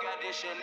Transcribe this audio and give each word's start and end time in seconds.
condition. 0.00 0.56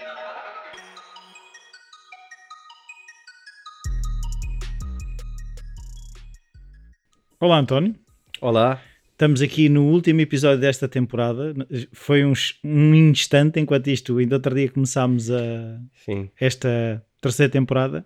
Olá, 7.39 7.59
António. 7.59 7.95
Olá. 8.41 8.81
Estamos 9.11 9.41
aqui 9.41 9.69
no 9.69 9.85
último 9.91 10.21
episódio 10.21 10.59
desta 10.59 10.87
temporada. 10.87 11.53
Foi 11.91 12.25
uns, 12.25 12.59
um 12.63 12.95
instante 12.95 13.59
enquanto 13.59 13.87
isto, 13.87 14.17
ainda 14.17 14.35
outro 14.35 14.55
dia 14.55 14.69
começámos 14.69 15.29
a, 15.29 15.79
Sim. 16.03 16.29
esta 16.39 17.03
terceira 17.21 17.51
temporada 17.51 18.05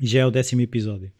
e 0.00 0.06
já 0.06 0.20
é 0.20 0.26
o 0.26 0.30
décimo 0.30 0.62
episódio. 0.62 1.12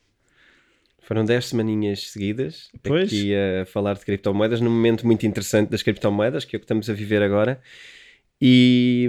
Foram 1.01 1.25
10 1.25 1.47
semaninhas 1.47 2.11
seguidas 2.11 2.71
Pois. 2.83 3.07
aqui 3.07 3.33
a 3.35 3.65
falar 3.67 3.95
de 3.95 4.05
criptomoedas, 4.05 4.61
num 4.61 4.71
momento 4.71 5.07
muito 5.07 5.25
interessante 5.27 5.71
das 5.71 5.83
criptomoedas, 5.83 6.45
que 6.45 6.55
é 6.55 6.59
o 6.59 6.61
que 6.61 6.65
estamos 6.65 6.91
a 6.91 6.93
viver 6.93 7.23
agora. 7.23 7.61
E, 8.41 9.09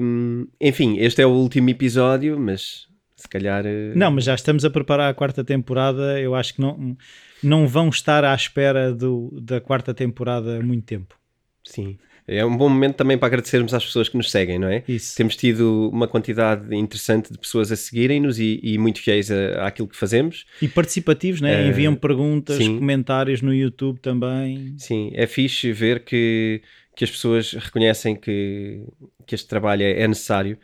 enfim, 0.60 0.98
este 1.00 1.22
é 1.22 1.26
o 1.26 1.30
último 1.32 1.70
episódio, 1.70 2.40
mas 2.40 2.88
se 3.16 3.28
calhar. 3.28 3.64
eh, 3.66 3.94
Não, 3.96 4.12
mas 4.12 4.24
já 4.26 4.34
estamos 4.36 4.66
a 4.66 4.70
preparar 4.70 5.10
a 5.10 5.14
quarta 5.14 5.44
temporada. 5.44 6.20
Eu 6.20 6.34
acho 6.36 6.56
que 6.56 6.62
não, 6.62 6.98
não 7.44 7.68
vão 7.68 7.90
estar 7.90 8.24
à 8.24 8.34
espera 8.34 8.94
do, 8.94 9.38
da 9.42 9.62
quarta 9.62 9.94
temporada 9.94 10.58
há 10.58 10.64
muito 10.64 10.86
tempo. 10.86 11.16
Sim. 11.64 11.98
É 12.32 12.46
um 12.46 12.56
bom 12.56 12.70
momento 12.70 12.96
também 12.96 13.18
para 13.18 13.26
agradecermos 13.28 13.74
às 13.74 13.84
pessoas 13.84 14.08
que 14.08 14.16
nos 14.16 14.30
seguem, 14.30 14.60
não 14.60 14.68
é? 14.68 14.84
Isso. 14.88 15.16
Temos 15.18 15.36
tido 15.36 15.90
uma 15.92 16.08
quantidade 16.08 16.76
interessante 16.76 17.32
de 17.34 17.40
pessoas 17.40 17.72
a 17.72 17.76
seguirem-nos 17.76 18.38
e, 18.40 18.60
e 18.62 18.78
muito 18.78 19.02
fiéis 19.02 19.32
a- 19.32 19.66
àquilo 19.66 19.88
que 19.88 19.98
fazemos. 19.98 20.46
E 20.62 20.68
participativos, 20.68 21.42
né? 21.42 21.64
Eh, 21.66 21.68
Enviam 21.70 21.96
perguntas, 21.96 22.58
sim. 22.58 22.78
comentários 22.78 23.42
no 23.42 23.52
YouTube 23.54 24.00
também. 24.00 24.76
Sim, 24.78 25.10
é 25.16 25.26
fixe 25.26 25.72
ver 25.72 26.04
que, 26.04 26.62
que 27.00 27.06
as 27.06 27.12
pessoas 27.12 27.54
reconhecem 27.54 28.14
que, 28.14 28.84
que 29.26 29.34
este 29.34 29.48
trabalho 29.48 29.84
é, 29.84 30.02
é 30.02 30.06
necessário, 30.06 30.58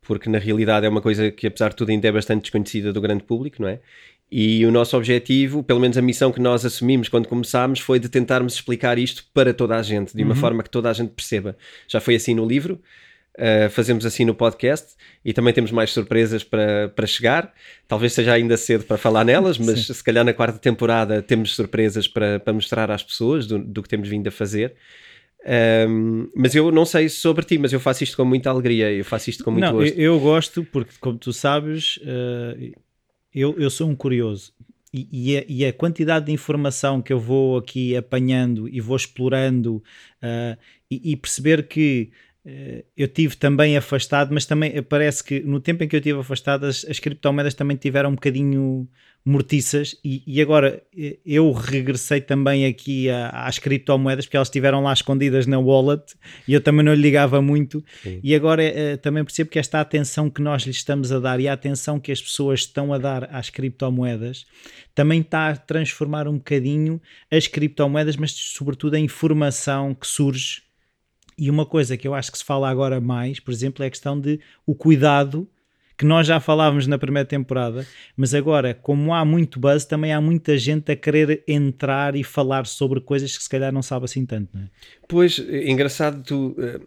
porque 0.00 0.26
na 0.26 0.38
realidade 0.38 0.86
é 0.86 0.88
uma 0.88 1.02
coisa 1.02 1.30
que, 1.30 1.46
apesar 1.46 1.68
de 1.68 1.76
tudo, 1.76 1.90
ainda 1.90 2.08
é 2.08 2.10
bastante 2.10 2.44
desconhecida 2.44 2.94
do 2.94 2.98
grande 2.98 3.22
público, 3.24 3.60
não 3.60 3.68
é? 3.68 3.78
E 4.30 4.64
o 4.64 4.70
nosso 4.70 4.96
objetivo, 4.96 5.62
pelo 5.62 5.78
menos 5.78 5.98
a 5.98 6.00
missão 6.00 6.32
que 6.32 6.40
nós 6.40 6.64
assumimos 6.64 7.10
quando 7.10 7.28
começámos, 7.28 7.78
foi 7.78 7.98
de 7.98 8.08
tentarmos 8.08 8.54
explicar 8.54 8.98
isto 8.98 9.26
para 9.34 9.52
toda 9.52 9.76
a 9.76 9.82
gente, 9.82 10.16
de 10.16 10.24
uma 10.24 10.34
forma 10.34 10.62
que 10.62 10.70
toda 10.70 10.88
a 10.88 10.94
gente 10.94 11.10
perceba. 11.10 11.58
Já 11.86 12.00
foi 12.00 12.14
assim 12.14 12.34
no 12.34 12.46
livro, 12.46 12.80
uh, 13.36 13.68
fazemos 13.68 14.06
assim 14.06 14.24
no 14.24 14.34
podcast 14.34 14.94
e 15.22 15.34
também 15.34 15.52
temos 15.52 15.70
mais 15.70 15.90
surpresas 15.90 16.42
para, 16.42 16.88
para 16.88 17.06
chegar. 17.06 17.52
Talvez 17.86 18.14
seja 18.14 18.32
ainda 18.32 18.56
cedo 18.56 18.84
para 18.84 18.96
falar 18.96 19.26
nelas, 19.26 19.58
mas 19.58 19.88
se 19.88 20.02
calhar 20.02 20.24
na 20.24 20.32
quarta 20.32 20.58
temporada 20.58 21.20
temos 21.20 21.54
surpresas 21.54 22.08
para, 22.08 22.40
para 22.40 22.54
mostrar 22.54 22.90
às 22.90 23.02
pessoas 23.02 23.46
do, 23.46 23.58
do 23.58 23.82
que 23.82 23.90
temos 23.90 24.08
vindo 24.08 24.28
a 24.28 24.30
fazer. 24.30 24.74
Um, 25.44 26.28
mas 26.36 26.54
eu 26.54 26.70
não 26.70 26.84
sei 26.84 27.08
sobre 27.08 27.44
ti, 27.44 27.58
mas 27.58 27.72
eu 27.72 27.80
faço 27.80 28.04
isto 28.04 28.16
com 28.16 28.24
muita 28.24 28.50
alegria, 28.50 28.92
eu 28.92 29.04
faço 29.04 29.28
isto 29.28 29.42
com 29.42 29.50
muito 29.50 29.64
não, 29.64 29.72
gosto. 29.72 29.94
eu, 29.94 30.14
eu 30.14 30.20
gosto 30.20 30.64
porque, 30.64 30.92
como 31.00 31.18
tu 31.18 31.32
sabes, 31.32 31.98
eh, 32.04 32.72
eu, 33.34 33.58
eu 33.58 33.68
sou 33.68 33.88
um 33.88 33.96
curioso. 33.96 34.52
E, 34.94 35.08
e 35.10 35.38
a, 35.38 35.44
e 35.48 35.64
a 35.64 35.72
quantidade 35.72 36.26
de 36.26 36.32
informação 36.32 37.00
que 37.00 37.12
eu 37.12 37.18
vou 37.18 37.56
aqui 37.56 37.96
apanhando 37.96 38.68
e 38.68 38.78
vou 38.80 38.94
explorando 38.94 39.82
eh, 40.20 40.56
e, 40.90 41.12
e 41.12 41.16
perceber 41.16 41.66
que 41.66 42.10
eu 42.96 43.06
tive 43.06 43.36
também 43.36 43.76
afastado, 43.76 44.32
mas 44.34 44.44
também 44.44 44.82
parece 44.82 45.22
que 45.22 45.40
no 45.40 45.60
tempo 45.60 45.84
em 45.84 45.88
que 45.88 45.94
eu 45.94 45.98
estive 46.00 46.18
afastado, 46.18 46.64
as, 46.66 46.84
as 46.88 46.98
criptomoedas 46.98 47.54
também 47.54 47.76
tiveram 47.76 48.10
um 48.10 48.14
bocadinho 48.14 48.88
mortiças 49.24 49.96
e, 50.04 50.22
e 50.26 50.42
agora 50.42 50.82
eu 51.24 51.52
regressei 51.52 52.20
também 52.20 52.66
aqui 52.66 53.08
a- 53.08 53.28
às 53.46 53.56
criptomoedas 53.56 54.26
porque 54.26 54.36
elas 54.36 54.48
estiveram 54.48 54.82
lá 54.82 54.92
escondidas 54.92 55.46
na 55.46 55.60
wallet 55.60 56.02
e 56.48 56.52
eu 56.52 56.60
também 56.60 56.84
não 56.84 56.92
lhe 56.92 57.00
ligava 57.00 57.40
muito 57.40 57.84
Sim. 58.02 58.18
e 58.20 58.34
agora 58.34 58.64
eh, 58.64 58.96
também 58.96 59.22
percebo 59.22 59.48
que 59.50 59.60
esta 59.60 59.80
atenção 59.80 60.28
que 60.28 60.42
nós 60.42 60.64
lhe 60.64 60.72
estamos 60.72 61.12
a 61.12 61.20
dar 61.20 61.38
e 61.38 61.46
a 61.46 61.52
atenção 61.52 62.00
que 62.00 62.10
as 62.10 62.20
pessoas 62.20 62.60
estão 62.60 62.92
a 62.92 62.98
dar 62.98 63.28
às 63.32 63.48
criptomoedas 63.48 64.44
também 64.92 65.20
está 65.20 65.50
a 65.50 65.56
transformar 65.56 66.26
um 66.26 66.34
bocadinho 66.38 67.00
as 67.30 67.46
criptomoedas, 67.46 68.16
mas 68.16 68.32
sobretudo 68.32 68.94
a 68.94 68.98
informação 68.98 69.94
que 69.94 70.06
surge. 70.06 70.62
E 71.36 71.50
uma 71.50 71.66
coisa 71.66 71.96
que 71.96 72.06
eu 72.06 72.14
acho 72.14 72.30
que 72.30 72.38
se 72.38 72.44
fala 72.44 72.68
agora 72.68 73.00
mais, 73.00 73.40
por 73.40 73.52
exemplo, 73.52 73.82
é 73.82 73.86
a 73.86 73.90
questão 73.90 74.18
de 74.18 74.40
o 74.66 74.74
cuidado 74.74 75.48
que 75.96 76.06
nós 76.06 76.26
já 76.26 76.40
falávamos 76.40 76.86
na 76.86 76.98
primeira 76.98 77.26
temporada, 77.26 77.86
mas 78.16 78.34
agora, 78.34 78.74
como 78.74 79.14
há 79.14 79.24
muito 79.24 79.60
buzz, 79.60 79.84
também 79.84 80.12
há 80.12 80.20
muita 80.20 80.58
gente 80.58 80.90
a 80.90 80.96
querer 80.96 81.44
entrar 81.46 82.16
e 82.16 82.24
falar 82.24 82.66
sobre 82.66 83.00
coisas 83.00 83.36
que 83.36 83.42
se 83.42 83.48
calhar 83.48 83.72
não 83.72 83.82
sabe 83.82 84.06
assim 84.06 84.26
tanto, 84.26 84.48
não 84.52 84.62
é? 84.62 84.68
Pois, 85.06 85.38
engraçado, 85.38 86.22
tu, 86.24 86.56
eh, 86.58 86.80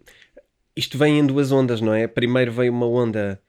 isto 0.75 0.97
vem 0.97 1.19
em 1.19 1.25
duas 1.25 1.51
ondas, 1.51 1.79
não 1.79 1.93
é? 1.93 2.07
Primeiro 2.07 2.51
veio 2.51 2.73
uma 2.73 2.87
onda 2.87 3.39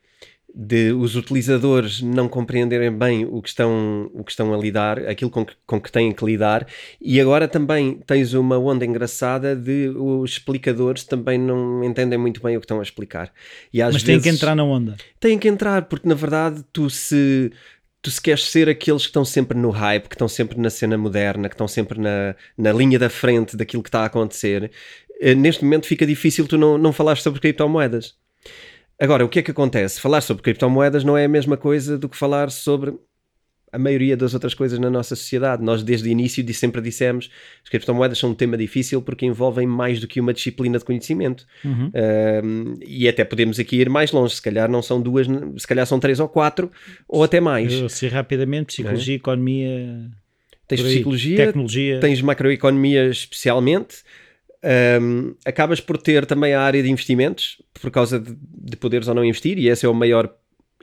de 0.58 0.90
os 0.92 1.16
utilizadores 1.16 2.00
não 2.00 2.28
compreenderem 2.30 2.90
bem 2.90 3.26
o 3.30 3.42
que 3.42 3.48
estão, 3.50 4.10
o 4.14 4.24
que 4.24 4.30
estão 4.30 4.54
a 4.54 4.56
lidar, 4.56 4.98
aquilo 5.06 5.30
com 5.30 5.44
que, 5.44 5.52
com 5.66 5.78
que 5.78 5.92
têm 5.92 6.12
que 6.12 6.24
lidar, 6.24 6.66
e 6.98 7.20
agora 7.20 7.46
também 7.46 8.00
tens 8.06 8.32
uma 8.32 8.56
onda 8.58 8.82
engraçada 8.86 9.54
de 9.54 9.90
os 9.94 10.30
explicadores 10.30 11.04
também 11.04 11.38
não 11.38 11.84
entendem 11.84 12.18
muito 12.18 12.40
bem 12.42 12.56
o 12.56 12.60
que 12.60 12.64
estão 12.64 12.80
a 12.80 12.82
explicar. 12.82 13.30
E 13.70 13.82
às 13.82 13.92
Mas 13.92 14.02
tem 14.02 14.16
que 14.16 14.24
vezes- 14.24 14.38
entrar 14.40 14.54
na 14.56 14.64
onda. 14.64 14.96
têm 15.20 15.38
que 15.38 15.46
entrar, 15.46 15.82
porque 15.82 16.08
na 16.08 16.14
verdade 16.14 16.64
tu 16.72 16.88
se 16.88 17.52
tu 18.00 18.10
se 18.10 18.22
queres 18.22 18.44
ser 18.48 18.68
aqueles 18.68 19.02
que 19.02 19.08
estão 19.08 19.24
sempre 19.24 19.58
no 19.58 19.68
hype, 19.70 20.08
que 20.08 20.14
estão 20.14 20.28
sempre 20.28 20.58
na 20.60 20.70
cena 20.70 20.96
moderna, 20.96 21.48
que 21.48 21.54
estão 21.54 21.66
sempre 21.68 22.00
na, 22.00 22.34
na 22.56 22.72
linha 22.72 22.98
da 22.98 23.10
frente 23.10 23.56
daquilo 23.56 23.82
que 23.82 23.88
está 23.88 24.02
a 24.02 24.06
acontecer, 24.06 24.70
eh, 25.20 25.34
neste 25.34 25.64
momento 25.64 25.86
fica 25.86 26.06
difícil 26.06 26.46
tu 26.46 26.56
não, 26.56 26.78
não 26.78 26.92
falares 26.92 27.20
sobre 27.22 27.40
criptomoedas. 27.40 28.14
Agora, 29.00 29.24
o 29.24 29.28
que 29.28 29.38
é 29.40 29.42
que 29.42 29.50
acontece? 29.50 30.00
Falar 30.00 30.20
sobre 30.20 30.42
criptomoedas 30.42 31.04
não 31.04 31.16
é 31.16 31.24
a 31.24 31.28
mesma 31.28 31.56
coisa 31.56 31.98
do 31.98 32.08
que 32.08 32.16
falar 32.16 32.50
sobre 32.50 32.94
a 33.72 33.78
maioria 33.78 34.16
das 34.16 34.32
outras 34.32 34.54
coisas 34.54 34.78
na 34.78 34.88
nossa 34.88 35.14
sociedade. 35.14 35.62
Nós, 35.62 35.82
desde 35.82 36.08
o 36.08 36.10
início, 36.10 36.42
sempre 36.54 36.80
dissemos 36.80 37.26
que 37.26 37.32
as 37.64 37.68
criptomoedas 37.68 38.16
são 38.16 38.30
um 38.30 38.34
tema 38.34 38.56
difícil 38.56 39.02
porque 39.02 39.26
envolvem 39.26 39.66
mais 39.66 40.00
do 40.00 40.06
que 40.06 40.18
uma 40.18 40.32
disciplina 40.32 40.78
de 40.78 40.84
conhecimento. 40.84 41.46
Uhum. 41.62 41.90
Um, 42.44 42.74
e 42.86 43.06
até 43.06 43.22
podemos 43.22 43.58
aqui 43.58 43.76
ir 43.76 43.90
mais 43.90 44.12
longe, 44.12 44.34
se 44.36 44.40
calhar 44.40 44.70
não 44.70 44.80
são 44.80 44.98
duas, 45.02 45.26
se 45.58 45.66
calhar 45.66 45.86
são 45.86 46.00
três 46.00 46.18
ou 46.20 46.28
quatro, 46.28 46.70
ou 47.06 47.22
até 47.22 47.38
mais. 47.38 47.72
Eu 47.74 47.88
sei 47.90 48.08
rapidamente, 48.08 48.68
psicologia, 48.68 49.14
É. 49.14 49.16
economia, 49.16 50.10
Tens 50.66 50.80
aí, 50.80 50.94
psicologia, 50.94 51.36
tecnologia. 51.36 52.00
tens 52.00 52.22
macroeconomia 52.22 53.08
especialmente, 53.10 53.96
um, 55.00 55.34
acabas 55.44 55.80
por 55.80 55.96
ter 55.96 56.26
também 56.26 56.54
a 56.54 56.60
área 56.60 56.82
de 56.82 56.90
investimentos, 56.90 57.62
por 57.80 57.90
causa 57.90 58.18
de, 58.18 58.36
de 58.36 58.76
poderes 58.76 59.06
ou 59.08 59.14
não 59.14 59.24
investir, 59.24 59.58
e 59.58 59.68
esse 59.68 59.86
é 59.86 59.88
o 59.88 59.94
maior 59.94 60.34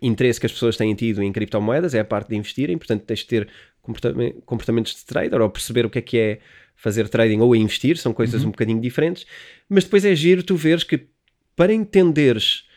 interesse 0.02 0.40
que 0.40 0.46
as 0.46 0.52
pessoas 0.52 0.78
têm 0.78 0.94
tido 0.96 1.22
em 1.22 1.32
criptomoedas, 1.32 1.94
é 1.94 2.00
a 2.00 2.06
parte 2.06 2.30
de 2.30 2.36
investirem, 2.36 2.78
portanto 2.78 3.04
tens 3.04 3.20
de 3.20 3.28
ter 3.28 3.48
comportame- 3.82 4.36
comportamentos 4.46 4.96
de 4.96 5.06
trader, 5.06 5.42
ou 5.42 5.50
perceber 5.50 5.86
o 5.86 5.90
que 5.90 6.00
é 6.00 6.02
que 6.02 6.18
é 6.18 6.40
fazer 6.76 7.08
trading 7.08 7.40
ou 7.40 7.56
investir, 7.56 7.98
são 7.98 8.14
coisas 8.14 8.44
um 8.44 8.52
bocadinho 8.52 8.82
diferentes, 8.82 9.26
mas 9.70 9.84
depois 9.84 10.04
é 10.04 10.16
giro 10.16 10.44
tu 10.44 10.56
veres 10.56 10.84
que 10.84 11.08
para 11.56 11.74
entenderes 11.74 12.68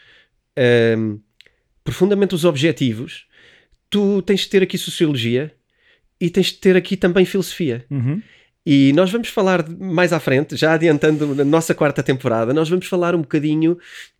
um, 0.98 1.18
profundamente 1.82 2.34
os 2.34 2.44
objetivos, 2.44 3.26
tu 3.88 4.22
tens 4.22 4.40
de 4.40 4.48
ter 4.48 4.62
aqui 4.62 4.76
sociologia 4.76 5.52
e 6.20 6.28
tens 6.30 6.46
de 6.46 6.54
ter 6.58 6.76
aqui 6.76 6.96
também 6.96 7.24
filosofia. 7.24 7.84
Uhum. 7.90 8.22
E 8.66 8.92
nós 8.94 9.10
vamos 9.12 9.28
falar 9.28 9.64
mais 9.78 10.12
à 10.12 10.18
frente, 10.18 10.56
já 10.56 10.72
adiantando 10.72 11.34
na 11.36 11.44
nossa 11.44 11.72
quarta 11.74 12.02
temporada, 12.02 12.52
nós 12.52 12.68
vamos 12.68 12.86
falar 12.86 13.14
um 13.14 13.20
bocadinho 13.20 13.78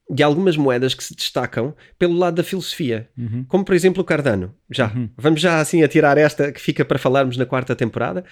de 0.09 0.23
algumas 0.23 0.57
moedas 0.57 0.95
que 0.95 1.03
se 1.03 1.17
destacam 1.17 1.75
pelo 1.99 2.15
lado 2.17 2.37
da 2.37 2.45
filosofia, 2.45 3.09
Uhum. 3.19 3.45
como 3.49 3.65
por 3.65 3.75
exemplo 3.75 4.03
o 4.03 4.05
Cardano. 4.05 4.55
Já, 4.71 4.93
vamos 5.17 5.41
já 5.41 5.61
assim 5.61 5.83
a 5.83 5.89
tirar 5.89 6.17
esta 6.17 6.53
que 6.53 6.61
fica 6.61 6.85
para 6.85 6.97
falarmos 6.97 7.37
na 7.37 7.45
quarta 7.45 7.75
temporada. 7.75 8.25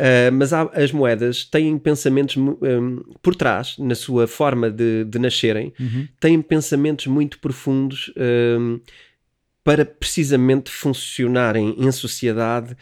Uh, 0.00 0.30
mas 0.32 0.52
há- 0.52 0.70
as 0.74 0.92
moedas 0.92 1.44
têm 1.44 1.76
pensamentos 1.76 2.36
um, 2.36 3.02
por 3.20 3.34
trás, 3.34 3.74
na 3.78 3.96
sua 3.96 4.28
forma 4.28 4.70
de, 4.70 5.04
de 5.04 5.18
nascerem, 5.18 5.72
Uhum. 5.78 6.06
têm 6.20 6.40
pensamentos 6.40 7.08
muito 7.08 7.38
profundos 7.40 8.10
um, 8.16 8.80
para 9.64 9.84
precisamente 9.84 10.70
funcionarem 10.70 11.74
em 11.76 11.90
sociedade 11.92 12.76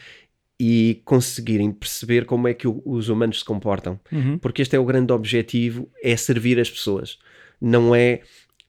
e 0.59 1.01
conseguirem 1.05 1.71
perceber 1.71 2.25
como 2.25 2.47
é 2.47 2.53
que 2.53 2.67
o- 2.67 2.81
os 2.85 3.09
humanos 3.09 3.39
se 3.39 3.45
comportam. 3.45 3.99
Uhum. 4.11 4.37
Porque 4.39 4.61
este 4.61 4.75
é 4.75 4.79
o 4.79 4.85
grande 4.85 5.13
objetivo, 5.13 5.89
é 6.03 6.15
servir 6.17 6.59
as 6.59 6.69
pessoas. 6.69 7.19
Não 7.61 7.93
é 7.95 8.21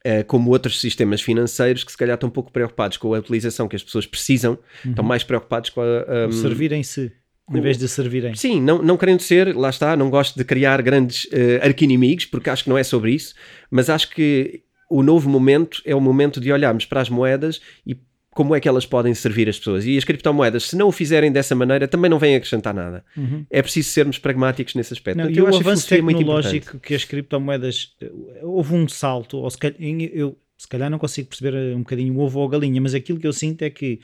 eh, 0.03 0.23
como 0.23 0.49
outros 0.51 0.79
sistemas 0.79 1.21
financeiros 1.21 1.83
que 1.83 1.91
se 1.91 1.97
calhar 1.97 2.13
estão 2.13 2.29
pouco 2.29 2.51
preocupados 2.51 2.95
com 2.97 3.13
a 3.13 3.19
utilização 3.19 3.67
que 3.67 3.75
as 3.75 3.83
pessoas 3.83 4.05
precisam, 4.05 4.57
estão 4.85 5.03
mais 5.03 5.23
preocupados 5.23 5.69
com 5.71 5.81
a... 5.81 6.27
um, 6.27 6.31
Servirem-se, 6.31 7.11
em 7.51 7.59
vez 7.61 7.77
de 7.77 7.87
servirem. 7.87 8.33
Sim, 8.35 8.61
não, 8.61 8.81
não 8.81 8.95
querendo 8.95 9.19
ser, 9.21 9.53
lá 9.55 9.69
está, 9.69 9.97
não 9.97 10.09
gosto 10.09 10.37
de 10.37 10.45
criar 10.45 10.81
grandes 10.81 11.25
uh, 11.25 11.65
arquinimigos, 11.65 12.25
porque 12.25 12.49
acho 12.49 12.63
que 12.63 12.69
não 12.69 12.77
é 12.77 12.83
sobre 12.83 13.11
isso, 13.11 13.33
mas 13.69 13.89
acho 13.89 14.09
que 14.11 14.61
o 14.89 15.03
novo 15.03 15.29
momento 15.29 15.81
é 15.85 15.93
o 15.93 15.99
momento 15.99 16.39
de 16.39 16.51
olharmos 16.51 16.85
para 16.85 17.01
as 17.01 17.09
moedas 17.09 17.59
e 17.85 17.97
como 18.39 18.55
é 18.55 18.59
que 18.61 18.69
elas 18.69 18.85
podem 18.85 19.13
servir 19.13 19.49
as 19.49 19.57
pessoas. 19.59 19.85
E 19.85 19.97
as 19.97 20.05
criptomoedas, 20.05 20.69
se 20.69 20.77
não 20.77 20.87
o 20.87 20.93
fizerem 20.93 21.29
dessa 21.29 21.53
maneira, 21.53 21.89
também 21.89 22.09
não 22.09 22.17
vêm 22.17 22.37
acrescentar 22.37 22.73
nada. 22.73 23.03
É 23.49 23.61
preciso 23.61 23.89
sermos 23.89 24.17
pragmáticos 24.17 24.75
nesse 24.75 24.93
aspecto. 24.93 25.17
Uhum. 25.17 25.25
Não, 25.25 25.33
Portanto, 25.33 25.45
e 25.45 25.45
o 25.45 25.57
acho 25.57 25.67
avanço 25.67 25.93
muito 26.01 26.17
tecnológico 26.19 26.55
importante. 26.55 26.87
que 26.87 26.95
as 26.95 27.03
criptomoedas 27.03 27.97
eh, 27.99 28.09
houve 28.41 28.75
um 28.75 28.87
salto, 28.87 29.39
ou 29.39 29.49
se 29.49 29.57
calhar, 29.57 29.75
eu, 29.81 30.37
Se 30.57 30.65
calhar 30.69 30.89
não 30.89 30.97
consigo 30.97 31.27
perceber 31.27 31.75
um 31.75 31.79
bocadinho 31.79 32.15
o 32.15 32.21
ovo 32.21 32.39
ou 32.39 32.47
a 32.47 32.49
galinha, 32.49 32.79
mas 32.79 32.93
aquilo 32.93 33.19
que 33.19 33.27
eu 33.27 33.33
sinto 33.33 33.61
é 33.63 33.69
que 33.69 33.99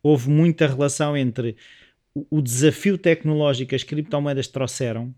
houve 0.00 0.30
muita 0.30 0.68
relação 0.68 1.16
entre 1.16 1.56
o 2.14 2.40
desafio 2.40 2.96
tecnológico 2.96 3.70
que 3.70 3.74
as 3.74 3.82
criptomoedas 3.82 4.46
trouxeram 4.46 5.12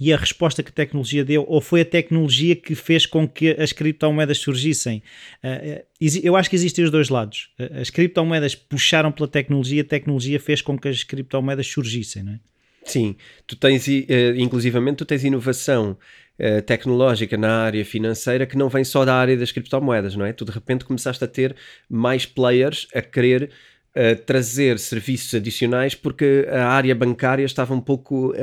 e 0.00 0.12
a 0.12 0.16
resposta 0.16 0.62
que 0.62 0.70
a 0.70 0.72
tecnologia 0.72 1.24
deu, 1.24 1.44
ou 1.48 1.60
foi 1.60 1.82
a 1.82 1.84
tecnologia 1.84 2.56
que 2.56 2.74
fez 2.74 3.06
com 3.06 3.28
que 3.28 3.50
as 3.50 3.72
criptomoedas 3.72 4.38
surgissem? 4.38 5.02
Uh, 5.42 5.84
eu 6.22 6.36
acho 6.36 6.50
que 6.50 6.56
existem 6.56 6.84
os 6.84 6.90
dois 6.90 7.08
lados. 7.08 7.50
Uh, 7.58 7.80
as 7.80 7.90
criptomoedas 7.90 8.54
puxaram 8.54 9.12
pela 9.12 9.28
tecnologia, 9.28 9.82
a 9.82 9.84
tecnologia 9.84 10.40
fez 10.40 10.60
com 10.60 10.78
que 10.78 10.88
as 10.88 11.02
criptomoedas 11.04 11.66
surgissem, 11.66 12.22
não 12.22 12.32
é? 12.32 12.40
Sim, 12.84 13.16
tu 13.46 13.56
tens, 13.56 13.88
inclusivamente, 14.36 14.98
tu 14.98 15.04
tens 15.06 15.24
inovação 15.24 15.96
tecnológica 16.66 17.34
na 17.34 17.62
área 17.64 17.82
financeira 17.82 18.44
que 18.44 18.58
não 18.58 18.68
vem 18.68 18.84
só 18.84 19.06
da 19.06 19.14
área 19.14 19.34
das 19.38 19.50
criptomoedas, 19.50 20.14
não 20.14 20.26
é? 20.26 20.34
Tu 20.34 20.44
de 20.44 20.50
repente 20.52 20.84
começaste 20.84 21.24
a 21.24 21.26
ter 21.26 21.56
mais 21.88 22.26
players 22.26 22.86
a 22.94 23.00
querer 23.00 23.50
trazer 24.26 24.78
serviços 24.78 25.34
adicionais 25.34 25.94
porque 25.94 26.46
a 26.50 26.66
área 26.66 26.94
bancária 26.94 27.46
estava 27.46 27.72
um 27.72 27.80
pouco 27.80 28.34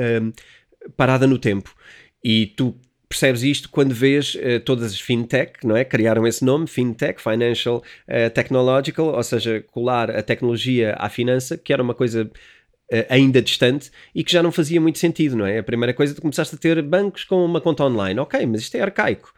parada 0.96 1.26
no 1.26 1.38
tempo. 1.38 1.74
E 2.22 2.46
tu 2.46 2.76
percebes 3.12 3.42
isto 3.42 3.68
quando 3.68 3.94
vês 3.94 4.34
uh, 4.34 4.60
todas 4.64 4.92
as 4.92 5.00
fintech, 5.00 5.52
não 5.64 5.76
é? 5.76 5.84
Criaram 5.84 6.26
esse 6.26 6.42
nome, 6.44 6.66
fintech, 6.66 7.20
financial 7.20 7.82
uh, 8.08 8.30
technological, 8.30 9.14
ou 9.14 9.22
seja, 9.22 9.62
colar 9.70 10.10
a 10.10 10.22
tecnologia 10.22 10.94
à 10.98 11.10
finança, 11.10 11.58
que 11.58 11.72
era 11.72 11.82
uma 11.82 11.94
coisa 11.94 12.24
uh, 12.24 13.06
ainda 13.10 13.42
distante 13.42 13.90
e 14.14 14.24
que 14.24 14.32
já 14.32 14.42
não 14.42 14.50
fazia 14.50 14.80
muito 14.80 14.98
sentido, 14.98 15.36
não 15.36 15.44
é? 15.44 15.58
A 15.58 15.62
primeira 15.62 15.92
coisa, 15.92 16.14
tu 16.14 16.22
começaste 16.22 16.54
a 16.54 16.58
ter 16.58 16.80
bancos 16.80 17.24
com 17.24 17.44
uma 17.44 17.60
conta 17.60 17.84
online, 17.84 18.18
ok, 18.18 18.46
mas 18.46 18.62
isto 18.62 18.76
é 18.76 18.80
arcaico. 18.80 19.34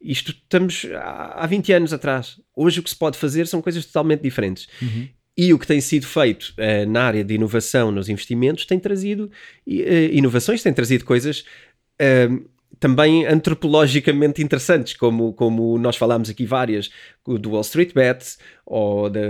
Isto 0.00 0.32
estamos 0.32 0.86
há 0.94 1.46
20 1.46 1.72
anos 1.72 1.92
atrás. 1.94 2.38
Hoje 2.54 2.80
o 2.80 2.82
que 2.82 2.90
se 2.90 2.96
pode 2.96 3.16
fazer 3.16 3.46
são 3.46 3.62
coisas 3.62 3.86
totalmente 3.86 4.20
diferentes. 4.20 4.68
Uhum. 4.82 5.08
E 5.36 5.52
o 5.52 5.58
que 5.58 5.66
tem 5.66 5.80
sido 5.80 6.06
feito 6.06 6.54
uh, 6.58 6.88
na 6.88 7.02
área 7.02 7.24
de 7.24 7.34
inovação 7.34 7.90
nos 7.90 8.08
investimentos 8.08 8.64
tem 8.66 8.78
trazido 8.78 9.24
uh, 9.24 9.70
inovações, 10.12 10.62
tem 10.62 10.72
trazido 10.72 11.04
coisas 11.04 11.44
uh, 12.00 12.48
também 12.78 13.26
antropologicamente 13.26 14.42
interessantes, 14.42 14.94
como, 14.94 15.32
como 15.32 15.78
nós 15.78 15.96
falámos 15.96 16.28
aqui 16.28 16.44
várias, 16.44 16.90
do 17.24 17.50
Wall 17.50 17.62
Street 17.62 17.94
Bets, 17.94 18.38
ou 18.66 19.08
de, 19.08 19.20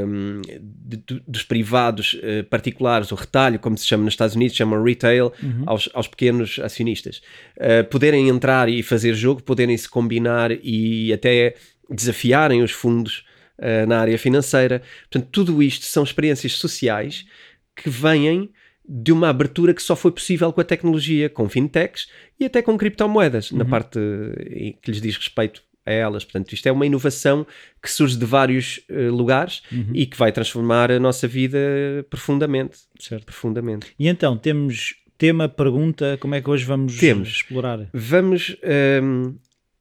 de, 0.59 1.23
dos 1.29 1.43
privados 1.43 2.19
particulares, 2.49 3.13
o 3.13 3.15
retalho, 3.15 3.59
como 3.59 3.77
se 3.77 3.87
chama 3.87 4.05
nos 4.05 4.15
Estados 4.15 4.35
Unidos, 4.35 4.57
chama 4.57 4.83
retail, 4.83 5.31
uhum. 5.43 5.63
aos, 5.67 5.91
aos 5.93 6.09
pequenos 6.09 6.59
acionistas. 6.59 7.21
poderem 7.91 8.29
entrar 8.31 8.69
e 8.69 8.83
fazer 8.83 9.15
jogo, 9.15 9.43
poderem 9.43 9.77
se 9.77 9.91
combinar 9.91 10.51
e 10.51 11.13
até 11.13 11.55
desafiarem 11.89 12.63
os 12.63 12.73
fundos 12.73 13.25
uh, 13.59 13.87
na 13.87 14.01
área 14.01 14.19
financeira. 14.19 14.83
Portanto, 15.11 15.29
tudo 15.31 15.63
isto 15.63 15.85
são 15.85 16.03
experiências 16.03 16.53
sociais 16.53 17.27
que 17.75 17.91
vêm 17.91 18.51
de 18.87 19.13
uma 19.13 19.31
abertura 19.31 19.73
que 19.73 19.83
só 19.83 19.97
foi 19.97 20.13
possível 20.13 20.53
com 20.53 20.61
a 20.61 20.65
tecnologia, 20.65 21.29
com 21.31 21.49
fintechs 21.49 22.09
e 22.39 22.45
até 22.45 22.61
com 22.61 22.77
criptomoedas, 22.77 23.51
uhum. 23.51 23.59
na 23.59 23.65
parte 23.65 23.99
que 24.83 24.91
lhes 24.91 25.01
diz 25.01 25.17
respeito 25.17 25.63
a 25.87 25.93
elas. 25.93 26.25
Portanto, 26.25 26.53
isto 26.53 26.67
é 26.67 26.73
uma 26.73 26.87
inovação 26.87 27.47
que 27.83 27.91
surge 27.91 28.17
de 28.17 28.25
vários 28.25 28.81
uh, 28.91 29.11
lugares 29.11 29.63
uhum. 29.71 29.91
e 29.93 30.07
que 30.07 30.17
vai 30.17 30.33
transformar 30.33 30.91
a 30.91 30.99
nossa 30.99 31.27
vida 31.29 31.59
profundamente. 32.11 32.79
Certo. 32.99 33.25
Profundamente. 33.25 33.87
E 33.99 34.09
então, 34.09 34.37
temos 34.37 34.95
tema, 35.17 35.49
pergunta, 35.49 36.19
como 36.21 36.35
é 36.35 36.41
que 36.41 36.51
hoje 36.51 36.65
vamos 36.65 36.99
temos. 36.99 37.29
explorar? 37.29 37.89
Vamos 37.93 38.57
um, 39.03 39.35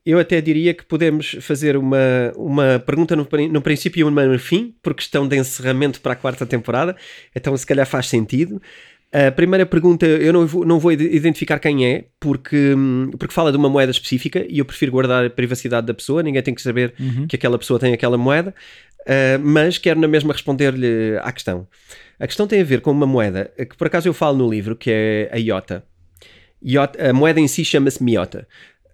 eu 0.06 0.20
até 0.20 0.42
diria 0.42 0.74
que 0.74 0.84
podemos 0.84 1.38
fazer 1.42 1.78
uma, 1.78 1.98
uma 2.36 2.80
pergunta 2.80 3.16
no, 3.16 3.28
no 3.52 3.62
princípio 3.62 4.02
e 4.02 4.04
uma 4.04 4.26
no 4.26 4.38
fim, 4.38 4.76
por 4.82 4.94
questão 4.94 5.28
de 5.28 5.38
encerramento 5.38 6.02
para 6.02 6.14
a 6.14 6.16
quarta 6.16 6.46
temporada, 6.46 6.96
então 7.34 7.56
se 7.56 7.66
calhar 7.66 7.86
faz 7.86 8.08
sentido. 8.08 8.62
A 9.14 9.32
primeira 9.32 9.64
pergunta, 9.64 10.08
eu 10.08 10.34
não 10.34 10.48
vou, 10.48 10.66
não 10.66 10.80
vou 10.80 10.92
identificar 10.92 11.60
quem 11.60 11.86
é, 11.86 12.06
porque, 12.20 12.74
porque 13.20 13.34
fala 13.34 13.52
de 13.52 13.58
uma 13.58 13.70
moeda 13.70 13.92
específica 13.92 14.44
e 14.50 14.58
eu 14.58 14.66
prefiro 14.66 14.92
guardar 14.92 15.24
a 15.24 15.30
privacidade 15.30 15.86
da 15.86 15.94
pessoa, 15.94 16.24
ninguém 16.24 16.42
tem 16.42 16.56
que 16.56 16.64
saber 16.64 16.96
uhum. 17.00 17.28
que 17.28 17.36
aquela 17.36 17.60
pessoa 17.60 17.80
tem 17.80 17.94
aquela 17.94 18.18
moeda, 18.18 18.56
uh, 19.02 19.40
mas 19.40 19.78
quero 19.78 20.00
na 20.00 20.08
mesma 20.08 20.34
responder-lhe 20.34 21.16
à 21.22 21.32
questão. 21.32 21.68
A 22.20 22.26
questão 22.26 22.48
tem 22.48 22.60
a 22.60 22.64
ver 22.64 22.82
com 22.82 22.90
uma 22.90 23.06
moeda 23.06 23.52
que 23.56 23.78
por 23.78 23.86
acaso 23.86 24.08
eu 24.10 24.16
falo 24.16 24.36
no 24.36 24.50
livro, 24.50 24.76
que 24.76 24.90
é 24.92 25.30
a 25.32 25.38
IOTA. 25.38 25.84
IOTA 26.66 27.10
a 27.10 27.14
moeda 27.14 27.40
em 27.40 27.48
si 27.48 27.64
chama-se 27.64 28.04
MIOTA. 28.04 28.48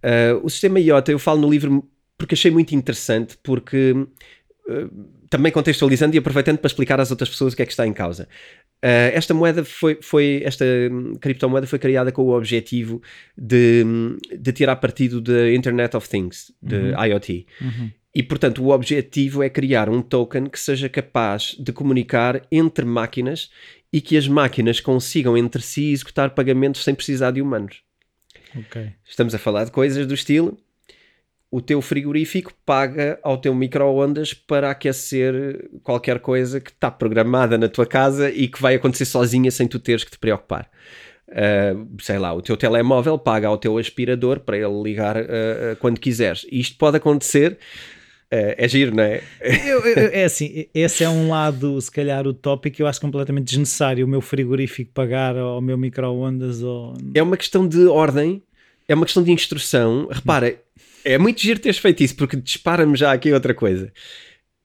Uh, 0.03 0.43
o 0.43 0.49
sistema 0.49 0.79
IOTA 0.79 1.11
eu 1.11 1.19
falo 1.19 1.41
no 1.41 1.49
livro 1.49 1.87
porque 2.17 2.35
achei 2.35 2.51
muito 2.51 2.75
interessante, 2.75 3.37
porque 3.41 3.91
uh, 3.91 4.89
também 5.29 5.51
contextualizando 5.51 6.15
e 6.15 6.19
aproveitando 6.19 6.57
para 6.57 6.67
explicar 6.67 6.99
às 6.99 7.11
outras 7.11 7.29
pessoas 7.29 7.53
o 7.53 7.55
que 7.55 7.61
é 7.61 7.65
que 7.65 7.71
está 7.71 7.87
em 7.87 7.93
causa. 7.93 8.27
Uh, 8.83 9.11
esta 9.13 9.33
moeda 9.33 9.63
foi, 9.63 9.99
foi, 10.01 10.41
esta 10.43 10.65
criptomoeda 11.19 11.67
foi 11.67 11.79
criada 11.79 12.11
com 12.11 12.23
o 12.23 12.35
objetivo 12.35 13.01
de, 13.37 13.83
de 14.37 14.51
tirar 14.53 14.75
partido 14.77 15.21
da 15.21 15.51
Internet 15.53 15.95
of 15.95 16.07
Things, 16.09 16.51
de 16.61 16.75
uhum. 16.75 17.05
IoT. 17.05 17.47
Uhum. 17.61 17.91
E, 18.15 18.23
portanto, 18.23 18.63
o 18.63 18.69
objetivo 18.69 19.43
é 19.43 19.49
criar 19.49 19.87
um 19.87 20.01
token 20.01 20.45
que 20.45 20.59
seja 20.59 20.89
capaz 20.89 21.55
de 21.59 21.71
comunicar 21.71 22.41
entre 22.51 22.83
máquinas 22.83 23.51
e 23.93 24.01
que 24.01 24.17
as 24.17 24.27
máquinas 24.27 24.79
consigam 24.79 25.37
entre 25.37 25.61
si 25.61 25.91
executar 25.91 26.31
pagamentos 26.31 26.83
sem 26.83 26.95
precisar 26.95 27.31
de 27.31 27.41
humanos. 27.41 27.83
Okay. 28.55 28.93
Estamos 29.05 29.35
a 29.35 29.37
falar 29.39 29.65
de 29.65 29.71
coisas 29.71 30.05
do 30.07 30.13
estilo: 30.13 30.57
o 31.51 31.61
teu 31.61 31.81
frigorífico 31.81 32.53
paga 32.65 33.19
ao 33.23 33.37
teu 33.37 33.53
micro-ondas 33.55 34.33
para 34.33 34.69
aquecer 34.69 35.69
qualquer 35.83 36.19
coisa 36.19 36.59
que 36.59 36.71
está 36.71 36.91
programada 36.91 37.57
na 37.57 37.67
tua 37.67 37.85
casa 37.85 38.29
e 38.29 38.47
que 38.47 38.61
vai 38.61 38.75
acontecer 38.75 39.05
sozinha 39.05 39.49
sem 39.49 39.67
tu 39.67 39.79
teres 39.79 40.03
que 40.03 40.11
te 40.11 40.19
preocupar. 40.19 40.69
Uh, 41.27 41.87
sei 42.01 42.17
lá, 42.17 42.33
o 42.33 42.41
teu 42.41 42.57
telemóvel 42.57 43.17
paga 43.19 43.47
ao 43.47 43.57
teu 43.57 43.77
aspirador 43.77 44.39
para 44.39 44.57
ele 44.57 44.81
ligar 44.81 45.15
uh, 45.17 45.75
quando 45.79 45.99
quiseres. 45.99 46.45
Isto 46.51 46.77
pode 46.77 46.97
acontecer 46.97 47.57
é, 48.31 48.65
é 48.65 48.67
giro, 48.67 48.95
não 48.95 49.03
é? 49.03 49.21
Eu, 49.41 49.79
eu, 49.85 50.09
é 50.11 50.23
assim, 50.23 50.67
esse 50.73 51.03
é 51.03 51.09
um 51.09 51.29
lado, 51.29 51.79
se 51.81 51.89
calhar, 51.89 52.27
utópico 52.27 52.77
que 52.77 52.83
eu 52.83 52.87
acho 52.87 53.01
completamente 53.01 53.45
desnecessário. 53.45 54.05
O 54.05 54.09
meu 54.09 54.21
frigorífico 54.21 54.91
pagar 54.93 55.35
ao 55.37 55.61
meu 55.61 55.77
micro-ondas. 55.77 56.61
Ou... 56.61 56.95
É 57.13 57.23
uma 57.23 57.37
questão 57.37 57.67
de 57.67 57.85
ordem, 57.85 58.41
é 58.87 58.93
uma 58.93 59.05
questão 59.05 59.23
de 59.23 59.31
instrução. 59.31 60.07
Repara, 60.11 60.59
é 61.03 61.17
muito 61.17 61.41
giro 61.41 61.59
teres 61.59 61.79
feito 61.79 62.03
isso, 62.03 62.15
porque 62.15 62.37
dispara-me 62.37 62.95
já 62.95 63.11
aqui 63.11 63.31
outra 63.31 63.53
coisa. 63.53 63.91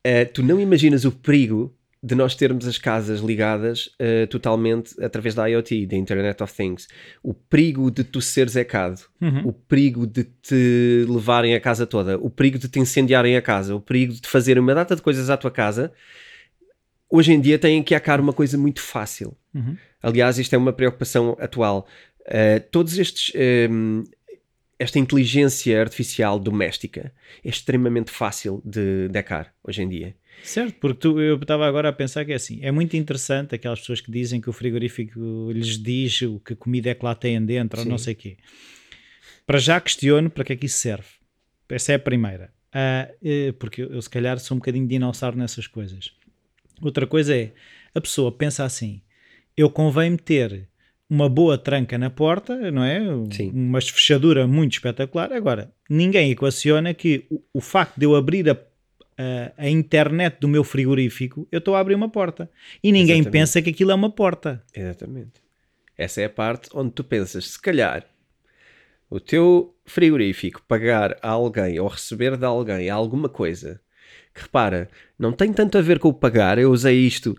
Uh, 0.07 0.31
tu 0.33 0.43
não 0.43 0.61
imaginas 0.61 1.07
o 1.07 1.13
perigo 1.13 1.75
de 2.05 2.15
nós 2.15 2.35
termos 2.35 2.69
as 2.69 2.77
casas 2.77 3.21
ligadas 3.21 3.87
uh, 3.99 4.27
totalmente 4.27 4.95
através 5.03 5.35
da 5.35 5.47
IoT, 5.47 5.87
da 5.87 5.97
Internet 5.97 6.43
of 6.43 6.53
Things. 6.53 6.87
O 7.23 7.33
perigo 7.33 7.91
de 7.91 8.05
tu 8.05 8.21
seres 8.21 8.57
ecado, 8.57 9.01
uhum. 9.19 9.49
o 9.49 9.53
perigo 9.55 10.07
de 10.07 10.25
te 10.25 11.07
levarem 11.09 11.55
a 11.55 11.61
casa 11.61 11.87
toda, 11.87 12.19
o 12.19 12.29
perigo 12.29 12.59
de 12.59 12.69
te 12.69 12.79
incendiarem 12.79 13.39
a 13.39 13.43
casa, 13.43 13.75
o 13.75 13.81
perigo 13.81 14.13
de 14.13 14.21
te 14.21 14.29
fazerem 14.29 14.63
uma 14.63 14.75
data 14.75 14.95
de 14.95 15.01
coisas 15.01 15.31
à 15.31 15.37
tua 15.39 15.51
casa, 15.51 15.95
hoje 17.09 17.33
em 17.33 17.41
dia 17.41 17.59
tem 17.59 17.83
que 17.83 17.95
acar 17.95 18.21
uma 18.21 18.35
coisa 18.35 18.59
muito 18.59 18.83
fácil. 18.83 19.35
Uhum. 19.55 19.75
Aliás, 20.03 20.39
isto 20.39 20.55
é 20.55 20.59
uma 20.59 20.75
preocupação 20.75 21.35
atual. 21.41 21.89
Uh, 22.21 22.61
todos 22.71 22.99
estes. 22.99 23.33
Um, 23.35 23.41
ehm, 23.41 24.05
esta 24.77 24.99
inteligência 24.99 25.81
artificial 25.81 26.39
doméstica 26.39 27.13
é 27.45 27.49
extremamente 27.49 28.11
fácil 28.11 28.61
de 28.65 29.09
decar 29.09 29.55
hoje 29.63 29.83
em 29.83 29.89
dia. 29.89 30.15
Certo, 30.43 30.75
porque 30.81 31.01
tu, 31.01 31.21
eu 31.21 31.37
estava 31.37 31.67
agora 31.67 31.89
a 31.89 31.93
pensar 31.93 32.25
que 32.25 32.33
é 32.33 32.35
assim, 32.35 32.59
é 32.63 32.71
muito 32.71 32.97
interessante 32.97 33.55
aquelas 33.55 33.81
pessoas 33.81 34.01
que 34.01 34.11
dizem 34.11 34.41
que 34.41 34.51
o 34.51 34.53
frigorífico 34.53 35.51
lhes 35.53 35.79
diz 35.79 36.23
o 36.23 36.39
que 36.41 36.55
comida 36.55 36.91
é 36.91 36.95
que 36.95 37.05
lá 37.05 37.15
têm 37.15 37.45
dentro 37.45 37.79
Sim. 37.79 37.87
ou 37.87 37.91
não 37.91 37.99
sei 37.99 38.13
o 38.13 38.17
quê. 38.17 38.37
Para 39.47 39.59
já 39.59 39.81
questiono 39.81 40.31
para 40.31 40.45
que 40.45 40.53
é 40.53 40.57
que 40.57 40.67
isso 40.67 40.79
serve. 40.79 41.09
Essa 41.69 41.93
é 41.93 41.95
a 41.95 41.99
primeira. 41.99 42.53
Uh, 42.75 43.53
porque 43.55 43.83
eu, 43.83 43.93
eu, 43.93 44.03
se 44.03 44.11
calhar 44.11 44.39
sou 44.39 44.57
um 44.57 44.59
bocadinho 44.59 44.87
dinossauro 44.87 45.37
nessas 45.37 45.67
coisas. 45.67 46.13
Outra 46.83 47.07
coisa 47.07 47.35
é, 47.37 47.53
a 47.95 48.01
pessoa 48.01 48.33
pensa 48.33 48.65
assim, 48.65 49.01
eu 49.57 49.71
convém 49.71 50.17
ter 50.17 50.69
uma 51.09 51.29
boa 51.29 51.57
tranca 51.57 51.97
na 51.97 52.11
porta, 52.11 52.71
não 52.71 52.83
é? 52.83 53.01
Sim. 53.31 53.51
Uma 53.51 53.81
fechadura 53.81 54.47
muito 54.47 54.73
espetacular. 54.73 55.33
Agora, 55.33 55.73
ninguém 55.89 56.31
equaciona 56.31 56.93
que 56.93 57.27
o, 57.31 57.41
o 57.55 57.61
facto 57.61 57.97
de 57.97 58.07
eu 58.07 58.17
abrir 58.17 58.49
a 58.51 58.59
a, 59.19 59.65
a 59.65 59.69
internet 59.69 60.39
do 60.41 60.49
meu 60.49 60.65
frigorífico, 60.65 61.47
eu 61.51 61.59
estou 61.59 61.75
a 61.75 61.81
abrir 61.81 61.95
uma 61.95 62.09
porta. 62.09 62.51
E 62.83 62.93
ninguém 62.93 63.21
Exatamente. 63.21 63.33
pensa 63.33 63.63
que 63.63 63.71
aquilo 63.71 63.91
é 63.91 63.95
uma 63.95 64.11
porta. 64.11 64.63
Exatamente. 64.75 65.43
Essa 65.97 66.23
é 66.23 66.25
a 66.25 66.31
parte 66.31 66.69
onde 66.75 66.93
tu 66.93 67.05
pensas, 67.05 67.51
se 67.51 67.61
calhar, 67.61 68.05
o 69.09 69.21
teu 69.21 69.75
frigorífico 69.85 70.63
pagar 70.67 71.17
a 71.23 71.31
alguém 71.31 71.79
ou 71.79 71.87
receber 71.87 72.37
de 72.37 72.45
alguém 72.45 72.91
alguma 72.91 73.29
coisa 73.29 73.81
que 74.35 74.43
repara, 74.43 74.89
não 75.17 75.33
tem 75.33 75.53
tanto 75.53 75.79
a 75.79 75.81
ver 75.81 76.01
com 76.01 76.09
o 76.09 76.15
pagar, 76.15 76.59
eu 76.59 76.73
usei 76.73 76.99
isto 77.07 77.39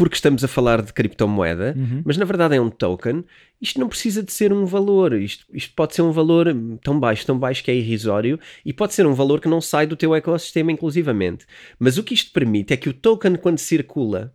porque 0.00 0.14
estamos 0.14 0.42
a 0.42 0.48
falar 0.48 0.80
de 0.80 0.94
criptomoeda, 0.94 1.74
Uhum. 1.76 2.00
mas 2.06 2.16
na 2.16 2.24
verdade 2.24 2.56
é 2.56 2.60
um 2.60 2.70
token. 2.70 3.22
Isto 3.60 3.78
não 3.78 3.86
precisa 3.86 4.22
de 4.22 4.32
ser 4.32 4.50
um 4.50 4.64
valor. 4.64 5.12
Isto, 5.12 5.44
isto 5.52 5.74
pode 5.74 5.94
ser 5.94 6.00
um 6.00 6.10
valor 6.10 6.46
tão 6.82 6.98
baixo, 6.98 7.26
tão 7.26 7.38
baixo 7.38 7.62
que 7.62 7.70
é 7.70 7.74
irrisório, 7.74 8.40
e 8.64 8.72
pode 8.72 8.94
ser 8.94 9.06
um 9.06 9.12
valor 9.12 9.42
que 9.42 9.48
não 9.48 9.60
sai 9.60 9.86
do 9.86 9.96
teu 9.96 10.14
ecossistema 10.14 10.72
inclusivamente. 10.72 11.44
Mas 11.78 11.98
o 11.98 12.02
que 12.02 12.14
isto 12.14 12.32
permite 12.32 12.72
é 12.72 12.78
que 12.78 12.88
o 12.88 12.94
token, 12.94 13.36
quando 13.36 13.58
circula, 13.58 14.34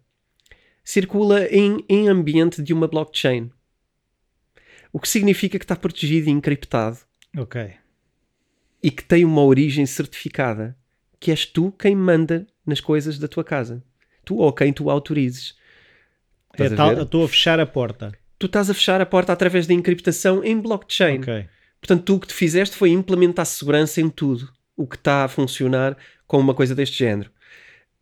circula 0.83 1.47
em, 1.47 1.83
em 1.89 2.09
ambiente 2.09 2.61
de 2.61 2.71
uma 2.71 2.87
blockchain. 2.87 3.49
O 4.93 4.99
que 4.99 5.09
significa 5.09 5.57
que 5.57 5.65
está 5.65 5.75
protegido 5.75 6.29
e 6.29 6.31
encriptado 6.31 6.99
Ok. 7.35 7.71
e 8.83 8.91
que 8.91 9.03
tem 9.03 9.25
uma 9.25 9.41
origem 9.43 9.87
certificada, 9.87 10.77
que 11.19 11.31
és 11.31 11.43
tu 11.43 11.71
quem 11.71 11.95
manda 11.95 12.45
nas 12.63 12.79
coisas 12.79 13.17
da 13.17 13.27
tua 13.27 13.43
casa. 13.43 13.83
Tu 14.25 14.35
ou 14.35 14.51
quem 14.51 14.73
tu 14.73 14.89
autorizes. 14.89 15.55
É 16.57 16.63
Estás 16.63 16.75
tal, 16.75 17.01
estou 17.01 17.23
a 17.23 17.27
fechar 17.27 17.59
a 17.59 17.65
porta. 17.65 18.11
Tu 18.37 18.47
estás 18.47 18.69
a 18.69 18.73
fechar 18.73 18.99
a 18.99 19.05
porta 19.05 19.31
através 19.31 19.67
da 19.67 19.73
encriptação 19.73 20.43
em 20.43 20.59
blockchain. 20.59 21.19
Ok. 21.19 21.45
Portanto, 21.79 22.03
tu 22.03 22.15
o 22.15 22.19
que 22.19 22.27
te 22.27 22.33
fizeste 22.33 22.75
foi 22.75 22.89
implementar 22.89 23.45
segurança 23.45 24.01
em 24.01 24.09
tudo 24.09 24.49
o 24.75 24.87
que 24.87 24.95
está 24.95 25.23
a 25.23 25.27
funcionar 25.27 25.95
com 26.27 26.39
uma 26.39 26.53
coisa 26.53 26.73
deste 26.73 26.97
género. 26.97 27.29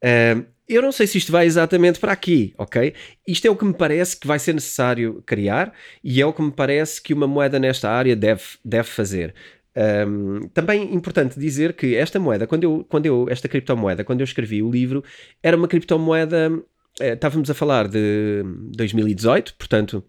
Ahm, 0.04 0.46
eu 0.68 0.82
não 0.82 0.92
sei 0.92 1.06
se 1.06 1.18
isto 1.18 1.32
vai 1.32 1.46
exatamente 1.46 2.00
para 2.00 2.12
aqui, 2.12 2.54
ok? 2.58 2.94
Isto 3.28 3.48
é 3.48 3.52
o 3.52 3.56
que 3.56 3.66
me 3.66 3.74
parece 3.74 4.18
que 4.18 4.26
vai 4.26 4.40
ser 4.40 4.54
necessário 4.54 5.22
criar 5.26 5.74
e 6.04 6.22
é 6.22 6.26
o 6.26 6.34
que 6.34 6.42
me 6.42 6.52
parece 6.52 7.02
que 7.02 7.14
uma 7.14 7.28
moeda 7.28 7.60
nesta 7.60 7.90
área 7.90 8.16
deve, 8.16 8.44
deve 8.64 8.88
fazer. 8.88 9.36
Ahm, 9.76 10.48
também 10.54 10.94
importante 10.94 11.40
dizer 11.40 11.74
que 11.74 11.96
esta 11.96 12.20
moeda, 12.20 12.46
quando 12.46 12.64
eu, 12.64 12.86
quando 12.88 13.06
eu, 13.06 13.28
esta 13.30 13.48
criptomoeda, 13.48 14.04
quando 14.04 14.22
eu 14.22 14.26
escrevi 14.26 14.62
o 14.62 14.70
livro, 14.70 15.04
era 15.42 15.58
uma 15.58 15.68
criptomoeda, 15.68 16.52
eh, 17.00 17.14
estávamos 17.14 17.50
a 17.50 17.54
falar 17.54 17.88
de 17.88 18.44
2018, 18.76 19.56
portanto, 19.56 20.04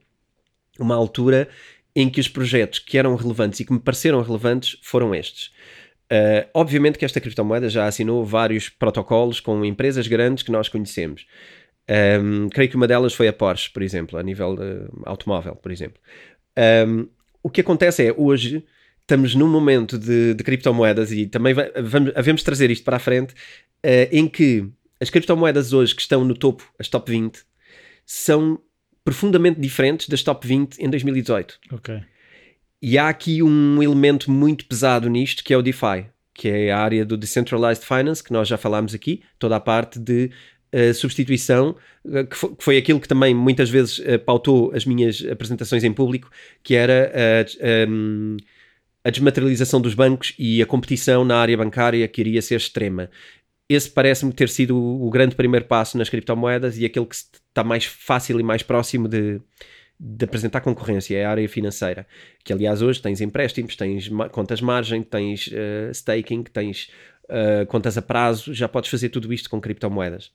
uma 0.79 0.95
altura 0.95 1.49
em 1.97 2.11
que 2.11 2.21
os 2.21 2.29
projetos 2.29 2.79
que 2.81 2.99
eram 2.99 3.15
relevantes 3.15 3.61
e 3.61 3.65
que 3.65 3.73
me 3.73 3.79
pareceram 3.79 4.21
relevantes 4.21 4.79
foram 4.83 5.15
estes. 5.15 5.53
Uh, 6.13 6.47
obviamente 6.53 6.99
que 6.99 7.05
esta 7.05 7.21
criptomoeda 7.21 7.69
já 7.69 7.87
assinou 7.87 8.25
vários 8.25 8.69
protocolos 8.69 9.41
com 9.41 9.65
empresas 9.65 10.07
grandes 10.07 10.43
que 10.43 10.53
nós 10.53 10.69
conhecemos. 10.69 11.27
Um, 11.89 12.49
creio 12.51 12.69
que 12.69 12.77
uma 12.77 12.87
delas 12.87 13.15
foi 13.15 13.29
a 13.29 13.33
Porsche, 13.33 13.71
por 13.71 13.83
exemplo, 13.83 14.19
a 14.19 14.23
nível 14.23 14.57
automóvel, 15.05 15.57
por 15.57 15.73
exemplo. 15.73 16.01
Um, 16.87 17.09
o 17.43 17.51
que 17.51 17.61
acontece 17.61 18.07
é, 18.07 18.15
hoje, 18.17 18.65
estamos 19.05 19.35
num 19.35 19.49
momento 19.49 19.99
de, 19.99 20.35
de 20.35 20.43
criptomoedas 20.45 21.13
e 21.13 21.27
também 21.27 21.53
va- 21.55 21.71
vamos, 21.83 22.13
havemos 22.17 22.43
trazer 22.43 22.71
isto 22.71 22.85
para 22.85 22.97
a 22.97 23.01
frente, 23.01 23.33
uh, 23.33 24.09
em 24.11 24.27
que 24.27 24.67
as 25.01 25.11
criptomoedas 25.11 25.73
hoje 25.73 25.95
que 25.95 26.01
estão 26.01 26.25
no 26.25 26.35
topo, 26.35 26.65
as 26.79 26.89
top 26.89 27.11
20, 27.11 27.41
são 28.07 28.59
profundamente 29.05 29.61
diferentes 29.61 30.09
das 30.09 30.23
top 30.23 30.47
20 30.47 30.79
em 30.79 30.89
2018. 30.89 31.59
Ok. 31.73 32.01
E 32.81 32.97
há 32.99 33.09
aqui 33.09 33.43
um 33.43 33.83
elemento 33.83 34.31
muito 34.31 34.65
pesado 34.67 35.09
nisto 35.09 35.45
que 35.45 35.53
é 35.53 35.57
o 35.59 35.63
DeFi, 35.63 36.07
que 36.33 36.49
é 36.49 36.73
a 36.73 36.79
área 36.79 37.05
do 37.05 37.17
Decentralized 37.17 37.85
Finance, 37.85 38.23
que 38.25 38.33
nós 38.33 38.49
já 38.49 38.57
falámos 38.57 38.95
aqui, 38.95 39.23
toda 39.39 39.57
a 39.57 39.61
parte 39.61 39.99
de 39.99 40.31
eh, 40.73 40.93
substituição, 40.93 41.77
eh, 42.11 42.25
que, 42.25 42.37
fo- 42.37 42.55
que 42.57 42.65
foi 42.65 42.77
aquilo 42.79 43.01
que 43.01 43.09
também 43.09 43.35
muitas 43.35 43.69
vezes 43.71 44.01
eh, 44.05 44.19
pautou 44.19 44.73
as 44.75 44.85
minhas 44.85 45.25
apresentações 45.31 45.85
em 45.85 45.93
público, 45.93 46.31
que 46.63 46.75
era 46.75 47.13
em, 47.89 48.37
a 49.05 49.11
desmaterialização 49.11 49.81
dos 49.81 49.95
bancos 49.95 50.35
e 50.39 50.63
a 50.63 50.67
competição 50.67 51.25
na 51.25 51.37
área 51.37 51.57
bancária 51.57 52.09
que 52.09 52.23
iria 52.23 52.41
ser 52.41 52.57
extrema. 52.57 53.11
Esse 53.69 53.91
parece-me 53.91 54.33
ter 54.33 54.49
sido 54.49 54.77
o 54.77 55.11
grande 55.11 55.35
primeiro 55.35 55.67
passo 55.67 55.97
nas 55.99 56.09
criptomoedas 56.09 56.79
e 56.79 56.85
aquele 56.85 57.07
que 57.07 57.15
está 57.15 57.63
mais 57.63 57.85
fácil 57.85 58.41
e 58.41 58.43
mais 58.43 58.63
próximo 58.63 59.07
de, 59.07 59.41
de 60.01 60.25
apresentar 60.25 60.61
concorrência, 60.61 61.17
é 61.17 61.25
a 61.25 61.31
área 61.31 61.49
financeira. 61.49 62.07
Que 62.43 62.53
aliás 62.53 62.83
hoje 62.83 63.01
tens 63.01 63.21
empréstimos, 63.21 63.77
tens 63.77 64.09
contas 64.33 64.61
margem, 64.61 65.03
tens 65.03 65.51
eh, 65.53 65.91
staking, 65.93 66.45
tens 66.45 66.91
eh, 67.29 67.65
contas 67.67 67.97
a 67.97 68.03
prazo, 68.03 68.53
já 68.53 68.69
podes 68.69 68.91
fazer 68.91 69.09
tudo 69.09 69.33
isto 69.33 69.49
com 69.49 69.61
criptomoedas. 69.61 70.31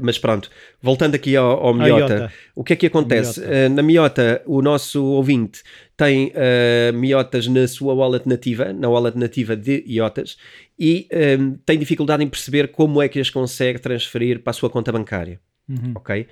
Mas 0.00 0.18
pronto, 0.18 0.50
voltando 0.82 1.14
aqui 1.14 1.36
ao, 1.36 1.64
ao 1.66 1.72
Miota, 1.74 2.14
IOTA. 2.14 2.32
o 2.56 2.64
que 2.64 2.72
é 2.72 2.76
que 2.76 2.86
acontece? 2.86 3.40
Miota. 3.40 3.54
Eh, 3.54 3.68
na 3.68 3.82
Miota, 3.82 4.42
o 4.44 4.60
nosso 4.60 5.04
ouvinte 5.04 5.62
tem 5.96 6.32
eh, 6.34 6.90
Miotas 6.92 7.46
na 7.46 7.68
sua 7.68 7.94
wallet 7.94 8.28
nativa, 8.28 8.72
na 8.72 8.88
wallet 8.88 9.16
nativa 9.16 9.56
de 9.56 9.84
Iotas, 9.86 10.36
e 10.76 11.06
eh, 11.10 11.38
tem 11.64 11.78
dificuldade 11.78 12.24
em 12.24 12.28
perceber 12.28 12.68
como 12.68 13.00
é 13.00 13.08
que 13.08 13.20
as 13.20 13.30
consegue 13.30 13.78
transferir 13.78 14.40
para 14.40 14.50
a 14.50 14.54
sua 14.54 14.68
conta 14.68 14.90
bancária. 14.90 15.40
Uhum. 15.68 15.92
Ok? 15.94 16.26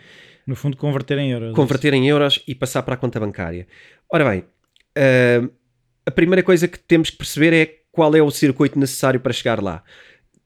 No 0.46 0.56
fundo, 0.56 0.76
converter 0.76 1.18
em 1.18 1.30
euros. 1.30 1.54
converter 1.54 1.94
em 1.94 2.08
euros 2.08 2.42
e 2.46 2.54
passar 2.54 2.82
para 2.82 2.94
a 2.94 2.96
conta 2.96 3.20
bancária. 3.20 3.66
Ora 4.12 4.28
bem, 4.28 4.44
ah, 4.96 5.48
a 6.06 6.10
primeira 6.10 6.42
coisa 6.42 6.68
que 6.68 6.78
temos 6.78 7.10
que 7.10 7.16
perceber 7.16 7.52
é 7.52 7.66
qual 7.90 8.14
é 8.14 8.22
o 8.22 8.30
circuito 8.30 8.78
necessário 8.78 9.20
para 9.20 9.32
chegar 9.32 9.62
lá. 9.62 9.82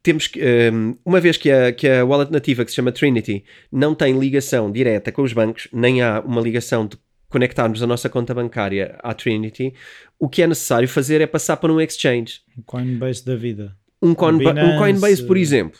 Temos 0.08 0.26
que, 0.26 0.40
ah, 0.40 0.96
uma 1.04 1.20
vez 1.20 1.36
que 1.36 1.50
a, 1.50 1.70
que 1.70 1.86
a 1.86 2.02
wallet 2.02 2.32
nativa, 2.32 2.64
que 2.64 2.70
se 2.70 2.76
chama 2.76 2.90
Trinity, 2.90 3.44
não 3.70 3.94
tem 3.94 4.18
ligação 4.18 4.72
direta 4.72 5.12
com 5.12 5.20
os 5.20 5.34
bancos, 5.34 5.68
nem 5.70 6.00
há 6.00 6.20
uma 6.20 6.40
ligação 6.40 6.86
de 6.86 6.96
conectarmos 7.28 7.82
a 7.82 7.86
nossa 7.86 8.08
conta 8.08 8.32
bancária 8.32 8.98
à 9.02 9.12
Trinity, 9.12 9.74
o 10.18 10.26
que 10.26 10.40
é 10.40 10.46
necessário 10.46 10.88
fazer 10.88 11.20
é 11.20 11.26
passar 11.26 11.58
por 11.58 11.70
um 11.70 11.78
exchange 11.78 12.40
O 12.56 12.62
Coinbase 12.62 13.22
da 13.22 13.36
vida. 13.36 13.76
um, 14.00 14.12
um 14.12 14.38
Binance, 14.38 14.78
Coinbase, 14.78 15.26
por 15.26 15.36
eh, 15.36 15.40
exemplo. 15.40 15.78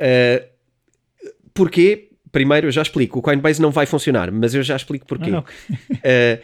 Uh, 0.00 0.48
porquê? 1.52 2.08
Primeiro, 2.32 2.68
eu 2.68 2.72
já 2.72 2.80
explico. 2.80 3.18
O 3.18 3.22
Coinbase 3.22 3.60
não 3.60 3.70
vai 3.70 3.84
funcionar, 3.84 4.32
mas 4.32 4.54
eu 4.54 4.62
já 4.62 4.76
explico 4.76 5.04
porquê. 5.04 5.30
Ah, 5.30 5.44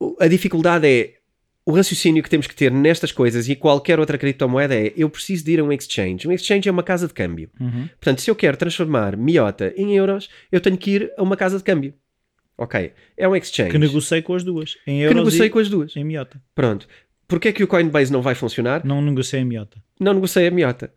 Uh, 0.00 0.16
a 0.18 0.26
dificuldade 0.26 0.86
é 0.86 1.19
o 1.64 1.72
raciocínio 1.72 2.22
que 2.22 2.30
temos 2.30 2.46
que 2.46 2.54
ter 2.54 2.70
nestas 2.72 3.12
coisas 3.12 3.48
e 3.48 3.54
qualquer 3.54 4.00
outra 4.00 4.16
criptomoeda 4.18 4.74
é 4.74 4.92
eu 4.96 5.08
preciso 5.10 5.44
de 5.44 5.52
ir 5.52 5.60
a 5.60 5.64
um 5.64 5.72
exchange. 5.72 6.26
Um 6.26 6.32
exchange 6.32 6.68
é 6.68 6.72
uma 6.72 6.82
casa 6.82 7.06
de 7.06 7.14
câmbio. 7.14 7.50
Uhum. 7.60 7.86
Portanto, 7.88 8.20
se 8.22 8.30
eu 8.30 8.34
quero 8.34 8.56
transformar 8.56 9.16
Miota 9.16 9.72
em 9.76 9.94
euros, 9.96 10.28
eu 10.50 10.60
tenho 10.60 10.76
que 10.76 10.90
ir 10.92 11.12
a 11.16 11.22
uma 11.22 11.36
casa 11.36 11.58
de 11.58 11.64
câmbio. 11.64 11.94
Ok, 12.58 12.92
é 13.16 13.26
um 13.28 13.34
exchange 13.36 13.70
Que 13.70 13.78
negociei 13.78 14.20
com 14.20 14.34
as 14.34 14.44
duas. 14.44 14.76
Em 14.86 14.98
que 14.98 15.04
euros 15.04 15.16
negociei 15.16 15.46
e 15.46 15.50
com 15.50 15.58
as 15.58 15.68
duas. 15.68 15.96
em 15.96 16.04
Miota. 16.04 16.42
Pronto. 16.54 16.86
Porquê 17.28 17.48
é 17.48 17.52
que 17.52 17.62
o 17.62 17.68
Coinbase 17.68 18.12
não 18.12 18.20
vai 18.22 18.34
funcionar? 18.34 18.84
Não 18.84 19.00
negociei 19.00 19.40
em 19.40 19.44
Miota. 19.44 19.78
não 20.00 20.12
negocia 20.14 20.48
a 20.48 20.50
miota. 20.50 20.92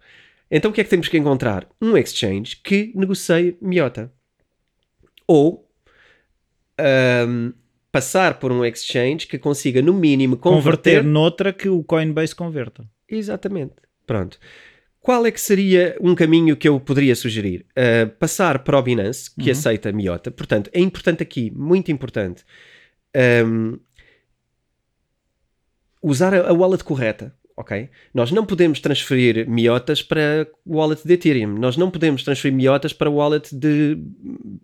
Então 0.50 0.72
o 0.72 0.74
que 0.74 0.82
é 0.82 0.84
que 0.84 0.89
temos 0.89 1.08
que 1.08 1.17
encontrar? 1.17 1.67
Um 1.82 1.96
exchange 1.96 2.58
que 2.63 2.91
negocie 2.96 3.55
miota. 3.62 4.12
Ou 5.27 5.70
ahm, 6.77 7.51
passar 7.94 8.40
por 8.40 8.52
um 8.52 8.66
exchange 8.66 9.28
que 9.28 9.38
consiga, 9.38 9.80
no 9.82 9.94
mínimo, 9.94 10.36
Converter, 10.36 10.96
converter. 10.96 11.04
noutra 11.04 11.54
que 11.54 11.70
o 11.70 11.84
Coinbase 11.84 12.34
converta. 12.36 12.84
Exatamente. 13.08 13.76
Pronto. 14.06 14.40
Qual 15.00 15.26
é 15.26 15.32
que 15.32 15.40
seria 15.40 15.96
um 16.02 16.16
caminho 16.16 16.58
que 16.58 16.68
eu 16.68 16.80
poderia 16.80 17.16
sugerir? 17.16 17.66
Ah, 17.76 18.10
passar 18.20 18.60
para 18.64 18.80
o 18.80 18.82
Binance, 18.82 19.30
que 19.36 19.46
Uhum. 19.46 19.52
aceita 19.52 19.92
miota. 19.92 20.32
Portanto, 20.32 20.70
é 20.74 20.80
importante 20.80 21.22
aqui, 21.22 21.52
muito 21.52 21.92
importante, 21.92 22.44
ahm, 23.16 23.78
usar 26.02 26.34
a, 26.34 26.50
a 26.50 26.54
wallet 26.54 26.84
correta. 26.84 27.34
Ok? 27.55 27.88
Nós 28.13 28.31
não 28.31 28.45
podemos 28.45 28.79
transferir 28.79 29.48
miotas 29.48 30.01
para 30.01 30.48
o 30.65 30.77
wallet 30.77 31.05
de 31.07 31.13
Ethereum. 31.13 31.53
Nós 31.60 31.77
não 31.77 31.91
podemos 31.91 32.24
transferir 32.24 32.55
miotas 32.57 32.93
para 32.93 33.10
o 33.10 33.15
wallet 33.15 33.55
de 33.55 33.95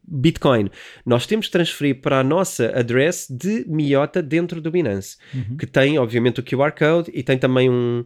Bitcoin. 0.08 0.72
Nós 1.06 1.28
temos 1.28 1.46
que 1.46 1.52
transferir 1.52 2.02
para 2.02 2.20
a 2.20 2.24
nossa 2.24 2.72
address 2.78 3.28
de 3.30 3.64
miota 3.68 4.24
dentro 4.24 4.60
do 4.60 4.72
Binance, 4.72 5.18
Uhum. 5.34 5.56
que 5.58 5.68
tem, 5.68 6.00
obviamente, 6.00 6.40
o 6.40 6.44
QR 6.44 6.72
Code 6.72 7.12
e 7.14 7.22
tem 7.22 7.38
também 7.38 7.70
um, 7.70 8.04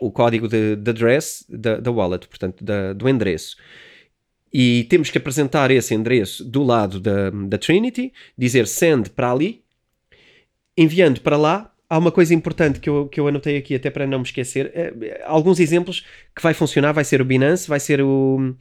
o 0.00 0.10
código 0.10 0.46
de, 0.48 0.76
de 0.76 0.90
address 0.90 1.46
da, 1.48 1.78
da 1.80 1.90
wallet, 1.90 2.28
portanto, 2.28 2.62
da- 2.62 2.92
do 2.92 3.08
endereço. 3.08 3.56
E 4.52 4.84
temos 4.90 5.10
que 5.10 5.16
apresentar 5.16 5.70
esse 5.70 5.94
endereço 5.94 6.44
do 6.44 6.62
lado 6.62 7.00
da, 7.00 7.30
da 7.30 7.56
Trinity, 7.56 8.12
dizer 8.36 8.66
send 8.66 9.08
para 9.10 9.32
ali, 9.32 9.62
enviando 10.76 11.20
para 11.20 11.36
lá. 11.38 11.72
Há 11.88 11.98
uma 11.98 12.10
coisa 12.10 12.34
importante 12.34 12.80
que 12.80 12.88
eu, 12.88 13.06
que 13.08 13.20
eu 13.20 13.28
anotei 13.28 13.56
aqui, 13.56 13.74
até 13.74 13.90
para 13.90 14.06
não 14.06 14.18
me 14.18 14.24
esquecer. 14.24 14.72
eh, 14.74 15.22
alguns 15.24 15.60
exemplos 15.60 16.04
que 16.34 16.42
vai 16.42 16.52
funcionar: 16.52 16.92
vai 16.92 17.04
ser 17.04 17.20
o 17.20 17.24
Binance, 17.24 17.68
vai 17.68 17.78
ser 17.78 18.00
o, 18.02 18.54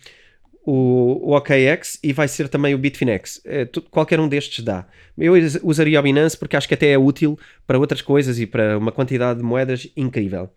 o, 0.63 1.31
o 1.31 1.35
OKX 1.35 1.99
e 2.03 2.13
vai 2.13 2.27
ser 2.27 2.47
também 2.49 2.75
o 2.75 2.77
Bitfinex. 2.77 3.41
Eh, 3.45 3.65
tu- 3.65 3.81
qualquer 3.81 4.19
um 4.19 4.27
destes 4.27 4.63
dá. 4.63 4.87
Eu 5.17 5.33
us- 5.33 5.59
usaria 5.63 5.99
o 5.99 6.03
Binance 6.03 6.37
porque 6.37 6.55
acho 6.55 6.67
que 6.67 6.75
até 6.75 6.91
é 6.91 6.97
útil 6.99 7.37
para 7.65 7.79
outras 7.79 8.01
coisas 8.01 8.39
e 8.39 8.45
para 8.45 8.77
uma 8.77 8.91
quantidade 8.91 9.39
de 9.39 9.45
moedas 9.45 9.87
incrível. 9.97 10.49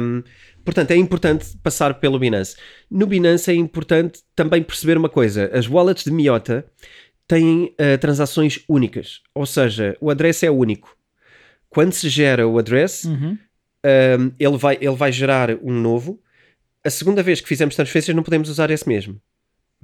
Um, 0.00 0.22
portanto, 0.64 0.90
é 0.90 0.96
importante 0.96 1.56
passar 1.62 1.94
pelo 1.94 2.18
Binance. 2.18 2.56
No 2.90 3.06
Binance 3.06 3.50
é 3.50 3.54
importante 3.54 4.20
também 4.36 4.62
perceber 4.62 4.96
uma 4.96 5.08
coisa: 5.08 5.50
as 5.52 5.66
wallets 5.68 6.04
de 6.04 6.10
Miota 6.10 6.64
têm 7.26 7.74
uh, 7.80 7.98
transações 7.98 8.62
únicas, 8.68 9.20
ou 9.34 9.46
seja, 9.46 9.96
o 10.00 10.10
address 10.10 10.42
é 10.42 10.50
único. 10.50 10.94
Quando 11.74 11.92
se 11.92 12.08
gera 12.08 12.46
o 12.48 12.58
address, 12.58 13.04
Uhum. 13.04 13.36
um, 13.84 14.32
ele, 14.38 14.56
vai, 14.56 14.76
ele 14.80 14.94
vai 14.96 15.12
gerar 15.12 15.50
um 15.62 15.72
novo. 15.72 16.20
A 16.84 16.90
segunda 16.90 17.22
vez 17.22 17.40
que 17.40 17.48
fizemos 17.48 17.74
transferências, 17.74 18.14
não 18.14 18.22
podemos 18.22 18.48
usar 18.48 18.70
esse 18.70 18.88
mesmo. 18.88 19.20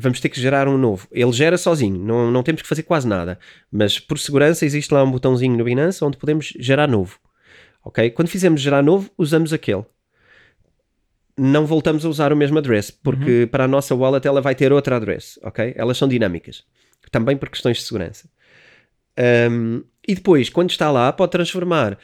vamos 0.03 0.19
ter 0.21 0.31
que 0.31 0.41
gerar 0.41 0.67
um 0.67 0.79
novo. 0.79 1.07
Ele 1.13 1.33
gera 1.33 1.59
sozinho, 1.59 1.99
não, 1.99 2.31
não 2.31 2.43
temos 2.43 2.63
que 2.63 2.69
fazer 2.69 2.85
quase 2.85 3.07
nada. 3.07 3.39
Mas 3.71 3.99
por 3.99 4.19
segurança 4.19 4.65
existe 4.65 4.95
lá 4.95 5.03
um 5.05 5.11
botãozinho 5.11 5.55
no 5.59 5.65
Binance 5.65 6.03
onde 6.03 6.17
podemos 6.17 6.55
gerar 6.59 6.89
novo. 6.89 7.19
Ok? 7.85 8.11
Quando 8.11 8.29
fizermos 8.29 8.61
gerar 8.63 8.83
novo, 8.83 9.11
usamos 9.19 9.53
aquele. 9.53 9.85
Não 11.37 11.67
voltamos 11.67 12.05
a 12.05 12.09
usar 12.09 12.33
o 12.33 12.37
mesmo 12.37 12.59
address, 12.59 12.91
porque 12.91 13.47
para 13.51 13.65
a 13.65 13.69
nossa 13.69 13.95
wallet 13.95 14.27
ela 14.27 14.41
vai 14.41 14.55
ter 14.55 14.73
outra 14.73 14.97
address, 14.97 15.39
ok? 15.43 15.73
Elas 15.77 15.97
são 15.99 16.07
dinâmicas. 16.09 16.65
Também 17.11 17.37
por 17.37 17.49
questões 17.49 17.79
de 17.79 17.83
segurança. 17.85 18.29
Um, 19.51 19.83
e 20.07 20.15
depois, 20.15 20.49
quando 20.49 20.71
está 20.71 20.91
lá, 20.91 21.13
pode 21.13 21.33
transformar 21.33 21.99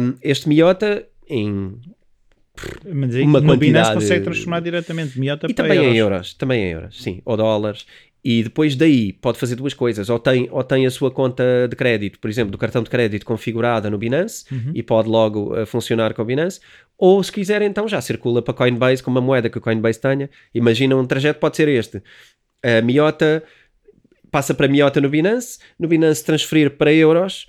um, 0.00 0.14
este 0.22 0.48
miota 0.48 1.06
em 1.28 1.80
Mas 2.92 3.14
aí 3.14 3.22
Uma 3.24 3.40
no 3.40 3.56
Binance 3.56 3.90
quantidade- 3.90 3.94
consegue 3.94 4.24
transformar 4.24 4.60
diretamente 4.60 5.18
miota 5.18 5.46
E 5.50 5.54
para 5.54 5.64
também 5.64 5.78
euros. 5.78 5.94
em 5.94 5.98
euros, 5.98 6.34
também 6.34 6.62
em 6.64 6.70
euros, 6.72 7.02
sim, 7.02 7.22
ou 7.24 7.36
dólares. 7.36 7.86
E 8.26 8.42
depois 8.42 8.74
daí 8.74 9.12
pode 9.12 9.38
fazer 9.38 9.54
duas 9.54 9.74
coisas, 9.74 10.08
ou 10.08 10.18
tem, 10.18 10.48
ou 10.50 10.64
tem 10.64 10.86
a 10.86 10.90
sua 10.90 11.10
conta 11.10 11.66
de 11.68 11.76
crédito, 11.76 12.18
por 12.18 12.30
exemplo, 12.30 12.50
do 12.52 12.56
cartão 12.56 12.82
de 12.82 12.88
crédito 12.88 13.26
configurada 13.26 13.90
no 13.90 13.98
Binance 13.98 14.46
Uhum. 14.50 14.70
e 14.74 14.82
pode 14.82 15.08
logo 15.10 15.52
uh, 15.60 15.66
funcionar 15.66 16.14
com 16.14 16.22
o 16.22 16.24
Binance, 16.24 16.58
ou 16.96 17.22
se 17.22 17.30
quiser 17.30 17.60
então 17.60 17.86
já 17.86 18.00
circula 18.00 18.40
para 18.40 18.54
Coinbase 18.54 19.02
com 19.02 19.10
uma 19.10 19.20
moeda 19.20 19.50
que 19.50 19.58
o 19.58 19.60
Coinbase 19.60 20.00
tenha. 20.00 20.30
Imagina 20.54 20.96
um 20.96 21.04
trajeto 21.04 21.38
pode 21.38 21.56
ser 21.56 21.68
este. 21.68 22.02
A 22.62 22.80
Miota 22.80 23.42
passa 24.34 24.52
para 24.52 24.66
Miota 24.66 25.00
no 25.00 25.08
Binance, 25.08 25.60
no 25.78 25.86
Binance 25.86 26.24
transferir 26.24 26.76
para 26.76 26.92
euros 26.92 27.46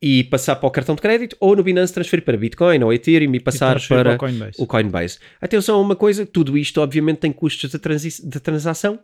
e 0.00 0.24
passar 0.24 0.56
para 0.56 0.66
o 0.66 0.70
cartão 0.70 0.94
de 0.94 1.02
crédito, 1.02 1.36
ou 1.38 1.54
no 1.54 1.62
Binance 1.62 1.92
transferir 1.92 2.24
para 2.24 2.38
Bitcoin 2.38 2.82
ou 2.82 2.90
Ethereum 2.90 3.34
e 3.34 3.36
E 3.36 3.40
passar 3.40 3.72
transferir 3.72 4.02
para 4.02 4.14
o 4.14 4.18
Coinbase. 4.18 4.62
o 4.62 4.66
Coinbase. 4.66 5.18
Atenção 5.42 5.76
a 5.76 5.80
uma 5.82 5.94
coisa, 5.94 6.24
tudo 6.24 6.56
isto 6.56 6.80
obviamente 6.80 7.18
tem 7.18 7.30
custos 7.30 7.70
de, 7.70 7.78
de 7.78 8.40
transação 8.40 8.98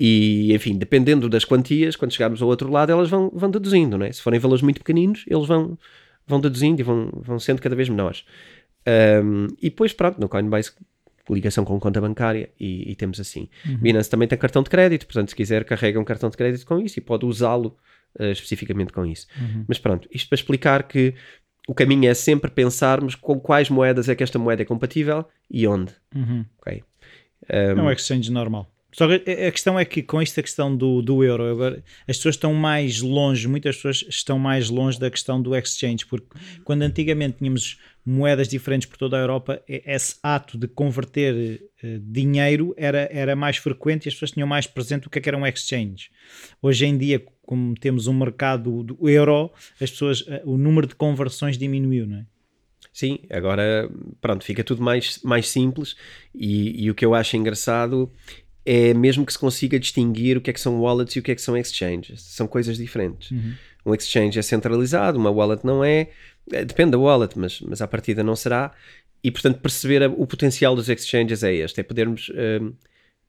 e, 0.00 0.52
enfim, 0.52 0.76
dependendo 0.76 1.28
das 1.28 1.44
quantias, 1.44 1.94
quando 1.94 2.10
chegarmos 2.10 2.42
ao 2.42 2.48
outro 2.48 2.68
lado, 2.68 2.90
elas 2.90 3.08
vão, 3.08 3.30
vão 3.32 3.48
deduzindo, 3.48 3.96
não 3.96 4.04
é? 4.04 4.10
Se 4.10 4.20
forem 4.20 4.40
valores 4.40 4.60
muito 4.60 4.78
pequeninos, 4.78 5.24
eles 5.28 5.46
vão, 5.46 5.78
vão 6.26 6.40
deduzindo 6.40 6.80
e 6.80 6.82
vão, 6.82 7.12
vão 7.14 7.38
sendo 7.38 7.62
cada 7.62 7.76
vez 7.76 7.88
menores. 7.88 8.24
Um, 9.24 9.46
e 9.62 9.70
depois, 9.70 9.92
pronto, 9.92 10.20
no 10.20 10.28
Coinbase, 10.28 10.72
ligação 11.30 11.64
com 11.64 11.78
conta 11.78 12.00
bancária 12.00 12.50
e, 12.58 12.90
e 12.90 12.94
temos 12.94 13.20
assim. 13.20 13.48
Binance 13.64 14.10
também 14.10 14.26
tem 14.26 14.38
cartão 14.38 14.62
de 14.62 14.70
crédito, 14.70 15.06
portanto, 15.06 15.28
se 15.28 15.36
quiser, 15.36 15.64
carrega 15.64 16.00
um 16.00 16.04
cartão 16.04 16.28
de 16.28 16.36
crédito 16.36 16.66
com 16.66 16.80
isso 16.80 16.98
e 16.98 17.02
pode 17.02 17.24
usá-lo 17.24 17.76
uh, 18.18 18.24
especificamente 18.24 18.92
com 18.92 19.06
isso. 19.06 19.26
Mas 19.68 19.78
pronto, 19.78 20.08
isto 20.12 20.28
para 20.28 20.36
explicar 20.36 20.82
que 20.84 21.14
o 21.68 21.74
caminho 21.74 22.10
é 22.10 22.14
sempre 22.14 22.50
pensarmos 22.50 23.14
com 23.14 23.38
quais 23.38 23.70
moedas 23.70 24.08
é 24.08 24.14
que 24.14 24.22
esta 24.22 24.38
moeda 24.38 24.62
é 24.62 24.64
compatível 24.64 25.24
e 25.50 25.66
onde. 25.66 25.94
Uhum. 26.14 26.44
ok? 26.58 26.82
É 27.48 27.74
Um, 27.74 27.82
um 27.82 27.90
exchange 27.90 28.30
normal. 28.30 28.70
Só 28.92 29.08
que 29.08 29.30
a 29.30 29.50
questão 29.50 29.78
é 29.78 29.84
que 29.84 30.02
com 30.02 30.20
esta 30.20 30.42
questão 30.42 30.76
do, 30.76 31.00
do 31.00 31.24
euro, 31.24 31.44
agora, 31.44 31.82
as 32.06 32.18
pessoas 32.18 32.34
estão 32.34 32.52
mais 32.52 33.00
longe, 33.00 33.48
muitas 33.48 33.76
pessoas 33.76 34.04
estão 34.08 34.38
mais 34.38 34.68
longe 34.68 35.00
da 35.00 35.10
questão 35.10 35.40
do 35.40 35.56
exchange, 35.56 36.04
porque 36.06 36.26
quando 36.62 36.82
antigamente 36.82 37.38
tínhamos 37.38 37.78
moedas 38.04 38.48
diferentes 38.48 38.86
por 38.86 38.98
toda 38.98 39.16
a 39.16 39.20
Europa, 39.20 39.62
esse 39.66 40.16
ato 40.22 40.58
de 40.58 40.68
converter 40.68 41.70
eh, 41.82 41.98
dinheiro 42.02 42.74
era, 42.76 43.08
era 43.10 43.34
mais 43.34 43.56
frequente 43.56 44.04
e 44.04 44.08
as 44.08 44.14
pessoas 44.14 44.32
tinham 44.32 44.46
mais 44.46 44.66
presente 44.66 45.06
o 45.06 45.10
que 45.10 45.18
é 45.18 45.22
que 45.22 45.28
era 45.28 45.38
um 45.38 45.46
exchange. 45.46 46.10
Hoje 46.60 46.84
em 46.84 46.98
dia, 46.98 47.24
como 47.46 47.74
temos 47.74 48.06
um 48.06 48.12
mercado 48.12 48.82
do 48.82 49.08
euro, 49.08 49.50
as 49.80 49.90
pessoas, 49.90 50.24
eh, 50.28 50.42
o 50.44 50.58
número 50.58 50.86
de 50.86 50.94
conversões 50.94 51.56
diminuiu, 51.56 52.06
não 52.06 52.18
é? 52.18 52.26
Sim, 52.92 53.20
agora 53.30 53.88
pronto, 54.20 54.44
fica 54.44 54.62
tudo 54.62 54.82
mais, 54.82 55.18
mais 55.22 55.48
simples 55.48 55.96
e, 56.34 56.84
e 56.84 56.90
o 56.90 56.94
que 56.94 57.06
eu 57.06 57.14
acho 57.14 57.36
engraçado 57.38 58.12
é 58.64 58.94
mesmo 58.94 59.24
que 59.26 59.32
se 59.32 59.38
consiga 59.38 59.78
distinguir 59.78 60.36
o 60.36 60.40
que 60.40 60.50
é 60.50 60.52
que 60.52 60.60
são 60.60 60.80
wallets 60.80 61.16
e 61.16 61.18
o 61.18 61.22
que 61.22 61.32
é 61.32 61.34
que 61.34 61.42
são 61.42 61.56
exchanges. 61.56 62.22
São 62.22 62.46
coisas 62.46 62.76
diferentes. 62.76 63.30
Um 63.84 63.94
exchange 63.94 64.38
é 64.38 64.42
centralizado, 64.42 65.18
uma 65.18 65.30
wallet 65.30 65.64
não 65.66 65.82
é. 65.84 66.08
Eh, 66.52 66.64
Depende 66.64 66.92
da 66.92 66.98
wallet, 66.98 67.36
mas, 67.38 67.60
mas 67.60 67.82
à 67.82 67.88
partida 67.88 68.22
não 68.22 68.36
será. 68.36 68.72
E 69.24 69.30
portanto 69.30 69.58
perceber 69.60 70.02
a- 70.04 70.08
o 70.08 70.26
potencial 70.26 70.74
dos 70.76 70.88
exchanges 70.88 71.42
é 71.42 71.52
este, 71.54 71.80
é 71.80 71.82
podermos 71.82 72.30
hum, 72.60 72.72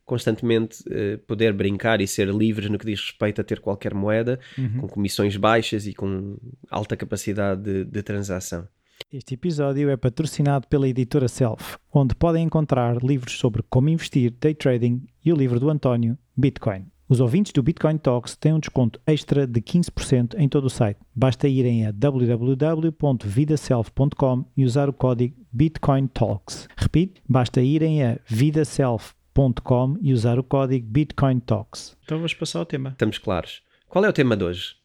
constantemente 0.04 0.84
eh, 0.90 1.16
poder 1.26 1.52
brincar 1.52 2.00
e 2.00 2.06
ser 2.06 2.28
livres 2.28 2.68
no 2.70 2.78
que 2.78 2.86
diz 2.86 3.00
respeito 3.00 3.40
a 3.40 3.44
ter 3.44 3.58
qualquer 3.60 3.94
moeda, 3.94 4.38
com 4.80 4.86
comissões 4.88 5.36
baixas 5.36 5.86
e 5.86 5.94
com 5.94 6.36
alta 6.70 6.96
capacidade 6.96 7.62
de, 7.62 7.84
de 7.84 8.02
transação. 8.02 8.68
Este 9.12 9.34
episódio 9.34 9.90
é 9.90 9.96
patrocinado 9.96 10.66
pela 10.66 10.88
editora 10.88 11.28
Self, 11.28 11.76
onde 11.92 12.14
podem 12.14 12.44
encontrar 12.44 13.02
livros 13.02 13.38
sobre 13.38 13.62
como 13.70 13.88
investir, 13.88 14.32
day 14.40 14.54
trading 14.54 15.06
e 15.24 15.32
o 15.32 15.36
livro 15.36 15.60
do 15.60 15.70
António, 15.70 16.18
Bitcoin. 16.36 16.86
Os 17.08 17.20
ouvintes 17.20 17.52
do 17.52 17.62
Bitcoin 17.62 17.96
Talks 17.98 18.34
têm 18.34 18.54
um 18.54 18.58
desconto 18.58 18.98
extra 19.06 19.46
de 19.46 19.60
15% 19.60 20.34
em 20.38 20.48
todo 20.48 20.64
o 20.64 20.70
site. 20.70 20.98
Basta 21.14 21.46
irem 21.46 21.86
a 21.86 21.92
www.vidaself.com 21.92 24.44
e 24.56 24.64
usar 24.64 24.88
o 24.88 24.92
código 24.92 25.36
Bitcoin 25.52 26.06
Talks. 26.06 26.66
Repito, 26.76 27.20
basta 27.28 27.60
irem 27.60 28.02
a 28.02 28.18
vidaself.com 28.26 29.98
e 30.00 30.14
usar 30.14 30.38
o 30.38 30.42
código 30.42 30.86
Bitcoin 30.88 31.40
Talks. 31.40 31.94
Então 32.04 32.16
vamos 32.16 32.32
passar 32.32 32.60
ao 32.60 32.66
tema. 32.66 32.88
Estamos 32.90 33.18
claros. 33.18 33.62
Qual 33.86 34.02
é 34.04 34.08
o 34.08 34.12
tema 34.12 34.36
de 34.36 34.44
hoje? 34.44 34.76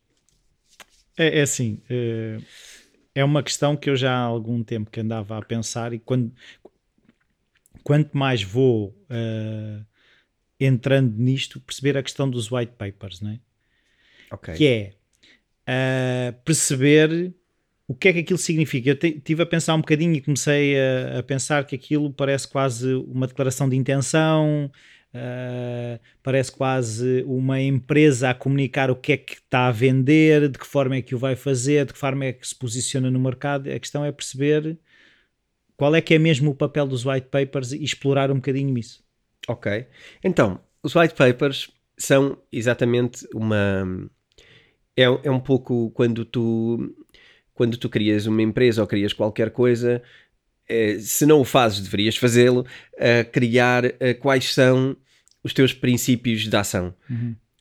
É, 1.17 1.39
é 1.39 1.41
assim, 1.41 1.80
eh, 1.89 2.38
é 3.19 3.23
uma 3.23 3.43
questão 3.43 3.75
que 3.75 3.89
eu 3.89 3.97
já 3.97 4.13
há 4.13 4.21
algum 4.21 4.63
tempo 4.63 4.89
que 4.89 5.01
andava 5.01 5.38
a 5.38 5.41
pensar 5.41 5.91
e 5.91 5.99
quando, 5.99 6.32
quanto 7.84 8.17
mais 8.17 8.41
vou 8.41 8.95
eh, 9.10 9.82
entrando 10.58 11.17
nisto, 11.17 11.60
perceber 11.60 11.97
a 11.97 12.03
questão 12.03 12.29
dos 12.29 12.49
white 12.49 12.71
papers, 12.77 13.19
não 13.19 13.32
é? 13.32 13.39
Ok. 14.32 14.53
que 14.53 14.67
é 14.67 14.93
eh, 15.67 16.34
perceber 16.45 17.34
o 17.86 17.93
que 17.93 18.08
é 18.08 18.13
que 18.13 18.19
aquilo 18.19 18.39
significa. 18.39 18.89
Eu 18.89 18.93
estive 18.93 19.43
a 19.43 19.45
pensar 19.45 19.75
um 19.75 19.82
bocadinho 19.82 20.13
e 20.13 20.21
comecei 20.21 20.79
a, 20.79 21.19
a 21.19 21.23
pensar 21.23 21.65
que 21.65 21.75
aquilo 21.75 22.13
parece 22.13 22.47
quase 22.47 22.93
uma 22.93 23.27
declaração 23.27 23.67
de 23.67 23.75
intenção, 23.75 24.71
eh, 25.13 26.00
parece 26.22 26.52
quase 26.52 27.24
uma 27.26 27.60
empresa 27.60 28.30
a 28.30 28.34
comunicar 28.34 28.91
o 28.91 28.95
que 28.95 29.13
é 29.13 29.17
que 29.17 29.36
está 29.36 29.67
a 29.67 29.72
vender, 29.72 30.50
de 30.50 30.60
que 30.60 30.67
forma 30.67 30.95
é 30.95 31.02
que 31.02 31.15
o 31.15 31.17
vai 31.17 31.36
fazer, 31.36 31.86
de 31.86 31.93
que 31.93 32.00
forma 32.00 32.26
é 32.26 32.34
que 32.34 32.48
se 32.48 32.56
posiciona 32.56 33.10
no 33.10 33.19
mercado. 33.19 33.72
A 33.72 33.80
questão 33.80 34.06
é 34.06 34.12
perceber 34.12 34.78
qual 35.76 35.95
é 35.95 36.02
que 36.02 36.13
é 36.13 36.19
mesmo 36.19 36.52
o 36.52 36.56
papel 36.56 36.86
dos 36.86 37.06
white 37.06 37.28
papers 37.28 37.72
e 37.72 37.84
explorar 37.84 38.30
um 38.32 38.36
bocadinho 38.36 38.78
isso. 38.78 39.04
Ok. 39.48 39.88
Então, 40.24 40.60
os 40.84 40.95
white 40.95 41.15
papers 41.15 41.72
são 41.98 42.38
exatamente 42.52 43.28
uma. 43.34 44.10
É, 44.95 45.04
é 45.04 45.32
um 45.32 45.39
pouco 45.39 45.89
quando 45.91 46.26
tu, 46.26 46.93
quando 47.54 47.78
tu 47.78 47.89
crias 47.89 48.26
uma 48.26 48.41
empresa 48.41 48.82
ou 48.82 48.88
crias 48.88 49.13
qualquer 49.13 49.52
coisa, 49.52 50.04
se 50.99 51.25
não 51.25 51.41
o 51.41 51.45
fazes, 51.45 51.82
deverias 51.82 52.15
fazê-lo, 52.17 52.65
a 52.97 53.23
criar 53.23 53.86
eh, 53.86 54.13
quais 54.13 54.53
são 54.53 54.95
os 55.43 55.53
teus 55.53 55.73
princípios 55.73 56.47
de 56.47 56.55
ação 56.55 56.93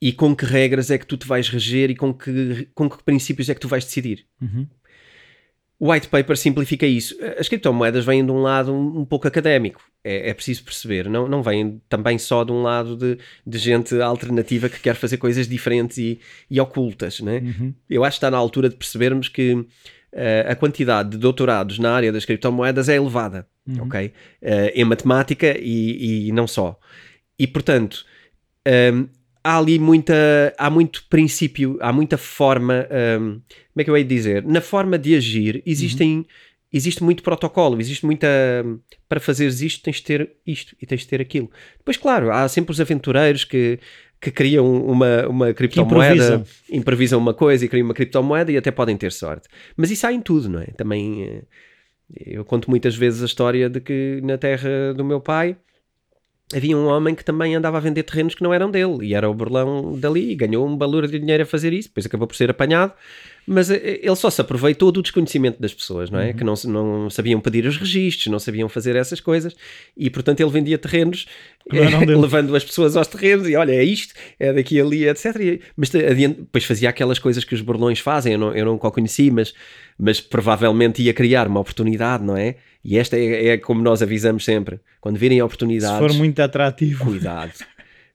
e 0.00 0.12
com 0.12 0.34
que 0.34 0.44
regras 0.44 0.90
é 0.90 0.98
que 0.98 1.06
tu 1.06 1.16
te 1.16 1.26
vais 1.26 1.48
reger 1.48 1.90
e 1.90 1.96
com 1.96 2.14
que, 2.14 2.68
com 2.74 2.88
que 2.88 3.02
princípios 3.02 3.48
é 3.48 3.54
que 3.54 3.60
tu 3.60 3.68
vais 3.68 3.84
decidir. 3.84 4.26
O 5.80 5.92
white 5.92 6.08
paper 6.08 6.36
simplifica 6.36 6.86
isso. 6.86 7.16
As 7.38 7.48
criptomoedas 7.48 8.04
vêm 8.04 8.24
de 8.24 8.32
um 8.32 8.42
lado 8.42 8.72
um, 8.72 9.00
um 9.00 9.04
pouco 9.04 9.28
académico, 9.28 9.80
é, 10.02 10.30
é 10.30 10.34
preciso 10.34 10.64
perceber. 10.64 11.08
Não, 11.08 11.28
não 11.28 11.40
vêm 11.40 11.80
também 11.88 12.18
só 12.18 12.42
de 12.42 12.50
um 12.50 12.62
lado 12.62 12.96
de, 12.96 13.16
de 13.46 13.58
gente 13.58 14.00
alternativa 14.00 14.68
que 14.68 14.80
quer 14.80 14.96
fazer 14.96 15.18
coisas 15.18 15.46
diferentes 15.46 15.98
e, 15.98 16.18
e 16.50 16.60
ocultas. 16.60 17.20
Né? 17.20 17.42
Eu 17.88 18.02
acho 18.02 18.16
que 18.16 18.18
está 18.18 18.30
na 18.30 18.36
altura 18.36 18.68
de 18.68 18.74
percebermos 18.74 19.28
que 19.28 19.52
eh, 19.52 19.64
a 20.50 20.54
quantidade 20.54 21.10
de 21.10 21.18
doutorados 21.18 21.78
na 21.78 21.92
área 21.92 22.10
das 22.12 22.24
criptomoedas 22.24 22.88
é 22.88 22.96
elevada, 22.96 23.46
ok? 23.80 24.12
Eh, 24.40 24.72
em 24.74 24.84
matemática 24.84 25.56
e, 25.58 26.28
e 26.28 26.32
não 26.32 26.46
só. 26.46 26.78
E 27.38 27.46
portanto, 27.46 28.04
hum, 28.92 29.08
há 29.44 29.58
ali 29.58 29.78
muita, 29.78 30.14
há 30.58 30.68
muito 30.68 31.04
princípio, 31.08 31.78
há 31.80 31.92
muita 31.92 32.18
forma, 32.18 32.86
hum, 33.20 33.40
como 33.72 33.80
é 33.80 33.84
que 33.84 33.90
eu 33.90 33.96
hei 33.96 34.04
de 34.04 34.14
dizer? 34.14 34.44
Na 34.44 34.60
forma 34.60 34.98
de 34.98 35.14
agir 35.14 35.62
existem, 35.64 36.26
existe 36.72 37.02
muito 37.02 37.22
protocolo, 37.22 37.80
existe 37.80 38.04
muita, 38.04 38.28
para 39.08 39.20
fazeres 39.20 39.60
isto 39.60 39.82
tens 39.82 39.96
de 39.96 40.02
ter 40.02 40.32
isto 40.46 40.76
e 40.80 40.86
tens 40.86 41.02
de 41.02 41.08
ter 41.08 41.20
aquilo. 41.20 41.50
Depois, 41.78 41.96
claro, 41.96 42.32
há 42.32 42.48
sempre 42.48 42.72
os 42.72 42.80
aventureiros 42.80 43.44
que, 43.44 43.78
que 44.20 44.30
criam 44.30 44.66
uma, 44.84 45.26
uma 45.28 45.54
criptomoeda, 45.54 46.14
improvisam. 46.14 46.44
improvisam 46.70 47.18
uma 47.18 47.34
coisa 47.34 47.64
e 47.64 47.68
criam 47.68 47.84
uma 47.84 47.94
criptomoeda 47.94 48.50
e 48.50 48.56
até 48.56 48.70
podem 48.70 48.96
ter 48.96 49.12
sorte. 49.12 49.48
Mas 49.76 49.90
isso 49.90 50.06
há 50.06 50.12
em 50.12 50.20
tudo, 50.20 50.48
não 50.48 50.60
é? 50.60 50.66
Também, 50.76 51.24
eh, 51.24 51.42
eu 52.26 52.44
conto 52.44 52.68
muitas 52.68 52.96
vezes 52.96 53.22
a 53.22 53.26
história 53.26 53.70
de 53.70 53.80
que 53.80 54.20
na 54.22 54.36
terra 54.36 54.92
do 54.94 55.04
meu 55.04 55.20
pai 55.20 55.56
havia 56.54 56.76
um 56.76 56.86
homem 56.86 57.14
que 57.14 57.24
também 57.24 57.54
andava 57.54 57.76
a 57.76 57.80
vender 57.80 58.02
terrenos 58.02 58.34
que 58.34 58.42
não 58.42 58.54
eram 58.54 58.70
dele 58.70 59.06
e 59.06 59.14
era 59.14 59.28
o 59.28 59.34
burlão 59.34 59.98
dali 59.98 60.32
e 60.32 60.34
ganhou 60.34 60.66
um 60.66 60.78
valor 60.78 61.06
de 61.06 61.18
dinheiro 61.18 61.42
a 61.42 61.46
fazer 61.46 61.72
isso, 61.72 61.88
depois 61.88 62.06
acabou 62.06 62.26
por 62.26 62.34
ser 62.34 62.50
apanhado, 62.50 62.92
mas 63.48 63.70
eh, 63.70 64.00
ele 64.02 64.14
só 64.16 64.28
se 64.30 64.40
aproveitou 64.40 64.92
do 64.92 65.02
desconhecimento 65.02 65.60
das 65.60 65.72
pessoas, 65.74 66.10
não 66.10 66.20
é? 66.20 66.32
Que 66.32 66.44
não, 66.44 66.54
não 66.66 67.10
sabiam 67.10 67.40
pedir 67.40 67.64
os 67.66 67.76
registros, 67.76 68.26
não 68.26 68.38
sabiam 68.38 68.68
fazer 68.68 68.94
essas 68.96 69.20
coisas 69.20 69.56
e, 69.96 70.08
portanto, 70.10 70.40
ele 70.40 70.50
vendia 70.50 70.76
terrenos 70.78 71.26
eram 71.72 72.02
eh, 72.02 72.06
levando 72.16 72.54
as 72.56 72.64
pessoas 72.64 72.96
aos 72.96 73.06
terrenos 73.08 73.48
e 73.48 73.56
olha, 73.56 73.72
é 73.72 73.82
isto, 73.84 74.14
é 74.38 74.52
daqui 74.52 74.80
ali, 74.80 75.08
etc. 75.08 75.36
E- 75.40 75.60
mas 75.76 75.90
te- 75.90 76.04
adiante- 76.04 76.40
depois 76.40 76.64
fazia 76.64 76.88
aquelas 76.88 77.18
coisas 77.18 77.44
que 77.44 77.54
os 77.54 77.60
burlões 77.60 77.98
fazem, 77.98 78.32
eu 78.34 78.38
não, 78.38 78.54
eu 78.56 78.78
conheci, 78.78 79.30
mas, 79.30 79.52
mas 79.98 80.20
provavelmente 80.20 81.02
ia 81.02 81.12
criar 81.12 81.46
uma 81.46 81.60
oportunidade, 81.60 82.24
não 82.24 82.36
é? 82.36 82.56
E 82.84 82.96
esta 82.96 83.18
é, 83.18 83.48
é 83.48 83.58
como 83.58 83.82
nós 83.82 84.00
avisamos 84.02 84.44
sempre: 84.44 84.78
quando 85.00 85.16
virem 85.18 85.38
Se 85.38 85.42
oportunidades, 85.42 85.98
for 85.98 86.12
muito 86.16 86.40
atrativo. 86.40 87.04
cuidado. 87.04 87.52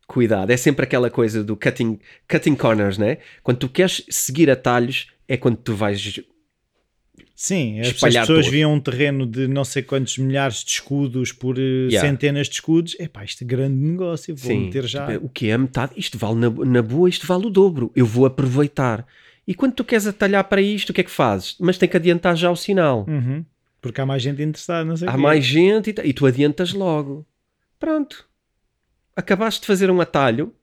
Cuidado, 0.05 0.51
é 0.51 0.57
sempre 0.57 0.83
aquela 0.83 1.09
coisa 1.09 1.43
do 1.43 1.55
cutting, 1.55 1.97
cutting 2.29 2.55
corners, 2.55 2.97
né? 2.97 3.17
Quando 3.41 3.57
tu 3.57 3.69
queres 3.69 4.03
seguir 4.09 4.49
atalhos, 4.49 5.07
é 5.27 5.37
quando 5.37 5.57
tu 5.57 5.73
vais. 5.75 6.19
Sim, 7.35 7.79
as, 7.79 7.91
pessoas 7.93 8.27
todo. 8.27 8.49
viam 8.49 8.73
um 8.73 8.79
terreno 8.79 9.25
de 9.25 9.47
não 9.47 9.65
sei 9.65 9.81
quantos 9.83 10.17
milhares 10.17 10.63
de 10.63 10.71
escudos 10.71 11.31
por 11.31 11.57
eh, 11.57 11.87
Yeah. 11.89 12.07
centenas 12.09 12.47
de 12.47 12.53
escudos. 12.53 12.95
Epá, 12.99 13.23
isto 13.23 13.43
é 13.43 13.47
grande 13.47 13.75
negócio, 13.75 14.35
vou 14.35 14.51
Sim, 14.51 14.65
meter 14.65 14.85
já. 14.85 15.07
tipo, 15.07 15.25
o 15.25 15.29
que 15.29 15.49
é 15.49 15.53
a 15.53 15.57
metade? 15.57 15.93
Isto 15.97 16.17
vale 16.17 16.35
na, 16.35 16.49
na 16.49 16.81
boa, 16.81 17.09
isto 17.09 17.25
vale 17.27 17.45
o 17.45 17.49
dobro. 17.49 17.91
Eu 17.95 18.05
vou 18.05 18.25
aproveitar. 18.25 19.05
E 19.47 19.53
quando 19.53 19.73
tu 19.73 19.83
queres 19.83 20.07
atalhar 20.07 20.43
para 20.45 20.61
isto, 20.61 20.91
o 20.91 20.93
que 20.93 21.01
é 21.01 21.03
que 21.03 21.11
fazes? 21.11 21.55
Mas 21.59 21.77
tem 21.77 21.89
que 21.89 21.97
adiantar 21.97 22.35
já 22.37 22.49
o 22.49 22.55
sinal. 22.55 23.05
Uhum. 23.09 23.43
Porque 23.81 23.99
há 23.99 24.05
mais 24.05 24.21
gente 24.23 24.41
interessada, 24.41 24.85
não 24.85 24.95
sei 24.95 25.07
Há 25.09 25.11
quê. 25.11 25.17
mais 25.17 25.43
gente 25.43 25.89
e, 25.89 25.95
e 26.09 26.13
tu 26.13 26.25
adiantas 26.25 26.71
logo. 26.71 27.25
Pronto. 27.77 28.25
Acabaste 29.15 29.61
de 29.61 29.67
fazer 29.67 29.91
um 29.91 29.99
atalho, 29.99 30.53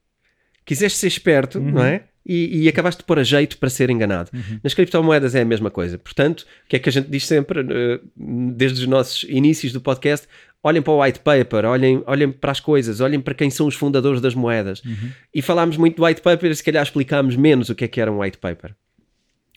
quiseste 0.64 0.98
ser 0.98 1.08
esperto, 1.08 1.58
Uhum. 1.58 1.72
não 1.72 1.84
é? 1.84 2.04
E, 2.24 2.64
e 2.64 2.68
acabaste 2.68 3.00
de 3.00 3.06
pôr 3.06 3.18
a 3.18 3.24
jeito 3.24 3.56
para 3.56 3.70
ser 3.70 3.88
enganado. 3.88 4.30
Uhum. 4.32 4.60
Nas 4.62 4.74
criptomoedas 4.74 5.34
é 5.34 5.40
a 5.40 5.44
mesma 5.44 5.70
coisa. 5.70 5.98
Portanto, 5.98 6.40
o 6.64 6.68
que 6.68 6.76
é 6.76 6.78
que 6.78 6.88
a 6.88 6.92
gente 6.92 7.08
diz 7.08 7.26
sempre, 7.26 7.60
eh, 7.60 8.00
desde 8.16 8.82
os 8.82 8.86
nossos 8.86 9.24
inícios 9.24 9.72
do 9.72 9.80
podcast? 9.80 10.28
Olhem 10.62 10.82
para 10.82 10.92
o 10.92 11.02
white 11.02 11.20
paper, 11.20 11.64
olhem, 11.64 12.02
olhem 12.06 12.30
para 12.30 12.52
as 12.52 12.60
coisas, 12.60 13.00
olhem 13.00 13.18
para 13.18 13.32
quem 13.32 13.48
são 13.48 13.66
os 13.66 13.74
fundadores 13.74 14.20
das 14.20 14.34
moedas. 14.34 14.82
Uhum. 14.84 15.10
E 15.34 15.40
falámos 15.40 15.78
muito 15.78 15.96
do 15.96 16.04
white 16.04 16.20
paper, 16.20 16.54
se 16.54 16.62
calhar 16.62 16.82
explicámos 16.82 17.34
menos 17.36 17.70
o 17.70 17.74
que 17.74 17.84
é 17.84 17.88
que 17.88 18.00
era 18.00 18.12
um 18.12 18.20
white 18.20 18.36
paper. 18.36 18.74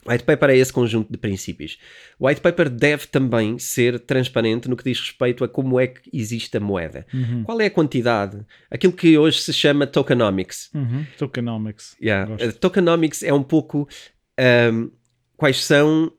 White 0.06 0.24
paper 0.24 0.50
é 0.50 0.56
esse 0.56 0.72
conjunto 0.72 1.10
de 1.10 1.16
princípios. 1.18 1.78
O 2.18 2.26
white 2.26 2.40
paper 2.40 2.68
deve 2.68 3.06
também 3.06 3.58
ser 3.58 3.98
transparente 4.00 4.68
no 4.68 4.76
que 4.76 4.84
diz 4.84 5.00
respeito 5.00 5.42
a 5.44 5.48
como 5.48 5.80
é 5.80 5.86
que 5.86 6.00
existe 6.12 6.56
a 6.56 6.60
moeda. 6.60 7.06
Uhum. 7.12 7.42
Qual 7.44 7.60
é 7.60 7.66
a 7.66 7.70
quantidade? 7.70 8.44
Aquilo 8.70 8.92
que 8.92 9.16
hoje 9.16 9.40
se 9.40 9.52
chama 9.52 9.86
tokenomics. 9.86 10.70
Uhum. 10.74 11.06
Tokenomics. 11.18 11.96
Yeah. 12.02 12.32
Uh, 12.34 12.52
Tokenomics 12.52 13.22
é 13.22 13.32
um 13.32 13.42
pouco 13.42 13.88
um, 14.72 14.90
quais 15.36 15.64
são 15.64 16.12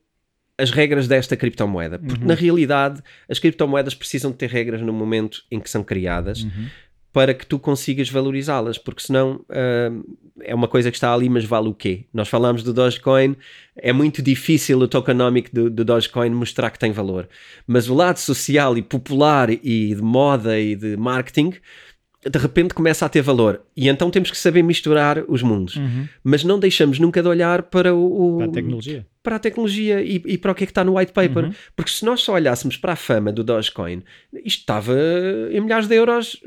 as 0.57 0.71
regras 0.71 1.07
desta 1.07 1.35
criptomoeda. 1.35 1.99
Porque 1.99 2.21
Uhum. 2.21 2.27
na 2.29 2.33
realidade 2.33 3.01
as 3.29 3.39
criptomoedas 3.39 3.93
precisam 3.93 4.31
de 4.31 4.37
ter 4.37 4.49
regras 4.49 4.81
no 4.81 4.93
momento 4.93 5.43
em 5.51 5.59
que 5.59 5.69
são 5.69 5.83
criadas 5.83 6.43
Uhum. 6.43 6.67
Para 7.15 7.33
que 7.33 7.45
tu 7.45 7.57
consigas 7.57 8.09
valorizá-las, 8.09 8.77
porque 8.77 9.01
senão 9.01 9.39
um, 9.49 10.03
é 10.41 10.53
uma 10.53 10.67
coisa 10.67 10.91
que 10.91 10.97
está 10.97 11.13
ali, 11.13 11.29
mas 11.29 11.45
vale 11.45 11.69
o 11.69 11.73
quê? 11.73 12.03
Nós 12.13 12.27
falamos 12.27 12.61
do 12.61 12.73
Dogecoin, 12.73 13.37
é 13.77 13.93
muito 13.93 14.21
difícil 14.21 14.77
o 14.79 14.85
tokenomic 14.85 15.49
do, 15.55 15.69
do 15.69 15.85
Dogecoin 15.85 16.29
mostrar 16.31 16.69
que 16.71 16.77
tem 16.77 16.91
valor, 16.91 17.29
mas 17.65 17.89
o 17.89 17.93
lado 17.93 18.17
social 18.17 18.77
e 18.77 18.81
popular 18.81 19.49
e 19.49 19.95
de 19.95 20.01
moda 20.01 20.59
e 20.59 20.75
de 20.75 20.97
marketing 20.97 21.53
de 22.27 22.39
repente 22.39 22.73
começa 22.73 23.05
a 23.05 23.09
ter 23.09 23.21
valor 23.21 23.61
e 23.77 23.87
então 23.87 24.09
temos 24.09 24.31
que 24.31 24.37
saber 24.37 24.63
misturar 24.63 25.23
os 25.27 25.43
mundos, 25.43 25.75
Uhum. 25.75 26.07
mas 26.23 26.43
não 26.43 26.57
deixamos 26.59 26.97
nunca 26.99 27.21
de 27.21 27.27
olhar 27.29 27.61
para 27.63 27.93
o, 27.93 28.33
o- 28.35 28.37
Para 28.39 28.47
a 28.47 28.51
tecnologia. 28.51 29.05
para 29.21 29.35
a 29.35 29.39
tecnologia 29.39 30.01
e, 30.01 30.15
e 30.25 30.35
para 30.37 30.51
o 30.51 30.55
que 30.55 30.63
é 30.63 30.67
que 30.67 30.71
está 30.71 30.83
no 30.83 30.97
white 30.97 31.13
paper. 31.13 31.45
Uhum. 31.45 31.53
Porque 31.75 31.91
se 31.91 32.03
nós 32.03 32.21
só 32.21 32.33
olhássemos 32.33 32.77
para 32.77 32.93
a 32.93 32.95
fama 32.95 33.31
do 33.31 33.43
Dogecoin, 33.43 34.01
isto 34.43 34.59
estava 34.61 34.95
em 35.51 35.61
milhares 35.61 35.87
de 35.87 35.95
euros, 35.95 36.41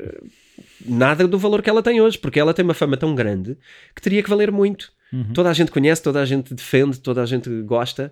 nada 0.85 1.27
do 1.27 1.37
valor 1.37 1.61
que 1.61 1.69
ela 1.69 1.83
tem 1.83 2.01
hoje, 2.01 2.17
porque 2.17 2.39
ela 2.39 2.53
tem 2.53 2.63
uma 2.63 2.73
fama 2.73 2.97
tão 2.97 3.13
grande 3.15 3.57
que 3.95 4.01
teria 4.01 4.23
que 4.23 4.29
valer 4.29 4.51
muito. 4.51 4.91
Uhum. 5.11 5.33
Toda 5.33 5.49
a 5.49 5.53
gente 5.53 5.71
conhece, 5.71 6.01
toda 6.01 6.21
a 6.21 6.25
gente 6.25 6.53
defende, 6.53 6.99
toda 6.99 7.21
a 7.21 7.25
gente 7.25 7.49
gosta. 7.63 8.11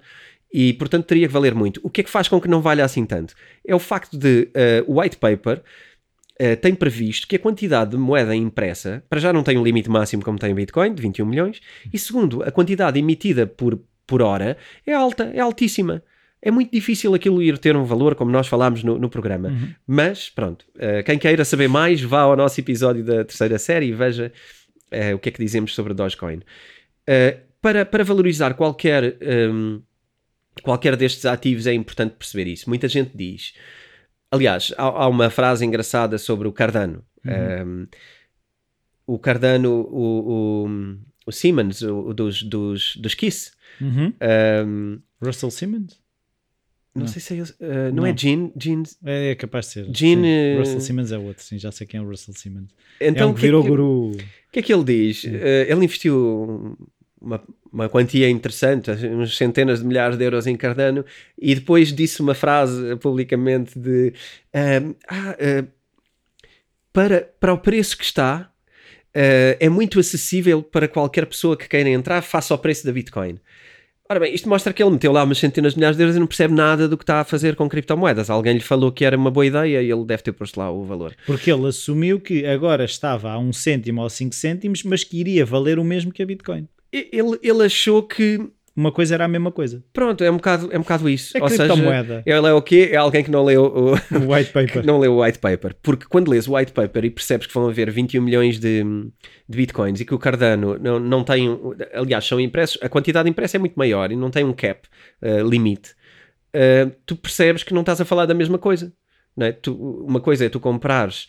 E, 0.51 0.73
portanto, 0.73 1.05
teria 1.05 1.27
que 1.27 1.33
valer 1.33 1.53
muito. 1.53 1.79
O 1.83 1.89
que 1.89 2.01
é 2.01 2.03
que 2.03 2.09
faz 2.09 2.27
com 2.27 2.39
que 2.39 2.47
não 2.47 2.61
valha 2.61 2.83
assim 2.85 3.05
tanto? 3.05 3.33
É 3.65 3.75
o 3.75 3.79
facto 3.79 4.17
de 4.17 4.49
eh, 4.53 4.83
o 4.87 4.99
white 5.01 5.17
paper 5.17 5.61
eh, 6.39 6.55
tem 6.55 6.73
previsto 6.73 7.27
que 7.27 7.35
a 7.35 7.39
quantidade 7.39 7.91
de 7.91 7.97
moeda 7.97 8.35
impressa, 8.35 9.03
para 9.09 9.19
já 9.19 9.33
não 9.33 9.43
tem 9.43 9.57
um 9.57 9.63
limite 9.63 9.89
máximo 9.89 10.23
como 10.23 10.39
tem 10.39 10.51
o 10.51 10.55
Bitcoin, 10.55 10.93
de 10.93 11.01
21 11.01 11.25
milhões, 11.25 11.61
e 11.91 11.99
segundo, 11.99 12.43
a 12.43 12.51
quantidade 12.51 12.97
emitida 12.97 13.45
por, 13.45 13.79
por 14.05 14.21
hora 14.21 14.57
é 14.85 14.93
alta, 14.93 15.31
é 15.33 15.39
altíssima. 15.39 16.01
É 16.41 16.51
muito 16.51 16.71
difícil 16.71 17.13
aquilo 17.13 17.41
ir 17.41 17.57
ter 17.57 17.75
um 17.75 17.83
valor, 17.83 18.15
como 18.15 18.31
nós 18.31 18.47
falámos 18.47 18.83
no, 18.83 18.97
no 18.97 19.09
programa. 19.09 19.49
Uhum. 19.49 19.73
Mas, 19.87 20.29
pronto, 20.29 20.65
eh, 20.77 21.01
quem 21.01 21.17
queira 21.17 21.43
saber 21.43 21.67
mais, 21.67 22.01
vá 22.01 22.21
ao 22.21 22.35
nosso 22.35 22.59
episódio 22.59 23.03
da 23.03 23.25
terceira 23.25 23.57
série 23.57 23.87
e 23.87 23.93
veja 23.93 24.31
eh, 24.91 25.15
o 25.15 25.19
que 25.19 25.29
é 25.29 25.31
que 25.31 25.43
dizemos 25.43 25.73
sobre 25.73 25.93
Dogecoin. 25.93 26.41
Eh, 27.07 27.39
para, 27.59 27.85
para 27.85 28.03
valorizar 28.03 28.53
qualquer, 28.53 29.17
ehm, 29.19 29.79
qualquer 30.61 30.95
destes 30.95 31.25
ativos 31.25 31.65
é 31.65 31.73
importante 31.73 32.15
perceber 32.15 32.47
isso. 32.47 32.69
Muita 32.69 32.87
gente 32.87 33.11
diz. 33.15 33.53
Aliás, 34.31 34.73
há, 34.77 34.83
há 34.83 35.07
uma 35.07 35.29
frase 35.31 35.65
engraçada 35.65 36.17
sobre 36.19 36.47
o 36.47 36.53
Cardano. 36.53 37.03
Ehm, 37.25 37.87
o 39.07 39.17
Cardano, 39.17 39.71
o, 39.89 40.65
o, 40.65 40.69
o 41.25 41.31
Siemens, 41.31 41.81
o, 41.81 42.13
dos, 42.13 42.43
dos, 42.43 42.95
dos 42.97 43.15
Kiss. 43.15 43.51
Uhum. 43.81 44.13
ehm, 44.19 44.99
Russell 45.21 45.49
Simmons? 45.49 46.06
Não, 46.97 47.05
Não. 47.05 47.07
sei 47.07 47.21
se 47.21 47.33
é, 47.39 47.43
eh, 47.65 47.91
não, 47.91 48.05
é 48.05 48.09
Não. 48.11 48.17
Gene, 48.17 48.51
Gene 48.59 48.83
É, 49.05 49.31
é 49.31 49.35
capaz 49.35 49.67
de 49.67 49.71
ser. 49.73 49.87
Gene, 49.93 50.27
eh, 50.27 50.57
Russell 50.59 50.81
Simmons 50.81 51.11
é 51.11 51.17
outro, 51.17 51.43
sim, 51.43 51.57
já 51.59 51.71
sei 51.71 51.85
quem 51.87 51.99
é 51.99 52.03
o 52.03 52.07
Russell 52.09 52.33
Simmons. 52.33 52.69
Então, 52.99 53.23
é 53.23 53.29
um 53.29 53.31
o 53.31 53.35
que 53.35 53.41
é 53.41 53.41
virou 53.43 53.61
que- 53.63 53.69
guru. 53.69 54.11
O 54.11 54.17
que 54.51 54.59
é 54.59 54.61
que 54.61 54.73
ele 54.73 54.83
diz? 54.83 55.23
Eh, 55.25 55.67
ele 55.69 55.83
investiu 55.85 56.75
uma, 57.21 57.41
uma 57.71 57.87
quantia 57.89 58.29
interessante, 58.29 58.89
uns 58.91 59.37
centenas 59.37 59.79
de 59.79 59.85
milhares 59.85 60.17
de 60.17 60.23
euros 60.23 60.47
em 60.47 60.55
Cardano, 60.55 61.05
e 61.37 61.53
depois 61.53 61.93
disse 61.93 62.21
uma 62.21 62.33
frase 62.33 62.95
publicamente 62.97 63.77
de 63.77 64.13
ehm, 64.53 64.93
ah, 65.07 65.35
para, 66.91 67.29
para 67.39 67.53
o 67.53 67.57
preço 67.59 67.97
que 67.97 68.03
está, 68.03 68.51
é 69.13 69.67
muito 69.69 69.99
acessível 69.99 70.61
para 70.61 70.87
qualquer 70.87 71.25
pessoa 71.25 71.57
que 71.57 71.67
queira 71.67 71.89
entrar 71.89 72.21
face 72.21 72.51
ao 72.51 72.59
preço 72.59 72.85
da 72.85 72.91
Bitcoin. 72.91 73.39
Ora 74.09 74.21
bem, 74.21 74.33
isto 74.33 74.47
mostra 74.47 74.71
que 74.71 74.81
ele 74.81 74.91
meteu 74.91 75.11
lá 75.11 75.23
umas 75.23 75.37
centenas 75.37 75.73
de 75.73 75.79
milhares 75.79 75.97
de 75.97 76.03
euros 76.03 76.15
e 76.15 76.19
não 76.19 76.27
percebe 76.27 76.53
nada 76.53 76.87
do 76.87 76.97
que 76.97 77.03
está 77.03 77.19
a 77.19 77.23
fazer 77.25 77.57
com 77.57 77.67
criptomoedas. 77.67 78.29
Alguém 78.29 78.53
lhe 78.53 78.61
falou 78.61 78.89
que 78.89 79.03
era 79.03 79.17
uma 79.17 79.29
boa 79.29 79.45
ideia 79.45 79.81
e 79.81 79.91
ele 79.91 80.05
deve 80.05 80.23
ter 80.23 80.31
posto 80.31 80.57
lá 80.57 80.71
o 80.71 80.85
valor. 80.85 81.13
Porque 81.25 81.51
ele 81.51 81.67
assumiu 81.67 82.19
que 82.19 82.45
agora 82.45 82.85
estava 82.85 83.29
a 83.31 83.37
um 83.37 83.51
cêntimo 83.51 84.01
ou 84.01 84.09
cinco 84.09 84.33
cêntimos, 84.33 84.83
mas 84.83 85.03
que 85.03 85.19
iria 85.19 85.45
valer 85.45 85.77
o 85.77 85.83
mesmo 85.83 86.13
que 86.13 86.23
a 86.23 86.25
Bitcoin. 86.25 86.69
Ele, 86.91 87.37
ele 87.43 87.65
achou 87.65 88.01
que 88.01 88.49
Uma 88.77 88.91
coisa 88.91 89.15
era 89.15 89.25
a 89.25 89.27
mesma 89.27 89.51
coisa. 89.51 89.83
Pronto, 89.91 90.23
é 90.23 90.29
um 90.29 90.35
bocado, 90.37 90.69
é 90.71 90.77
um 90.77 90.81
bocado 90.81 91.09
isso. 91.09 91.35
É 91.35 91.41
Ou 91.41 91.49
seja, 91.49 91.65
criptomoeda. 91.65 92.21
ele 92.25 92.47
é 92.47 92.53
o 92.53 92.61
quê? 92.61 92.89
É 92.91 92.95
alguém 92.97 93.23
que 93.23 93.31
não 93.31 93.43
leu 93.43 93.63
o, 93.65 93.93
O 94.23 94.33
white 94.35 94.51
paper. 94.51 94.85
não 94.85 94.99
leu 94.99 95.13
o 95.15 95.23
white 95.23 95.39
paper. 95.39 95.75
Porque 95.81 96.05
quando 96.07 96.29
lês 96.29 96.47
o 96.47 96.55
white 96.55 96.71
paper 96.71 97.03
e 97.05 97.09
percebes 97.09 97.47
que 97.47 97.53
vão 97.55 97.67
haver 97.67 97.89
21 97.89 98.21
milhões 98.21 98.59
de, 98.59 98.83
de 99.49 99.57
bitcoins 99.57 99.99
e 99.99 100.05
que 100.05 100.13
o 100.13 100.19
Cardano 100.19 100.77
não, 100.77 100.99
não 100.99 101.23
tem, 101.23 101.49
aliás, 101.91 102.23
são 102.25 102.39
impressos, 102.39 102.77
a 102.83 102.87
quantidade 102.87 103.27
impressa 103.27 103.57
é 103.57 103.59
muito 103.59 103.73
maior 103.75 104.11
e 104.11 104.15
não 104.15 104.29
tem 104.29 104.43
um 104.45 104.53
cap 104.53 104.87
eh, 105.23 105.41
limite, 105.41 105.95
eh, 106.53 106.91
tu 107.03 107.15
percebes 107.15 107.63
que 107.63 107.73
não 107.73 107.81
estás 107.81 107.99
a 107.99 108.05
falar 108.05 108.27
da 108.27 108.35
mesma 108.35 108.59
coisa. 108.59 108.93
Não 109.35 109.47
é? 109.47 109.51
Tu- 109.51 109.73
uma 110.05 110.19
coisa 110.21 110.45
é 110.45 110.49
tu 110.49 110.59
comprares 110.59 111.27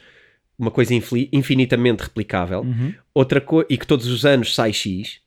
uma 0.58 0.70
coisa 0.70 0.92
infinitamente 1.32 2.02
replicável, 2.02 2.60
Uhum. 2.62 2.92
outra 3.14 3.40
co 3.40 3.64
e 3.70 3.78
que 3.78 3.86
todos 3.86 4.06
os 4.08 4.26
anos 4.26 4.54
sai 4.54 4.72
X. 4.72 5.20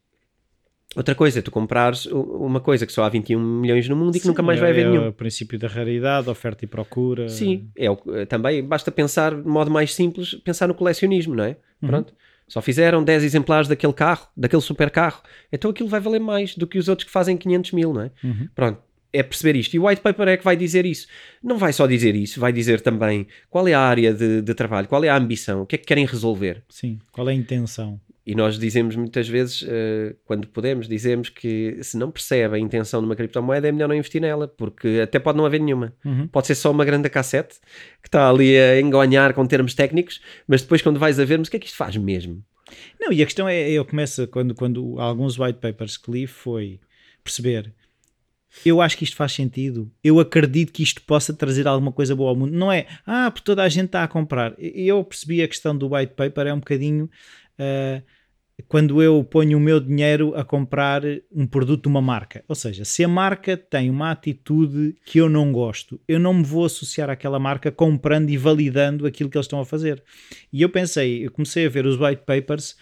Outra 0.95 1.15
coisa 1.15 1.39
é 1.39 1.41
tu 1.41 1.51
comprares 1.51 2.05
uma 2.05 2.59
coisa 2.59 2.85
que 2.85 2.91
só 2.91 3.03
há 3.03 3.09
21 3.09 3.39
milhões 3.39 3.87
no 3.87 3.95
mundo 3.95 4.15
e 4.17 4.19
que 4.19 4.27
nunca 4.27 4.41
mais 4.41 4.59
vai 4.59 4.71
haver 4.71 4.85
é, 4.85 4.89
nenhum. 4.89 5.05
É 5.05 5.07
o 5.07 5.13
princípio 5.13 5.57
da 5.57 5.67
raridade, 5.67 6.29
oferta 6.29 6.65
e 6.65 6.67
procura. 6.67 7.29
Sim, 7.29 7.69
é 7.77 7.87
que- 7.95 8.25
também 8.25 8.61
basta 8.63 8.91
pensar 8.91 9.33
de 9.33 9.47
modo 9.47 9.71
mais 9.71 9.93
simples, 9.93 10.33
pensar 10.35 10.67
no 10.67 10.73
colecionismo, 10.73 11.33
não 11.33 11.45
é? 11.45 11.55
Uhum. 11.81 11.87
Pronto. 11.89 12.13
Só 12.45 12.61
fizeram 12.61 13.01
10 13.01 13.23
exemplares 13.23 13.69
daquele 13.69 13.93
carro, 13.93 14.27
daquele 14.35 14.61
super 14.61 14.89
carro. 14.89 15.21
Então 15.53 15.71
aquilo 15.71 15.87
vai 15.87 16.01
valer 16.01 16.19
mais 16.19 16.55
do 16.55 16.67
que 16.67 16.77
os 16.77 16.89
outros 16.89 17.05
que 17.05 17.11
fazem 17.11 17.37
500 17.37 17.71
mil, 17.71 17.93
não 17.93 18.01
é? 18.01 18.11
Uhum. 18.21 18.49
Pronto. 18.53 18.81
É 19.13 19.23
perceber 19.23 19.57
isto. 19.57 19.73
E 19.73 19.79
o 19.79 19.87
white 19.87 20.01
paper 20.01 20.27
é 20.27 20.37
que 20.37 20.43
vai 20.43 20.55
dizer 20.57 20.85
isso. 20.85 21.07
Não 21.41 21.57
vai 21.57 21.71
só 21.71 21.87
dizer 21.87 22.15
isso, 22.15 22.39
vai 22.39 22.51
dizer 22.51 22.81
também 22.81 23.27
qual 23.49 23.65
é 23.67 23.73
a 23.73 23.79
área 23.79 24.13
de, 24.13 24.41
de 24.41 24.53
trabalho, 24.53 24.87
qual 24.89 25.03
é 25.05 25.09
a 25.09 25.15
ambição, 25.17 25.61
o 25.61 25.65
que 25.65 25.75
é 25.75 25.77
que 25.77 25.85
querem 25.85 26.05
resolver. 26.05 26.63
Sim. 26.69 26.99
Qual 27.13 27.27
é 27.29 27.31
a 27.31 27.35
intenção? 27.35 27.99
E 28.25 28.35
nós 28.35 28.59
dizemos 28.59 28.95
muitas 28.95 29.27
vezes, 29.27 29.65
eh, 29.67 30.15
quando 30.25 30.47
podemos, 30.47 30.87
dizemos 30.87 31.29
que 31.29 31.79
se 31.81 31.97
não 31.97 32.11
percebe 32.11 32.55
a 32.55 32.59
intenção 32.59 32.99
de 32.99 33.07
uma 33.07 33.15
criptomoeda 33.15 33.67
é 33.67 33.71
melhor 33.71 33.87
não 33.87 33.95
investir 33.95 34.21
nela, 34.21 34.47
porque 34.47 34.99
até 35.03 35.17
pode 35.17 35.37
não 35.39 35.45
haver 35.45 35.59
nenhuma. 35.59 35.93
Uhum. 36.05 36.27
Pode 36.27 36.45
ser 36.45 36.55
só 36.55 36.69
uma 36.69 36.85
grande 36.85 37.09
cassete 37.09 37.55
que 38.01 38.07
está 38.07 38.29
ali 38.29 38.55
a 38.55 38.79
engonhar 38.79 39.33
com 39.33 39.45
termos 39.47 39.73
técnicos, 39.73 40.21
mas 40.47 40.61
depois 40.61 40.83
quando 40.83 40.99
vais 40.99 41.19
a 41.19 41.25
ver, 41.25 41.39
mas 41.39 41.47
o 41.47 41.51
que 41.51 41.57
é 41.57 41.59
que 41.59 41.65
isto 41.65 41.77
faz 41.77 41.97
mesmo? 41.97 42.43
Não, 42.99 43.11
e 43.11 43.23
a 43.23 43.25
questão 43.25 43.49
é, 43.49 43.69
eu 43.69 43.83
começo, 43.83 44.27
quando, 44.27 44.53
quando 44.53 44.99
alguns 44.99 45.39
white 45.39 45.59
papers 45.59 45.97
que 45.97 46.11
li 46.11 46.27
foi, 46.27 46.79
perceber. 47.23 47.73
Eu 48.65 48.81
acho 48.81 48.97
que 48.97 49.05
isto 49.05 49.15
faz 49.15 49.31
sentido. 49.31 49.89
Eu 50.03 50.19
acredito 50.19 50.73
que 50.73 50.83
isto 50.83 51.01
possa 51.01 51.33
trazer 51.33 51.67
alguma 51.67 51.91
coisa 51.91 52.15
boa 52.15 52.29
ao 52.31 52.35
mundo. 52.35 52.51
Não 52.51 52.71
é, 52.71 52.85
ah, 53.05 53.31
porque 53.31 53.45
toda 53.45 53.63
a 53.63 53.69
gente 53.69 53.85
está 53.85 54.03
a 54.03 54.07
comprar. 54.07 54.53
Eu 54.57 55.03
percebi 55.05 55.41
a 55.41 55.47
questão 55.47 55.75
do 55.75 55.93
white 55.95 56.13
paper, 56.15 56.47
é 56.47 56.53
um 56.53 56.59
bocadinho. 56.59 57.09
Uh, 57.61 58.01
quando 58.67 59.01
eu 59.01 59.23
ponho 59.23 59.57
o 59.57 59.61
meu 59.61 59.79
dinheiro 59.79 60.35
a 60.35 60.43
comprar 60.43 61.01
um 61.31 61.45
produto 61.45 61.83
de 61.83 61.87
uma 61.87 62.01
marca. 62.01 62.43
Ou 62.47 62.55
seja, 62.55 62.85
se 62.85 63.03
a 63.03 63.07
marca 63.07 63.57
tem 63.57 63.89
uma 63.89 64.11
atitude 64.11 64.95
que 65.05 65.19
eu 65.19 65.29
não 65.29 65.51
gosto, 65.51 65.99
eu 66.07 66.19
não 66.19 66.33
me 66.33 66.43
vou 66.43 66.65
associar 66.65 67.09
àquela 67.09 67.39
marca 67.39 67.71
comprando 67.71 68.29
e 68.29 68.37
validando 68.37 69.05
aquilo 69.05 69.29
que 69.29 69.37
eles 69.37 69.45
estão 69.45 69.59
a 69.59 69.65
fazer. 69.65 70.03
E 70.51 70.61
eu 70.61 70.69
pensei, 70.69 71.25
eu 71.25 71.31
comecei 71.31 71.65
a 71.65 71.69
ver 71.69 71.85
os 71.85 71.99
white 71.99 72.23
papers 72.25 72.75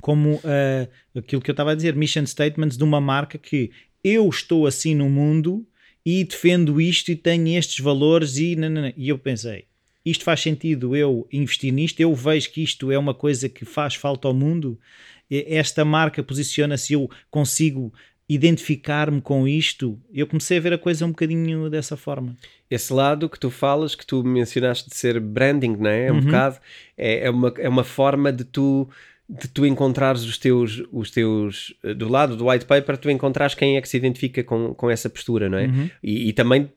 como 0.00 0.34
uh, 0.34 1.18
aquilo 1.18 1.40
que 1.40 1.50
eu 1.50 1.54
estava 1.54 1.72
a 1.72 1.74
dizer, 1.74 1.94
mission 1.94 2.26
statements 2.26 2.76
de 2.76 2.84
uma 2.84 3.00
marca 3.00 3.38
que 3.38 3.70
eu 4.02 4.28
estou 4.28 4.66
assim 4.66 4.94
no 4.94 5.08
mundo 5.08 5.66
e 6.04 6.24
defendo 6.24 6.80
isto 6.80 7.10
e 7.10 7.16
tenho 7.16 7.56
estes 7.56 7.82
valores 7.82 8.36
e, 8.36 8.56
e 8.96 9.08
eu 9.08 9.18
pensei, 9.18 9.66
isto 10.04 10.24
faz 10.24 10.40
sentido 10.40 10.94
eu 10.94 11.26
investir 11.32 11.72
nisto, 11.72 12.00
eu 12.00 12.14
vejo 12.14 12.50
que 12.50 12.62
isto 12.62 12.90
é 12.90 12.98
uma 12.98 13.14
coisa 13.14 13.48
que 13.48 13.64
faz 13.64 13.94
falta 13.94 14.28
ao 14.28 14.34
mundo, 14.34 14.78
esta 15.30 15.84
marca 15.84 16.22
posiciona-se, 16.22 16.92
eu 16.92 17.08
consigo 17.30 17.92
identificar-me 18.28 19.20
com 19.20 19.46
isto, 19.46 20.00
eu 20.12 20.26
comecei 20.26 20.58
a 20.58 20.60
ver 20.60 20.72
a 20.72 20.78
coisa 20.78 21.04
um 21.04 21.10
bocadinho 21.10 21.68
dessa 21.68 21.96
forma. 21.96 22.36
Esse 22.70 22.92
lado 22.92 23.28
que 23.28 23.38
tu 23.38 23.50
falas, 23.50 23.94
que 23.94 24.06
tu 24.06 24.24
mencionaste 24.24 24.88
de 24.88 24.96
ser 24.96 25.20
branding, 25.20 25.76
não 25.76 25.90
é? 25.90 26.06
É 26.06 26.12
um 26.12 26.16
uhum. 26.16 26.20
bocado, 26.22 26.58
é, 26.96 27.26
é, 27.26 27.30
uma, 27.30 27.54
é 27.58 27.68
uma 27.68 27.84
forma 27.84 28.32
de 28.32 28.44
tu 28.44 28.88
de 29.26 29.48
tu 29.48 29.64
encontrares 29.64 30.22
os 30.24 30.36
teus, 30.36 30.82
os 30.92 31.10
teus 31.10 31.74
do 31.96 32.08
lado 32.08 32.36
do 32.36 32.48
white 32.48 32.66
paper, 32.66 32.98
tu 32.98 33.10
encontrares 33.10 33.54
quem 33.54 33.78
é 33.78 33.80
que 33.80 33.88
se 33.88 33.96
identifica 33.96 34.44
com, 34.44 34.74
com 34.74 34.90
essa 34.90 35.08
postura, 35.08 35.48
não 35.48 35.56
é? 35.56 35.66
Uhum. 35.66 35.90
E, 36.02 36.28
e, 36.28 36.32
também 36.34 36.70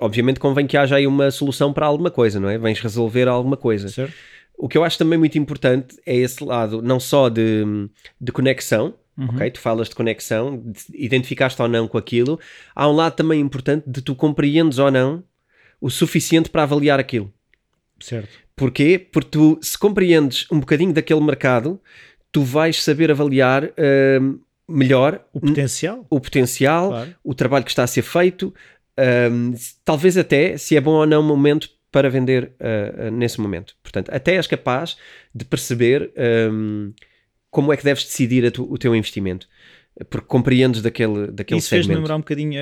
obviamente 0.00 0.40
convém 0.40 0.66
que 0.66 0.76
haja 0.76 0.96
aí 0.96 1.06
uma 1.06 1.30
solução 1.30 1.72
para 1.72 1.86
alguma 1.86 2.10
coisa, 2.10 2.40
não 2.40 2.48
é? 2.48 2.58
Vens 2.58 2.80
resolver 2.80 3.28
alguma 3.28 3.56
coisa. 3.56 3.88
Certo. 3.88 4.14
O 4.56 4.68
que 4.68 4.76
eu 4.76 4.84
acho 4.84 4.98
também 4.98 5.18
muito 5.18 5.38
importante 5.38 5.96
é 6.04 6.14
esse 6.16 6.44
lado, 6.44 6.82
não 6.82 7.00
só 7.00 7.28
de, 7.28 7.64
de 8.20 8.32
conexão, 8.32 8.94
uhum. 9.16 9.28
ok? 9.30 9.50
Tu 9.50 9.60
falas 9.60 9.88
de 9.88 9.94
conexão, 9.94 10.62
de 10.64 10.80
identificaste 10.92 11.60
ou 11.62 11.68
não 11.68 11.88
com 11.88 11.96
aquilo. 11.96 12.38
Há 12.74 12.88
um 12.88 12.92
lado 12.92 13.14
também 13.14 13.40
importante 13.40 13.84
de 13.88 14.02
tu 14.02 14.14
compreendes 14.14 14.78
ou 14.78 14.90
não 14.90 15.24
o 15.80 15.88
suficiente 15.88 16.50
para 16.50 16.64
avaliar 16.64 17.00
aquilo. 17.00 17.32
Certo. 17.98 18.28
Porquê? 18.54 18.98
Porque 18.98 19.30
tu, 19.30 19.58
se 19.62 19.78
compreendes 19.78 20.46
um 20.52 20.60
bocadinho 20.60 20.92
daquele 20.92 21.20
mercado, 21.20 21.80
tu 22.30 22.42
vais 22.42 22.82
saber 22.82 23.10
avaliar 23.10 23.64
uh, 23.64 24.40
melhor 24.68 25.24
o 25.32 25.40
potencial, 25.40 26.06
o, 26.10 26.20
potencial 26.20 26.88
claro. 26.90 27.14
o 27.24 27.34
trabalho 27.34 27.64
que 27.64 27.70
está 27.70 27.82
a 27.82 27.86
ser 27.86 28.02
feito, 28.02 28.54
um, 28.98 29.54
talvez 29.84 30.16
até 30.16 30.56
se 30.56 30.76
é 30.76 30.80
bom 30.80 30.92
ou 30.92 31.06
não 31.06 31.20
o 31.20 31.24
momento 31.24 31.70
para 31.90 32.08
vender 32.08 32.52
uh, 32.60 33.10
nesse 33.10 33.40
momento. 33.40 33.74
Portanto, 33.82 34.10
até 34.12 34.36
és 34.36 34.46
capaz 34.46 34.96
de 35.34 35.44
perceber 35.44 36.12
um, 36.52 36.92
como 37.50 37.72
é 37.72 37.76
que 37.76 37.84
deves 37.84 38.04
decidir 38.04 38.50
tu, 38.52 38.70
o 38.70 38.78
teu 38.78 38.94
investimento. 38.94 39.48
Porque 40.08 40.26
compreendes 40.26 40.80
daquele, 40.80 41.26
daquele 41.26 41.58
Isso 41.58 41.68
segmento. 41.68 41.88
fez 41.88 41.98
lembrar 41.98 42.16
um 42.16 42.20
bocadinho 42.20 42.60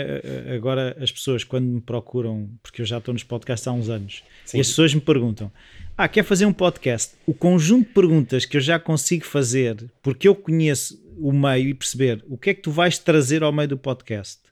agora 0.56 0.96
as 0.98 1.12
pessoas 1.12 1.44
quando 1.44 1.66
me 1.66 1.80
procuram, 1.80 2.50
porque 2.62 2.80
eu 2.82 2.86
já 2.86 2.98
estou 2.98 3.12
nos 3.12 3.22
podcasts 3.22 3.68
há 3.68 3.72
uns 3.72 3.88
anos, 3.88 4.24
Sim. 4.44 4.56
e 4.56 4.60
as 4.60 4.68
pessoas 4.68 4.94
me 4.94 5.00
perguntam: 5.00 5.52
Ah, 5.96 6.08
quer 6.08 6.24
fazer 6.24 6.46
um 6.46 6.52
podcast? 6.52 7.14
O 7.26 7.34
conjunto 7.34 7.86
de 7.86 7.92
perguntas 7.92 8.44
que 8.44 8.56
eu 8.56 8.60
já 8.60 8.78
consigo 8.80 9.24
fazer, 9.24 9.76
porque 10.02 10.26
eu 10.26 10.34
conheço 10.34 10.98
o 11.18 11.30
meio 11.30 11.68
e 11.68 11.74
perceber 11.74 12.24
o 12.28 12.38
que 12.38 12.50
é 12.50 12.54
que 12.54 12.62
tu 12.62 12.70
vais 12.72 12.98
trazer 12.98 13.42
ao 13.42 13.52
meio 13.52 13.68
do 13.68 13.78
podcast 13.78 14.47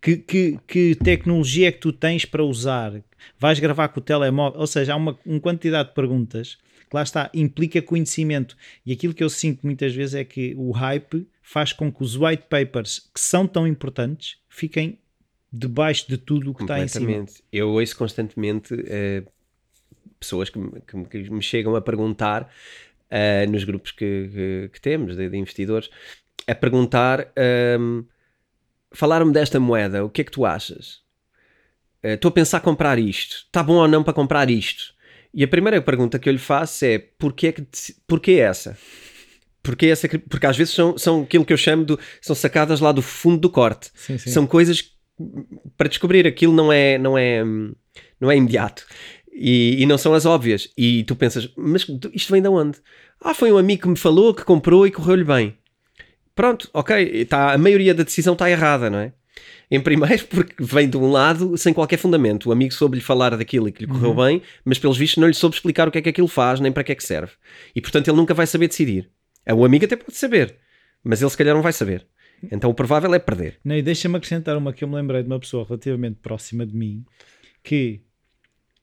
que, 0.00 0.16
que, 0.16 0.58
que, 0.66 0.94
tecnologia 0.94 1.68
é 1.68 1.72
que 1.72 1.80
tu 1.80 1.92
tens 1.92 2.24
para 2.24 2.42
usar? 2.42 3.02
Vais 3.38 3.58
gravar 3.58 3.88
com 3.88 4.00
o 4.00 4.02
telemóvel? 4.02 4.60
Ou 4.60 4.66
seja, 4.66 4.92
há 4.92 4.96
uma, 4.96 5.18
uma 5.26 5.40
quantidade 5.40 5.88
de 5.90 5.94
perguntas 5.94 6.58
que 6.88 6.96
lá 6.96 7.02
está, 7.02 7.30
implica 7.34 7.82
conhecimento. 7.82 8.56
E 8.84 8.92
aquilo 8.92 9.12
que 9.12 9.22
eu 9.22 9.28
sinto 9.28 9.60
muitas 9.64 9.94
vezes 9.94 10.14
é 10.14 10.24
que 10.24 10.54
o 10.56 10.70
hype 10.70 11.28
faz 11.42 11.72
com 11.72 11.92
que 11.92 12.02
os 12.02 12.16
white 12.16 12.44
papers, 12.48 13.10
que 13.14 13.20
são 13.20 13.46
tão 13.46 13.66
importantes, 13.66 14.38
fiquem 14.48 14.98
debaixo 15.52 16.08
de 16.08 16.16
tudo 16.16 16.50
o 16.50 16.54
que 16.54 16.62
está 16.62 16.80
em 16.80 16.88
cima. 16.88 17.26
Eu 17.52 17.70
ouço 17.70 17.96
constantemente 17.96 18.74
uh, 18.74 19.30
pessoas 20.18 20.50
que, 20.50 20.58
que, 20.86 21.04
que, 21.04 21.30
me 21.30 21.42
chegam 21.42 21.74
a 21.76 21.80
perguntar 21.80 22.42
uh, 23.10 23.50
nos 23.50 23.64
grupos 23.64 23.92
que, 23.92 24.70
que 24.72 24.80
temos 24.80 25.16
de, 25.16 25.28
de, 25.28 25.36
investidores, 25.36 25.90
a 26.46 26.54
perguntar. 26.54 27.30
Ehm, 27.36 28.04
falaram-me 28.92 29.32
desta 29.32 29.60
moeda, 29.60 30.04
o 30.04 30.10
que 30.10 30.22
é 30.22 30.24
que 30.24 30.30
tu 30.30 30.44
achas? 30.44 31.00
Eh, 32.02 32.14
estou 32.14 32.28
uh, 32.28 32.32
a 32.32 32.34
pensar 32.34 32.60
comprar 32.60 32.98
isto. 32.98 33.44
Está 33.46 33.62
bom 33.62 33.74
ou 33.74 33.88
não 33.88 34.02
para 34.02 34.12
comprar 34.14 34.50
isto? 34.50 34.94
E 35.32 35.44
a 35.44 35.48
primeira 35.48 35.80
pergunta 35.82 36.18
que 36.18 36.28
eu 36.28 36.32
lhe 36.32 36.38
faço 36.38 36.84
é 36.84 36.98
porquê, 36.98 37.52
que, 37.52 37.66
porquê 38.06 38.32
essa? 38.32 38.78
Porquê 39.62 39.86
essa? 39.86 40.08
Porque 40.08 40.46
às 40.46 40.56
vezes 40.56 40.74
são, 40.74 40.96
são 40.96 41.22
aquilo 41.22 41.44
que 41.44 41.52
eu 41.52 41.56
chamo 41.56 41.84
de. 41.84 41.98
são 42.20 42.34
sacadas 42.34 42.80
lá 42.80 42.92
do 42.92 43.02
fundo 43.02 43.38
do 43.38 43.50
corte. 43.50 43.90
Sim, 43.94 44.16
sim. 44.16 44.30
São 44.30 44.46
coisas 44.46 44.96
para 45.76 45.88
descobrir 45.88 46.26
aquilo 46.26 46.52
não 46.52 46.72
é, 46.72 46.96
não 46.96 47.18
é, 47.18 47.44
não 48.20 48.30
é 48.30 48.36
imediato. 48.36 48.86
E, 49.32 49.82
e, 49.82 49.86
não 49.86 49.98
são 49.98 50.14
as 50.14 50.26
óbvias. 50.26 50.68
E 50.76 51.04
tu 51.04 51.14
pensas, 51.14 51.52
mas 51.56 51.86
isto 52.12 52.32
vem 52.32 52.42
de 52.42 52.48
onde? 52.48 52.78
Ah, 53.20 53.34
foi 53.34 53.52
um 53.52 53.58
amigo 53.58 53.82
que 53.82 53.88
me 53.88 53.96
falou, 53.96 54.34
que 54.34 54.44
comprou 54.44 54.86
e 54.86 54.90
correu-lhe 54.90 55.24
bem. 55.24 55.56
Pronto, 56.38 56.70
ok, 56.72 57.24
tá, 57.24 57.52
a 57.52 57.58
maioria 57.58 57.92
da 57.92 58.04
decisão 58.04 58.34
está 58.34 58.48
errada, 58.48 58.88
não 58.88 59.00
é? 59.00 59.12
Em 59.68 59.80
primeiro, 59.80 60.24
porque 60.30 60.54
vem 60.60 60.88
de 60.88 60.96
um 60.96 61.10
lado 61.10 61.58
sem 61.58 61.74
qualquer 61.74 61.96
fundamento. 61.96 62.48
O 62.48 62.52
amigo 62.52 62.72
soube-lhe 62.72 63.02
falar 63.02 63.36
daquilo 63.36 63.68
e 63.68 63.72
que 63.72 63.84
lhe 63.84 63.90
correu 63.90 64.10
uhum. 64.10 64.24
bem, 64.24 64.42
mas 64.64 64.78
pelos 64.78 64.96
vistos 64.96 65.20
não 65.20 65.26
lhe 65.26 65.34
soube 65.34 65.56
explicar 65.56 65.88
o 65.88 65.90
que 65.90 65.98
é 65.98 66.00
que 66.00 66.10
aquilo 66.10 66.28
faz, 66.28 66.60
nem 66.60 66.70
para 66.70 66.84
que 66.84 66.92
é 66.92 66.94
que 66.94 67.02
serve. 67.02 67.32
E 67.74 67.80
portanto 67.80 68.06
ele 68.06 68.16
nunca 68.16 68.34
vai 68.34 68.46
saber 68.46 68.68
decidir. 68.68 69.10
O 69.52 69.64
amigo 69.64 69.84
até 69.84 69.96
pode 69.96 70.16
saber, 70.16 70.54
mas 71.02 71.20
ele 71.20 71.28
se 71.28 71.36
calhar 71.36 71.56
não 71.56 71.62
vai 71.62 71.72
saber. 71.72 72.06
Então 72.52 72.70
o 72.70 72.74
provável 72.74 73.12
é 73.14 73.18
perder. 73.18 73.58
Não, 73.64 73.74
e 73.74 73.82
deixa-me 73.82 74.14
acrescentar 74.14 74.56
uma 74.56 74.72
que 74.72 74.84
eu 74.84 74.88
me 74.88 74.94
lembrei 74.94 75.24
de 75.24 75.28
uma 75.28 75.40
pessoa 75.40 75.64
relativamente 75.64 76.20
próxima 76.22 76.64
de 76.64 76.72
mim 76.72 77.04
que 77.64 78.00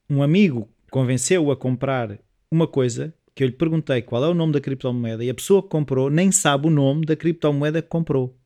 um 0.09 0.21
amigo 0.21 0.69
convenceu-o 0.91 1.53
a 1.53 1.55
comprar 1.55 2.19
uma 2.51 2.67
coisa 2.67 3.13
que 3.35 3.43
eu 3.43 3.47
lhe 3.47 3.53
perguntei 3.53 4.01
qual 4.01 4.23
é 4.23 4.29
o 4.29 4.33
nome 4.33 4.53
da 4.53 4.61
criptomoeda 4.61 5.23
e 5.23 5.29
a 5.29 5.33
pessoa 5.33 5.61
que 5.61 5.67
comprou 5.67 6.09
nem 6.09 6.31
sabe 6.31 6.67
o 6.67 6.69
nome 6.69 7.05
da 7.05 7.15
criptomoeda 7.17 7.81
que 7.81 7.89
comprou. 7.89 8.39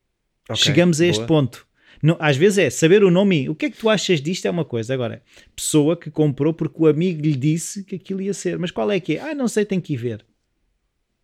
Okay, 0.50 0.56
Chegamos 0.64 1.00
a 1.00 1.06
este 1.06 1.20
boa. 1.20 1.28
ponto. 1.28 1.68
Não, 2.02 2.18
às 2.20 2.36
vezes 2.36 2.58
é 2.58 2.70
saber 2.70 3.04
o 3.04 3.12
nome 3.12 3.48
o 3.50 3.56
que 3.56 3.68
é 3.68 3.70
que 3.70 3.78
tu 3.78 3.88
achas 3.88 4.20
disto 4.20 4.48
é 4.48 4.50
uma 4.50 4.66
coisa. 4.66 4.94
Agora, 4.94 5.22
pessoa 5.56 5.96
que 5.96 6.10
comprou 6.10 6.54
porque 6.54 6.82
o 6.82 6.88
amigo 6.88 7.22
lhe 7.22 7.36
disse 7.36 7.84
que 7.84 7.96
aquilo 7.96 8.22
ia 8.22 8.34
ser. 8.34 8.58
Mas 8.58 8.72
qual 8.72 8.90
é 8.90 9.00
que 9.00 9.18
é? 9.18 9.22
Ah, 9.22 9.36
não 9.36 9.48
sei, 9.48 9.64
tem 9.64 9.80
que 9.80 9.94
ir 9.94 9.98
ver. 9.98 10.26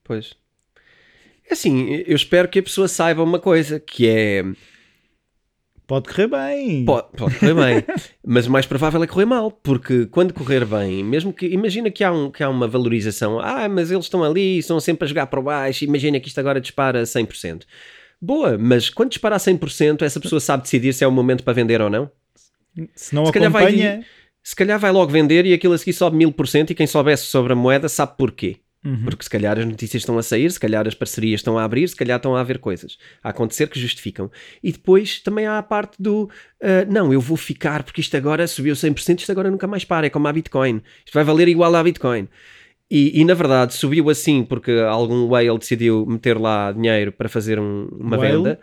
Pois. 0.03 0.35
É 1.49 1.53
assim, 1.53 1.89
eu 2.05 2.15
espero 2.15 2.47
que 2.47 2.59
a 2.59 2.63
pessoa 2.63 2.87
saiba 2.87 3.23
uma 3.23 3.39
coisa, 3.39 3.79
que 3.79 4.07
é 4.07 4.43
Pode 5.87 6.09
correr 6.09 6.27
bem. 6.27 6.83
Pode, 6.83 7.07
pode 7.15 7.35
correr 7.35 7.53
bem. 7.53 7.83
mas 8.25 8.47
o 8.47 8.51
mais 8.51 8.65
provável 8.65 9.03
é 9.03 9.07
correr 9.07 9.25
mal, 9.25 9.51
porque 9.51 10.05
quando 10.07 10.33
correr 10.33 10.65
bem, 10.65 11.03
mesmo 11.03 11.31
que. 11.31 11.45
Imagina 11.47 11.91
que 11.91 12.03
há, 12.03 12.11
um, 12.11 12.31
que 12.31 12.43
há 12.43 12.49
uma 12.49 12.67
valorização. 12.67 13.39
Ah, 13.39 13.69
mas 13.69 13.91
eles 13.91 14.05
estão 14.05 14.23
ali, 14.23 14.57
estão 14.57 14.79
sempre 14.79 15.05
a 15.05 15.07
jogar 15.07 15.27
para 15.27 15.41
baixo. 15.41 15.85
Imagina 15.85 16.19
que 16.19 16.27
isto 16.27 16.39
agora 16.39 16.59
dispara 16.59 17.03
100%. 17.03 17.63
Boa, 18.19 18.57
mas 18.57 18.89
quando 18.89 19.09
dispara 19.09 19.35
a 19.35 19.39
100%, 19.39 20.01
essa 20.01 20.19
pessoa 20.19 20.39
sabe 20.39 20.63
decidir 20.63 20.93
se 20.93 21.03
é 21.03 21.07
o 21.07 21.11
momento 21.11 21.43
para 21.43 21.53
vender 21.53 21.81
ou 21.81 21.89
não? 21.89 22.09
Se 22.95 23.13
não 23.13 23.25
se 23.25 23.29
acompanha... 23.29 23.51
Calhar 23.51 23.95
vai, 23.95 24.05
se 24.41 24.55
calhar 24.55 24.79
vai 24.79 24.91
logo 24.91 25.11
vender 25.11 25.45
e 25.45 25.53
aquilo 25.53 25.73
a 25.73 25.77
seguir 25.77 25.93
sobe 25.93 26.17
1000% 26.17 26.71
e 26.71 26.75
quem 26.75 26.87
soubesse 26.87 27.25
sobre 27.25 27.53
a 27.53 27.55
moeda 27.55 27.89
sabe 27.89 28.13
porquê. 28.17 28.57
Uhum. 28.85 29.05
Porque 29.05 29.23
se 29.23 29.29
calhar 29.29 29.57
as 29.57 29.65
notícias 29.65 30.03
estão 30.03 30.15
a 30.17 30.21
sair, 30.21 30.51
se 30.51 30.59
calhar 30.59 30.87
as 30.87 30.93
parcerias 30.93 31.39
estão 31.39 31.57
a 31.57 31.63
abrir, 31.63 31.89
se 31.89 31.95
calhar 31.95 32.17
estão 32.17 32.35
a 32.35 32.41
haver 32.41 32.59
coisas 32.59 32.97
a 33.23 33.29
acontecer 33.29 33.67
que 33.67 33.79
justificam. 33.79 34.29
E 34.61 34.71
depois 34.71 35.19
também 35.19 35.47
há 35.47 35.57
a 35.57 35.63
parte 35.63 35.95
do 35.99 36.25
uh, 36.25 36.29
não, 36.87 37.11
eu 37.11 37.19
vou 37.19 37.35
ficar 37.35 37.81
porque 37.81 37.99
isto 37.99 38.15
agora 38.15 38.47
subiu 38.47 38.75
100%, 38.75 39.21
isto 39.21 39.31
agora 39.31 39.49
nunca 39.49 39.65
mais 39.65 39.83
para, 39.83 40.05
é 40.05 40.09
como 40.09 40.27
a 40.27 40.33
Bitcoin. 40.33 40.83
Isto 41.03 41.15
vai 41.15 41.23
valer 41.23 41.47
igual 41.47 41.73
à 41.73 41.83
Bitcoin. 41.83 42.29
E, 42.89 43.19
e 43.19 43.25
na 43.25 43.33
verdade 43.33 43.73
subiu 43.73 44.07
assim 44.11 44.43
porque 44.43 44.71
algum 44.71 45.25
whale 45.25 45.57
decidiu 45.57 46.05
meter 46.05 46.37
lá 46.37 46.71
dinheiro 46.71 47.11
para 47.11 47.27
fazer 47.27 47.59
um, 47.59 47.87
uma 47.99 48.15
whale? 48.15 48.37
venda 48.37 48.59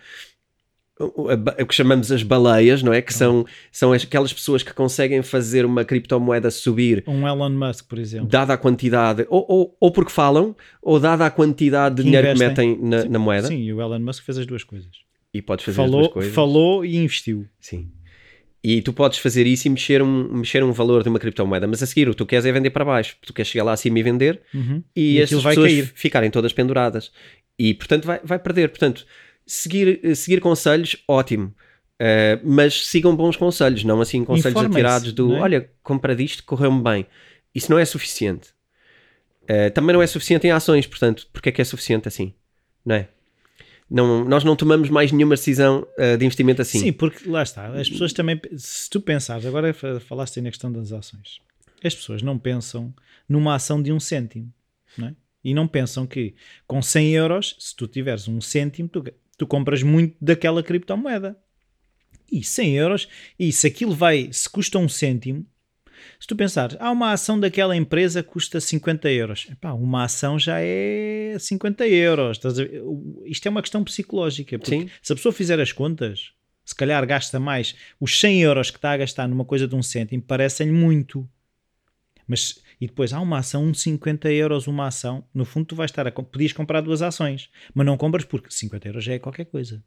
o 1.03 1.67
que 1.67 1.75
chamamos 1.75 2.11
as 2.12 2.23
baleias, 2.23 2.83
não 2.83 2.93
é? 2.93 3.03
Que 3.03 3.12
são, 3.12 3.45
são 3.71 3.93
aquelas 3.93 4.33
pessoas 4.33 4.62
que 4.62 4.73
conseguem 4.73 5.23
fazer 5.23 5.65
uma 5.65 5.85
criptomoeda 5.85 6.51
subir. 6.51 7.03
Um 7.07 7.27
Elon 7.27 7.51
Musk, 7.51 7.88
por 7.88 7.99
exemplo. 7.99 8.29
Dada 8.29 8.55
a 8.55 8.57
quantidade, 8.57 9.27
ou, 9.29 9.45
ou, 9.49 9.77
ou 9.81 9.91
porque 9.91 10.12
falam, 10.12 10.55
ou 10.81 10.99
dada 10.99 11.27
a 11.27 11.31
quantidade 11.31 11.97
de 11.97 12.03
que 12.03 12.07
dinheiro 12.07 12.29
investem. 12.29 12.75
que 12.75 12.81
metem 12.81 12.91
na, 12.91 13.03
sim, 13.03 13.09
na, 13.09 13.19
moeda. 13.19 13.49
Sim, 13.49 13.59
e 13.59 13.73
o 13.73 13.81
Elon 13.81 14.01
Musk 14.01 14.25
fez 14.25 14.38
as 14.38 14.47
duas 14.47 14.65
coisas. 14.65 14.91
E 15.35 15.41
podes 15.41 15.65
fazer 15.65 15.77
falou, 15.77 16.01
as 16.01 16.07
duas 16.07 16.12
coisas. 16.12 16.35
Falou 16.35 16.85
e 16.85 16.97
investiu. 16.97 17.47
Sim. 17.59 17.88
E 18.65 18.81
tu 18.81 18.93
podes 18.93 19.19
fazer 19.19 19.45
isso 19.45 19.67
e 19.67 19.71
mexer 19.71 20.01
um, 20.01 20.37
mexer 20.37 20.62
um 20.62 20.71
valor 20.71 21.03
de 21.03 21.09
uma 21.09 21.19
criptomoeda, 21.19 21.67
mas 21.67 21.83
a 21.83 21.87
seguir 21.87 22.09
o 22.09 22.12
que 22.12 22.19
tu 22.19 22.27
queres 22.27 22.45
é 22.47 22.53
vender 22.53 22.71
para 22.71 22.85
baixo. 22.85 23.17
Tu 23.27 23.33
queres 23.33 23.51
chegar 23.51 23.65
lá 23.65 23.73
acima 23.73 23.99
e 23.99 24.03
vender 24.05 24.41
uhum. 24.55 24.83
e, 24.95 25.15
e 25.15 25.23
as 25.23 25.31
pessoas 25.31 25.93
ficarem 25.95 26.31
todas 26.31 26.53
penduradas. 26.53 27.11
E 27.59 27.75
portanto 27.75 28.05
vai, 28.05 28.21
vai 28.23 28.38
perder. 28.38 28.69
Portanto, 28.69 29.05
seguir, 29.46 30.16
seguir 30.16 30.40
conselhos, 30.40 30.96
ótimo. 31.07 31.55
Uh, 32.02 32.40
mas 32.42 32.88
sigam 32.88 33.14
bons 33.14 33.37
conselhos, 33.37 33.85
não 33.85 34.00
assim 34.00 34.24
conselhos 34.24 34.61
atirados 34.61 35.12
do 35.12 35.35
é? 35.37 35.40
olha, 35.40 35.70
compra 35.85 36.16
disto, 36.16 36.42
correu-me 36.42 36.83
bem. 36.83 37.07
Isso 37.55 37.70
não 37.70 37.78
é 37.78 37.85
suficiente. 37.85 38.48
Uh, 39.44 39.70
também 39.72 39.92
não 39.92 40.02
é 40.02 40.07
suficiente 40.07 40.46
em 40.46 40.50
ações, 40.50 40.87
portanto, 40.87 41.28
porque 41.33 41.50
é 41.50 41.52
que 41.52 41.62
é 41.62 41.64
suficiente 41.64 42.09
assim? 42.09 42.35
Não 42.85 42.96
é? 42.96 43.09
Não, 43.88 44.24
nós 44.24 44.42
não 44.42 44.57
tomamos 44.57 44.88
mais 44.88 45.12
nenhuma 45.12 45.37
decisão 45.37 45.87
uh, 45.98 46.16
de 46.16 46.24
investimento 46.24 46.62
assim. 46.62 46.81
Sim, 46.81 46.92
porque 46.92 47.28
lá 47.28 47.42
está, 47.42 47.68
as 47.68 47.88
pessoas 47.88 48.12
também, 48.12 48.40
se 48.57 48.88
tu 48.90 49.00
pensares, 49.00 49.44
agora 49.46 49.72
falaste 50.00 50.38
aí 50.38 50.42
na 50.42 50.50
questão 50.50 50.72
das 50.72 50.92
ações, 50.92 51.40
as 51.85 51.94
pessoas 51.94 52.22
não 52.22 52.38
pensam 52.38 52.92
numa 53.28 53.55
ação 53.55 53.83
de 53.83 53.92
um 53.92 54.00
cêntimo, 54.00 54.52
não 54.96 55.09
é? 55.09 55.14
E 55.44 55.52
não 55.55 55.66
pensam 55.66 56.07
que 56.07 56.35
com 56.66 56.81
100 56.81 57.11
euros, 57.14 57.57
se 57.59 57.74
tu 57.74 57.87
tiveres 57.87 58.28
um 58.28 58.40
cêntimo, 58.40 58.88
tu, 58.88 59.05
tu 59.42 59.46
compras 59.46 59.83
muito 59.83 60.16
daquela 60.20 60.62
criptomoeda. 60.62 61.37
E 62.31 62.44
100 62.44 62.76
euros, 62.76 63.09
e 63.37 63.52
se 63.52 63.66
aquilo 63.66 63.92
vai, 63.92 64.28
se 64.33 64.48
custa 64.48 64.78
um 64.78 64.88
cêntimo, 64.88 65.44
se 66.18 66.28
tu 66.28 66.37
pensares, 66.37 66.76
há 66.78 66.90
uma 66.92 67.11
ação 67.11 67.38
daquela 67.38 67.76
empresa 67.76 68.22
que 68.22 68.28
custa 68.31 68.61
50 68.61 69.11
euros, 69.11 69.48
Epá, 69.50 69.72
uma 69.72 70.05
ação 70.05 70.38
já 70.38 70.59
é 70.61 71.37
50 71.38 71.87
euros. 71.88 72.40
Isto 73.26 73.46
é 73.46 73.50
uma 73.50 73.61
questão 73.61 73.83
psicológica. 73.83 74.59
Porque 74.59 74.88
se 75.02 75.12
a 75.12 75.16
pessoa 75.16 75.33
fizer 75.33 75.61
as 75.61 75.72
contas, 75.72 76.31
se 76.64 76.74
calhar 76.74 77.05
gasta 77.05 77.40
mais. 77.40 77.74
Os 78.00 78.18
100 78.18 78.42
euros 78.42 78.70
que 78.70 78.78
está 78.78 78.92
a 78.92 78.96
gastar 78.96 79.28
numa 79.28 79.44
coisa 79.44 79.66
de 79.66 79.74
um 79.74 79.83
cêntimo 79.83 80.22
parecem-lhe 80.22 80.72
muito. 80.72 81.28
Mas, 82.26 82.61
e 82.83 82.88
depois 82.88 83.12
há 83.12 83.21
uma 83.21 83.38
ação, 83.38 83.62
uns 83.62 83.81
50 83.81 84.29
euros 84.33 84.66
uma 84.66 84.88
ação. 84.88 85.23
No 85.33 85.45
fundo, 85.45 85.66
tu 85.66 85.77
vais 85.77 85.88
estar 85.88 86.05
a. 86.05 86.11
Podias 86.11 86.53
comprar 86.53 86.81
duas 86.81 87.01
ações, 87.01 87.49
mas 87.73 87.87
não 87.87 87.97
compras 87.97 88.25
porque 88.25 88.51
50 88.51 88.88
euros 88.88 89.05
já 89.05 89.12
é 89.12 89.21
qualquer 89.21 89.45
coisa. 89.45 89.81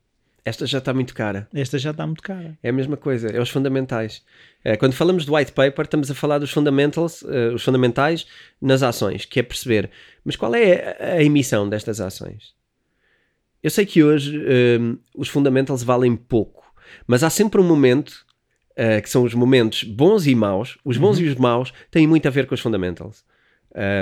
Esta 0.45 0.65
já 0.65 0.77
está 0.77 0.93
muito 0.93 1.13
cara. 1.13 1.45
Esta 1.53 1.77
já 1.77 1.91
está 1.91 2.07
muito 2.07 2.23
cara. 2.23 2.57
É 2.63 2.69
a 2.69 2.71
mesma 2.71 2.95
coisa, 2.95 3.27
é 3.27 3.41
os 3.41 3.49
fundamentais. 3.49 4.23
É, 4.63 4.77
quando 4.77 4.93
falamos 4.93 5.25
do 5.25 5.35
white 5.35 5.51
paper, 5.51 5.83
estamos 5.83 6.09
a 6.09 6.15
falar 6.15 6.37
dos 6.37 6.51
fundamentals, 6.51 7.21
uh, 7.23 7.53
os 7.53 7.63
fundamentais 7.65 8.27
nas 8.61 8.81
ações, 8.81 9.25
que 9.25 9.41
é 9.41 9.43
perceber, 9.43 9.91
mas 10.23 10.37
qual 10.37 10.55
é 10.55 10.95
a, 10.97 11.15
a 11.15 11.21
emissão 11.21 11.67
destas 11.67 11.99
ações? 11.99 12.55
Eu 13.61 13.71
sei 13.71 13.85
que 13.85 14.05
hoje 14.05 14.37
uh, 14.37 14.97
os 15.13 15.27
fundamentals 15.27 15.83
valem 15.83 16.15
pouco, 16.15 16.63
mas 17.05 17.23
há 17.23 17.29
sempre 17.29 17.59
um 17.59 17.67
momento, 17.67 18.25
uh, 18.77 19.01
que 19.01 19.09
são 19.09 19.23
os 19.23 19.33
momentos 19.33 19.83
bons 19.83 20.27
e 20.27 20.35
maus, 20.35 20.77
os 20.83 20.97
bons 20.97 21.17
uhum. 21.17 21.25
e 21.25 21.27
os 21.29 21.35
maus 21.35 21.73
têm 21.89 22.07
muito 22.07 22.27
a 22.27 22.31
ver 22.31 22.45
com 22.45 22.55
os 22.55 22.61
fundamentals. 22.61 23.23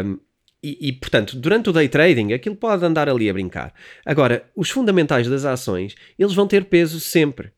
Um, 0.05 0.19
e, 0.63 0.89
e, 0.89 0.93
portanto, 0.93 1.35
durante 1.35 1.69
o 1.69 1.73
day 1.73 1.89
trading, 1.89 2.31
aquilo 2.31 2.55
pode 2.55 2.85
andar 2.85 3.09
ali 3.09 3.29
a 3.29 3.33
brincar. 3.33 3.73
Agora, 4.05 4.49
os 4.55 4.69
fundamentais 4.69 5.27
das 5.27 5.43
ações, 5.43 5.93
eles 6.17 6.33
vão 6.33 6.47
ter 6.47 6.65
peso 6.65 7.01
sempre. 7.01 7.51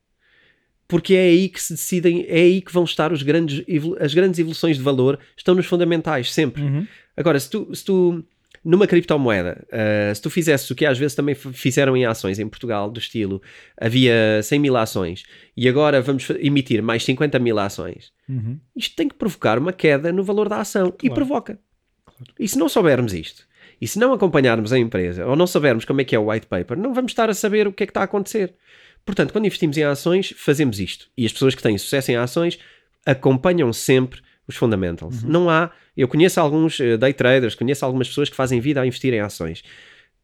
Porque 0.88 1.14
é 1.14 1.22
aí 1.22 1.50
que 1.50 1.62
se 1.62 1.74
decidem, 1.74 2.26
é 2.28 2.40
aí 2.40 2.62
que 2.62 2.72
vão 2.72 2.84
estar 2.84 3.12
os 3.12 3.22
grandes, 3.22 3.64
as 4.00 4.14
grandes 4.14 4.40
evoluções 4.40 4.78
de 4.78 4.84
valor, 4.84 5.20
estão 5.38 5.54
nos 5.54 5.66
fundamentais, 5.68 6.34
sempre. 6.34 6.64
Uhum. 6.64 6.88
Agora, 7.16 7.40
se 7.40 7.50
tu, 7.50 7.74
se 7.74 7.86
tu 7.86 8.24
numa 8.66 8.88
criptomoeda, 8.88 9.64
uh, 9.68 10.16
se 10.16 10.22
tu 10.22 10.30
fizesses 10.30 10.70
o 10.72 10.76
que 10.76 10.86
às 10.86 10.98
vezes 10.98 11.14
também 11.14 11.36
fizeram 11.36 11.96
em 11.96 12.06
ações 12.06 12.40
em 12.40 12.48
Portugal, 12.48 12.90
do 12.90 13.00
estilo 13.00 13.40
havia 13.80 14.42
100 14.42 14.60
mil 14.60 14.76
ações 14.76 15.24
e 15.56 15.70
agora 15.70 16.02
vamos 16.02 16.28
emitir 16.40 16.82
mais 16.82 17.06
50 17.06 17.38
mil 17.38 17.60
ações, 17.60 18.12
uhum. 18.28 18.60
isto 18.76 18.96
tem 18.96 19.08
que 19.08 19.16
provocar 19.16 19.60
uma 19.60 19.72
queda 19.72 20.12
no 20.12 20.24
valor 20.24 20.50
da 20.50 20.60
ação 20.60 20.86
claro. 20.86 20.98
e 21.04 21.10
provoca. 21.12 21.60
E 22.40 22.48
se 22.48 22.58
não 22.58 22.68
soubermos 22.68 23.14
isto, 23.14 23.46
e 23.80 23.88
se 23.88 24.00
não 24.00 24.14
acompanharmos 24.14 24.74
a 24.74 24.80
empresa, 24.80 25.26
ou 25.28 25.36
não 25.36 25.46
soubermos 25.46 25.86
como 25.86 26.02
é 26.02 26.04
que 26.04 26.16
é 26.16 26.20
o 26.20 26.32
white 26.32 26.48
paper, 26.48 26.78
não 26.78 26.94
vamos 26.94 27.12
estar 27.12 27.30
a 27.30 27.34
saber 27.34 27.68
o 27.68 27.74
que 27.74 27.84
é 27.84 27.86
que 27.86 27.92
está 27.92 28.02
a 28.02 28.06
acontecer. 28.06 28.56
Portanto, 29.06 29.32
quando 29.32 29.46
investimos 29.46 29.78
em 29.78 29.84
ações, 29.84 30.34
fazemos 30.36 30.80
isto. 30.80 31.08
E 31.16 31.26
as 31.26 31.32
pessoas 31.32 31.54
que 31.54 31.62
têm 31.62 31.78
sucesso 31.78 32.12
em 32.12 32.16
ações 32.16 32.58
acompanham 33.06 33.72
sempre 33.72 34.22
os 34.48 34.56
fundamentals. 34.56 35.24
Uhum. 35.24 35.30
Não 35.30 35.50
há. 35.50 35.72
Eu 35.96 36.08
conheço 36.08 36.40
alguns 36.40 36.80
uh, 36.80 36.98
day 36.98 37.14
traders, 37.14 37.56
conheço 37.56 37.86
algumas 37.86 38.08
pessoas 38.08 38.30
que 38.30 38.36
fazem 38.36 38.60
vida 38.60 38.82
a 38.82 38.88
investir 38.88 39.14
em 39.14 39.20
ações. 39.20 39.64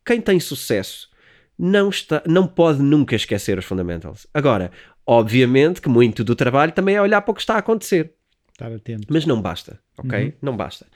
Quem 0.05 0.19
tem 0.19 0.39
sucesso 0.39 1.09
não, 1.57 1.89
está, 1.89 2.23
não 2.25 2.47
pode 2.47 2.81
nunca 2.81 3.15
esquecer 3.15 3.57
os 3.57 3.65
fundamentals. 3.65 4.27
Agora, 4.33 4.71
obviamente 5.05 5.81
que 5.81 5.89
muito 5.89 6.23
do 6.23 6.35
trabalho 6.35 6.71
também 6.71 6.95
é 6.95 7.01
olhar 7.01 7.21
para 7.21 7.31
o 7.31 7.35
que 7.35 7.41
está 7.41 7.55
a 7.55 7.59
acontecer. 7.59 8.13
Estar 8.51 8.71
atento. 8.71 9.07
Mas 9.09 9.25
não 9.25 9.41
basta, 9.41 9.79
ok? 9.97 10.25
Uhum. 10.25 10.33
Não 10.41 10.57
basta. 10.57 10.87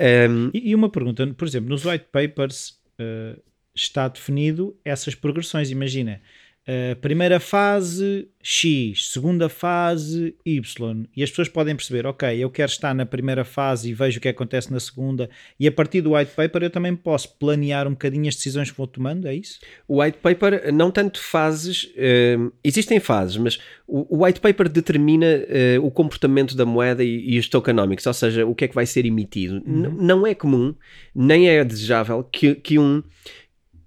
Um, 0.00 0.50
e, 0.52 0.70
e, 0.70 0.74
uma 0.74 0.90
pergunta, 0.90 1.26
por 1.34 1.46
exemplo, 1.46 1.70
nos 1.70 1.84
white 1.84 2.06
papers 2.12 2.78
uh, 3.00 3.40
está 3.74 4.08
definido 4.08 4.76
essas 4.84 5.14
progressões. 5.14 5.70
Imagina, 5.70 6.20
Uh, 6.68 6.96
primeira 6.96 7.38
fase 7.38 8.26
X, 8.42 9.10
segunda 9.12 9.48
fase 9.48 10.34
Y, 10.44 11.06
e 11.16 11.22
as 11.22 11.30
pessoas 11.30 11.48
podem 11.48 11.76
perceber, 11.76 12.04
ok, 12.06 12.36
eu 12.36 12.50
quero 12.50 12.68
estar 12.68 12.92
na 12.92 13.06
primeira 13.06 13.44
fase 13.44 13.88
e 13.88 13.94
vejo 13.94 14.18
o 14.18 14.20
que 14.20 14.26
acontece 14.26 14.72
na 14.72 14.80
segunda, 14.80 15.30
e 15.60 15.68
a 15.68 15.70
partir 15.70 16.00
do 16.00 16.14
white 16.14 16.32
paper 16.34 16.64
eu 16.64 16.70
também 16.70 16.96
posso 16.96 17.36
planear 17.38 17.86
um 17.86 17.92
bocadinho 17.92 18.28
as 18.28 18.34
decisões 18.34 18.68
que 18.68 18.76
vou 18.76 18.88
tomando, 18.88 19.28
é 19.28 19.34
isso? 19.36 19.60
O 19.86 20.02
white 20.02 20.18
paper, 20.18 20.74
não 20.74 20.90
tanto 20.90 21.20
fases, 21.20 21.84
uh, 21.84 22.52
existem 22.64 22.98
fases, 22.98 23.36
mas 23.36 23.60
o, 23.86 24.16
o, 24.16 24.24
white 24.24 24.40
paper 24.40 24.68
determina 24.68 25.26
uh, 25.26 25.86
o 25.86 25.90
comportamento 25.92 26.56
da 26.56 26.66
moeda 26.66 27.04
e, 27.04 27.34
e, 27.34 27.38
os 27.38 27.48
tokenomics, 27.48 28.04
ou 28.08 28.12
seja, 28.12 28.44
o 28.44 28.56
que 28.56 28.64
é 28.64 28.68
que 28.68 28.74
vai 28.74 28.86
ser 28.86 29.06
emitido. 29.06 29.62
Uhum. 29.64 29.92
Não 30.00 30.26
é 30.26 30.34
comum, 30.34 30.74
nem 31.14 31.48
é 31.48 31.62
desejável 31.62 32.24
que, 32.24 32.56
que 32.56 32.76
um 32.76 33.04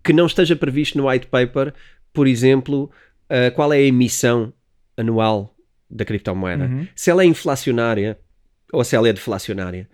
que 0.02 0.14
não 0.14 0.26
esteja 0.26 0.56
previsto 0.56 0.98
no 0.98 1.10
white 1.10 1.28
paper 1.28 1.74
por 2.20 2.28
exemplo, 2.28 2.92
uh, 3.30 3.50
qual 3.56 3.72
é 3.72 3.78
a 3.78 3.82
emissão 3.82 4.52
anual 4.98 5.56
da 5.90 6.04
criptomoeda, 6.04 6.66
uhum. 6.66 6.86
se 6.94 7.10
ela 7.10 7.24
é 7.24 7.26
inflacionária 7.26 8.20
ou 8.74 8.84
se 8.84 8.94
ela 8.94 9.08
é 9.08 9.14
deflacionária. 9.14 9.90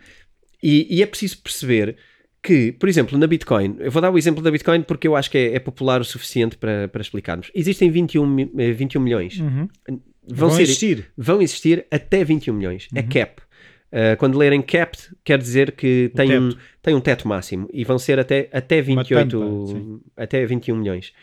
E, 0.64 0.88
e, 0.90 1.04
é 1.04 1.06
preciso 1.06 1.38
perceber 1.38 1.98
que, 2.42 2.72
por 2.72 2.90
exemplo, 2.90 3.16
na 3.16 3.28
Bitcoin, 3.28 3.76
eu 3.78 3.92
vou 3.92 4.02
dar 4.02 4.10
o 4.10 4.18
exemplo 4.18 4.42
da 4.42 4.50
Bitcoin 4.50 4.82
porque 4.82 5.08
eu 5.08 5.16
acho 5.16 5.30
que 5.30 5.38
é, 5.38 5.54
é 5.54 5.60
popular 5.60 6.02
o 6.02 6.04
suficiente 6.04 6.58
para, 6.58 6.88
para 6.88 7.00
explicarmos. 7.00 7.52
Existem 7.54 7.92
21, 7.92 8.36
21 8.74 9.00
eh, 9.00 9.04
milhões. 9.04 9.40
Uhum. 9.40 9.70
Vão, 10.28 10.50
vão 10.50 10.50
ser, 10.50 10.64
existir. 10.64 11.12
Vão 11.16 11.44
existir 11.44 11.86
até 11.92 12.24
21 12.24 12.56
milhões. 12.56 12.88
É 12.92 13.02
uhum. 13.02 13.06
É 13.06 13.08
cap. 13.08 13.42
Uh, 13.92 14.18
quando 14.18 14.36
lerem 14.36 14.64
capped, 14.64 15.16
quer 15.24 15.38
dizer 15.38 15.74
que 15.74 16.12
tem 16.16 16.40
um, 16.40 16.50
tem 16.82 16.96
um 16.96 17.00
teto 17.00 17.28
máximo 17.28 17.70
e 17.72 17.84
vão 17.84 18.00
ser 18.00 18.18
até, 18.18 18.50
até 18.52 18.82
28, 18.82 19.40
tampa, 19.40 20.02
até 20.18 20.44
21 20.44 20.76
milhões 20.76 21.14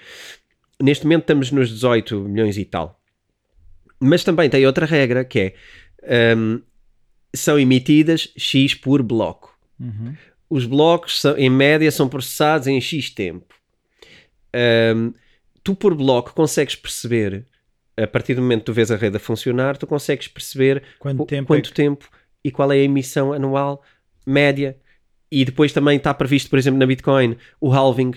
neste 0.83 1.05
momento 1.05 1.23
estamos 1.23 1.51
nos 1.53 1.71
18 1.71 2.21
milhões 2.23 2.59
e 2.59 2.64
tal. 2.64 3.01
Mas 4.01 4.25
também 4.25 4.51
tem 4.51 4.66
outra 4.66 4.85
regra 4.85 5.25
que 5.25 5.55
é 6.05 6.37
um, 6.37 6.61
são 7.35 7.59
emitidas 7.59 8.33
X 8.37 8.75
por 8.75 9.01
bloco. 9.03 9.57
Uhum. 9.79 10.14
Os 10.51 10.66
blocos, 10.66 11.21
são, 11.21 11.38
em 11.38 11.49
média, 11.49 11.90
são 11.90 12.09
processados 12.09 12.66
em 12.66 12.81
X 12.81 13.11
tempo. 13.11 13.55
Um, 14.95 15.14
tu, 15.62 15.75
por 15.75 15.95
bloco, 15.95 16.35
consegues 16.35 16.75
perceber, 16.75 17.47
a 17.97 18.07
partir 18.07 18.35
do 18.35 18.42
momento 18.42 18.61
que 18.61 18.66
tu 18.66 18.73
vês 18.73 18.90
a 18.90 18.97
rede 18.97 19.16
a 19.16 19.21
funcionar, 19.21 19.77
tu 19.77 19.87
consegues 19.87 20.27
perceber 20.27 20.83
quanto, 20.99 21.25
tempo, 21.25 21.47
quanto 21.47 21.66
é 21.66 21.68
que... 21.68 21.75
tempo 21.75 22.11
e 22.45 22.51
qual 22.51 22.73
é 22.73 22.77
a 22.77 22.83
emissão 22.83 23.33
anual 23.33 23.83
média. 24.27 24.77
E 25.31 25.45
depois 25.45 25.73
também 25.73 25.97
está 25.97 26.12
previsto, 26.12 26.51
por 26.51 26.59
exemplo, 26.59 26.79
na 26.79 26.87
Bitcoin, 26.87 27.38
o 27.61 27.73
halving, 27.73 28.12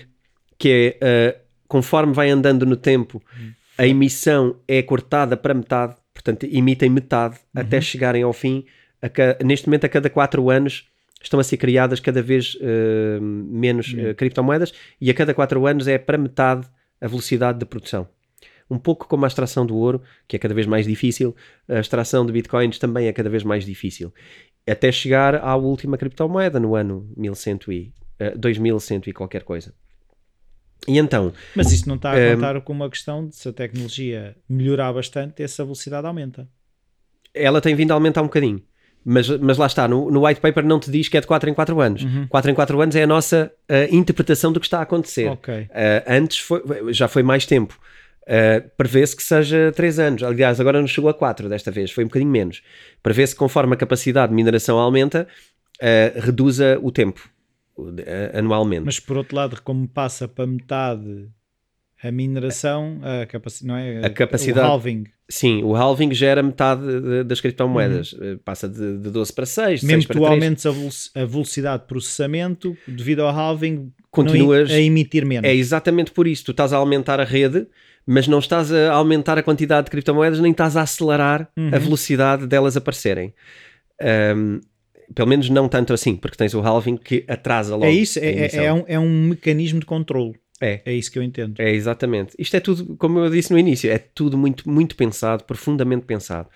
que 0.58 0.98
é 1.00 1.38
uh, 1.40 1.45
conforme 1.68 2.12
vai 2.12 2.30
andando 2.30 2.64
no 2.64 2.76
tempo, 2.76 3.22
a 3.78 3.86
emissão 3.86 4.56
é 4.66 4.82
cortada 4.82 5.36
para 5.36 5.54
metade, 5.54 5.94
portanto, 6.12 6.44
emitem 6.44 6.90
metade 6.90 7.36
uhum. 7.54 7.62
até 7.62 7.80
chegarem 7.80 8.22
ao 8.22 8.32
fim. 8.32 8.64
Ca... 9.12 9.36
neste 9.44 9.66
momento, 9.68 9.84
a 9.84 9.88
cada 9.88 10.08
4 10.08 10.50
anos, 10.50 10.88
estão 11.22 11.40
a 11.40 11.44
ser 11.44 11.56
criadas 11.56 12.00
cada 12.00 12.22
vez 12.22 12.54
uh, 12.56 13.20
menos 13.20 13.92
uh, 13.92 14.14
criptomoedas 14.14 14.72
e 15.00 15.10
a 15.10 15.14
cada 15.14 15.34
4 15.34 15.66
anos 15.66 15.88
é 15.88 15.98
para 15.98 16.18
metade 16.18 16.66
a 17.00 17.06
velocidade 17.06 17.58
de 17.58 17.66
produção. 17.66 18.08
Um 18.68 18.78
pouco 18.78 19.06
como 19.06 19.24
a 19.24 19.28
extração 19.28 19.64
do 19.64 19.76
ouro, 19.76 20.02
que 20.26 20.36
é 20.36 20.38
cada 20.38 20.54
vez 20.54 20.66
mais 20.66 20.86
difícil, 20.86 21.36
a 21.68 21.78
extração 21.78 22.26
de 22.26 22.32
bitcoins 22.32 22.78
também 22.78 23.06
é 23.06 23.12
cada 23.12 23.30
vez 23.30 23.44
mais 23.44 23.64
difícil. 23.64 24.12
Até 24.68 24.90
chegar 24.90 25.36
à 25.36 25.54
última 25.54 25.96
criptomoeda 25.96 26.58
no 26.58 26.74
ano 26.74 27.08
1100 27.16 27.58
e, 27.68 27.92
uh, 28.20 28.36
2100 28.36 29.02
e 29.06 29.12
qualquer 29.12 29.44
coisa. 29.44 29.72
E 30.88 30.98
então. 30.98 31.32
Mas 31.54 31.72
isso 31.72 31.88
não 31.88 31.96
está 31.96 32.12
a 32.12 32.34
contar 32.34 32.56
um, 32.56 32.60
com 32.60 32.72
uma 32.72 32.88
questão 32.88 33.26
de 33.26 33.36
se 33.36 33.48
a 33.48 33.52
tecnologia 33.52 34.36
melhorar 34.48 34.92
bastante, 34.92 35.42
essa 35.42 35.64
velocidade 35.64 36.06
aumenta. 36.06 36.48
Ela 37.34 37.60
tem 37.60 37.74
vindo 37.74 37.90
a 37.90 37.94
aumentar 37.94 38.22
um 38.22 38.26
bocadinho. 38.26 38.62
Mas, 39.08 39.28
mas 39.28 39.56
lá 39.56 39.66
está, 39.66 39.86
no, 39.86 40.10
no 40.10 40.26
white 40.26 40.40
paper 40.40 40.64
não 40.64 40.80
te 40.80 40.90
diz 40.90 41.08
que 41.08 41.16
é 41.16 41.20
de 41.20 41.28
4 41.28 41.48
em 41.48 41.54
4 41.54 41.80
anos. 41.80 42.02
Uhum. 42.02 42.26
4 42.26 42.50
em 42.50 42.54
4 42.54 42.80
anos 42.80 42.96
é 42.96 43.04
a 43.04 43.06
nossa 43.06 43.52
uh, 43.70 43.94
interpretação 43.94 44.52
do 44.52 44.58
que 44.58 44.66
está 44.66 44.80
a 44.80 44.82
acontecer. 44.82 45.30
Okay. 45.30 45.62
Uh, 45.62 45.68
antes 46.08 46.38
foi, 46.38 46.60
já 46.92 47.06
foi 47.06 47.22
mais 47.22 47.46
tempo. 47.46 47.78
Uh, 48.22 48.68
prevê-se 48.76 49.14
que 49.14 49.22
seja 49.22 49.72
3 49.76 49.98
anos. 50.00 50.22
Aliás, 50.24 50.58
agora 50.58 50.80
não 50.80 50.88
chegou 50.88 51.08
a 51.08 51.14
4 51.14 51.48
desta 51.48 51.70
vez, 51.70 51.92
foi 51.92 52.02
um 52.02 52.08
bocadinho 52.08 52.32
menos. 52.32 52.62
Prevê-se 53.00 53.32
que 53.32 53.38
conforme 53.38 53.74
a 53.74 53.76
capacidade 53.76 54.30
de 54.30 54.34
mineração 54.34 54.76
aumenta, 54.76 55.28
reduza 56.20 56.78
o 56.82 56.90
tempo 56.90 57.30
anualmente. 58.34 58.84
Mas 58.84 58.98
por 59.00 59.16
outro 59.16 59.36
lado, 59.36 59.60
como 59.62 59.86
passa 59.88 60.26
para 60.28 60.46
metade 60.46 61.28
a 62.02 62.12
mineração, 62.12 63.00
a 63.02 63.26
capacidade, 63.26 63.66
não 63.68 63.76
é? 63.76 64.06
A 64.06 64.10
capacidade- 64.10 64.66
O 64.66 64.70
halving. 64.70 65.04
Sim, 65.28 65.62
o 65.64 65.74
halving 65.74 66.12
gera 66.14 66.40
metade 66.42 66.82
de- 67.00 67.24
das 67.24 67.40
criptomoedas. 67.40 68.14
Eh, 68.20 68.36
Passa 68.44 68.68
de, 68.68 68.98
de 68.98 69.10
12 69.10 69.32
para 69.32 69.44
6, 69.46 69.80
de 69.80 69.86
Uhum. 69.86 69.92
Mesmo 69.92 70.02
6 70.02 70.06
que 70.06 70.12
para 70.12 70.20
tu 70.20 70.26
3. 70.26 70.42
aumentes 70.44 70.66
a, 71.16 71.22
a 71.22 71.24
velocidade 71.24 71.82
de 71.82 71.88
processamento, 71.88 72.76
devido 72.86 73.20
ao 73.22 73.30
halving, 73.30 73.92
Continuas- 74.10 74.68
não, 74.70 74.76
a 74.76 74.80
emitir 74.80 75.26
menos. 75.26 75.48
É 75.48 75.54
exatamente 75.54 76.12
por 76.12 76.26
isso. 76.28 76.44
Tu 76.44 76.50
estás 76.52 76.72
a 76.72 76.76
aumentar 76.76 77.18
a 77.18 77.24
rede, 77.24 77.66
mas 78.06 78.28
não 78.28 78.38
estás 78.38 78.70
a 78.72 78.92
aumentar 78.92 79.36
a 79.36 79.42
quantidade 79.42 79.86
de 79.86 79.90
criptomoedas, 79.90 80.38
nem 80.38 80.52
estás 80.52 80.76
a 80.76 80.82
acelerar 80.82 81.50
Uhum. 81.56 81.70
a 81.74 81.78
velocidade 81.78 82.46
delas 82.46 82.76
aparecerem. 82.76 83.34
Ahm, 84.00 84.60
pelo 85.14 85.28
menos 85.28 85.48
não 85.50 85.68
tanto 85.68 85.92
assim, 85.92 86.16
porque 86.16 86.36
tens 86.36 86.54
o 86.54 86.60
halving 86.60 86.96
que 86.96 87.24
atrasa 87.28 87.74
logo. 87.74 87.86
É 87.86 87.90
isso, 87.92 88.18
é, 88.18 88.46
é- 88.46 88.56
é 88.66 88.72
um, 88.72 88.84
é 88.86 88.98
um 88.98 89.08
mecanismo 89.28 89.80
de 89.80 89.86
controle. 89.86 90.34
É. 90.60 90.80
É 90.86 90.92
isso 90.94 91.10
que 91.12 91.18
eu 91.18 91.22
entendo. 91.22 91.60
É, 91.60 91.70
exatamente. 91.70 92.34
Isto 92.38 92.56
é 92.56 92.60
tudo, 92.60 92.96
como 92.96 93.18
eu 93.18 93.30
disse 93.30 93.52
no 93.52 93.58
início, 93.58 93.90
é 93.90 93.98
tudo 93.98 94.38
muito, 94.38 94.68
muito 94.68 94.96
pensado, 94.96 95.44
profundamente 95.44 96.06
pensado, 96.06 96.48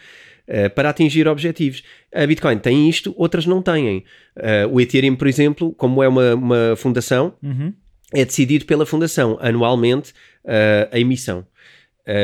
eh, 0.47 0.71
para 0.71 0.89
atingir 0.89 1.29
objetivos. 1.29 1.83
A 2.15 2.27
Bitcoin 2.27 2.59
tem 2.59 2.89
isto, 2.89 3.15
outras 3.17 3.45
não 3.45 3.61
têm. 3.61 4.05
Eh, 4.37 4.67
o 4.67 4.81
Ethereum, 4.81 5.15
por 5.17 5.27
exemplo, 5.29 5.73
como 5.75 6.03
é 6.03 6.09
uma, 6.09 6.35
uma 6.35 6.75
fundação, 6.77 7.35
Uhum. 7.43 7.75
é 8.15 8.25
decidido 8.25 8.65
pela 8.65 8.87
fundação 8.87 9.37
anualmente 9.41 10.15
eh, 10.47 10.89
a 10.91 10.99
emissão. 10.99 11.47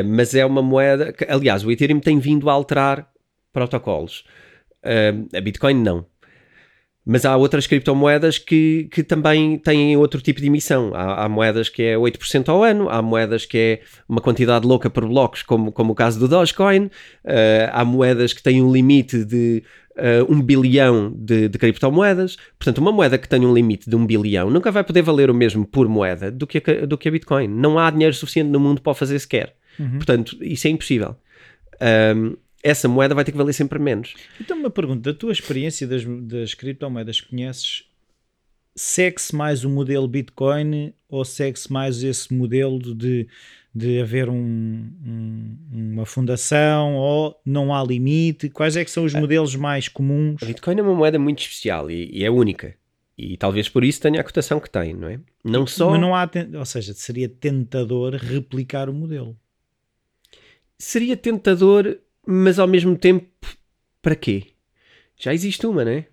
Mas 0.06 0.34
é 0.34 0.44
uma 0.44 0.62
moeda. 0.62 1.12
que- 1.12 1.26
aliás, 1.28 1.62
o 1.64 1.70
Ethereum 1.70 2.00
tem 2.00 2.18
vindo 2.18 2.48
a 2.50 2.52
alterar 2.54 3.08
protocolos. 3.52 4.24
A 4.82 5.40
Bitcoin 5.40 5.74
não. 5.74 6.06
Mas 7.08 7.24
há 7.24 7.36
outras 7.36 7.68
criptomoedas 7.68 8.36
que, 8.36 8.88
que 8.90 9.04
também 9.04 9.56
têm 9.58 9.96
outro 9.96 10.20
tipo 10.20 10.40
de 10.40 10.48
emissão. 10.48 10.90
Há, 10.92 11.24
há 11.24 11.28
moedas 11.28 11.68
que 11.68 11.80
é 11.82 11.94
8% 11.94 12.48
ao 12.48 12.64
ano, 12.64 12.88
há 12.90 13.00
moedas 13.00 13.46
que 13.46 13.56
é 13.56 13.80
uma 14.08 14.20
quantidade 14.20 14.66
louca 14.66 14.90
por 14.90 15.06
blocos, 15.06 15.42
como, 15.42 15.70
como 15.70 15.92
o 15.92 15.94
caso 15.94 16.18
do 16.18 16.26
Dogecoin, 16.26 16.90
Eh, 17.24 17.70
há 17.72 17.84
moedas 17.84 18.32
que 18.32 18.42
têm 18.42 18.62
um 18.62 18.72
limite 18.72 19.24
de 19.24 19.62
eh, 19.96 20.22
um 20.28 20.40
bilhão 20.42 21.12
de, 21.16 21.48
de 21.48 21.58
criptomoedas. 21.58 22.36
Portanto, 22.58 22.78
uma 22.78 22.92
moeda 22.92 23.16
que 23.18 23.28
tenha 23.28 23.46
um 23.46 23.54
limite 23.54 23.88
de 23.88 23.96
um 23.96 24.04
bilhão 24.06 24.50
nunca 24.50 24.70
vai 24.70 24.82
poder 24.84 25.02
valer 25.02 25.30
o 25.30 25.34
mesmo 25.34 25.64
por 25.66 25.88
moeda 25.88 26.30
do 26.30 26.46
que 26.46 26.58
a, 26.58 26.86
do 26.86 26.98
que 26.98 27.08
a 27.08 27.10
Bitcoin. 27.12 27.48
Não 27.48 27.78
há 27.78 27.90
dinheiro 27.90 28.14
suficiente 28.14 28.50
no 28.50 28.60
mundo 28.60 28.80
para 28.80 28.90
o 28.92 28.94
fazer 28.94 29.18
sequer. 29.18 29.54
Portanto, 29.96 30.36
isso 30.40 30.66
é 30.66 30.70
impossível. 30.70 31.16
Ahm, 31.80 32.34
essa 32.68 32.88
moeda 32.88 33.14
vai 33.14 33.24
ter 33.24 33.32
que 33.32 33.38
valer 33.38 33.52
sempre 33.52 33.78
menos. 33.78 34.14
Então, 34.40 34.58
uma 34.58 34.70
pergunta: 34.70 35.12
da 35.12 35.18
tua 35.18 35.32
experiência 35.32 35.86
das, 35.86 36.04
das 36.04 36.54
criptomoedas 36.54 37.20
que 37.20 37.28
conheces, 37.30 37.84
segue-se 38.74 39.34
mais 39.34 39.64
o 39.64 39.70
modelo 39.70 40.06
Bitcoin 40.08 40.92
ou 41.08 41.24
segue-se 41.24 41.72
mais 41.72 42.02
esse 42.02 42.32
modelo 42.34 42.78
de, 42.94 43.26
de 43.74 44.00
haver 44.00 44.28
um- 44.28 44.90
um- 45.06 45.56
uma 45.72 46.04
fundação 46.06 46.94
ou 46.96 47.40
não 47.44 47.74
há 47.74 47.82
limite? 47.84 48.50
Quais 48.50 48.76
é 48.76 48.84
que 48.84 48.90
são 48.90 49.04
os 49.04 49.14
modelos 49.14 49.54
mais 49.54 49.88
comuns? 49.88 50.42
A 50.42 50.46
Bitcoin 50.46 50.78
é 50.78 50.82
uma 50.82 50.94
moeda 50.94 51.18
muito 51.18 51.40
especial 51.40 51.90
e, 51.90 52.10
e 52.12 52.24
é 52.24 52.30
única. 52.30 52.74
E 53.18 53.34
talvez 53.38 53.66
por 53.66 53.82
isso 53.82 53.98
tenha 54.00 54.20
a 54.20 54.24
cotação 54.24 54.60
que 54.60 54.68
tem, 54.68 54.92
não 54.92 55.08
é? 55.08 55.18
Não 55.42 55.66
só. 55.66 55.90
Mas 55.92 56.00
não 56.00 56.14
há, 56.14 56.28
ou 56.58 56.64
seja, 56.66 56.92
seria 56.92 57.28
tentador 57.30 58.14
replicar 58.14 58.90
o 58.90 58.92
modelo. 58.92 59.34
Seria 60.78 61.16
tentador, 61.16 61.96
mas 62.26 62.58
ao 62.58 62.66
mesmo 62.66 62.96
tempo, 62.96 63.26
para 64.02 64.14
quê? 64.16 64.48
Já 65.18 65.32
existe 65.32 65.66
uma, 65.66 65.84
não 65.84 65.92
é? 65.92 66.06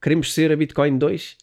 Queremos 0.00 0.32
ser 0.32 0.52
a 0.52 0.56
Bitcoin 0.56 0.98
2? 0.98 1.36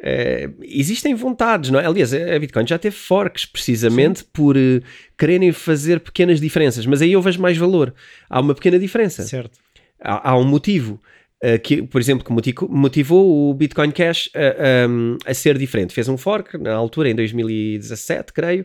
Eh, 0.00 0.48
existem 0.62 1.14
vontades, 1.14 1.70
não 1.70 1.80
é? 1.80 1.86
Aliás, 1.86 2.14
a 2.14 2.38
Bitcoin 2.38 2.66
já 2.66 2.78
teve 2.78 2.94
forks 2.96 3.44
precisamente 3.44 4.24
por 4.24 4.56
eh, 4.56 4.80
quererem 5.16 5.50
fazer 5.52 6.00
pequenas 6.00 6.40
diferenças, 6.40 6.86
mas 6.86 7.02
aí 7.02 7.12
eu 7.12 7.22
vejo 7.22 7.40
mais 7.40 7.56
valor. 7.56 7.92
Há 8.30 8.40
uma 8.40 8.54
pequena 8.54 8.78
diferença. 8.78 9.24
Certo. 9.24 9.58
há, 10.00 10.30
há 10.30 10.38
um 10.38 10.44
motivo 10.44 11.00
uh, 11.42 11.58
que, 11.60 11.82
por 11.82 12.00
exemplo, 12.00 12.24
que 12.24 12.32
motivo- 12.32 12.68
motivou 12.68 13.50
o 13.50 13.54
Bitcoin 13.54 13.90
Cash 13.90 14.30
a, 14.34 14.88
um, 14.88 15.16
a 15.26 15.34
ser 15.34 15.58
diferente. 15.58 15.92
Fez 15.92 16.08
um 16.08 16.16
fork 16.16 16.56
na 16.58 16.74
altura, 16.74 17.10
em 17.10 17.14
2017, 17.14 18.32
creio, 18.32 18.64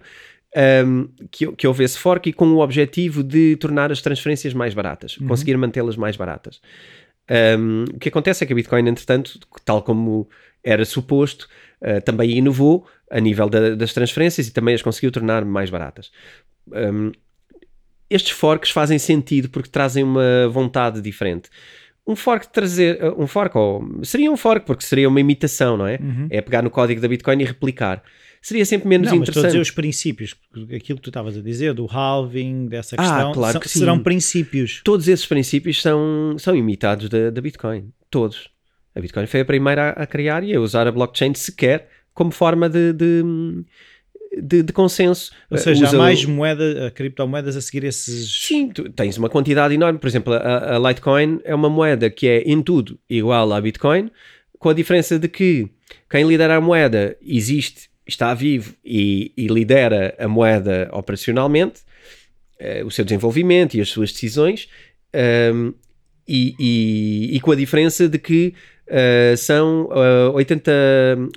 um, 0.85 1.07
que, 1.31 1.51
que 1.53 1.67
houve 1.67 1.83
esse 1.83 1.97
fork 1.97 2.29
e 2.29 2.33
com 2.33 2.45
o 2.53 2.59
objetivo 2.59 3.23
de 3.23 3.55
tornar 3.55 3.91
as 3.91 4.01
transferências 4.01 4.53
mais 4.53 4.73
baratas, 4.73 5.17
conseguir 5.27 5.57
mantê-las 5.57 5.95
mais 5.95 6.15
baratas. 6.15 6.61
Um, 7.57 7.85
o 7.95 7.99
que 7.99 8.09
acontece 8.09 8.43
é 8.43 8.47
que 8.47 8.53
a 8.53 8.55
Bitcoin, 8.55 8.87
entretanto, 8.87 9.39
tal 9.63 9.81
como 9.81 10.29
era 10.63 10.83
suposto, 10.85 11.47
uh, 11.81 12.01
também 12.03 12.37
inovou 12.37 12.85
a 13.09 13.19
nível 13.19 13.49
da- 13.49 13.75
das 13.75 13.93
transferências 13.93 14.47
e 14.47 14.51
também 14.51 14.75
as 14.75 14.81
conseguiu 14.81 15.11
tornar 15.11 15.45
mais 15.45 15.69
baratas. 15.69 16.11
Um, 16.71 17.11
estes 18.09 18.31
forks 18.31 18.69
fazem 18.71 18.99
sentido 18.99 19.49
porque 19.49 19.69
trazem 19.69 20.03
uma 20.03 20.47
vontade 20.49 21.01
diferente. 21.01 21.49
Um 22.05 22.15
fork 22.15 22.51
trazer, 22.51 22.99
um 23.17 23.25
fork, 23.25 23.57
ou 23.57 24.03
seria 24.03 24.29
um 24.29 24.35
fork 24.35 24.65
porque 24.65 24.83
seria 24.83 25.07
uma 25.07 25.19
imitação, 25.21 25.77
não 25.77 25.87
é? 25.87 25.97
É 26.29 26.41
pegar 26.41 26.61
no 26.61 26.69
código 26.69 26.99
da 26.99 27.07
Bitcoin 27.07 27.41
e 27.41 27.45
replicar. 27.45 28.03
Seria 28.45 28.65
sempre 28.65 28.89
menos 28.89 29.09
Não, 29.09 29.19
mas 29.19 29.29
estou 29.29 29.39
a 29.39 29.47
interessante. 29.47 29.51
dizer 29.51 29.61
os 29.61 29.71
princípios, 29.71 30.35
aquilo 30.75 30.97
que 30.97 31.03
tu 31.03 31.09
estavas 31.09 31.37
a 31.37 31.41
dizer, 31.41 31.73
do 31.73 31.87
halving, 31.89 32.65
dessa 32.67 32.95
Ah, 32.97 33.01
questão, 33.01 33.31
claro 33.31 33.51
são- 33.53 33.61
que 33.61 33.69
sim. 33.69 33.79
serão 33.79 33.97
princípios. 33.97 34.81
Todos 34.83 35.07
esses 35.07 35.25
princípios 35.25 35.81
são, 35.81 36.35
são 36.37 36.53
imitados 36.53 37.07
da, 37.07 37.29
da 37.29 37.39
Bitcoin. 37.41 37.89
Todos. 38.11 38.49
A 38.93 38.99
Bitcoin 38.99 39.25
foi 39.27 39.39
a 39.39 39.45
primeira 39.45 39.91
a, 39.91 40.03
a 40.03 40.05
criar 40.05 40.43
e 40.43 40.53
a 40.53 40.59
usar 40.59 40.85
a 40.87 40.91
blockchain 40.91 41.33
sequer 41.33 41.87
como 42.13 42.31
forma 42.31 42.69
de, 42.69 42.91
de, 42.91 43.23
de, 44.41 44.61
de 44.63 44.73
consenso. 44.73 45.31
Ou 45.49 45.57
seja, 45.57 45.85
Usa 45.85 45.95
há 45.95 45.99
mais 45.99 46.25
moeda, 46.25 46.91
criptomoedas 46.93 47.55
a 47.55 47.61
seguir 47.61 47.85
esses. 47.85 48.29
Sim, 48.45 48.67
tu 48.69 48.89
tens 48.89 49.17
uma 49.17 49.29
quantidade 49.29 49.73
enorme. 49.73 49.99
Por 49.99 50.07
exemplo, 50.07 50.33
a, 50.33 50.75
a 50.75 50.79
Litecoin 50.89 51.39
é 51.45 51.55
uma 51.55 51.69
moeda 51.69 52.09
que 52.09 52.27
é 52.27 52.41
em 52.41 52.61
tudo 52.61 52.99
igual 53.09 53.53
à 53.53 53.61
Bitcoin, 53.61 54.11
com 54.59 54.67
a 54.69 54.73
diferença 54.73 55.17
de 55.17 55.27
que 55.29 55.69
quem 56.09 56.27
lidera 56.27 56.57
a 56.57 56.61
moeda 56.61 57.17
existe, 57.21 57.89
está 58.07 58.33
vivo 58.33 58.73
e, 58.83 59.31
e 59.37 59.47
lidera 59.47 60.13
a 60.19 60.27
moeda 60.27 60.89
operacionalmente, 60.91 61.81
eh, 62.59 62.83
o 62.83 62.91
seu 62.91 63.03
desenvolvimento 63.05 63.75
e 63.75 63.81
as 63.81 63.89
suas 63.89 64.11
decisões, 64.11 64.67
ehm, 65.13 65.71
e, 66.27 66.55
e- 66.59 67.35
e 67.35 67.39
com 67.41 67.51
a 67.51 67.55
diferença 67.55 68.07
de 68.07 68.17
que 68.17 68.53
eh, 68.87 69.35
são 69.37 69.89
eh, 69.93 70.29
80, 70.33 70.71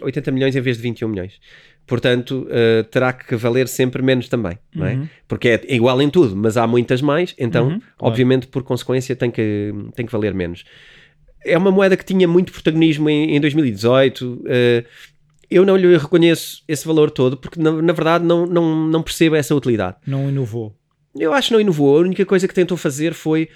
80 0.02 0.30
milhões 0.32 0.54
em 0.56 0.60
vez 0.60 0.76
de 0.76 0.82
21 0.82 1.08
milhões. 1.08 1.40
Portanto, 1.86 2.46
eh, 2.50 2.82
terá 2.90 3.12
que 3.12 3.36
valer 3.36 3.68
sempre 3.68 4.02
menos 4.02 4.28
também, 4.28 4.58
não 4.74 4.84
é? 4.86 5.08
Porque 5.28 5.48
é 5.50 5.60
igual 5.68 6.02
em 6.02 6.10
tudo, 6.10 6.34
mas 6.34 6.56
há 6.56 6.66
muitas 6.66 7.00
mais, 7.00 7.32
então, 7.38 7.64
Uhum, 7.68 7.78
claro. 7.78 7.84
obviamente, 8.00 8.48
por 8.48 8.64
consequência, 8.64 9.14
tem 9.14 9.30
que, 9.30 9.72
tem 9.94 10.04
que 10.04 10.10
valer 10.10 10.34
menos. 10.34 10.64
É 11.44 11.56
uma 11.56 11.70
moeda 11.70 11.96
que 11.96 12.04
tinha 12.04 12.26
muito 12.26 12.52
protagonismo 12.52 13.08
em, 13.08 13.36
em 13.36 13.40
2018. 13.40 14.42
eh, 14.48 14.84
eu 15.50 15.64
não 15.64 15.76
lhe 15.76 15.96
reconheço 15.96 16.62
esse 16.66 16.86
valor 16.86 17.10
todo, 17.10 17.36
porque 17.36 17.60
na, 17.60 17.70
na 17.82 17.92
verdade 17.92 18.24
não, 18.24 18.46
não, 18.46 18.86
não 18.88 19.02
percebo 19.02 19.36
essa 19.36 19.54
utilidade. 19.54 19.96
Não 20.06 20.28
inovou. 20.28 20.74
Eu 21.18 21.32
acho 21.32 21.48
que 21.48 21.54
não 21.54 21.60
inovou. 21.60 21.96
A 21.96 22.00
única 22.00 22.24
coisa 22.26 22.46
que 22.46 22.54
tentou 22.54 22.76
fazer 22.76 23.14
foi 23.14 23.48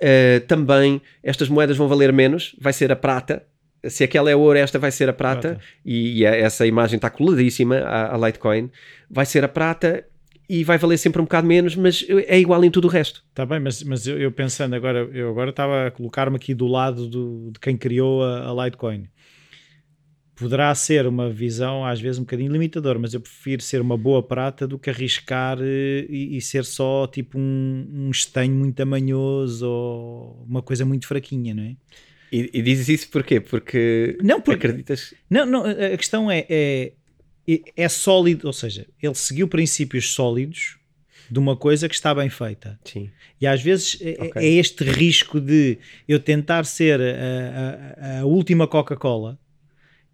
eh, 0.00 0.40
também 0.40 1.00
estas 1.22 1.48
moedas 1.48 1.76
vão 1.76 1.86
valer 1.88 2.12
menos, 2.12 2.54
vai 2.60 2.72
ser 2.72 2.90
a 2.90 2.96
prata. 2.96 3.44
Se 3.86 4.02
aquela 4.02 4.30
é 4.30 4.34
ouro, 4.36 4.58
esta 4.58 4.78
vai 4.78 4.90
ser 4.90 5.08
a 5.08 5.12
prata. 5.12 5.48
Prata. 5.50 5.64
E, 5.84 6.20
e 6.20 6.26
a- 6.26 6.34
essa 6.34 6.66
imagem 6.66 6.96
está 6.96 7.10
coladíssima 7.10 7.76
à, 7.78 8.14
à 8.14 8.18
Litecoin. 8.26 8.70
Vai 9.10 9.26
ser 9.26 9.44
a 9.44 9.48
prata 9.48 10.04
e 10.48 10.64
vai 10.64 10.76
valer 10.78 10.98
sempre 10.98 11.20
um 11.20 11.24
bocado 11.24 11.46
menos, 11.46 11.76
mas 11.76 12.04
é 12.26 12.38
igual 12.38 12.64
em 12.64 12.70
tudo 12.70 12.86
o 12.86 12.90
resto. 12.90 13.22
Está 13.30 13.46
bem, 13.46 13.60
mas, 13.60 13.82
mas 13.82 14.06
eu, 14.06 14.18
eu 14.18 14.32
pensando 14.32 14.74
agora, 14.74 15.08
eu 15.12 15.28
agora 15.30 15.50
estava 15.50 15.86
a 15.86 15.90
colocar-me 15.90 16.36
aqui 16.36 16.52
do 16.54 16.66
lado 16.66 17.06
do, 17.08 17.50
de 17.52 17.60
quem 17.60 17.76
criou 17.76 18.22
a, 18.24 18.50
a 18.50 18.64
Litecoin. 18.64 19.06
Poderá 20.36 20.74
ser 20.74 21.06
uma 21.06 21.30
visão 21.30 21.84
às 21.84 22.00
vezes 22.00 22.18
um 22.18 22.22
bocadinho 22.22 22.50
limitadora, 22.52 22.98
mas 22.98 23.14
eu 23.14 23.20
prefiro 23.20 23.62
ser 23.62 23.80
uma 23.80 23.96
boa 23.96 24.20
prata 24.22 24.66
do 24.66 24.78
que 24.78 24.90
arriscar 24.90 25.58
eh, 25.60 26.06
e, 26.08 26.36
e 26.36 26.40
ser 26.40 26.64
só 26.64 27.06
tipo 27.06 27.38
um, 27.38 27.86
um 27.92 28.10
estanho 28.10 28.52
muito 28.52 28.80
amanhoso 28.80 29.68
ou 29.68 30.44
uma 30.48 30.60
coisa 30.60 30.84
muito 30.84 31.06
fraquinha, 31.06 31.54
não 31.54 31.62
é? 31.62 31.76
E, 32.32 32.50
e 32.52 32.62
dizes 32.62 32.88
isso 32.88 33.08
porquê? 33.10 33.38
Porque 33.40 34.18
Não, 34.22 34.40
porque- 34.40 34.66
acreditas. 34.66 35.14
Não, 35.30 35.46
não, 35.46 35.64
a 35.64 35.96
questão 35.96 36.28
é, 36.28 36.44
é, 36.50 36.92
é 37.76 37.88
sólido, 37.88 38.48
ou 38.48 38.52
seja, 38.52 38.86
ele 39.00 39.14
seguiu 39.14 39.46
princípios 39.46 40.12
sólidos 40.12 40.78
de 41.30 41.38
uma 41.38 41.56
coisa 41.56 41.88
que 41.88 41.94
está 41.94 42.12
bem 42.12 42.28
feita. 42.28 42.78
Sim. 42.84 43.08
E 43.40 43.46
às 43.46 43.62
vezes 43.62 43.98
é, 44.00 44.16
Ok. 44.20 44.42
é 44.42 44.46
este 44.46 44.82
risco 44.82 45.40
de 45.40 45.78
eu 46.08 46.18
tentar 46.18 46.64
ser 46.64 47.00
a, 47.00 47.04
a- 48.16 48.20
a 48.20 48.24
última 48.26 48.66
Coca-Cola 48.66 49.38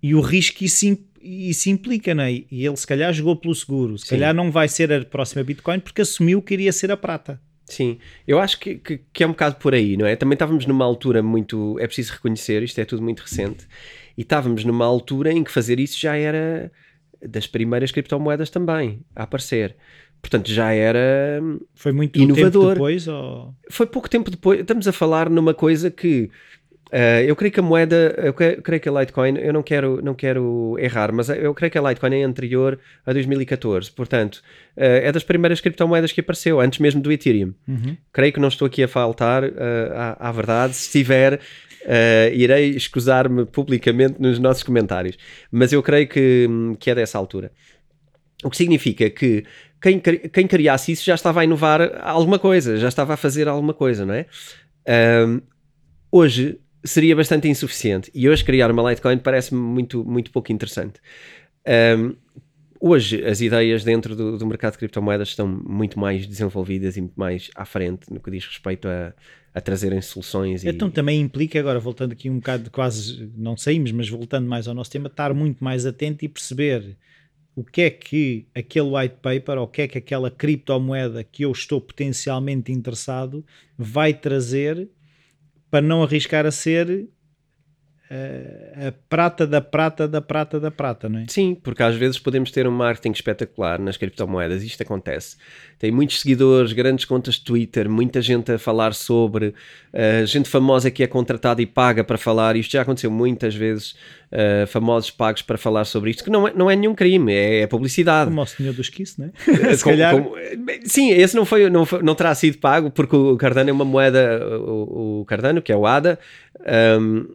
e 0.03 0.15
o 0.15 0.21
risco 0.21 0.59
que 0.59 0.65
isso, 0.65 0.99
isso 1.23 1.69
implica, 1.69 2.15
não 2.15 2.25
é? 2.25 2.33
E 2.33 2.67
ele 2.67 2.77
se 2.77 2.87
calhar 2.87 3.13
jogou 3.13 3.37
pelo 3.37 3.55
seguro, 3.55 3.99
se 3.99 4.07
Sim. 4.07 4.11
calhar 4.17 4.35
não 4.35 4.51
vai 4.51 4.69
ser 4.69 4.93
a 4.93 5.05
próxima 5.05 5.45
Bitcoin 5.45 5.81
porque 5.81 6.03
assumiu 6.03 6.41
que 6.43 6.55
iria 6.55 6.73
ser 6.73 6.91
a 6.91 6.97
prata. 6.97 7.41
Sim, 7.67 7.99
eu 8.27 8.41
acho 8.41 8.59
que, 8.59 8.75
que, 8.77 9.01
que 9.13 9.23
é 9.23 9.27
um 9.27 9.31
bocado 9.31 9.57
por 9.57 9.75
aí, 9.75 9.97
não 9.97 10.05
é? 10.05 10.17
Também 10.17 10.35
estávamos 10.35 10.67
numa 10.67 10.85
altura 10.85 11.23
muito. 11.23 11.79
É 11.79 11.87
preciso 11.87 12.15
reconhecer, 12.15 12.63
isto 12.65 12.81
é 12.81 12.85
tudo 12.85 13.01
muito 13.03 13.21
recente, 13.21 13.65
e 14.19 14.23
estávamos 14.23 14.65
numa 14.65 14.85
altura 14.85 15.33
em 15.33 15.45
que 15.45 15.51
fazer 15.53 15.79
isso 15.79 15.99
já 15.99 16.17
era. 16.17 16.73
das 17.23 17.47
primeiras 17.47 17.93
criptomoedas 17.93 18.51
também 18.51 19.01
a 19.15 19.23
aparecer. 19.23 19.77
Portanto, 20.21 20.51
já 20.51 20.73
era 20.73 21.41
Foi 21.75 21.93
muito 21.93 22.19
Inovador. 22.19 22.51
tempo 22.51 22.75
depois 22.75 23.09
ou... 23.09 23.55
foi 23.71 23.87
pouco 23.87 24.09
tempo 24.09 24.31
depois. 24.31 24.61
Estamos 24.61 24.87
a 24.89 24.93
falar 24.93 25.31
numa 25.31 25.55
coisa 25.55 25.91
que 25.91 26.29
eh, 26.93 27.25
eu 27.27 27.37
creio 27.37 27.53
que 27.53 27.61
a 27.61 27.63
moeda, 27.63 28.15
eu 28.19 28.35
creio 28.35 28.81
que 28.81 28.89
a 28.89 29.01
Litecoin, 29.01 29.37
eu 29.39 29.53
não 29.53 29.63
quero, 29.63 30.01
não 30.03 30.15
quero 30.15 30.77
errar, 30.79 31.13
mas 31.13 31.29
eu 31.29 31.55
creio 31.55 31.71
que 31.71 31.79
a 31.79 31.83
Litecoin 31.83 32.15
é 32.15 32.25
anterior 32.25 32.79
a 33.07 33.13
2014. 33.13 33.91
Portanto, 33.93 34.43
eh, 34.77 35.09
é 35.09 35.13
das 35.13 35.23
primeiras 35.23 35.61
criptomoedas 35.61 36.11
que 36.11 36.21
apareceu, 36.21 36.61
antes 36.61 36.79
mesmo 36.79 37.01
do 37.01 37.13
Ethereum. 37.13 37.55
Uhum. 37.69 37.97
Creio 38.13 38.33
que 38.33 38.41
não 38.41 38.49
estou 38.49 38.67
aqui 38.67 38.83
a 38.83 38.89
faltar 38.89 39.45
eh, 39.45 39.53
à, 39.95 40.29
à 40.29 40.33
verdade. 40.33 40.75
Se 40.75 40.87
estiver, 40.87 41.41
eh, 41.85 42.33
irei 42.35 42.71
escusar-me 42.71 43.45
publicamente 43.45 44.21
nos 44.21 44.39
nossos 44.39 44.63
comentários. 44.63 45.17
Mas 45.51 45.73
eu 45.73 45.83
creio 45.83 46.09
que, 46.09 46.49
que 46.79 46.91
é 46.91 46.95
dessa 46.95 47.19
altura. 47.19 47.53
O 48.43 48.51
que 48.51 48.57
significa 48.57 49.09
que 49.11 49.45
quem, 49.81 50.01
quem 50.01 50.47
criasse 50.47 50.93
isso 50.93 51.05
já 51.05 51.15
estava 51.15 51.43
a 51.43 51.45
inovar 51.45 52.01
alguma 52.03 52.39
coisa, 52.39 52.79
já 52.79 52.89
estava 52.89 53.15
a 53.15 53.17
fazer 53.17 53.49
alguma 53.49 53.75
coisa, 53.75 54.07
não 54.07 54.15
é? 54.15 54.27
Hoje 56.11 56.59
seria 56.85 57.15
bastante 57.15 57.49
insuficiente 57.49 58.11
e 58.15 58.29
hoje 58.29 58.45
criar 58.45 58.71
uma 58.71 58.89
Litecoin 58.89 59.19
parece-me 59.19 59.61
muito, 59.61 60.05
muito 60.05 60.31
pouco 60.31 60.53
interessante. 60.53 61.01
Ahm, 61.67 62.15
hoje 62.81 63.25
as 63.25 63.41
ideias 63.41 63.85
dentro 63.85 64.17
do, 64.17 64.39
do 64.39 64.47
mercado 64.47 64.73
de 64.73 64.79
criptomoedas 64.79 65.29
estão 65.29 65.47
muito 65.47 65.99
mais 65.99 66.27
desenvolvidas 66.27 66.97
e 66.97 67.01
muito 67.01 67.19
mais 67.19 67.51
à 67.55 67.65
frente 67.65 68.13
no 68.13 68.21
que 68.21 68.31
diz 68.31 68.47
respeito 68.47 68.89
a, 68.89 69.13
a 69.53 69.61
trazerem 69.61 70.01
soluções. 70.01 70.65
E, 70.65 70.69
Então 70.69 70.91
também 70.91 71.21
implica, 71.21 71.61
agora 71.61 71.79
voltando 71.79 72.13
aqui 72.13 72.31
um 72.31 72.37
bocado, 72.37 72.71
quase 72.71 73.31
não 73.37 73.57
saímos, 73.57 73.93
mas 73.93 74.09
voltando 74.09 74.49
mais 74.49 74.67
ao 74.67 74.75
nosso 74.75 74.91
tema, 74.91 75.09
estar 75.09 75.35
muito 75.35 75.63
mais 75.63 75.85
atento 75.85 76.25
e 76.25 76.29
perceber 76.29 76.97
o 77.55 77.65
que 77.65 77.83
é 77.83 77.91
que 77.91 78.47
aquele 78.55 78.89
white 78.89 79.17
paper 79.21 79.59
ou 79.59 79.65
o 79.65 79.69
que 79.69 79.83
é 79.83 79.89
que 79.89 79.99
aquela 79.99 80.31
criptomoeda 80.31 81.23
que 81.23 81.45
eu 81.45 81.53
estou 81.53 81.81
potencialmente 81.81 82.73
interessado 82.73 83.45
vai 83.77 84.15
trazer 84.15 84.89
para 85.71 85.87
não 85.87 86.03
arriscar 86.03 86.47
a 86.47 86.51
ser 86.51 87.09
a 88.89 88.93
prata 89.09 89.47
da 89.47 89.61
prata 89.61 90.09
da 90.09 90.21
prata 90.21 90.59
da 90.59 90.71
prata, 90.71 91.09
não 91.09 91.21
é? 91.21 91.25
Sim, 91.29 91.55
porque 91.55 91.81
às 91.83 91.95
vezes 91.95 92.19
podemos 92.19 92.51
ter 92.51 92.67
um 92.67 92.71
marketing 92.73 93.13
espetacular 93.13 93.79
nas 93.81 93.97
criptomoedas, 93.97 94.65
isto 94.65 94.83
acontece. 94.83 95.37
Tem 95.79 95.93
muitos 95.93 96.21
seguidores, 96.21 96.73
grandes 96.73 97.05
contas 97.05 97.35
de 97.35 97.43
Twitter, 97.45 97.89
muita 97.89 98.21
gente 98.21 98.51
a 98.51 98.59
falar 98.59 98.95
sobre, 98.95 99.49
uh, 99.95 100.27
gente 100.27 100.49
famosa 100.49 100.91
que 100.91 101.03
é 101.05 101.07
contratada 101.07 101.63
e 101.63 101.67
paga 101.67 102.03
para 102.03 102.19
falar, 102.19 102.57
isto 102.57 102.73
já 102.73 102.83
aconteceu 102.83 103.11
muitas 103.13 103.55
vezes, 103.55 103.93
uh, 104.33 104.67
famosos 104.67 105.11
pagos 105.13 105.43
para 105.43 105.57
falar 105.57 105.85
sobre 105.85 106.11
isto, 106.11 106.25
que 106.25 106.31
não 106.31 106.49
é, 106.49 106.53
não 106.53 106.69
é 106.71 106.75
nenhum 106.75 106.95
crime, 106.95 107.33
é, 107.33 107.61
é 107.61 107.67
publicidade. 107.69 108.29
Como 108.29 108.43
o 108.43 108.47
senhor 108.47 108.75
dos 108.75 108.89
Kiss, 108.89 109.21
não 109.21 109.29
é? 109.29 109.31
Se 109.77 109.85
Como- 109.85 109.97
calhar. 109.97 110.13
como- 110.13 110.35
sim, 110.85 111.11
esse 111.13 111.37
não, 111.37 111.45
foi, 111.45 111.71
não, 111.71 111.87
foi- 111.87 112.03
não 112.03 112.15
terá 112.17 112.35
sido 112.35 112.59
pago 112.59 112.91
porque 112.91 113.15
o 113.15 113.37
Cardano 113.37 113.71
é 113.71 113.73
uma 113.73 113.85
moeda, 113.85 114.45
o, 114.59 115.21
o 115.21 115.25
Cardano, 115.27 115.63
que 115.63 115.71
é 115.73 115.77
o 115.77 115.87
ADA, 115.87 116.19
um, 117.01 117.27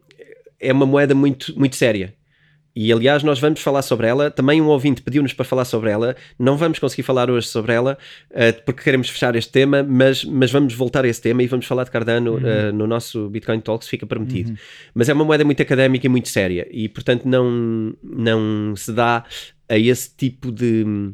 é 0.59 0.71
uma 0.71 0.85
moeda 0.85 1.15
muito, 1.15 1.57
muito 1.57 1.75
séria. 1.75 2.13
E 2.75 2.91
aliás, 2.91 3.23
nós 3.23 3.39
vamos 3.39 3.61
falar 3.61 3.81
sobre 3.81 4.05
ela. 4.05 4.29
Também 4.29 4.61
um 4.61 4.67
ouvinte 4.67 5.01
pediu-nos 5.01 5.31
para 5.31 5.45
falar 5.45 5.63
sobre 5.63 5.89
ela. 5.89 6.13
Não 6.37 6.57
vamos 6.57 6.77
conseguir 6.77 7.03
falar 7.03 7.29
hoje 7.29 7.47
sobre 7.47 7.71
ela 7.71 7.97
eh, 8.31 8.51
porque 8.51 8.83
queremos 8.83 9.09
fechar 9.09 9.33
este 9.35 9.49
tema, 9.49 9.81
mas, 9.81 10.25
mas 10.25 10.51
vamos 10.51 10.73
voltar 10.73 11.05
a 11.05 11.07
esse 11.07 11.21
tema 11.21 11.41
e 11.41 11.47
vamos 11.47 11.65
falar 11.65 11.85
de 11.85 11.91
Cardano 11.91 12.37
eh, 12.45 12.73
no 12.73 12.85
nosso 12.85 13.29
Bitcoin 13.29 13.61
Talks, 13.61 13.87
fica 13.87 14.05
prometido. 14.05 14.57
Mas 14.93 15.07
é 15.07 15.13
uma 15.13 15.23
moeda 15.23 15.45
muito 15.45 15.61
académica 15.61 16.05
e 16.05 16.09
muito 16.09 16.27
séria 16.27 16.67
e, 16.69 16.89
portanto, 16.89 17.25
não, 17.25 17.95
não 18.03 18.75
se 18.75 18.91
dá 18.91 19.23
a 19.69 19.77
esse 19.77 20.13
tipo 20.13 20.51
de 20.51 21.13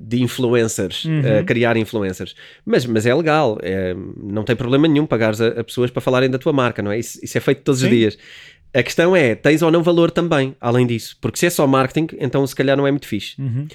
de 0.00 0.22
influencers, 0.22 1.04
a 1.40 1.42
criar 1.42 1.76
influencers. 1.76 2.36
Mas, 2.64 2.86
mas 2.86 3.04
é 3.04 3.12
legal, 3.12 3.58
é, 3.60 3.96
não 4.22 4.44
tem 4.44 4.54
problema 4.54 4.86
nenhum 4.86 5.04
pagares 5.04 5.40
a, 5.40 5.48
a 5.48 5.64
pessoas 5.64 5.90
para 5.90 6.00
falarem 6.00 6.30
da 6.30 6.38
tua 6.38 6.52
marca, 6.52 6.80
não 6.80 6.92
é? 6.92 6.98
Isso, 7.00 7.18
isso 7.20 7.36
é 7.36 7.40
feito 7.40 7.62
todos 7.62 7.82
os 7.82 7.88
Sim. 7.88 7.94
dias. 7.94 8.18
A 8.74 8.82
questão 8.82 9.16
é, 9.16 9.34
tens 9.34 9.62
ou 9.62 9.70
não 9.70 9.82
valor 9.82 10.10
também, 10.10 10.54
além 10.60 10.86
disso. 10.86 11.16
Porque 11.20 11.38
se 11.38 11.46
é 11.46 11.50
só 11.50 11.66
marketing, 11.66 12.16
então 12.18 12.46
se 12.46 12.54
calhar 12.54 12.76
não 12.76 12.86
é 12.86 12.90
muito 12.90 13.06
fixe. 13.06 13.40
Uhum. 13.40 13.66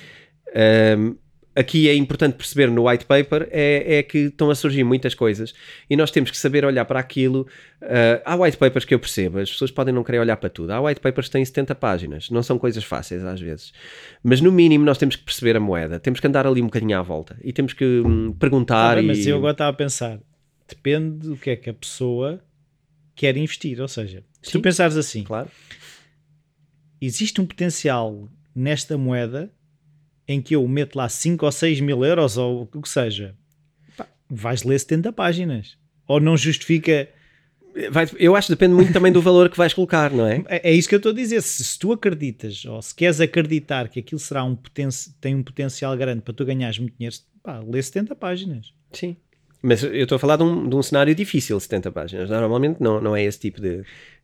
Um, 0.55 1.15
aqui 1.55 1.87
é 1.87 1.95
importante 1.95 2.35
perceber 2.35 2.69
no 2.69 2.87
white 2.87 3.05
paper 3.05 3.47
é, 3.51 3.97
é 3.97 4.03
que 4.03 4.17
estão 4.19 4.49
a 4.49 4.55
surgir 4.55 4.83
muitas 4.83 5.13
coisas 5.13 5.53
e 5.89 5.95
nós 5.95 6.11
temos 6.11 6.31
que 6.31 6.37
saber 6.37 6.65
olhar 6.65 6.85
para 6.85 6.99
aquilo. 6.99 7.47
Uh, 7.81 8.21
há 8.25 8.35
white 8.35 8.57
papers 8.57 8.85
que 8.85 8.93
eu 8.93 8.99
percebo, 8.99 9.39
as 9.39 9.49
pessoas 9.51 9.71
podem 9.71 9.93
não 9.93 10.03
querer 10.03 10.19
olhar 10.19 10.37
para 10.37 10.49
tudo. 10.49 10.71
Há 10.71 10.81
white 10.81 11.01
papers 11.01 11.27
que 11.27 11.33
têm 11.33 11.45
70 11.45 11.75
páginas, 11.75 12.29
não 12.29 12.43
são 12.43 12.57
coisas 12.57 12.83
fáceis 12.83 13.23
às 13.23 13.39
vezes. 13.39 13.73
Mas 14.23 14.41
no 14.41 14.51
mínimo 14.51 14.85
nós 14.85 14.97
temos 14.97 15.15
que 15.15 15.23
perceber 15.23 15.55
a 15.55 15.59
moeda, 15.59 15.99
temos 15.99 16.19
que 16.19 16.27
andar 16.27 16.47
ali 16.47 16.61
um 16.61 16.65
bocadinho 16.65 16.97
à 16.97 17.01
volta 17.01 17.37
e 17.43 17.53
temos 17.53 17.73
que 17.73 17.85
hum, 17.85 18.33
perguntar. 18.33 18.89
Tá 18.89 18.95
bem, 18.95 19.05
e... 19.05 19.07
mas 19.07 19.27
eu 19.27 19.37
agora 19.37 19.53
estava 19.53 19.69
a 19.69 19.73
pensar, 19.73 20.19
depende 20.67 21.27
do 21.27 21.35
que 21.35 21.49
é 21.49 21.55
que 21.55 21.69
a 21.69 21.73
pessoa 21.73 22.39
quer 23.15 23.37
investir. 23.37 23.79
Ou 23.79 23.87
seja, 23.87 24.23
se 24.43 24.51
Sim. 24.51 24.59
tu 24.59 24.61
pensares 24.61 24.95
assim, 24.97 25.23
Claro. 25.23 25.49
existe 27.01 27.39
um 27.41 27.45
potencial 27.45 28.29
nesta 28.55 28.97
moeda 28.97 29.51
em 30.27 30.41
que 30.41 30.55
eu 30.55 30.65
meto 30.67 30.95
lá 30.95 31.09
5 31.09 31.45
ou 31.45 31.51
6 31.51 31.81
mil 31.81 32.03
euros 32.05 32.37
ou 32.37 32.69
o 32.73 32.81
que 32.81 32.87
seja, 32.87 33.35
pá, 33.97 34.07
vais 34.29 34.63
ler 34.63 34.79
70 34.79 35.11
páginas. 35.11 35.77
Ou 36.07 36.19
não 36.19 36.37
justifica. 36.37 37.09
Vai- 37.91 38.07
eu 38.19 38.35
acho 38.35 38.47
que 38.47 38.53
depende 38.53 38.75
muito 38.75 38.93
também 38.93 39.11
do 39.11 39.21
valor 39.21 39.49
que 39.49 39.57
vais 39.57 39.73
colocar, 39.73 40.11
não 40.11 40.27
é? 40.27 40.43
É, 40.47 40.69
é 40.69 40.73
isso 40.73 40.87
que 40.87 40.93
eu 40.95 40.97
estou 40.97 41.11
a 41.11 41.15
dizer. 41.15 41.41
Se, 41.41 41.63
se 41.63 41.79
tu 41.79 41.91
acreditas 41.91 42.63
ou 42.65 42.81
se 42.81 42.93
queres 42.93 43.19
acreditar 43.19 43.89
que 43.89 43.99
aquilo 43.99 44.19
será 44.19 44.43
um 44.43 44.55
poten 44.55 44.89
tem 45.19 45.33
um 45.35 45.41
potencial 45.43 45.95
grande 45.97 46.21
para 46.21 46.33
tu 46.33 46.45
ganhares 46.45 46.77
muito 46.77 46.95
dinheiro, 46.97 47.15
pá, 47.41 47.59
lê 47.59 47.81
70 47.81 48.15
páginas. 48.15 48.73
Sim. 48.91 49.15
Mas 49.61 49.81
eu 49.81 49.93
estou 50.03 50.17
a 50.17 50.19
falar 50.19 50.35
de 50.35 50.43
um, 50.43 50.69
de 50.69 50.75
um 50.75 50.83
cenário 50.83 51.15
difícil, 51.15 51.57
70 51.59 51.89
páginas. 51.91 52.29
Normalmente 52.29 52.77
não, 52.81 53.01
não 53.01 53.15
é 53.15 53.23
esse 53.23 53.39
tipo 53.39 53.59
de. 53.61 53.83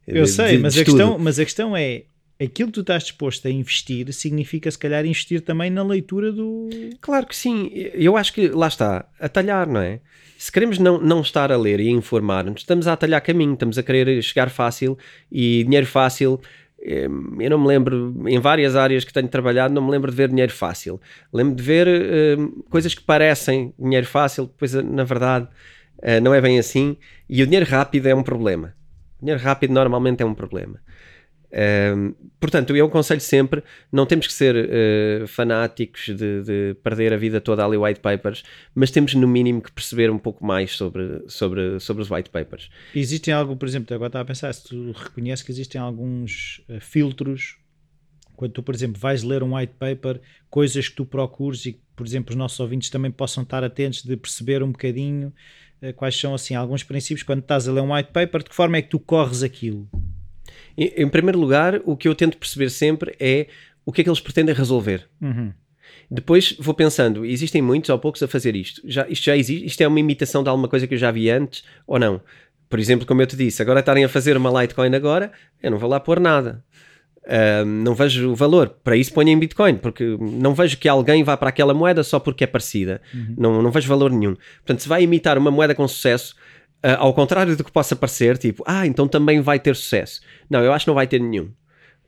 Eu 0.10 0.24
de- 0.26 0.30
sei, 0.32 0.58
de- 0.58 0.64
mas, 0.64 0.74
de 0.74 0.80
a 0.80 0.84
estudo. 0.84 0.98
questão, 0.98 1.18
mas 1.20 1.40
a 1.40 1.46
questão 1.46 1.78
é 1.78 2.04
aquilo 2.42 2.70
que 2.70 2.74
tu 2.76 2.82
estás 2.82 3.04
disposto 3.04 3.48
a 3.48 3.52
investir 3.52 4.12
significa 4.14 4.70
se 4.72 4.78
calhar 4.78 5.06
investir 5.06 5.42
também 5.42 5.70
na 5.70 5.84
leitura 5.84 6.32
do. 6.32 6.70
Claro 7.02 7.26
que 7.28 7.36
sim, 7.36 7.70
eu 7.94 8.16
acho 8.18 8.34
que 8.34 8.48
lá 8.50 8.68
está, 8.68 9.06
atalhar, 9.20 9.68
não 9.68 9.82
é? 9.82 10.00
Se 10.38 10.50
queremos 10.52 10.80
não, 10.80 11.00
não 11.02 11.20
estar 11.22 11.52
a 11.52 11.58
ler 11.58 11.82
e 11.82 11.90
a 11.90 11.92
informar-nos, 11.92 12.62
estamos 12.62 12.88
a 12.88 12.94
atalhar 12.94 13.22
caminho, 13.22 13.54
estamos 13.54 13.78
a 13.78 13.84
querer 13.84 14.22
chegar 14.24 14.50
fácil 14.50 14.98
e 15.32 15.64
dinheiro 15.66 15.86
fácil. 15.86 16.40
Eu 16.82 17.50
não 17.50 17.60
me 17.60 17.68
lembro, 17.68 18.16
em 18.26 18.40
várias 18.40 18.74
áreas 18.74 19.04
que 19.04 19.12
tenho 19.12 19.28
trabalhado, 19.28 19.74
não 19.74 19.84
me 19.84 19.92
lembro 19.92 20.10
de 20.10 20.16
ver 20.16 20.30
dinheiro 20.30 20.54
fácil. 20.54 20.98
Lembro 21.34 21.54
de 21.56 21.62
ver 21.62 21.88
eh, 21.90 22.38
coisas 22.70 22.96
que 22.96 23.02
parecem 23.02 23.74
dinheiro 23.78 24.08
fácil, 24.08 24.46
depois 24.46 24.74
eh, 24.74 24.82
na 24.82 25.04
verdade 25.04 25.46
eh, 26.02 26.22
não 26.22 26.34
é 26.34 26.40
bem 26.40 26.58
assim. 26.58 26.96
E 27.30 27.44
o 27.44 27.46
dinheiro 27.46 27.66
rápido 27.70 28.06
é 28.08 28.16
um 28.16 28.24
problema. 28.24 28.74
Dinheiro 29.20 29.42
rápido 29.42 29.74
normalmente 29.74 30.22
é 30.24 30.26
um 30.26 30.34
problema. 30.34 30.80
Um, 31.52 32.14
portanto, 32.40 32.76
eu 32.76 32.86
aconselho 32.86 33.22
sempre: 33.22 33.64
não 33.92 34.06
temos 34.06 34.28
que 34.28 34.34
ser 34.34 34.56
uh, 34.56 35.28
fanáticos 35.28 36.06
de, 36.06 36.44
de 36.44 36.76
perder 36.84 37.12
a 37.12 37.18
vida 37.18 37.42
toda 37.42 37.66
ali 37.66 37.76
white 37.76 38.00
papers, 38.00 38.44
mas 38.76 38.92
temos 38.92 39.16
no 39.16 39.28
mínimo 39.28 39.62
que 39.62 39.72
perceber 39.72 40.12
um 40.12 40.20
pouco 40.20 40.46
mais 40.46 40.76
sobre, 40.76 41.24
sobre, 41.28 41.80
sobre 41.80 42.04
os 42.04 42.12
white 42.12 42.30
papers. 42.30 42.70
Existem 42.94 43.34
algo, 43.34 43.56
por 43.56 43.68
exemplo, 43.68 43.96
agora 43.96 44.10
estava 44.10 44.24
a 44.24 44.28
pensar, 44.28 44.54
se 44.54 44.64
tu 44.64 44.92
reconheces 44.92 45.44
que 45.44 45.52
existem 45.52 45.82
alguns 45.82 46.62
eh, 46.70 46.80
filtros 46.80 47.58
quando 48.40 48.54
tu, 48.54 48.64
por 48.64 48.74
exemplo, 48.74 48.98
vais 49.02 49.22
ler 49.22 49.44
um 49.44 49.54
white 49.54 49.74
paper, 49.78 50.22
coisas 50.50 50.88
que 50.88 50.96
tu 50.96 51.06
procures 51.06 51.66
e 51.66 51.74
que, 51.74 51.82
por 51.94 52.08
exemplo, 52.08 52.30
os 52.30 52.38
nossos 52.38 52.58
ouvintes 52.62 52.90
também 52.90 53.12
possam 53.12 53.44
estar 53.44 53.66
atentos 53.66 54.02
de 54.02 54.16
perceber 54.16 54.64
um 54.64 54.72
bocadinho 54.72 55.34
quais 55.96 56.20
são 56.20 56.34
assim 56.34 56.56
alguns 56.56 56.84
princípios 56.84 57.24
quando 57.24 57.40
estás 57.40 57.68
a 57.68 57.72
ler 57.72 57.82
um 57.82 57.94
white 57.94 58.12
paper, 58.12 58.44
de 58.44 58.50
que 58.50 58.56
forma 58.56 58.78
é 58.78 58.82
que 58.82 58.90
tu 58.90 59.00
corres 59.00 59.44
aquilo? 59.44 59.90
Em, 60.78 61.04
em 61.04 61.10
primeiro 61.10 61.40
lugar, 61.40 61.82
o 61.86 61.96
que 61.96 62.08
eu 62.08 62.16
tento 62.16 62.38
perceber 62.38 62.70
sempre 62.70 63.16
é 63.20 63.48
o 63.86 63.92
que 63.92 64.02
é 64.02 64.04
que 64.04 64.10
eles 64.10 64.20
pretendem 64.20 64.54
resolver. 64.54 65.08
Uhum. 65.22 65.52
Depois 66.12 66.56
vou 66.60 66.74
pensando, 66.74 67.26
existem 67.26 67.62
muitos 67.62 67.90
ou 67.90 68.00
poucos 68.00 68.22
a 68.24 68.28
fazer 68.28 68.56
isto. 68.56 68.82
Já, 68.86 69.08
isto 69.08 69.26
já 69.26 69.38
existe? 69.38 69.66
Isto 69.66 69.82
é 69.82 69.88
uma 69.88 70.00
imitação 70.00 70.44
de 70.44 70.50
alguma 70.50 70.68
coisa 70.68 70.88
que 70.88 70.94
eu 70.94 70.98
já 70.98 71.12
vi 71.12 71.30
antes 71.30 71.64
ou 71.86 72.00
não? 72.00 72.22
Por 72.68 72.80
exemplo, 72.80 73.06
como 73.06 73.22
eu 73.22 73.28
te 73.28 73.36
disse, 73.36 73.62
agora 73.62 73.80
estarem 73.80 74.04
a 74.04 74.10
fazer 74.10 74.38
uma 74.38 74.62
Litecoin 74.62 74.94
agora, 74.96 75.32
eu 75.62 75.72
não 75.72 75.78
vou 75.78 75.90
lá 75.90 76.00
pôr 76.00 76.20
nada. 76.20 76.64
Ahm, 77.32 77.84
não 77.84 77.94
vejo 77.94 78.34
valor. 78.34 78.70
Para 78.84 78.96
isso 78.98 79.14
ponho 79.14 79.30
em 79.30 79.38
Bitcoin, 79.38 79.76
porque 79.78 80.18
não 80.20 80.56
vejo 80.56 80.78
que 80.78 80.90
alguém 80.90 81.24
vá 81.24 81.38
para 81.38 81.50
aquela 81.50 81.74
moeda 81.76 82.02
só 82.04 82.20
porque 82.20 82.44
é 82.44 82.48
parecida. 82.48 83.00
Não, 83.38 83.62
não 83.62 83.70
vejo 83.72 83.88
valor 83.88 84.10
nenhum. 84.12 84.36
Portanto, 84.58 84.82
se 84.82 84.90
vai 84.90 85.04
imitar 85.04 85.38
uma 85.38 85.52
moeda 85.52 85.76
com 85.76 85.88
sucesso, 85.88 86.36
ah, 86.82 86.96
ao 86.98 87.14
contrário 87.14 87.56
do 87.56 87.64
que 87.64 87.72
possa 87.72 87.96
parecer, 87.96 88.38
tipo, 88.38 88.64
ah, 88.66 88.88
então 88.88 89.08
também 89.08 89.42
vai 89.42 89.60
ter 89.60 89.76
sucesso. 89.76 90.22
Não, 90.50 90.64
eu 90.64 90.74
acho 90.74 90.86
que 90.86 90.90
não 90.90 90.96
vai 90.96 91.06
ter 91.06 91.20
nenhum. 91.20 91.52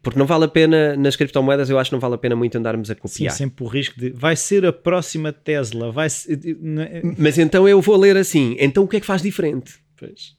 Porque 0.01 0.17
não 0.17 0.25
vale 0.25 0.45
a 0.45 0.47
pena, 0.47 0.95
nas 0.97 1.15
criptomoedas, 1.15 1.69
eu 1.69 1.77
acho 1.77 1.91
que 1.91 1.95
não 1.95 1.99
vale 1.99 2.15
a 2.15 2.17
pena 2.17 2.35
muito 2.35 2.57
andarmos 2.57 2.89
a 2.89 2.95
Sim, 2.95 2.99
copiar. 3.01 3.31
sempre 3.33 3.63
o 3.63 3.67
risco 3.67 3.99
de 3.99 4.09
vai 4.09 4.35
ser 4.35 4.65
a 4.65 4.73
próxima 4.73 5.31
Tesla, 5.31 5.91
vai 5.91 6.09
ser. 6.09 6.39
não 6.59 6.81
é? 6.81 7.01
Mas 7.15 7.37
então 7.37 7.69
eu 7.69 7.79
vou 7.79 7.95
ler 7.95 8.17
assim. 8.17 8.55
Então 8.59 8.83
o 8.83 8.87
que 8.87 8.97
é 8.97 8.99
que 8.99 9.05
faz 9.05 9.21
diferente? 9.21 9.75
Pois. 9.95 10.35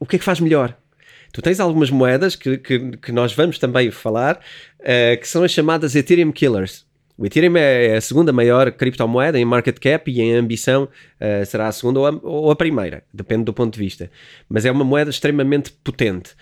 O 0.00 0.06
que 0.06 0.16
é 0.16 0.18
que 0.18 0.24
faz 0.24 0.40
melhor? 0.40 0.74
Tu 1.34 1.42
tens 1.42 1.58
algumas 1.58 1.90
moedas 1.90 2.36
que, 2.36 2.56
que, 2.58 2.96
que 2.96 3.10
nós 3.10 3.34
vamos 3.34 3.58
também 3.58 3.90
falar, 3.90 4.36
uh, 4.78 5.20
que 5.20 5.26
são 5.26 5.42
as 5.42 5.50
chamadas 5.50 5.96
Ethereum 5.96 6.30
Killers. 6.30 6.86
O 7.18 7.26
Ethereum 7.26 7.56
é 7.56 7.96
a 7.96 8.00
segunda 8.00 8.32
maior 8.32 8.70
criptomoeda 8.70 9.36
em 9.36 9.44
market 9.44 9.80
cap 9.80 10.08
e 10.08 10.20
em 10.20 10.32
ambição 10.36 10.84
uh, 10.84 11.44
será 11.44 11.66
a 11.66 11.72
segunda 11.72 11.98
ou 11.98 12.06
a, 12.06 12.10
ou 12.22 12.50
a, 12.52 12.56
primeira, 12.56 13.02
depende 13.12 13.42
do 13.42 13.52
ponto 13.52 13.74
de 13.74 13.80
vista. 13.80 14.08
Mas 14.48 14.64
é 14.64 14.70
uma 14.70 14.84
moeda 14.84 15.10
extremamente 15.10 15.72
potente. 15.72 16.34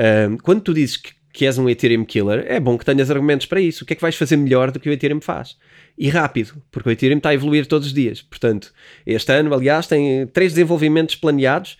Uh, 0.00 0.42
quando 0.42 0.62
tu 0.62 0.72
dizes 0.72 0.96
que, 0.96 1.12
que, 1.30 1.44
és 1.44 1.58
um 1.58 1.68
Ethereum 1.68 2.06
killer, 2.06 2.46
é 2.48 2.58
bom 2.58 2.78
que 2.78 2.86
tenhas 2.86 3.10
argumentos 3.10 3.44
para 3.44 3.60
isso. 3.60 3.84
O 3.84 3.86
que 3.86 3.92
é 3.92 3.96
que 3.96 4.02
vais 4.02 4.16
fazer 4.16 4.38
melhor 4.38 4.70
do 4.70 4.80
que 4.80 4.88
o 4.88 4.92
Ethereum 4.92 5.20
faz? 5.20 5.58
E 5.98 6.08
rápido, 6.08 6.62
porque 6.70 6.88
o 6.88 6.92
Ethereum 6.92 7.18
está 7.18 7.28
a 7.28 7.34
evoluir 7.34 7.66
todos 7.66 7.88
os 7.88 7.92
dias. 7.92 8.22
Portanto, 8.22 8.72
este 9.04 9.30
ano, 9.30 9.52
aliás, 9.52 9.86
tem 9.86 10.26
três 10.28 10.52
desenvolvimentos 10.52 11.16
planeados 11.16 11.76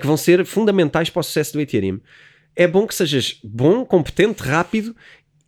que 0.00 0.06
vão 0.06 0.16
ser 0.16 0.44
fundamentais 0.44 1.08
para 1.08 1.20
o 1.20 1.22
sucesso 1.22 1.52
do 1.52 1.60
Ethereum 1.60 2.00
é 2.58 2.66
bom 2.66 2.88
que 2.88 2.94
sejas 2.94 3.38
bom, 3.44 3.84
competente, 3.84 4.42
rápido 4.42 4.94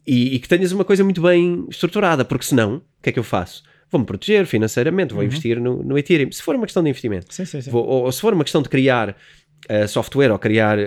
e, 0.07 0.37
e, 0.37 0.39
que 0.39 0.49
tenhas 0.49 0.71
uma 0.71 0.85
coisa 0.85 1.03
muito 1.03 1.21
bem 1.21 1.67
estruturada, 1.69 2.25
porque 2.25 2.45
senão, 2.45 2.77
o 2.77 2.83
que 3.03 3.09
é 3.09 3.13
que 3.13 3.19
eu 3.19 3.25
faço? 3.25 3.65
Vou-me 3.91 4.07
proteger 4.07 4.47
financeiramente, 4.47 5.13
vou 5.13 5.21
uhum. 5.21 5.27
investir 5.27 5.61
no, 5.61 5.83
no 5.83 5.99
Ethereum. 5.99 6.31
Se 6.31 6.41
for 6.41 6.55
uma 6.55 6.65
questão 6.65 6.85
de 6.85 6.89
investimento, 6.89 7.35
sim, 7.35 7.45
sim, 7.45 7.61
sim. 7.61 7.69
Vou, 7.69 7.85
ou, 7.85 8.05
ou, 8.05 8.13
se 8.13 8.21
for 8.21 8.33
uma 8.33 8.45
questão 8.45 8.63
de 8.63 8.69
criar 8.69 9.11
uh, 9.11 9.89
software 9.89 10.31
ou 10.31 10.39
criar 10.39 10.79
uh, 10.79 10.83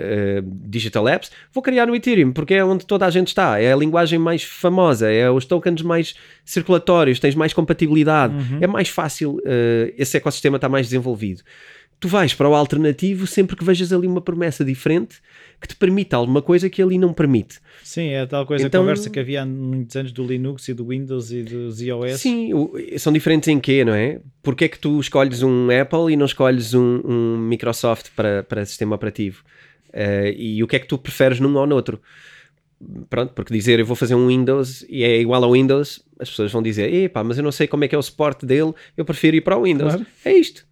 digital 0.66 1.06
apps, 1.06 1.30
vou 1.52 1.62
criar 1.62 1.86
no 1.86 1.94
Ethereum, 1.94 2.32
porque 2.32 2.54
é 2.54 2.64
onde 2.64 2.86
toda 2.86 3.04
a 3.04 3.10
gente 3.10 3.28
está. 3.28 3.60
É 3.60 3.74
a 3.74 3.76
linguagem 3.76 4.18
mais 4.18 4.42
famosa, 4.42 5.12
é 5.12 5.30
os 5.30 5.44
tokens 5.44 5.82
mais 5.82 6.14
circulatórios, 6.42 7.20
tens 7.20 7.34
mais 7.34 7.52
compatibilidade, 7.52 8.34
uhum. 8.34 8.58
é 8.62 8.66
mais 8.66 8.88
fácil, 8.88 9.34
uh, 9.34 9.92
esse 9.98 10.16
ecossistema 10.16 10.56
está 10.56 10.70
mais 10.70 10.86
desenvolvido 10.86 11.42
tu 12.04 12.08
vais 12.08 12.34
para 12.34 12.46
o 12.46 12.54
alternativo 12.54 13.26
sempre 13.26 13.56
que 13.56 13.64
vejas 13.64 13.90
ali 13.90 14.06
uma 14.06 14.20
promessa 14.20 14.62
diferente 14.62 15.22
que 15.58 15.66
te 15.66 15.74
permita 15.74 16.18
alguma 16.18 16.42
coisa 16.42 16.68
que 16.68 16.82
ali 16.82 16.98
não 16.98 17.14
permite. 17.14 17.58
Sim, 17.82 18.08
é 18.08 18.20
a 18.20 18.26
tal 18.26 18.44
coisa, 18.44 18.66
então, 18.66 18.82
a 18.82 18.84
conversa 18.84 19.08
que 19.08 19.18
havia 19.18 19.40
há 19.40 19.46
muitos 19.46 19.96
anos 19.96 20.12
do 20.12 20.22
Linux 20.22 20.68
e 20.68 20.74
do 20.74 20.88
Windows 20.88 21.32
e 21.32 21.42
dos 21.42 21.80
iOS. 21.80 22.20
Sim, 22.20 22.50
são 22.98 23.10
diferentes 23.10 23.48
em 23.48 23.58
quê, 23.58 23.86
não 23.86 23.94
é? 23.94 24.20
Porque 24.42 24.66
é 24.66 24.68
que 24.68 24.78
tu 24.78 25.00
escolhes 25.00 25.42
um 25.42 25.68
Apple 25.70 26.12
e 26.12 26.16
não 26.16 26.26
escolhes 26.26 26.74
um, 26.74 27.00
um 27.02 27.38
Microsoft 27.38 28.10
para, 28.14 28.42
para 28.42 28.66
sistema 28.66 28.94
operativo? 28.94 29.42
Uh, 29.88 30.28
e 30.36 30.62
o 30.62 30.66
que 30.66 30.76
é 30.76 30.78
que 30.80 30.86
tu 30.86 30.98
preferes 30.98 31.40
num 31.40 31.56
ou 31.56 31.66
no 31.66 31.74
outro? 31.74 32.02
Pronto, 33.08 33.32
porque 33.32 33.54
dizer 33.54 33.80
eu 33.80 33.86
vou 33.86 33.96
fazer 33.96 34.14
um 34.14 34.28
Windows 34.28 34.84
e 34.90 35.02
é 35.02 35.18
igual 35.18 35.42
ao 35.42 35.52
Windows, 35.52 36.04
as 36.20 36.28
pessoas 36.28 36.52
vão 36.52 36.62
dizer, 36.62 36.92
epá, 36.92 37.24
mas 37.24 37.38
eu 37.38 37.42
não 37.42 37.52
sei 37.52 37.66
como 37.66 37.82
é 37.84 37.88
que 37.88 37.94
é 37.94 37.98
o 37.98 38.02
suporte 38.02 38.44
dele, 38.44 38.74
eu 38.94 39.06
prefiro 39.06 39.38
ir 39.38 39.40
para 39.40 39.56
o 39.56 39.62
Windows. 39.62 39.94
Claro. 39.94 40.06
É 40.22 40.32
isto. 40.34 40.66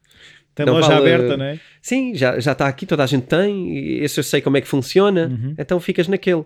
Tem 0.54 0.66
não 0.66 0.74
loja 0.74 0.88
vale... 0.88 1.12
aberta, 1.12 1.36
não 1.36 1.44
é? 1.44 1.60
Sim, 1.80 2.14
já, 2.14 2.38
já 2.38 2.52
está 2.52 2.68
aqui, 2.68 2.84
toda 2.84 3.02
a 3.02 3.06
gente 3.06 3.26
tem, 3.26 3.98
esse 4.02 4.20
eu 4.20 4.24
sei 4.24 4.40
como 4.40 4.56
é 4.56 4.60
que 4.60 4.68
funciona, 4.68 5.28
uhum. 5.28 5.54
então 5.58 5.80
ficas 5.80 6.08
naquele. 6.08 6.44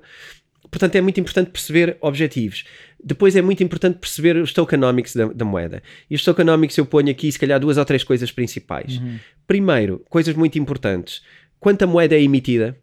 Portanto, 0.70 0.96
é 0.96 1.00
muito 1.00 1.20
importante 1.20 1.50
perceber 1.50 1.96
objetivos. 2.00 2.64
Depois 3.02 3.36
é 3.36 3.42
muito 3.42 3.62
importante 3.62 3.98
perceber 3.98 4.36
os 4.36 4.52
tokenomics 4.52 5.14
da, 5.14 5.26
da, 5.26 5.44
moeda. 5.44 5.82
E 6.10 6.14
os 6.14 6.24
tokenomics 6.24 6.76
eu 6.76 6.86
ponho 6.86 7.10
aqui, 7.10 7.30
se 7.30 7.38
calhar, 7.38 7.60
duas 7.60 7.78
ou 7.78 7.84
três 7.84 8.02
coisas 8.02 8.32
principais. 8.32 8.98
Uhum. 8.98 9.18
Primeiro, 9.46 10.04
coisas 10.08 10.34
muito 10.34 10.58
importantes. 10.58 11.22
Quanto 11.60 11.82
a 11.82 11.86
moeda 11.86 12.16
é 12.16 12.22
emitida, 12.22 12.76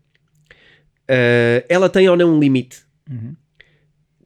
uh, 1.09 1.65
ela 1.67 1.89
tem 1.89 2.07
ou 2.07 2.15
não 2.15 2.35
um 2.35 2.39
limite? 2.39 2.83
Uhum. 3.09 3.35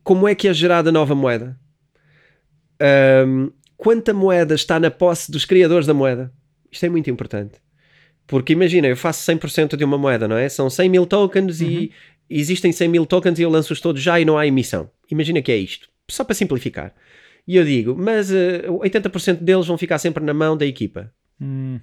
Como 0.03 0.27
é 0.27 0.35
que 0.35 0.47
é 0.47 0.53
gerada 0.53 0.89
a 0.89 0.91
nova 0.91 1.15
moeda? 1.15 1.59
Um, 3.27 3.51
quanta 3.75 4.13
moeda 4.13 4.55
está 4.55 4.79
na 4.79 4.91
posse 4.91 5.31
dos 5.31 5.45
criadores 5.45 5.87
da 5.87 5.93
moeda? 5.93 6.31
Isto 6.71 6.85
é 6.85 6.89
muito 6.89 7.09
importante. 7.09 7.59
Porque 8.25 8.53
imagina, 8.53 8.87
eu 8.87 8.97
faço 8.97 9.29
100% 9.31 9.77
de 9.77 9.83
uma 9.85 9.97
moeda, 9.97 10.27
não 10.27 10.37
é? 10.37 10.49
São 10.49 10.69
100 10.69 10.89
mil 10.89 11.05
tokens 11.05 11.61
uhum. 11.61 11.67
e 11.67 11.91
existem 12.29 12.71
100 12.71 12.87
mil 12.89 13.05
tokens 13.05 13.39
e 13.39 13.41
eu 13.41 13.49
lanço-os 13.49 13.79
todos 13.79 14.01
já 14.01 14.19
e 14.19 14.25
não 14.25 14.37
há 14.37 14.45
emissão. 14.45 14.89
Imagina 15.09 15.41
que 15.41 15.51
é 15.51 15.57
isto. 15.57 15.87
Só 16.09 16.23
para 16.23 16.35
simplificar. 16.35 16.93
E 17.47 17.55
eu 17.55 17.63
digo, 17.63 17.95
mas 17.97 18.29
uh, 18.29 18.35
eh, 18.35 18.67
80% 18.67 19.37
deles 19.37 19.65
vão 19.65 19.77
ficar 19.77 19.97
sempre 19.97 20.21
na 20.23 20.33
mão 20.33 20.57
da 20.57 20.65
equipa. 20.65 21.11
Hum. 21.39 21.79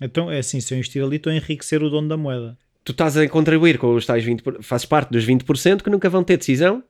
Então 0.00 0.30
é 0.30 0.38
assim, 0.38 0.60
se 0.60 0.72
eu 0.72 0.78
investir 0.78 1.02
ali, 1.02 1.16
estou 1.16 1.32
a 1.32 1.36
enriquecer 1.36 1.82
o 1.82 1.90
dono 1.90 2.08
da 2.08 2.16
moeda. 2.16 2.56
Tu 2.84 2.92
estás 2.92 3.16
a 3.16 3.28
contribuir 3.28 3.78
com 3.78 3.94
os 3.94 4.06
tais 4.06 4.24
20%, 4.24 4.62
fazes 4.62 4.86
parte 4.86 5.10
dos 5.10 5.26
20% 5.26 5.82
que 5.82 5.90
nunca 5.90 6.08
vão 6.08 6.22
ter 6.22 6.36
decisão, 6.36 6.82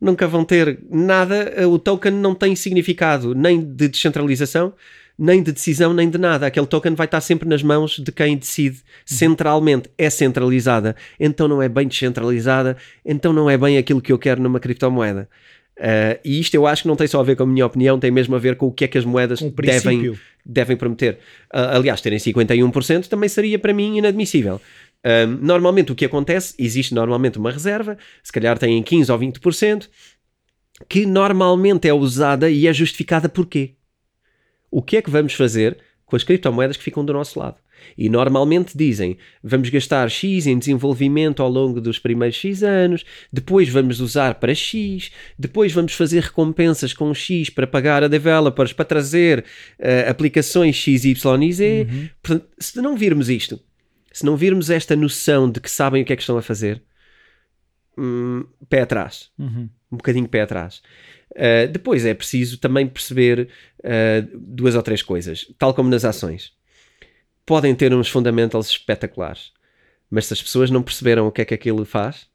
nunca 0.00 0.26
vão 0.26 0.44
ter 0.44 0.80
nada, 0.90 1.68
o 1.68 1.78
token 1.78 2.12
não 2.12 2.34
tem 2.34 2.56
significado 2.56 3.34
nem 3.34 3.60
de 3.60 3.88
descentralização, 3.88 4.72
nem 5.18 5.42
de 5.42 5.52
decisão, 5.52 5.92
nem 5.92 6.10
de 6.10 6.18
nada. 6.18 6.46
Aquele 6.46 6.66
token 6.66 6.94
vai 6.94 7.06
estar 7.06 7.20
sempre 7.20 7.48
nas 7.48 7.62
mãos 7.62 7.98
de 7.98 8.12
quem 8.12 8.36
decide 8.36 8.78
centralmente. 9.04 9.90
É 9.96 10.10
centralizada, 10.10 10.94
então 11.18 11.48
não 11.48 11.62
é 11.62 11.68
bem 11.68 11.88
descentralizada, 11.88 12.76
então 13.04 13.32
não 13.32 13.48
é 13.48 13.56
bem 13.56 13.78
aquilo 13.78 14.00
que 14.00 14.12
eu 14.12 14.18
quero 14.18 14.42
numa 14.42 14.60
criptomoeda. 14.60 15.28
Uh, 15.78 16.16
e 16.24 16.40
isto 16.40 16.54
eu 16.54 16.66
acho 16.66 16.82
que 16.82 16.88
não 16.88 16.96
tem 16.96 17.06
só 17.06 17.20
a 17.20 17.22
ver 17.22 17.36
com 17.36 17.42
a 17.42 17.46
minha 17.46 17.66
opinião, 17.66 17.98
tem 17.98 18.10
mesmo 18.10 18.34
a 18.34 18.38
ver 18.38 18.56
com 18.56 18.66
o 18.66 18.72
que 18.72 18.84
é 18.84 18.88
que 18.88 18.96
as 18.96 19.04
moedas 19.04 19.40
devem, 19.42 20.18
devem 20.44 20.76
prometer. 20.76 21.18
Uh, 21.54 21.76
aliás, 21.76 22.00
terem 22.00 22.18
51% 22.18 23.08
também 23.08 23.28
seria 23.28 23.58
para 23.58 23.74
mim 23.74 23.98
inadmissível. 23.98 24.60
Uh, 25.04 25.26
normalmente 25.40 25.92
o 25.92 25.94
que 25.94 26.06
acontece, 26.06 26.54
existe 26.58 26.94
normalmente 26.94 27.38
uma 27.38 27.50
reserva, 27.50 27.98
se 28.22 28.32
calhar 28.32 28.58
têm 28.58 28.82
15 28.82 29.12
ou 29.12 29.18
20%, 29.18 29.88
que 30.88 31.04
normalmente 31.04 31.86
é 31.86 31.92
usada 31.92 32.50
e 32.50 32.66
é 32.66 32.72
justificada 32.72 33.28
por 33.28 33.46
quê? 33.46 33.75
O 34.76 34.82
que 34.82 34.98
é 34.98 35.00
que 35.00 35.08
vamos 35.08 35.32
fazer 35.32 35.78
com 36.04 36.16
as 36.16 36.22
criptomoedas 36.22 36.76
que 36.76 36.84
ficam 36.84 37.02
do 37.02 37.10
nosso 37.10 37.38
lado. 37.38 37.56
E 37.96 38.10
normalmente 38.10 38.76
dizem, 38.76 39.16
vamos 39.42 39.70
gastar 39.70 40.10
X 40.10 40.46
em 40.46 40.58
desenvolvimento 40.58 41.42
ao 41.42 41.48
longo 41.48 41.80
dos 41.80 41.98
primeiros 41.98 42.36
X 42.36 42.62
anos, 42.62 43.02
depois 43.32 43.70
vamos 43.70 44.02
usar 44.02 44.34
para 44.34 44.54
X, 44.54 45.10
depois 45.38 45.72
vamos 45.72 45.94
fazer 45.94 46.24
recompensas 46.24 46.92
com 46.92 47.14
X 47.14 47.48
para 47.48 47.66
pagar 47.66 48.04
a 48.04 48.08
developers, 48.08 48.74
para 48.74 48.84
trazer 48.84 49.46
uh, 49.80 50.10
aplicações 50.10 50.76
X, 50.76 51.06
Y 51.06 51.42
e 51.42 51.52
Z. 51.54 51.86
Uhum. 51.90 52.08
Portanto, 52.22 52.50
se 52.58 52.82
não 52.82 52.98
virmos 52.98 53.30
isto, 53.30 53.58
se 54.12 54.26
não 54.26 54.36
virmos 54.36 54.68
esta 54.68 54.94
noção 54.94 55.50
de 55.50 55.58
que 55.58 55.70
sabem 55.70 56.02
o 56.02 56.04
que 56.04 56.12
é 56.12 56.16
que 56.16 56.22
estão 56.22 56.36
a 56.36 56.42
fazer, 56.42 56.82
hum, 57.96 58.44
pé 58.68 58.82
atrás. 58.82 59.30
Uhum. 59.38 59.70
Um 59.90 59.96
bocadinho 59.96 60.28
pé 60.28 60.42
atrás. 60.42 60.82
Uh, 61.32 61.68
depois 61.70 62.06
é 62.06 62.14
preciso 62.14 62.58
também 62.58 62.86
perceber 62.86 63.48
uh, 63.80 64.38
duas 64.38 64.74
ou 64.74 64.82
três 64.82 65.02
coisas, 65.02 65.46
tal 65.58 65.74
como 65.74 65.90
nas 65.90 66.04
ações. 66.04 66.52
Podem 67.44 67.74
ter 67.74 67.92
uns 67.94 68.08
fundamentals 68.08 68.68
espetaculares, 68.68 69.52
mas 70.10 70.26
se 70.26 70.32
as 70.32 70.42
pessoas 70.42 70.70
não 70.70 70.82
perceberam 70.82 71.26
o 71.26 71.32
que 71.32 71.42
é 71.42 71.44
que 71.44 71.54
aquilo 71.54 71.84
faz, 71.84 72.26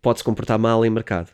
pode 0.00 0.18
se 0.18 0.24
comportar 0.24 0.58
mal 0.58 0.84
em 0.84 0.90
mercado. 0.90 1.30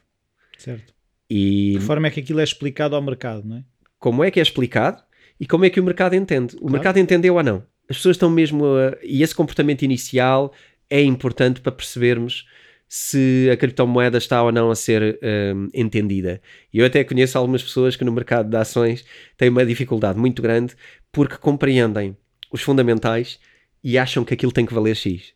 Certo. 0.58 0.94
E 1.28 1.72
de 1.72 1.78
que 1.78 1.84
forma 1.84 2.06
é 2.06 2.10
que 2.10 2.20
aquilo 2.20 2.40
é 2.40 2.44
explicado 2.44 2.94
ao 2.94 3.02
mercado, 3.02 3.46
não 3.46 3.58
é? 3.58 3.64
Como 3.98 4.22
é 4.22 4.30
que 4.30 4.38
é 4.38 4.42
explicado 4.42 5.02
e 5.40 5.46
como 5.46 5.64
é 5.64 5.70
que 5.70 5.80
o 5.80 5.84
mercado 5.84 6.14
entende? 6.14 6.56
O 6.56 6.60
claro. 6.60 6.72
mercado 6.72 6.98
entendeu 6.98 7.34
ou 7.34 7.42
não? 7.42 7.64
As 7.88 7.96
pessoas 7.96 8.16
estão 8.16 8.30
mesmo 8.30 8.64
a... 8.64 8.96
E 9.02 9.22
esse 9.22 9.34
comportamento 9.34 9.82
inicial 9.82 10.52
é 10.90 11.02
importante 11.02 11.60
para 11.60 11.72
percebermos 11.72 12.46
se 12.88 13.48
a 13.52 13.56
criptomoeda 13.56 14.18
está 14.18 14.42
ou 14.42 14.52
não 14.52 14.70
a 14.70 14.76
ser 14.76 15.18
um, 15.54 15.68
entendida. 15.74 16.40
E 16.72 16.78
eu 16.78 16.86
até 16.86 17.02
conheço 17.04 17.36
algumas 17.36 17.62
pessoas 17.62 17.96
que 17.96 18.04
no 18.04 18.12
mercado 18.12 18.48
de 18.48 18.56
ações 18.56 19.04
têm 19.36 19.48
uma 19.48 19.66
dificuldade 19.66 20.18
muito 20.18 20.40
grande 20.40 20.74
porque 21.10 21.36
compreendem 21.36 22.16
os 22.52 22.62
fundamentais 22.62 23.38
e 23.82 23.98
acham 23.98 24.24
que 24.24 24.34
aquilo 24.34 24.52
tem 24.52 24.66
que 24.66 24.74
valer 24.74 24.96
X. 24.96 25.35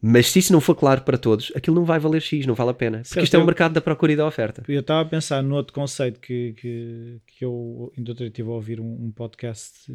Mas 0.00 0.30
se 0.30 0.38
isso 0.38 0.52
não 0.52 0.60
for 0.60 0.74
claro 0.74 1.02
para 1.02 1.16
todos, 1.16 1.50
aquilo 1.54 1.76
não 1.76 1.84
vai 1.84 1.98
valer 1.98 2.20
X, 2.20 2.46
não 2.46 2.54
vale 2.54 2.70
a 2.70 2.74
pena. 2.74 2.98
Porque 2.98 3.14
certo, 3.14 3.24
isto 3.24 3.34
é 3.34 3.38
um 3.38 3.42
eu, 3.42 3.46
mercado 3.46 3.72
da 3.72 3.80
procura 3.80 4.12
e 4.12 4.16
da 4.16 4.26
oferta. 4.26 4.62
Eu 4.68 4.80
estava 4.80 5.00
a 5.00 5.04
pensar 5.04 5.42
no 5.42 5.54
outro 5.54 5.72
conceito 5.72 6.20
que, 6.20 6.52
que, 6.54 7.20
que 7.26 7.44
eu 7.44 7.92
ainda 7.96 8.12
estive 8.12 8.48
a 8.48 8.52
ouvir 8.52 8.78
um, 8.78 9.06
um, 9.06 9.10
podcast 9.10 9.90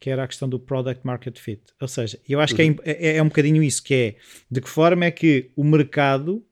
que 0.00 0.10
era 0.10 0.24
a 0.24 0.26
questão 0.26 0.48
do 0.48 0.58
product 0.58 1.06
market 1.06 1.38
fit. 1.38 1.62
Ou 1.80 1.88
seja, 1.88 2.18
eu 2.28 2.40
acho 2.40 2.52
uhum. 2.60 2.74
que 2.74 2.80
é, 2.84 3.12
é, 3.12 3.16
é 3.16 3.22
um 3.22 3.28
bocadinho 3.28 3.62
isso, 3.62 3.82
que 3.82 3.94
é 3.94 4.16
de 4.50 4.60
que 4.60 4.68
forma 4.68 5.04
é 5.04 5.10
que 5.10 5.50
o 5.56 5.62
mercado 5.62 6.44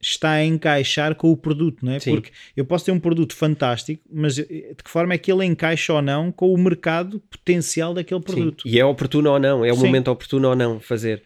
está 0.00 0.32
a 0.32 0.44
encaixar 0.44 1.14
com 1.14 1.30
o 1.30 1.36
produto, 1.36 1.84
não 1.86 1.92
é? 1.92 2.00
Sim. 2.00 2.14
Porque 2.14 2.32
eu 2.56 2.64
posso 2.64 2.84
ter 2.84 2.90
um 2.90 2.98
produto 2.98 3.34
fantástico, 3.34 4.02
mas 4.12 4.34
de 4.34 4.44
que 4.44 4.90
forma 4.90 5.14
é 5.14 5.18
que 5.18 5.30
ele 5.30 5.44
encaixa 5.44 5.92
ou 5.92 6.02
não 6.02 6.32
com 6.32 6.52
o 6.52 6.58
mercado 6.58 7.20
potencial 7.30 7.94
daquele 7.94 8.20
produto? 8.20 8.64
Sim. 8.64 8.68
E 8.68 8.80
é 8.80 8.84
oportuno 8.84 9.30
ou 9.30 9.38
não, 9.38 9.64
é 9.64 9.72
o 9.72 9.76
Sim. 9.76 9.86
momento 9.86 10.10
oportuno 10.10 10.48
ou 10.48 10.56
não 10.56 10.80
fazer. 10.80 11.22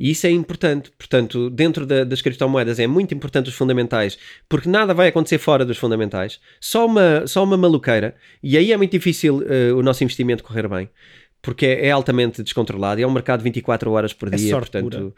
E 0.00 0.12
isso 0.12 0.26
é 0.26 0.30
importante. 0.30 0.90
Portanto, 0.96 1.50
dentro 1.50 1.84
da, 1.84 2.04
das 2.04 2.22
criptomoedas 2.22 2.78
é 2.80 2.86
muito 2.86 3.12
importante 3.12 3.50
os 3.50 3.54
fundamentais, 3.54 4.18
porque 4.48 4.66
nada 4.66 4.94
vai 4.94 5.08
acontecer 5.08 5.36
fora 5.36 5.62
dos 5.62 5.76
fundamentais. 5.76 6.40
Só 6.58 6.86
uma, 6.86 7.26
só 7.26 7.44
uma 7.44 7.58
maluqueira. 7.58 8.16
E 8.42 8.56
aí 8.56 8.72
é 8.72 8.76
muito 8.78 8.92
difícil 8.92 9.42
uh, 9.42 9.76
o 9.76 9.82
nosso 9.82 10.02
investimento 10.02 10.42
correr 10.42 10.66
bem, 10.66 10.88
porque 11.42 11.66
é, 11.66 11.88
é, 11.88 11.90
altamente 11.90 12.42
descontrolado. 12.42 12.98
É 12.98 13.06
um 13.06 13.12
mercado 13.12 13.42
24 13.42 13.90
horas 13.90 14.14
por 14.14 14.32
é 14.32 14.36
dia. 14.38 14.56
Portanto, 14.56 14.90
pura. 14.90 15.12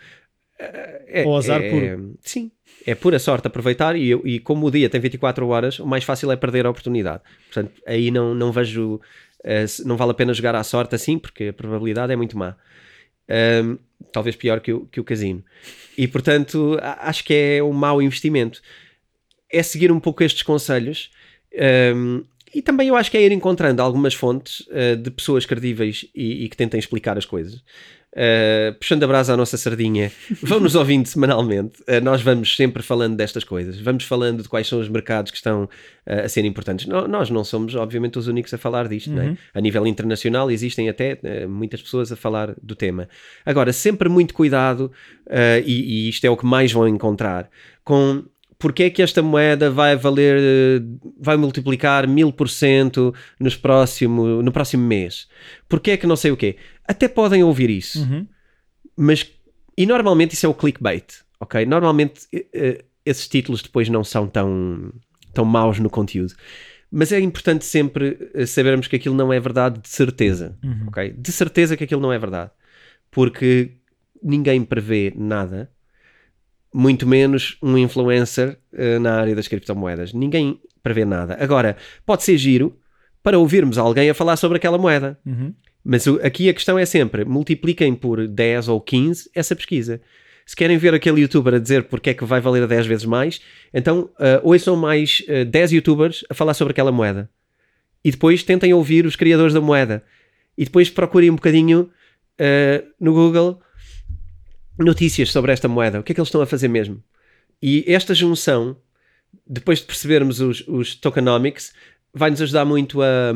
É, 1.06 1.24
Ou 1.24 1.36
azar 1.36 1.62
é, 1.62 1.70
puro. 1.70 2.18
Sim, 2.20 2.50
é 2.84 2.94
pura 2.96 3.20
sorte 3.20 3.46
aproveitar 3.46 3.94
e, 3.94 4.10
e, 4.24 4.40
como 4.40 4.66
o 4.66 4.70
dia 4.70 4.88
tem 4.88 5.00
24 5.00 5.46
horas, 5.46 5.78
o 5.78 5.86
mais 5.86 6.02
fácil 6.02 6.32
é 6.32 6.36
perder 6.36 6.66
a 6.66 6.70
oportunidade. 6.70 7.22
Portanto, 7.46 7.80
aí 7.86 8.10
não, 8.10 8.34
não 8.34 8.50
vejo, 8.50 8.94
uh, 8.94 9.86
não 9.86 9.96
vale 9.96 10.10
a 10.10 10.14
pena 10.14 10.34
jogar 10.34 10.56
à 10.56 10.64
sorte 10.64 10.96
assim, 10.96 11.20
porque 11.20 11.48
a 11.48 11.52
probabilidade 11.52 12.12
é 12.12 12.16
muito 12.16 12.36
má. 12.36 12.56
Um, 13.28 13.78
talvez 14.12 14.36
pior 14.36 14.60
que 14.60 14.72
o, 14.72 14.86
que 14.86 15.00
o 15.00 15.04
casino. 15.04 15.44
E 15.96 16.08
portanto, 16.08 16.78
acho 16.80 17.24
que 17.24 17.34
é 17.34 17.62
um 17.62 17.72
mau 17.72 18.00
investimento. 18.00 18.60
É 19.50 19.62
seguir 19.62 19.92
um 19.92 20.00
pouco 20.00 20.22
estes 20.22 20.42
conselhos. 20.42 21.10
Um, 21.94 22.24
e 22.54 22.60
também 22.60 22.88
eu 22.88 22.96
acho 22.96 23.10
que 23.10 23.16
é 23.16 23.22
ir 23.22 23.32
encontrando 23.32 23.80
algumas 23.80 24.14
fontes 24.14 24.60
uh, 24.68 24.96
de 24.96 25.10
pessoas 25.10 25.46
credíveis 25.46 26.06
e, 26.14 26.44
e, 26.44 26.48
que 26.48 26.56
tentem 26.56 26.78
explicar 26.78 27.16
as 27.16 27.24
coisas. 27.24 27.62
Uh, 28.14 28.74
puxando 28.78 29.04
a 29.04 29.06
brasa 29.06 29.32
à 29.32 29.36
nossa 29.38 29.56
sardinha, 29.56 30.12
vamos 30.42 30.74
ouvindo 30.74 31.06
semanalmente. 31.06 31.80
Uh, 31.82 31.98
nós 32.02 32.20
vamos 32.20 32.54
sempre 32.54 32.82
falando 32.82 33.16
destas 33.16 33.42
coisas, 33.42 33.80
vamos 33.80 34.04
falando 34.04 34.42
de 34.42 34.48
quais 34.50 34.66
são 34.66 34.78
os 34.78 34.88
mercados 34.88 35.30
que 35.30 35.38
estão 35.38 35.64
uh, 35.64 36.20
a 36.24 36.28
ser 36.28 36.44
importantes. 36.44 36.86
No, 36.86 37.08
nós 37.08 37.30
não 37.30 37.42
somos, 37.42 37.74
obviamente, 37.74 38.18
os 38.18 38.28
únicos 38.28 38.52
a 38.52 38.58
falar 38.58 38.86
disto. 38.86 39.18
É? 39.18 39.24
Uhum. 39.24 39.36
A 39.54 39.60
nível 39.62 39.86
internacional 39.86 40.50
existem 40.50 40.90
até 40.90 41.18
muitas 41.48 41.80
pessoas 41.80 42.12
a 42.12 42.16
falar 42.16 42.54
do 42.62 42.74
tema. 42.74 43.08
Agora, 43.46 43.72
sempre 43.72 44.08
muito 44.08 44.34
cuidado, 44.34 44.92
e, 45.64 46.06
e 46.06 46.08
isto 46.08 46.24
é 46.26 46.30
o 46.30 46.36
que 46.36 46.44
mais 46.44 46.72
vão 46.72 46.86
encontrar, 46.86 47.48
com 47.84 48.24
porque 48.62 48.84
é 48.84 48.90
que 48.90 49.02
esta 49.02 49.20
moeda 49.20 49.68
vai 49.68 49.96
valer, 49.96 50.80
vai 51.18 51.36
multiplicar 51.36 52.06
mil 52.06 52.32
por 52.32 52.48
cento 52.48 53.12
no 53.40 53.50
próximo 54.52 54.86
mês? 54.86 55.26
Porque 55.68 55.90
é 55.90 55.96
que 55.96 56.06
não 56.06 56.14
sei 56.14 56.30
o 56.30 56.36
quê? 56.36 56.56
Até 56.86 57.08
podem 57.08 57.42
ouvir 57.42 57.70
isso, 57.70 57.98
uhum. 57.98 58.24
mas 58.96 59.28
e 59.76 59.84
normalmente 59.84 60.34
isso 60.34 60.46
é 60.46 60.48
o 60.48 60.54
clickbait, 60.54 61.24
ok? 61.40 61.66
Normalmente 61.66 62.20
uh, 62.32 62.84
esses 63.04 63.26
títulos 63.26 63.62
depois 63.62 63.88
não 63.88 64.04
são 64.04 64.28
tão, 64.28 64.92
tão 65.34 65.44
maus 65.44 65.80
no 65.80 65.90
conteúdo. 65.90 66.32
Mas 66.88 67.10
é 67.10 67.18
importante 67.18 67.64
sempre 67.64 68.30
eh, 68.34 68.46
sabermos 68.46 68.86
que 68.86 68.94
aquilo 68.94 69.16
não 69.16 69.32
é 69.32 69.40
verdade 69.40 69.80
de 69.80 69.88
certeza, 69.88 70.56
uhum. 70.62 70.84
ok? 70.86 71.10
De 71.10 71.32
certeza 71.32 71.76
que 71.76 71.82
aquilo 71.82 72.02
não 72.02 72.12
é 72.12 72.18
verdade. 72.18 72.52
Porque 73.10 73.72
ninguém 74.22 74.62
prevê 74.62 75.12
nada 75.16 75.68
muito 76.72 77.06
menos 77.06 77.56
um 77.62 77.76
influencer 77.76 78.58
uh, 78.72 78.98
na 79.00 79.20
área 79.20 79.34
das 79.34 79.48
criptomoedas. 79.48 80.12
Ninguém 80.12 80.60
prevê 80.82 81.04
nada. 81.04 81.36
Agora, 81.40 81.76
pode 82.04 82.22
ser 82.22 82.36
giro 82.36 82.76
para 83.22 83.38
ouvirmos 83.38 83.78
alguém 83.78 84.10
a 84.10 84.14
falar 84.14 84.36
sobre 84.36 84.56
aquela 84.56 84.78
moeda. 84.78 85.18
Uhum. 85.24 85.54
Mas 85.84 86.06
o, 86.06 86.20
aqui 86.22 86.48
a 86.48 86.54
questão 86.54 86.78
é 86.78 86.86
sempre: 86.86 87.24
multipliquem 87.24 87.94
por 87.94 88.26
10 88.26 88.68
ou 88.68 88.80
15 88.80 89.30
essa 89.34 89.54
pesquisa. 89.54 90.00
Se 90.44 90.56
querem 90.56 90.76
ver 90.76 90.92
aquele 90.92 91.20
youtuber 91.20 91.54
a 91.54 91.58
dizer 91.58 91.84
porque 91.84 92.10
é 92.10 92.14
que 92.14 92.24
vai 92.24 92.40
valer 92.40 92.66
10 92.66 92.86
vezes 92.86 93.04
mais, 93.04 93.40
então 93.72 94.10
uh, 94.18 94.40
ouçam 94.42 94.74
mais 94.74 95.22
uh, 95.28 95.44
10 95.44 95.72
youtubers 95.72 96.24
a 96.28 96.34
falar 96.34 96.54
sobre 96.54 96.72
aquela 96.72 96.90
moeda. 96.90 97.30
E 98.04 98.10
depois 98.10 98.42
tentem 98.42 98.74
ouvir 98.74 99.06
os 99.06 99.14
criadores 99.14 99.54
da 99.54 99.60
moeda. 99.60 100.02
E 100.58 100.64
depois 100.64 100.90
procurem 100.90 101.30
um 101.30 101.36
bocadinho 101.36 101.82
uh, 101.82 102.86
no 102.98 103.12
Google 103.12 103.60
notícias 104.78 105.30
sobre 105.30 105.52
esta 105.52 105.68
moeda, 105.68 106.00
o 106.00 106.02
que 106.02 106.12
é 106.12 106.14
que 106.14 106.20
eles 106.20 106.28
estão 106.28 106.40
a 106.40 106.46
fazer 106.46 106.68
mesmo. 106.68 107.02
E 107.62 107.84
esta 107.86 108.14
junção, 108.14 108.76
depois 109.46 109.80
de 109.80 109.86
percebermos 109.86 110.40
os, 110.40 110.66
os 110.66 110.94
tokenomics, 110.94 111.72
vai-nos 112.12 112.40
ajudar 112.42 112.64
muito 112.64 113.00
a. 113.02 113.32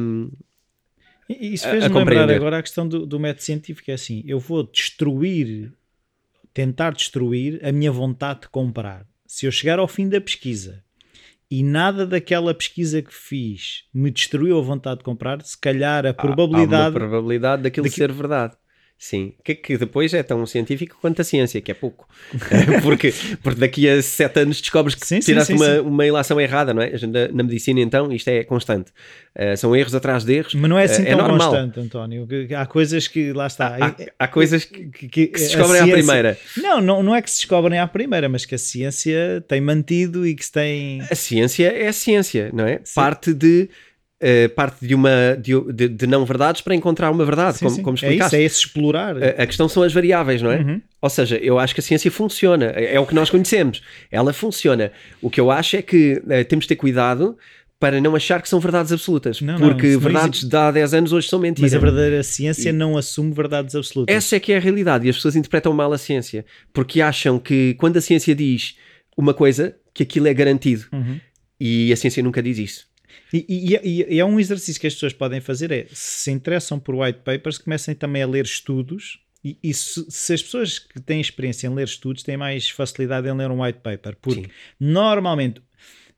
Isso 1.29 1.69
fez-me 1.69 1.95
lembrar 1.95 2.31
agora 2.31 2.59
a 2.59 2.63
questão 2.63 2.87
do, 2.87 3.07
do 3.07 3.19
método 3.19 3.43
científico. 3.43 3.91
É 3.91 3.95
assim: 3.95 4.23
eu 4.27 4.39
vou 4.39 4.63
destruir, 4.63 5.73
tentar 6.53 6.93
destruir 6.93 7.65
a 7.65 7.73
minha 7.73 7.93
vontade 7.93 8.43
de 8.43 8.49
comprar. 8.49 9.07
Se 9.27 9.47
eu 9.47 9.53
chegar 9.53 9.79
ao 9.79 9.89
fim 9.89 10.09
da 10.09 10.21
pesquisa 10.21 10.85
e 11.51 11.63
nada 11.63 12.07
daquela 12.07 12.55
pesquisa 12.55 13.03
que 13.03 13.13
fiz 13.13 13.85
me 13.93 14.11
destruiu 14.11 14.59
a 14.59 14.63
vontade 14.63 14.99
de 14.99 15.05
comprar, 15.05 15.43
se 15.43 15.59
calhar 15.59 16.07
a 16.07 16.15
probabilidade. 16.15 16.75
Há, 16.75 16.79
há 16.79 16.89
uma 16.89 16.93
probabilidade 16.93 17.63
daquilo 17.63 17.89
ser 17.91 18.13
verdade. 18.13 18.57
Sim, 18.99 19.35
que, 19.45 19.55
que 19.55 19.77
depois 19.77 20.15
é 20.15 20.23
tão 20.23 20.47
científico 20.47 20.97
quanto 21.01 21.21
a 21.21 21.25
ciência, 21.25 21.61
que 21.61 21.71
é 21.71 21.75
pouco. 21.75 22.09
porque, 22.83 23.13
porque 23.43 23.61
daqui 23.61 23.87
a 23.87 24.01
sete 24.01 24.41
anos 24.41 24.59
descobres 24.59 24.95
que 24.95 25.07
sim, 25.07 25.21
tiraste 25.21 25.53
sim, 25.53 25.59
sim, 25.59 25.65
uma, 25.65 25.83
uma 25.83 26.07
ilação 26.07 26.41
errada, 26.41 26.73
não 26.73 26.81
é? 26.81 26.93
Na, 27.07 27.29
na, 27.29 27.43
medicina, 27.43 27.79
então, 27.81 28.11
isto 28.11 28.29
é 28.29 28.43
constante. 28.43 28.91
Uh, 29.39 29.55
são 29.55 29.77
erros 29.77 29.95
atrás 29.95 30.25
de 30.25 30.33
erros. 30.33 30.55
Mas 30.55 30.71
não 30.71 30.79
é 30.79 30.85
assim 30.85 31.03
uh, 31.03 31.05
tão 31.05 31.13
é 31.13 31.17
normal. 31.17 31.51
constante, 31.51 31.81
António. 31.81 32.27
Há 32.57 32.65
coisas 32.65 33.07
que, 33.07 33.35
lá 33.35 33.47
está. 33.47 33.77
Há, 33.77 33.87
há, 33.87 33.95
há 34.21 34.29
coisas 34.29 34.65
que, 34.65 34.87
que, 34.87 35.27
que, 35.27 35.39
se 35.39 35.49
descobrem 35.49 35.83
ciência, 35.83 35.95
à 35.95 35.97
primeira. 35.99 36.39
Não, 36.57 36.81
não, 36.81 37.03
não 37.03 37.15
é 37.15 37.21
que 37.21 37.31
se 37.31 37.37
descobrem 37.37 37.79
à 37.79 37.87
primeira, 37.87 38.31
mas 38.31 38.47
que 38.47 38.55
a 38.55 38.59
ciência 38.59 39.45
tem 39.47 39.61
mantido 39.61 40.27
e 40.27 40.35
que 40.35 40.45
se 40.45 40.53
tem. 40.53 41.03
A 41.11 41.15
ciência 41.15 41.69
é 41.69 41.89
a 41.89 41.93
ciência, 41.93 42.51
não 42.51 42.67
é? 42.67 42.81
Parte 42.95 43.35
de 43.35 43.69
Uh, 44.23 44.49
parte 44.55 44.87
de 44.87 44.95
uma 44.95 45.37
de, 45.39 45.53
de, 45.75 45.89
de, 45.89 46.07
não 46.07 46.25
verdades 46.25 46.63
para 46.63 46.75
encontrar 46.75 47.11
uma 47.11 47.23
verdade, 47.23 47.59
sim, 47.59 47.67
como, 47.67 47.77
sim. 47.77 47.83
como 47.83 47.95
explicaste. 47.97 48.35
É 48.35 48.39
isso, 48.39 48.43
é 48.43 48.47
esse 48.47 48.59
explorar. 48.61 49.15
A, 49.23 49.43
a, 49.43 49.47
questão 49.47 49.69
são 49.69 49.83
as 49.83 49.93
variáveis, 49.93 50.41
não 50.41 50.51
é? 50.51 50.57
Uhum. 50.57 50.81
Ou 51.03 51.11
seja, 51.11 51.37
eu 51.37 51.59
acho 51.59 51.75
que 51.75 51.81
a 51.81 51.83
ciência 51.83 52.11
funciona, 52.11 52.73
é, 52.75 52.95
é, 52.95 53.01
o 53.01 53.05
que 53.05 53.15
nós 53.15 53.29
conhecemos, 53.29 53.83
ela 54.11 54.33
funciona. 54.33 54.91
O 55.21 55.29
que 55.29 55.39
eu 55.39 55.51
acho 55.51 55.77
é 55.77 55.83
que 55.83 56.15
uh, 56.25 56.45
temos 56.49 56.65
de 56.65 56.69
ter 56.69 56.77
cuidado 56.77 57.37
para 57.79 58.01
não 58.01 58.17
achar 58.17 58.41
que 58.41 58.49
são 58.49 58.59
verdades 58.59 58.91
absolutas, 58.91 59.43
não, 59.43 59.59
porque 59.59 59.89
não, 59.89 60.01
verdades 60.01 60.45
de 60.45 60.57
há 60.57 60.71
10 60.71 60.95
anos 60.95 61.13
hoje 61.13 61.29
são 61.29 61.39
mentiras. 61.39 61.73
Mas 61.73 61.83
a 61.83 61.85
verdadeira 61.85 62.23
ciência 62.23 62.71
e... 62.71 62.73
não 62.73 62.97
assume 62.97 63.35
verdades 63.35 63.75
absolutas. 63.75 64.15
Essa 64.15 64.37
é 64.37 64.41
que 64.41 64.51
é 64.51 64.57
a 64.57 64.61
realidade 64.61 65.07
e 65.07 65.11
as 65.11 65.17
pessoas 65.17 65.37
interpretam 65.37 65.75
mal 65.75 65.93
a 65.93 65.99
ciência, 65.99 66.45
porque 66.73 67.03
acham 67.03 67.39
que 67.39 67.75
quando 67.75 67.99
a 67.99 68.01
ciência 68.01 68.35
diz 68.35 68.77
uma 69.15 69.35
coisa, 69.35 69.77
que 69.93 70.03
aquilo 70.03 70.27
é 70.27 70.35
garantido. 70.35 70.85
Uhum. 70.93 71.21
E 71.59 71.93
a 71.93 71.97
ciência 71.97 72.23
nunca 72.23 72.43
diz 72.43 72.59
isso. 72.59 72.87
E, 73.49 73.77
e, 73.83 74.15
e, 74.15 74.19
é 74.21 74.25
um 74.25 74.39
exercício 74.39 74.81
que 74.81 74.87
as 74.87 74.95
pessoas 74.95 75.13
podem 75.13 75.41
fazer 75.41 75.71
é, 75.71 75.87
se 75.93 76.27
se 76.27 76.31
interessam 76.31 76.79
por 76.79 76.95
white 76.95 77.21
papers, 77.21 77.59
comecem 77.59 77.95
também 77.95 78.23
a 78.23 78.27
ler 78.27 78.45
estudos 78.45 79.21
e, 79.45 79.59
e 79.63 79.73
se, 79.73 80.05
se, 80.11 80.33
as 80.33 80.43
pessoas 80.43 80.79
que 80.79 81.01
têm 81.01 81.21
experiência 81.21 81.69
em 81.69 81.75
ler 81.75 81.87
estudos 81.87 82.23
têm 82.23 82.37
mais 82.37 82.69
facilidade 82.69 83.29
em 83.29 83.37
ler 83.37 83.51
um 83.51 83.63
white 83.63 83.81
paper, 83.81 84.17
porque 84.21 84.43
Sim. 84.43 84.51
normalmente 84.81 85.63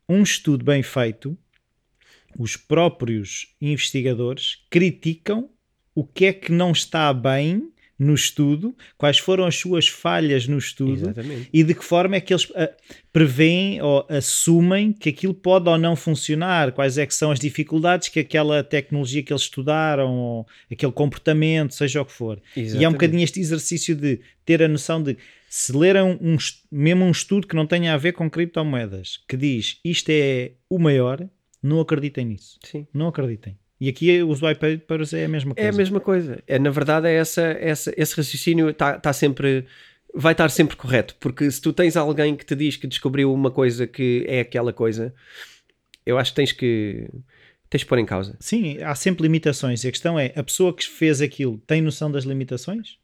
um 0.09 0.23
estudo 0.23 0.65
bem 0.65 0.83
feito, 0.83 1.37
os 2.39 2.57
próprios 2.57 3.55
investigadores 3.61 4.65
criticam 4.71 5.51
o 5.95 6.07
que 6.07 6.27
é 6.27 6.33
que 6.33 6.53
não 6.53 6.73
está 6.73 7.13
bem 7.13 7.71
no 7.99 8.15
estudo, 8.15 8.77
quais 8.97 9.19
foram 9.19 9.45
as 9.45 9.57
suas 9.57 9.89
falhas 9.89 10.47
no 10.47 10.57
estudo 10.57 10.93
Exatamente. 10.93 11.49
e 11.53 11.65
de 11.65 11.75
que 11.75 11.85
forma 11.85 12.15
é 12.15 12.21
que 12.21 12.33
eles 12.33 12.45
uh, 12.51 12.69
preveem 13.13 13.83
ou 13.83 14.07
assumem 14.09 14.93
que 14.93 15.09
aquilo 15.09 15.35
pode 15.35 15.69
ou 15.69 15.77
não 15.77 15.97
funcionar, 15.97 16.71
quais 16.73 16.97
é 16.97 17.05
que 17.05 17.15
são 17.15 17.33
as 17.33 17.41
dificuldades 17.41 18.09
que 18.09 18.21
aquela 18.21 18.63
tecnologia 18.63 19.23
que 19.23 19.33
eles 19.33 19.43
estudaram, 19.43 20.15
ou 20.15 20.47
aquele 20.71 20.93
comportamento, 20.93 21.75
seja 21.75 22.01
o 22.01 22.05
que 22.05 22.13
for. 22.13 22.41
Exatamente. 22.57 22.81
E 22.81 22.85
é 22.85 22.89
um 22.89 22.93
bocadinho 22.93 23.25
este 23.25 23.41
exercício 23.41 23.97
de 23.97 24.21
ter 24.45 24.63
a 24.63 24.69
noção 24.69 25.03
de 25.03 25.17
se 25.49 25.73
lerem 25.73 26.03
um, 26.03 26.37
mesmo 26.71 27.05
um 27.05 27.11
estudo 27.11 27.47
que 27.47 27.57
não 27.57 27.67
tenha 27.67 27.95
a 27.95 27.97
ver 27.97 28.13
com 28.13 28.31
criptomoedas, 28.31 29.19
que 29.27 29.37
diz 29.37 29.81
isto 29.85 30.11
é 30.11 30.53
o 30.71 30.79
maior, 30.79 31.27
não 31.61 31.81
acreditem 31.81 32.27
nisso. 32.27 32.59
Sim. 32.63 32.87
Não 32.95 33.09
acreditem. 33.09 33.59
E 33.81 33.89
aqui 33.89 34.23
os 34.23 34.41
papers 34.41 35.13
é 35.13 35.25
a 35.25 35.29
mesma 35.29 35.55
coisa. 35.55 35.69
É 35.69 35.71
a 35.71 35.77
mesma 35.77 36.01
coisa. 36.01 36.43
É, 36.47 36.59
na 36.59 36.71
verdade, 36.71 37.07
é 37.07 37.15
essa, 37.15 37.43
essa, 37.43 37.93
esse 37.97 38.17
raciocínio 38.17 38.71
está 38.71 38.99
tá 38.99 39.13
sempre. 39.13 39.67
Vai 40.15 40.33
estar 40.33 40.49
sempre 40.51 40.75
correto, 40.75 41.15
porque 41.21 41.49
se 41.51 41.61
tu 41.61 41.73
tens 41.73 41.97
alguém 41.97 42.35
que 42.35 42.45
te 42.45 42.57
diz 42.57 42.77
que 42.77 42.87
descobriu 42.87 43.33
uma 43.33 43.51
coisa 43.51 43.87
que 43.87 44.25
é 44.27 44.41
aquela 44.41 44.73
coisa, 44.73 45.15
eu 46.05 46.19
acho 46.19 46.33
que 46.33 46.37
tens 46.37 46.53
que 46.53 47.09
tens 47.69 47.83
que 47.83 47.89
pôr 47.89 47.99
em 47.99 48.07
causa. 48.07 48.37
Sim, 48.41 48.83
há 48.83 48.95
sempre 48.95 49.23
limitações. 49.23 49.85
E 49.85 49.89
a 49.89 49.93
questão 49.93 50.19
é: 50.19 50.33
a 50.35 50.43
pessoa 50.43 50.75
que 50.75 50.87
fez 50.87 51.21
aquilo 51.21 51.59
tem 51.67 51.83
noção 51.83 52.11
das 52.11 52.25
limitações? 52.25 52.99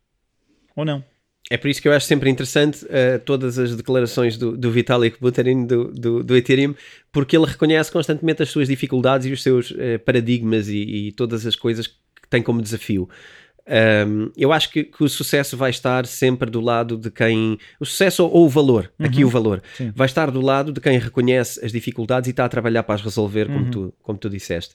Ou 0.75 0.85
não? 0.85 1.05
É 1.51 1.59
por 1.59 1.68
isso 1.68 1.82
que 1.82 1.86
eu 1.86 1.92
acho 1.92 2.07
sempre 2.07 2.30
interessante 2.30 2.84
uh, 2.86 3.18
todas 3.24 3.59
as 3.59 3.76
declarações 3.76 4.38
do, 4.38 4.57
do 4.57 4.70
Vitalik 4.70 5.18
Buterin 5.20 5.66
do, 5.66 5.92
do, 5.92 6.24
do, 6.24 6.36
Ethereum, 6.36 6.74
porque 7.12 7.36
ele 7.36 7.45
reconhece 7.45 7.92
constantemente 7.92 8.42
as 8.42 8.49
suas 8.49 8.66
dificuldades 8.66 9.26
e 9.26 9.32
os 9.32 9.42
seus 9.42 9.70
uh, 9.70 9.99
paradigmas 10.05 10.68
e, 10.68 10.78
e, 10.78 11.12
todas 11.12 11.47
as 11.47 11.55
coisas 11.55 11.86
que 11.86 12.28
tem 12.30 12.42
como 12.42 12.62
desafio. 12.62 13.09
Um, 13.67 14.31
eu 14.37 14.53
acho 14.53 14.71
que, 14.71 14.85
que, 14.85 15.03
o 15.03 15.09
sucesso 15.09 15.57
vai 15.57 15.71
estar 15.71 16.05
sempre 16.05 16.51
do 16.51 16.61
lado 16.61 16.99
de 16.99 17.11
quem. 17.11 17.59
O 17.81 17.87
sucesso 17.87 18.25
ou 18.27 18.45
o 18.45 18.49
valor, 18.49 18.93
uhum. 18.99 19.07
aqui 19.07 19.25
o 19.25 19.29
valor, 19.29 19.62
Sim. 19.75 19.91
vai 19.95 20.07
estar 20.07 20.31
do 20.31 20.41
lado 20.41 20.71
de 20.71 20.81
quem 20.81 20.99
reconhece 20.99 21.65
as 21.65 21.73
dificuldades 21.73 22.29
e 22.29 22.31
está 22.31 22.45
a 22.45 22.49
trabalhar 22.49 22.83
para 22.83 22.97
as 22.97 23.03
resolver, 23.03 23.47
como, 23.47 23.59
uhum. 23.61 23.71
tu, 23.71 23.95
como 24.03 24.19
tu 24.19 24.29
disseste. 24.29 24.75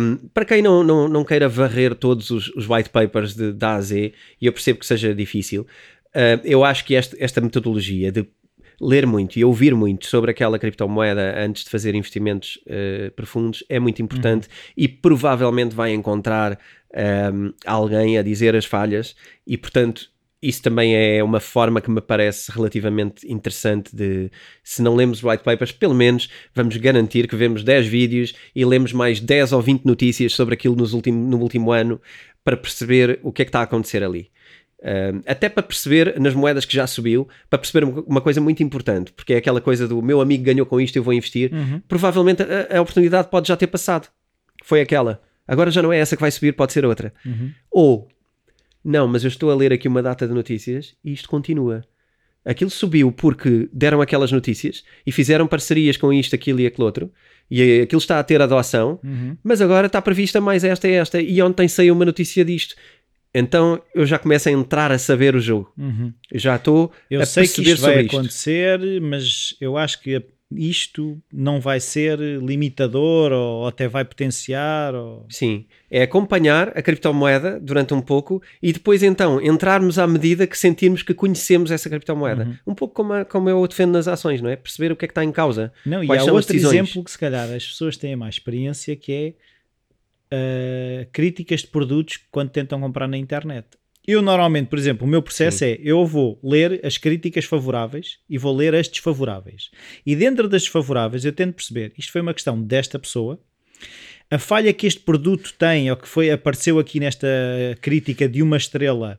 Um, 0.00 0.16
para 0.34 0.44
quem 0.44 0.60
não, 0.60 0.82
não, 0.82 1.08
não 1.08 1.24
queira 1.24 1.48
varrer 1.48 1.94
todos 1.94 2.30
os, 2.30 2.48
os 2.56 2.68
white 2.68 2.90
papers 2.90 3.34
de, 3.34 3.52
da 3.52 3.76
A 3.76 3.80
Z, 3.80 4.12
e 4.40 4.46
eu 4.46 4.52
percebo 4.52 4.80
que 4.80 4.86
seja 4.86 5.14
difícil, 5.14 5.62
uh, 5.62 6.40
eu 6.44 6.64
acho 6.64 6.84
que 6.84 6.94
este, 6.94 7.16
esta 7.22 7.40
metodologia 7.40 8.10
de 8.10 8.26
ler 8.80 9.06
muito 9.06 9.38
e 9.38 9.44
ouvir 9.44 9.74
muito 9.74 10.06
sobre 10.06 10.30
aquela 10.30 10.58
criptomoeda 10.58 11.38
antes 11.38 11.64
de 11.64 11.70
fazer 11.70 11.94
investimentos 11.94 12.58
uh, 12.66 13.10
profundos 13.12 13.62
é 13.68 13.78
muito 13.78 14.00
importante 14.00 14.46
uhum. 14.46 14.72
e 14.76 14.88
provavelmente 14.88 15.74
vai 15.74 15.92
encontrar 15.92 16.58
um, 17.32 17.52
alguém 17.64 18.18
a 18.18 18.22
dizer 18.22 18.54
as 18.56 18.64
falhas 18.64 19.14
e, 19.46 19.56
portanto, 19.56 20.10
isso 20.42 20.62
também 20.62 20.94
é 20.94 21.22
uma 21.22 21.38
forma 21.38 21.80
que 21.80 21.90
me 21.90 22.00
parece 22.00 22.50
relativamente 22.50 23.30
interessante 23.30 23.94
de, 23.94 24.30
se 24.64 24.80
não 24.80 24.94
lemos 24.94 25.22
white 25.22 25.44
papers, 25.44 25.70
pelo 25.70 25.94
menos 25.94 26.30
vamos 26.54 26.76
garantir 26.78 27.28
que 27.28 27.36
vemos 27.36 27.62
10 27.62 27.86
vídeos 27.86 28.34
e 28.54 28.64
lemos 28.64 28.92
mais 28.92 29.20
10 29.20 29.52
ou 29.52 29.60
20 29.60 29.84
notícias 29.84 30.32
sobre 30.32 30.54
aquilo 30.54 30.74
nos 30.74 30.94
último, 30.94 31.28
no 31.28 31.38
último 31.38 31.72
ano 31.72 32.00
para 32.42 32.56
perceber 32.56 33.20
o 33.22 33.30
que 33.30 33.42
é 33.42 33.44
que 33.44 33.50
está 33.50 33.60
a 33.60 33.64
acontecer 33.64 34.02
ali. 34.02 34.30
Uh, 34.78 35.20
até 35.26 35.50
para 35.50 35.62
perceber 35.62 36.18
nas 36.18 36.32
moedas 36.32 36.64
que 36.64 36.74
já 36.74 36.86
subiu, 36.86 37.28
para 37.50 37.58
perceber 37.58 37.84
uma 37.84 38.22
coisa 38.22 38.40
muito 38.40 38.62
importante, 38.62 39.12
porque 39.12 39.34
é 39.34 39.36
aquela 39.36 39.60
coisa 39.60 39.86
do 39.86 40.00
meu 40.00 40.22
amigo 40.22 40.42
ganhou 40.42 40.64
com 40.64 40.80
isto, 40.80 40.96
eu 40.96 41.02
vou 41.02 41.12
investir. 41.12 41.52
Uhum. 41.52 41.82
Provavelmente 41.86 42.42
a, 42.42 42.78
a, 42.78 42.80
oportunidade 42.80 43.28
pode 43.28 43.46
já 43.46 43.56
ter 43.58 43.66
passado. 43.66 44.08
Foi 44.64 44.80
aquela. 44.80 45.20
Agora 45.50 45.70
já 45.70 45.82
não 45.82 45.92
é 45.92 45.98
essa 45.98 46.16
que 46.16 46.20
vai 46.22 46.30
subir, 46.30 46.52
pode 46.54 46.72
ser 46.72 46.84
outra. 46.84 47.12
Uhum. 47.26 47.50
Ou, 47.70 48.08
não, 48.84 49.08
mas 49.08 49.24
eu 49.24 49.28
estou 49.28 49.50
a 49.50 49.54
ler 49.54 49.72
aqui 49.72 49.88
uma 49.88 50.02
data 50.02 50.26
de 50.28 50.32
notícias 50.32 50.94
e 51.04 51.12
isto 51.12 51.28
continua. 51.28 51.82
Aquilo 52.44 52.70
subiu 52.70 53.12
porque 53.12 53.68
deram 53.72 54.00
aquelas 54.00 54.32
notícias 54.32 54.82
e 55.06 55.12
fizeram 55.12 55.46
parcerias 55.46 55.96
com 55.96 56.12
isto, 56.12 56.34
aquilo 56.34 56.60
e 56.60 56.66
aquele 56.66 56.84
outro, 56.84 57.12
e 57.50 57.80
aquilo 57.82 57.98
está 57.98 58.18
a 58.18 58.22
ter 58.24 58.40
adoção, 58.40 58.98
Uhum. 59.04 59.36
mas 59.44 59.60
agora 59.60 59.88
está 59.88 60.00
prevista 60.00 60.40
mais 60.40 60.64
esta 60.64 60.88
e 60.88 60.92
esta, 60.92 61.20
e 61.20 61.42
ontem 61.42 61.68
saiu 61.68 61.94
uma 61.94 62.04
notícia 62.06 62.42
disto. 62.44 62.74
Então 63.34 63.80
eu 63.94 64.06
já 64.06 64.18
começo 64.18 64.48
a 64.48 64.52
entrar 64.52 64.90
a 64.90 64.98
saber 64.98 65.34
o 65.34 65.40
jogo. 65.40 65.72
Uhum. 65.76 66.12
Eu 66.32 66.40
já 66.40 66.56
estou 66.56 66.90
Eu 67.10 67.20
a 67.20 67.26
sei 67.26 67.42
que 67.46 67.48
perceber 67.62 67.72
isto 67.74 67.82
vai 67.82 67.90
sobre 67.92 68.06
isto. 68.06 68.16
acontecer, 68.16 69.00
mas 69.02 69.56
eu 69.60 69.76
acho 69.76 70.00
que 70.00 70.22
isto 70.52 71.20
não 71.32 71.60
vai 71.60 71.78
ser 71.78 72.18
limitador 72.18 73.30
ou 73.32 73.66
até 73.66 73.86
vai 73.86 74.04
potenciar. 74.04 74.94
Ou... 74.94 75.24
Sim, 75.28 75.64
é 75.90 76.02
acompanhar 76.02 76.68
a 76.76 76.82
criptomoeda 76.82 77.58
durante 77.60 77.94
um 77.94 78.00
pouco 78.00 78.42
e 78.62 78.72
depois 78.72 79.02
então 79.02 79.40
entrarmos 79.40 79.98
à 79.98 80.06
medida 80.06 80.46
que 80.46 80.58
sentirmos 80.58 81.02
que 81.02 81.14
conhecemos 81.14 81.70
essa 81.70 81.88
criptomoeda. 81.88 82.44
Uhum. 82.44 82.56
Um 82.68 82.74
pouco 82.74 82.94
como, 82.94 83.12
a- 83.12 83.24
como 83.24 83.48
eu 83.48 83.66
defendo 83.66 83.92
nas 83.92 84.08
ações, 84.08 84.40
não 84.40 84.50
é? 84.50 84.56
Perceber 84.56 84.90
o 84.92 84.96
que 84.96 85.04
é 85.04 85.08
que 85.08 85.12
está 85.12 85.24
em 85.24 85.32
causa. 85.32 85.72
Não, 85.86 86.02
e 86.02 86.08
há 86.10 86.24
outro 86.24 86.56
exemplo 86.56 87.04
que 87.04 87.10
se 87.10 87.18
calhar 87.18 87.48
as 87.50 87.66
pessoas 87.66 87.96
têm 87.96 88.16
mais 88.16 88.34
experiência 88.34 88.96
que 88.96 89.12
é 90.32 91.04
uh, 91.04 91.08
críticas 91.12 91.60
de 91.60 91.68
produtos 91.68 92.18
quando 92.30 92.50
tentam 92.50 92.80
comprar 92.80 93.06
na 93.08 93.16
internet. 93.16 93.66
Eu 94.10 94.22
normalmente, 94.22 94.66
por 94.68 94.78
exemplo, 94.78 95.06
o 95.06 95.10
meu 95.10 95.22
processo 95.22 95.62
é 95.64 95.78
eu 95.80 96.04
vou 96.04 96.38
ler 96.42 96.80
as 96.84 96.98
críticas 96.98 97.44
favoráveis 97.44 98.18
e 98.28 98.36
vou 98.38 98.52
ler 98.56 98.74
as 98.74 98.88
desfavoráveis. 98.88 99.70
E 100.04 100.16
dentro 100.16 100.48
das 100.48 100.62
desfavoráveis 100.62 101.24
eu 101.24 101.32
tento 101.32 101.54
perceber, 101.54 101.92
isto 101.96 102.10
foi 102.10 102.20
uma 102.20 102.34
questão 102.34 102.60
desta 102.60 102.98
pessoa, 102.98 103.38
a 104.28 104.36
falha 104.38 104.72
que 104.72 104.86
este 104.86 105.00
produto 105.00 105.54
tem 105.56 105.90
ou 105.90 105.96
que 105.96 106.08
foi 106.08 106.30
apareceu 106.30 106.78
aqui 106.80 106.98
nesta 106.98 107.26
crítica 107.80 108.28
de 108.28 108.42
uma 108.42 108.56
estrela 108.56 109.18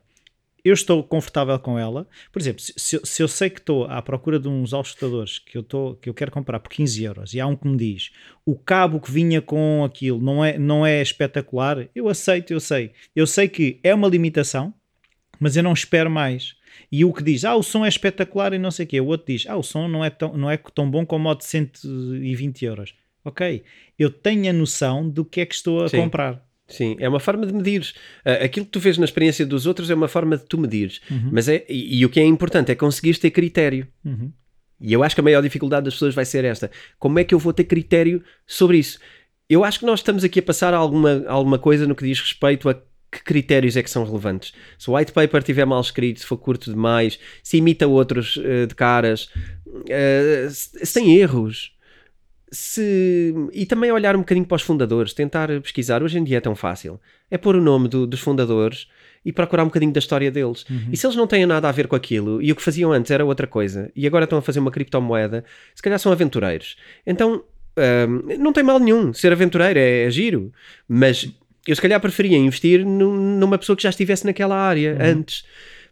eu 0.64 0.74
estou 0.74 1.02
confortável 1.02 1.58
com 1.58 1.76
ela. 1.76 2.06
Por 2.30 2.40
exemplo, 2.40 2.62
se, 2.62 2.72
se- 2.76 3.00
se 3.02 3.20
eu 3.22 3.26
sei 3.26 3.50
que 3.50 3.58
estou 3.58 3.84
à 3.86 4.00
procura 4.00 4.38
de 4.38 4.46
uns 4.46 4.72
auscultadores 4.72 5.40
que 5.40 5.56
eu, 5.58 5.62
estou, 5.62 5.96
que 5.96 6.08
eu 6.08 6.14
quero 6.14 6.30
comprar 6.30 6.60
por 6.60 6.70
15 6.70 7.02
euros 7.02 7.34
e 7.34 7.40
há 7.40 7.46
um 7.48 7.56
que 7.56 7.66
me 7.66 7.76
diz 7.76 8.10
o 8.46 8.54
cabo 8.56 9.00
que 9.00 9.10
vinha 9.10 9.42
com 9.42 9.82
aquilo 9.84 10.20
não 10.20 10.44
é, 10.44 10.56
não 10.58 10.86
é 10.86 11.02
espetacular, 11.02 11.88
eu 11.94 12.08
aceito, 12.08 12.52
eu 12.52 12.60
sei. 12.60 12.92
Eu 13.16 13.26
sei 13.26 13.48
que 13.48 13.80
é 13.82 13.92
uma 13.92 14.06
limitação, 14.08 14.72
mas 15.42 15.56
eu 15.56 15.62
não 15.64 15.72
espero 15.72 16.08
mais. 16.08 16.54
E 16.90 17.04
o 17.04 17.12
que 17.12 17.20
diz, 17.20 17.44
ah, 17.44 17.56
o 17.56 17.64
som 17.64 17.84
é 17.84 17.88
espetacular 17.88 18.52
e 18.52 18.58
não 18.58 18.70
sei 18.70 18.86
o 18.86 18.88
quê. 18.88 19.00
O 19.00 19.06
outro 19.06 19.26
diz, 19.26 19.44
ah, 19.48 19.56
o 19.56 19.62
som 19.62 19.88
não 19.88 20.04
é 20.04 20.08
tão, 20.08 20.36
não 20.36 20.48
é 20.48 20.56
tão 20.56 20.88
bom 20.88 21.04
como 21.04 21.28
o 21.28 21.34
de 21.34 21.44
120 21.44 22.64
euros. 22.64 22.94
Ok, 23.24 23.64
eu 23.98 24.08
tenho 24.08 24.48
a 24.48 24.52
noção 24.52 25.08
do 25.08 25.24
que 25.24 25.40
é 25.40 25.46
que 25.46 25.54
estou 25.54 25.82
a 25.82 25.88
Sim. 25.88 25.96
comprar. 25.96 26.44
Sim, 26.68 26.96
é 27.00 27.08
uma 27.08 27.18
forma 27.18 27.44
de 27.44 27.52
medires. 27.52 27.92
Ah, 28.24 28.44
aquilo 28.44 28.64
que 28.64 28.70
tu 28.70 28.78
vês 28.78 28.96
na 28.98 29.04
experiência 29.04 29.44
dos 29.44 29.66
outros 29.66 29.90
é 29.90 29.94
uma 29.96 30.06
forma 30.06 30.36
de 30.36 30.44
tu 30.44 30.56
medires. 30.56 31.00
Mas 31.32 31.48
é, 31.48 31.64
e, 31.68 31.98
e 31.98 32.06
o 32.06 32.08
que 32.08 32.20
é 32.20 32.24
importante 32.24 32.70
é 32.70 32.76
conseguires 32.76 33.18
ter 33.18 33.32
critério. 33.32 33.88
Uhum. 34.04 34.32
E 34.80 34.92
eu 34.92 35.02
acho 35.02 35.16
que 35.16 35.20
a 35.20 35.24
maior 35.24 35.42
dificuldade 35.42 35.86
das 35.86 35.94
pessoas 35.94 36.14
vai 36.14 36.24
ser 36.24 36.44
esta. 36.44 36.70
Como 37.00 37.18
é 37.18 37.24
que 37.24 37.34
eu 37.34 37.38
vou 37.38 37.52
ter 37.52 37.64
critério 37.64 38.22
sobre 38.46 38.78
isso? 38.78 39.00
Eu 39.48 39.64
acho 39.64 39.80
que 39.80 39.86
nós 39.86 39.98
estamos 39.98 40.22
aqui 40.22 40.38
a 40.38 40.42
passar 40.42 40.72
alguma, 40.72 41.24
alguma 41.26 41.58
coisa 41.58 41.84
no 41.84 41.96
que 41.96 42.04
diz 42.04 42.20
respeito 42.20 42.68
a 42.68 42.80
que 43.12 43.22
critérios 43.22 43.76
é 43.76 43.82
que 43.82 43.90
são 43.90 44.04
relevantes. 44.04 44.54
Se 44.78 44.88
o 44.90 44.96
white 44.96 45.12
paper 45.12 45.40
estiver 45.40 45.66
mal 45.66 45.80
escrito, 45.82 46.20
se 46.20 46.26
for 46.26 46.38
curto 46.38 46.70
demais, 46.70 47.18
se 47.42 47.58
imita 47.58 47.86
outros 47.86 48.40
eh, 48.42 48.64
de 48.64 48.74
caras, 48.74 49.28
se, 50.50 50.94
tem 50.94 51.16
erros. 51.16 51.76
Se... 52.50 53.34
E 53.52 53.64
também 53.66 53.90
olhar 53.92 54.14
um 54.16 54.20
bocadinho 54.20 54.46
para 54.46 54.56
os 54.56 54.62
fundadores, 54.62 55.12
tentar 55.14 55.48
pesquisar. 55.60 56.02
Hoje 56.02 56.18
em 56.18 56.24
dia 56.24 56.38
é 56.38 56.40
tão 56.40 56.54
fácil. 56.54 57.00
É 57.30 57.38
pôr 57.38 57.56
o 57.56 57.60
nome 57.62 57.88
do- 57.88 58.06
dos 58.06 58.20
fundadores 58.20 58.88
e 59.24 59.32
procurar 59.32 59.62
um 59.62 59.66
bocadinho 59.66 59.92
da 59.92 59.98
história 59.98 60.30
deles. 60.30 60.64
E 60.90 60.96
se 60.96 61.06
eles 61.06 61.16
não 61.16 61.26
têm 61.26 61.46
nada 61.46 61.68
a 61.68 61.72
ver 61.72 61.86
com 61.86 61.96
aquilo 61.96 62.42
e 62.42 62.50
o 62.50 62.56
que 62.56 62.62
faziam 62.62 62.92
antes 62.92 63.10
era 63.10 63.24
outra 63.24 63.46
coisa 63.46 63.90
e 63.94 64.06
agora 64.06 64.24
estão 64.24 64.38
a 64.38 64.42
fazer 64.42 64.58
uma 64.58 64.70
criptomoeda, 64.70 65.44
se 65.74 65.82
calhar 65.82 65.98
são 65.98 66.10
aventureiros. 66.12 66.76
Então 67.06 67.44
hum, 68.08 68.36
não 68.38 68.52
tem 68.52 68.64
mal 68.64 68.78
nenhum 68.78 69.12
ser 69.14 69.32
aventureiro, 69.32 69.78
é, 69.78 70.04
é 70.04 70.10
giro. 70.10 70.52
Mas 70.88 71.30
eu 71.66 71.74
se 71.76 71.82
calhar 71.82 72.00
preferia 72.00 72.36
investir 72.38 72.84
num- 72.84 73.38
numa 73.38 73.58
pessoa 73.58 73.76
que 73.76 73.82
já 73.82 73.90
estivesse 73.90 74.24
naquela 74.26 74.56
área 74.56 74.96
antes. 75.00 75.44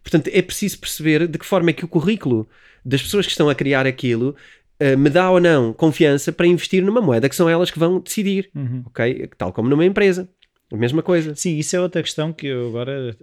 Portanto, 0.03 0.29
é 0.33 0.41
preciso 0.41 0.79
perceber 0.79 1.27
de 1.27 1.37
que 1.37 1.45
forma 1.45 1.69
é 1.69 1.73
que 1.73 1.85
o 1.85 1.87
currículo 1.87 2.47
das 2.83 3.01
pessoas 3.01 3.25
que 3.25 3.31
estão 3.31 3.49
a 3.49 3.55
criar 3.55 3.85
aquilo 3.85 4.35
eh, 4.79 4.95
me 4.95 5.09
dá 5.09 5.29
ou 5.29 5.39
não 5.39 5.71
confiança 5.73 6.31
para 6.31 6.47
investir 6.47 6.83
numa 6.83 6.99
moeda 7.01 7.29
que 7.29 7.35
são 7.35 7.47
elas 7.47 7.69
que 7.69 7.77
vão 7.77 7.99
decidir, 7.99 8.49
Uhum. 8.55 8.81
ok? 8.87 9.29
Tal 9.37 9.53
como 9.53 9.69
numa 9.69 9.85
empresa. 9.85 10.27
A 10.71 10.75
mesma 10.75 11.03
coisa. 11.03 11.35
Sim, 11.35 11.57
isso 11.57 11.75
é 11.75 11.79
outra 11.79 12.01
questão 12.01 12.33
que 12.33 12.47
eu 12.47 12.67
agora. 12.69 13.15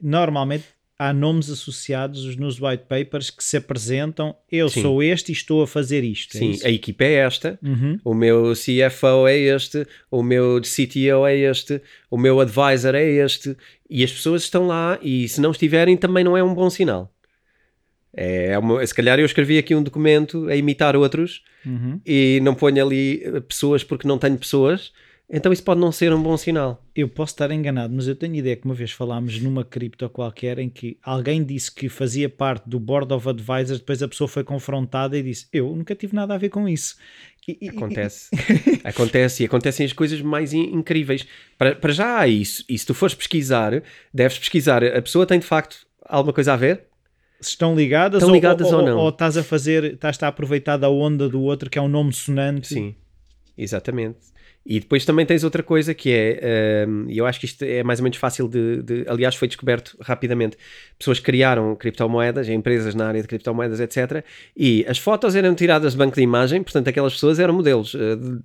Normalmente 0.00 0.64
há 0.98 1.12
nomes 1.12 1.48
associados 1.48 2.34
nos 2.36 2.60
white 2.60 2.84
papers 2.88 3.30
que 3.30 3.44
se 3.44 3.56
apresentam. 3.56 4.34
Eu 4.50 4.68
Sim. 4.68 4.82
sou 4.82 5.02
este 5.02 5.30
e 5.30 5.32
estou 5.32 5.62
a 5.62 5.66
fazer 5.66 6.02
isto. 6.02 6.36
é 6.36 6.40
Sim, 6.40 6.50
isso? 6.50 6.66
a 6.66 6.70
equipa 6.70 7.04
é 7.04 7.12
esta, 7.14 7.58
Uhum. 7.62 8.00
o 8.04 8.14
meu 8.14 8.52
CFO 8.54 9.28
é 9.28 9.36
este, 9.36 9.86
o 10.10 10.22
meu 10.22 10.60
CTO 10.60 11.24
é 11.26 11.36
este, 11.36 11.80
o 12.10 12.18
meu 12.18 12.40
advisor 12.40 12.94
é 12.96 13.04
este, 13.04 13.56
e 13.88 14.02
as 14.02 14.12
pessoas 14.12 14.42
estão 14.42 14.66
lá 14.66 14.98
e 15.00 15.28
se 15.28 15.40
não 15.40 15.52
estiverem 15.52 15.96
também 15.96 16.24
não 16.24 16.36
é 16.36 16.42
um 16.42 16.52
bom 16.54 16.68
sinal. 16.68 17.12
É 18.12 18.58
uma- 18.58 18.84
se 18.84 18.94
calhar 18.94 19.20
eu 19.20 19.26
escrevi 19.26 19.58
aqui 19.58 19.74
um 19.74 19.82
documento 19.82 20.48
a 20.48 20.56
imitar 20.56 20.96
outros 20.96 21.42
Uhum. 21.64 22.00
e 22.04 22.40
não 22.42 22.54
ponho 22.54 22.84
ali 22.84 23.22
pessoas 23.46 23.84
porque 23.84 24.08
não 24.08 24.18
tenho 24.18 24.36
pessoas, 24.36 24.92
então 25.30 25.52
isso 25.52 25.62
pode 25.62 25.80
não 25.80 25.92
ser 25.92 26.12
um 26.12 26.22
bom 26.22 26.36
sinal. 26.36 26.82
Eu 26.94 27.08
posso 27.08 27.32
estar 27.34 27.50
enganado, 27.50 27.92
mas 27.94 28.08
eu 28.08 28.16
tenho 28.16 28.34
ideia 28.34 28.56
que 28.56 28.64
uma 28.64 28.74
vez 28.74 28.90
falámos 28.92 29.38
numa 29.40 29.64
cripto 29.64 30.08
qualquer 30.08 30.58
em 30.58 30.68
que 30.70 30.96
alguém 31.02 31.44
disse 31.44 31.70
que 31.72 31.88
fazia 31.88 32.28
parte 32.28 32.68
do 32.68 32.80
Board 32.80 33.12
of 33.12 33.28
Advisors, 33.28 33.78
depois 33.80 34.02
a 34.02 34.08
pessoa 34.08 34.26
foi 34.28 34.42
confrontada 34.44 35.18
e 35.18 35.22
disse: 35.22 35.46
Eu 35.52 35.74
nunca 35.76 35.94
tive 35.94 36.14
nada 36.14 36.34
a 36.34 36.38
ver 36.38 36.48
com 36.48 36.68
isso. 36.68 36.96
E- 37.46 37.58
e- 37.62 37.68
Acontece. 37.70 38.28
acontece 38.84 39.42
e 39.42 39.46
acontecem 39.46 39.86
as 39.86 39.92
coisas 39.92 40.20
mais 40.20 40.52
in- 40.52 40.70
incríveis. 40.74 41.26
Para, 41.56 41.74
para 41.74 41.92
já 41.92 42.18
há 42.18 42.28
isso. 42.28 42.62
E 42.68 42.78
se 42.78 42.84
tu 42.86 42.92
fores 42.94 43.14
pesquisar, 43.14 43.82
deves 44.12 44.38
pesquisar. 44.38 44.84
A 44.84 45.00
pessoa 45.02 45.24
tem 45.26 45.38
de 45.38 45.46
facto 45.46 45.86
alguma 46.04 46.32
coisa 46.32 46.52
a 46.52 46.56
ver? 46.56 46.84
se 47.40 47.50
estão 47.50 47.74
ligadas, 47.76 48.18
Estão 48.18 48.30
ou- 48.30 48.34
ligadas 48.34 48.66
ou, 48.72 48.80
ou 48.80 48.84
não? 48.84 48.98
Ou 48.98 49.08
estás 49.10 49.36
a 49.36 49.44
fazer, 49.44 49.84
estás 49.94 50.20
a 50.22 50.26
aproveitar 50.28 50.76
da 50.76 50.90
onda 50.90 51.28
do 51.28 51.40
outro 51.40 51.70
que 51.70 51.78
é 51.78 51.82
um 51.82 51.86
nome 51.88 52.12
sonante. 52.12 52.66
Sim, 52.68 52.96
exatamente. 53.56 54.18
E 54.66 54.80
depois 54.80 55.04
também 55.04 55.24
tens 55.24 55.44
outra 55.44 55.62
coisa 55.62 55.94
que 55.94 56.10
é, 56.12 56.84
hum, 56.86 57.06
e 57.08 57.16
eu 57.16 57.24
acho 57.24 57.40
que 57.40 57.46
isto 57.46 57.62
é 57.62 57.82
mais 57.82 58.00
ou 58.00 58.02
menos 58.04 58.18
fácil 58.18 58.46
de, 58.46 58.82
de- 58.82 59.04
aliás 59.08 59.34
foi 59.34 59.48
descoberto 59.48 59.96
rapidamente, 60.00 60.58
pessoas 60.98 61.18
criaram 61.20 61.74
criptomoedas, 61.74 62.48
empresas 62.50 62.94
na 62.94 63.08
área 63.08 63.22
de 63.22 63.28
criptomoedas, 63.28 63.80
etc. 63.80 64.22
E 64.56 64.84
as 64.86 64.98
fotos 64.98 65.34
eram 65.34 65.54
tiradas 65.54 65.92
de 65.92 65.98
banco 65.98 66.14
de 66.16 66.20
imagem, 66.22 66.62
portanto 66.62 66.88
aquelas 66.88 67.14
pessoas 67.14 67.38
eram 67.38 67.54
modelos, 67.54 67.92
de- 67.92 68.40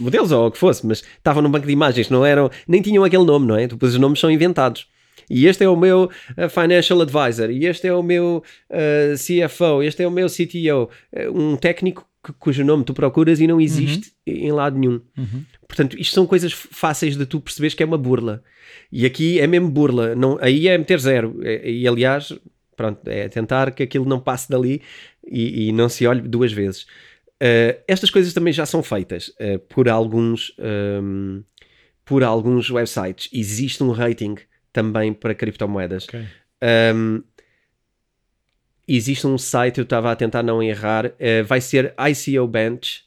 modelos 0.00 0.32
ou 0.32 0.46
o 0.48 0.50
que 0.50 0.58
fosse, 0.58 0.84
mas 0.86 0.98
estavam 1.16 1.40
num 1.42 1.50
banco 1.50 1.66
de 1.66 1.72
imagens, 1.72 2.08
não 2.10 2.26
eram, 2.26 2.50
nem 2.66 2.82
tinham 2.82 3.04
aquele 3.04 3.24
nome, 3.24 3.46
não 3.46 3.56
é? 3.56 3.68
Depois 3.68 3.92
os 3.94 4.00
nomes 4.00 4.18
são 4.18 4.30
inventados. 4.30 4.88
E 5.30 5.46
este 5.46 5.62
é 5.62 5.68
o 5.68 5.76
meu 5.76 6.10
eh, 6.36 6.48
financial 6.48 7.00
advisor, 7.00 7.50
e 7.50 7.66
este 7.66 7.86
é 7.86 7.94
o 7.94 8.02
meu 8.02 8.42
eh, 8.68 9.14
CFO, 9.16 9.82
este 9.82 10.02
é 10.02 10.08
o 10.08 10.10
meu 10.10 10.26
CTO, 10.28 10.90
um 11.32 11.56
técnico 11.56 12.04
que- 12.24 12.32
cujo 12.34 12.64
nome 12.64 12.84
tu 12.84 12.94
procuras 12.94 13.40
e 13.40 13.46
não 13.46 13.60
existe 13.60 14.12
em 14.26 14.52
lado 14.52 14.78
nenhum. 14.78 15.00
Uhum. 15.16 15.44
Portanto, 15.66 15.98
isto 15.98 16.14
são 16.14 16.26
coisas 16.26 16.52
fáceis 16.52 17.16
de 17.16 17.24
tu 17.26 17.40
perceberes 17.40 17.74
que 17.74 17.82
é 17.82 17.86
uma 17.86 17.98
burla. 17.98 18.42
E 18.90 19.04
aqui 19.06 19.40
é 19.40 19.46
mesmo 19.46 19.70
burla, 19.70 20.14
não, 20.14 20.38
aí 20.40 20.68
é 20.68 20.76
meter 20.76 20.98
zero. 21.00 21.38
É- 21.42 21.70
E 21.70 21.88
aliás, 21.88 22.32
pronto, 22.76 23.00
é 23.08 23.28
tentar 23.28 23.70
que 23.72 23.82
aquilo 23.82 24.04
não 24.04 24.20
passe 24.20 24.48
dali 24.50 24.82
e, 25.26 25.68
e 25.68 25.72
não 25.72 25.88
se 25.88 26.06
olhe 26.06 26.20
duas 26.20 26.52
vezes. 26.52 26.86
Eh, 27.40 27.80
estas 27.88 28.10
coisas 28.10 28.32
também 28.32 28.52
já 28.52 28.64
são 28.66 28.82
feitas 28.82 29.32
eh, 29.38 29.58
por 29.58 29.88
alguns 29.88 30.52
ehm, 30.58 31.40
por 32.04 32.22
alguns 32.22 32.70
websites. 32.70 33.28
Existe 33.32 33.82
um 33.82 33.90
rating 33.90 34.36
também 34.72 35.12
para 35.12 35.34
criptomoedas. 35.34 36.04
Ok. 36.04 36.20
Um, 36.94 37.22
existe 38.96 39.26
um 39.26 39.38
site, 39.38 39.78
eu 39.78 39.84
estava 39.84 40.10
a 40.10 40.16
tentar 40.16 40.42
não 40.42 40.62
errar, 40.62 41.12
eh, 41.18 41.42
vai 41.42 41.60
ser 41.60 41.94
ICO 41.98 42.46
Bench, 42.46 43.02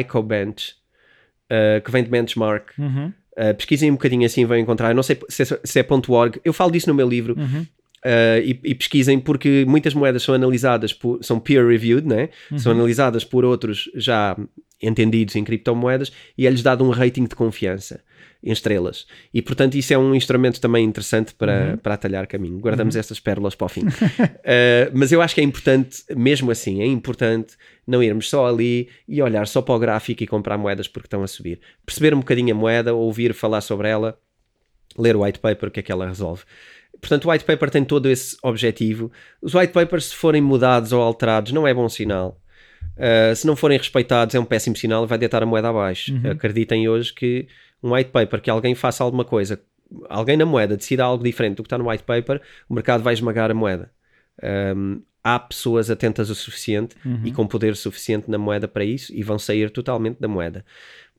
ICO 0.00 0.22
Bench, 0.22 0.74
eh, 1.50 1.80
que 1.84 1.90
vem 1.90 2.04
de 2.04 2.10
benchmark. 2.10 2.70
Uhum. 2.78 3.12
Uh, 3.32 3.54
pesquisem 3.54 3.90
um 3.90 3.94
bocadinho 3.94 4.26
assim, 4.26 4.44
vão 4.44 4.56
encontrar. 4.56 4.90
Eu 4.90 4.94
não 4.94 5.02
sei 5.02 5.18
se 5.28 5.42
é, 5.42 5.46
se 5.64 5.80
é 5.80 5.86
.org, 6.08 6.40
eu 6.44 6.52
falo 6.52 6.70
disso 6.70 6.88
no 6.88 6.94
meu 6.94 7.08
livro. 7.08 7.34
Uhum. 7.38 7.66
Uh, 8.04 8.40
e, 8.42 8.60
e 8.64 8.74
pesquisem 8.74 9.18
porque 9.18 9.64
muitas 9.66 9.94
moedas 9.94 10.22
são 10.22 10.34
analisadas 10.34 10.92
por, 10.92 11.22
são 11.22 11.38
peer 11.38 11.66
reviewed, 11.66 12.06
né? 12.06 12.30
são 12.56 12.72
analisadas 12.72 13.24
por 13.24 13.44
outros 13.44 13.90
já 13.94 14.36
entendidos 14.80 15.36
em 15.36 15.44
criptomoedas 15.44 16.10
e 16.36 16.46
é-lhes 16.46 16.62
dado 16.62 16.82
um 16.84 16.90
rating 16.90 17.24
de 17.24 17.34
confiança. 17.34 18.00
Em 18.42 18.52
estrelas. 18.52 19.06
E 19.32 19.42
portanto, 19.42 19.74
isso 19.74 19.92
é 19.92 19.98
um 19.98 20.14
instrumento 20.14 20.60
também 20.60 20.84
interessante 20.84 21.34
para, 21.34 21.76
para 21.76 21.94
atalhar 21.94 22.26
caminho. 22.26 22.58
Guardamos 22.58 22.96
estas 22.96 23.20
pérolas 23.20 23.54
para 23.54 23.66
o 23.66 23.68
fim. 23.68 23.82
Uh, 23.82 24.90
mas 24.94 25.12
eu 25.12 25.20
acho 25.20 25.34
que 25.34 25.40
é 25.40 25.44
importante, 25.44 26.02
mesmo 26.16 26.50
assim, 26.50 26.80
é 26.80 26.86
importante 26.86 27.54
não 27.86 28.02
irmos 28.02 28.30
só 28.30 28.46
ali 28.46 28.88
e 29.06 29.20
olhar 29.20 29.46
só 29.46 29.60
para 29.60 29.74
o 29.74 29.78
gráfico 29.78 30.22
e 30.22 30.26
comprar 30.26 30.56
moedas 30.56 30.88
porque 30.88 31.06
estão 31.06 31.22
a 31.22 31.26
subir. 31.26 31.60
Perceber 31.84 32.14
um 32.14 32.20
bocadinho 32.20 32.54
a 32.54 32.58
moeda, 32.58 32.94
ouvir 32.94 33.34
falar 33.34 33.60
sobre 33.60 33.88
ela, 33.88 34.18
ler 34.96 35.16
o 35.16 35.24
white 35.24 35.38
paper, 35.38 35.68
o 35.68 35.72
que 35.72 35.80
é 35.80 35.82
que 35.82 35.92
ela 35.92 36.06
resolve. 36.06 36.42
Portanto, 37.00 37.24
o 37.26 37.30
white 37.30 37.44
paper 37.44 37.70
tem 37.70 37.84
todo 37.84 38.08
esse 38.08 38.36
objetivo. 38.42 39.10
Os 39.40 39.54
white 39.54 39.72
papers, 39.72 40.06
se 40.06 40.14
forem 40.14 40.40
mudados 40.40 40.92
ou 40.92 41.02
alterados, 41.02 41.52
não 41.52 41.66
é 41.66 41.74
bom 41.74 41.88
sinal. 41.88 42.40
Uh, 42.96 43.34
se 43.34 43.46
não 43.46 43.56
forem 43.56 43.78
respeitados, 43.78 44.34
é 44.34 44.40
um 44.40 44.44
péssimo 44.44 44.76
sinal 44.76 45.04
e 45.04 45.06
vai 45.06 45.18
deitar 45.18 45.42
a 45.42 45.46
moeda 45.46 45.68
abaixo. 45.68 46.12
Uhum. 46.12 46.30
Acreditem 46.30 46.88
hoje 46.88 47.12
que 47.12 47.46
um 47.82 47.94
white 47.94 48.10
paper, 48.10 48.40
que 48.40 48.50
alguém 48.50 48.74
faça 48.74 49.02
alguma 49.02 49.24
coisa, 49.24 49.60
alguém 50.08 50.36
na 50.36 50.46
moeda 50.46 50.76
decida 50.76 51.04
algo 51.04 51.22
diferente 51.22 51.56
do 51.56 51.62
que 51.62 51.66
está 51.66 51.78
no 51.78 51.88
white 51.88 52.04
paper, 52.04 52.40
o 52.68 52.74
mercado 52.74 53.02
vai 53.02 53.14
esmagar 53.14 53.50
a 53.50 53.54
moeda. 53.54 53.90
Um, 54.42 55.02
há 55.22 55.38
pessoas 55.38 55.90
atentas 55.90 56.30
o 56.30 56.34
suficiente 56.34 56.96
uhum. 57.04 57.22
e 57.24 57.32
com 57.32 57.46
poder 57.46 57.76
suficiente 57.76 58.30
na 58.30 58.38
moeda 58.38 58.66
para 58.66 58.84
isso 58.84 59.12
e 59.14 59.22
vão 59.22 59.38
sair 59.38 59.70
totalmente 59.70 60.18
da 60.18 60.28
moeda. 60.28 60.64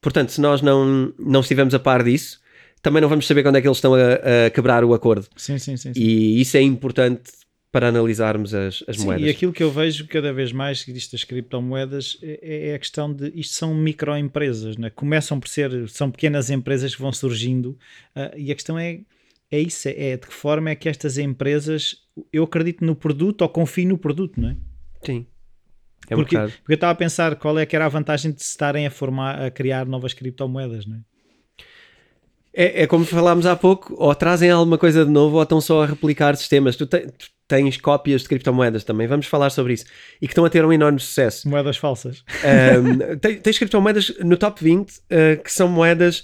Portanto, 0.01 0.31
se 0.31 0.41
nós 0.41 0.61
não, 0.61 1.13
não 1.19 1.41
estivermos 1.41 1.73
a 1.75 1.79
par 1.79 2.03
disso, 2.03 2.41
também 2.81 3.01
não 3.01 3.09
vamos 3.09 3.27
saber 3.27 3.43
quando 3.43 3.57
é 3.57 3.61
que 3.61 3.67
eles 3.67 3.77
estão 3.77 3.93
a, 3.93 4.47
a 4.47 4.49
quebrar 4.49 4.83
o 4.83 4.93
acordo. 4.93 5.27
Sim, 5.35 5.59
sim, 5.59 5.77
sim, 5.77 5.93
sim, 5.93 5.99
E 5.99 6.41
isso 6.41 6.57
é 6.57 6.61
importante 6.61 7.31
para 7.71 7.87
analisarmos 7.87 8.53
as, 8.53 8.83
as 8.87 8.97
sim, 8.97 9.05
moedas. 9.05 9.25
E 9.25 9.29
aquilo 9.29 9.53
que 9.53 9.63
eu 9.63 9.71
vejo 9.71 10.05
cada 10.07 10.33
vez 10.33 10.51
mais 10.51 10.79
disto 10.79 11.13
das 11.13 11.23
criptomoedas 11.23 12.17
é, 12.21 12.69
é 12.69 12.75
a 12.75 12.79
questão 12.79 13.11
de 13.13 13.31
isto 13.33 13.53
são 13.53 13.73
microempresas, 13.73 14.75
né? 14.75 14.89
começam 14.89 15.39
por 15.39 15.47
ser, 15.47 15.87
são 15.89 16.11
pequenas 16.11 16.49
empresas 16.49 16.93
que 16.93 17.01
vão 17.01 17.13
surgindo 17.13 17.77
uh, 18.15 18.37
e 18.37 18.51
a 18.51 18.55
questão 18.55 18.77
é, 18.77 18.99
é 19.49 19.59
isso, 19.59 19.87
é, 19.87 20.11
é 20.11 20.17
de 20.17 20.27
que 20.27 20.33
forma 20.33 20.69
é 20.69 20.75
que 20.75 20.89
estas 20.89 21.17
empresas, 21.17 21.95
eu 22.31 22.43
acredito 22.43 22.83
no 22.83 22.95
produto 22.95 23.41
ou 23.43 23.49
confio 23.49 23.87
no 23.87 23.97
produto, 23.97 24.39
não 24.39 24.49
é? 24.49 24.57
Sim. 25.05 25.25
É 26.09 26.15
porque, 26.15 26.37
um 26.37 26.41
porque 26.49 26.71
eu 26.73 26.75
estava 26.75 26.91
a 26.91 26.95
pensar 26.95 27.35
qual 27.37 27.57
é 27.57 27.65
que 27.65 27.75
era 27.75 27.85
a 27.85 27.89
vantagem 27.89 28.33
de 28.33 28.43
se 28.43 28.49
estarem 28.49 28.85
a 28.85 28.91
formar, 28.91 29.41
a 29.41 29.49
criar 29.49 29.85
novas 29.85 30.13
criptomoedas, 30.13 30.85
não 30.85 30.97
é? 30.97 30.99
É, 32.53 32.83
é 32.83 32.87
como 32.87 33.05
falámos 33.05 33.45
há 33.45 33.55
pouco, 33.55 33.95
ou 33.97 34.13
trazem 34.13 34.49
alguma 34.49 34.77
coisa 34.77 35.05
de 35.05 35.11
novo 35.11 35.37
ou 35.37 35.43
estão 35.43 35.61
só 35.61 35.83
a 35.83 35.85
replicar 35.85 36.35
sistemas. 36.35 36.75
Tu, 36.75 36.85
te, 36.85 36.99
tu 36.99 37.29
tens 37.47 37.75
cópias 37.75 38.21
de 38.21 38.29
criptomoedas 38.29 38.85
também, 38.85 39.07
vamos 39.07 39.25
falar 39.25 39.49
sobre 39.49 39.73
isso, 39.73 39.85
e 40.21 40.27
que 40.27 40.31
estão 40.31 40.45
a 40.45 40.49
ter 40.49 40.63
um 40.63 40.71
enorme 40.71 40.99
sucesso. 40.99 41.49
Moedas 41.49 41.75
falsas. 41.75 42.23
Um, 42.43 43.17
tens, 43.19 43.41
tens 43.41 43.57
criptomoedas 43.57 44.13
no 44.19 44.37
top 44.37 44.63
20 44.63 44.89
uh, 44.89 44.93
eh, 45.09 45.35
que 45.35 45.51
são 45.51 45.67
moedas 45.67 46.23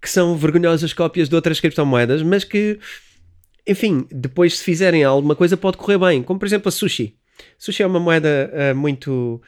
que 0.00 0.08
são 0.08 0.36
vergonhosas 0.36 0.92
cópias 0.92 1.28
de 1.28 1.34
outras 1.34 1.58
criptomoedas, 1.58 2.22
mas 2.22 2.44
que, 2.44 2.78
enfim, 3.66 4.06
depois 4.12 4.58
se 4.58 4.64
fizerem 4.64 5.02
alguma 5.02 5.34
coisa 5.34 5.56
pode 5.56 5.76
correr 5.76 5.98
bem, 5.98 6.22
como 6.22 6.38
por 6.38 6.46
exemplo 6.46 6.68
a 6.68 6.72
Sushi. 6.72 7.16
Sushi 7.58 7.82
é 7.82 7.86
uma 7.86 7.98
moeda 7.98 8.48
uh, 8.52 8.76
muito, 8.76 9.42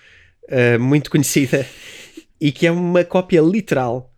uh, 0.49 0.81
muito 0.81 1.11
conhecida 1.11 1.65
e 2.41 2.51
que 2.51 2.67
é 2.67 2.73
uma 2.73 3.05
cópia 3.05 3.41
literal 3.41 4.10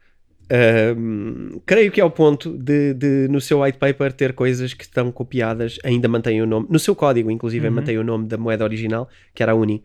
creio 1.65 1.91
que 1.91 2.01
é 2.01 2.05
o 2.05 2.11
ponto 2.11 2.57
de, 2.57 2.95
de, 2.95 3.29
no 3.29 3.41
seu 3.41 3.63
white 3.63 3.79
paper 3.79 4.13
ter 4.13 4.35
coisas 4.35 4.75
que 4.75 4.85
estão 4.85 5.11
copiadas, 5.11 5.79
ainda 5.85 6.09
mantém 6.09 6.43
o 6.43 6.47
nome, 6.47 6.67
no 6.69 6.79
seu 6.79 6.95
código, 6.95 7.31
inclusive, 7.31 7.67
uhum. 7.67 7.75
mantém 7.75 7.99
o 7.99 8.05
nome 8.05 8.27
da 8.27 8.37
moeda 8.37 8.65
original, 8.65 9.09
que 9.35 9.43
era 9.43 9.53
a 9.53 9.55
Uni, 9.55 9.83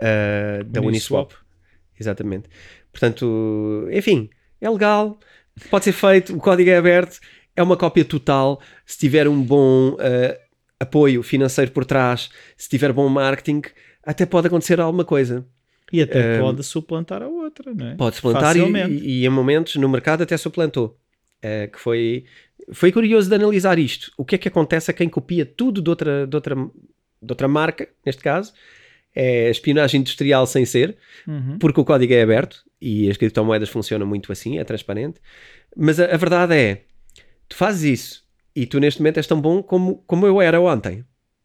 uh, 0.00 0.64
da 0.64 0.80
Uniswap. 0.80 1.32
Uniswap. 1.32 1.32
Exatamente. 1.98 2.48
Portanto, 2.92 3.88
enfim, 3.90 4.28
é 4.60 4.68
legal, 4.68 5.18
pode 5.70 5.84
ser 5.84 5.92
feito, 5.92 6.34
o 6.34 6.38
código 6.38 6.70
é 6.70 6.76
aberto, 6.76 7.18
é 7.54 7.62
uma 7.62 7.76
cópia 7.76 8.04
total. 8.04 8.60
Se 8.84 8.98
tiver 8.98 9.26
um 9.28 9.42
bom 9.42 9.92
uh, 9.92 10.46
apoio 10.78 11.22
financeiro 11.22 11.70
por 11.70 11.84
trás, 11.84 12.30
se 12.56 12.68
tiver 12.68 12.92
bom 12.92 13.08
marketing, 13.08 13.62
até 14.02 14.26
pode 14.26 14.46
acontecer 14.46 14.80
alguma 14.80 15.04
coisa. 15.04 15.46
E 15.92 16.02
até 16.02 16.38
pode 16.38 16.62
suplantar 16.64 17.22
a 17.22 17.28
outra, 17.28 17.72
não 17.72 17.86
é? 17.88 17.94
Pode 17.94 18.16
suplantar 18.16 18.56
e, 18.56 19.20
e, 19.20 19.26
em 19.26 19.28
momentos 19.28 19.76
no 19.76 19.88
mercado 19.88 20.22
até 20.22 20.36
suplantou. 20.36 20.98
Uh, 21.38 21.70
que 21.70 21.78
foi, 21.78 22.24
foi 22.72 22.90
curioso 22.90 23.28
de 23.28 23.34
analisar 23.34 23.78
isto. 23.78 24.10
O 24.16 24.24
que 24.24 24.34
é 24.34 24.38
que 24.38 24.48
acontece 24.48 24.90
a 24.90 24.94
quem 24.94 25.08
copia 25.08 25.46
tudo 25.46 25.80
de 25.80 25.88
outra, 25.88 26.26
de 26.26 26.34
outra, 26.34 26.54
de 26.56 27.32
outra 27.32 27.46
marca, 27.46 27.88
neste 28.04 28.22
caso, 28.22 28.52
é 29.14 29.48
espionagem 29.48 30.00
industrial 30.00 30.46
sem 30.46 30.64
ser, 30.64 30.96
uhum. 31.26 31.58
porque 31.58 31.80
o 31.80 31.84
código 31.84 32.12
é 32.12 32.22
aberto 32.22 32.64
e 32.80 33.08
as 33.08 33.16
criptomoedas 33.16 33.68
funcionam 33.68 34.06
muito 34.06 34.32
assim, 34.32 34.58
é 34.58 34.64
transparente. 34.64 35.20
Mas 35.76 36.00
a, 36.00 36.06
a 36.06 36.16
verdade 36.16 36.54
é, 36.54 36.82
tu 37.48 37.56
fazes 37.56 37.82
isso 38.00 38.24
e 38.54 38.66
tu 38.66 38.80
neste 38.80 39.00
momento 39.00 39.18
és 39.18 39.26
tão 39.26 39.40
bom 39.40 39.62
como, 39.62 40.02
como 40.06 40.26
eu 40.26 40.40
era 40.40 40.60
ontem. 40.60 41.04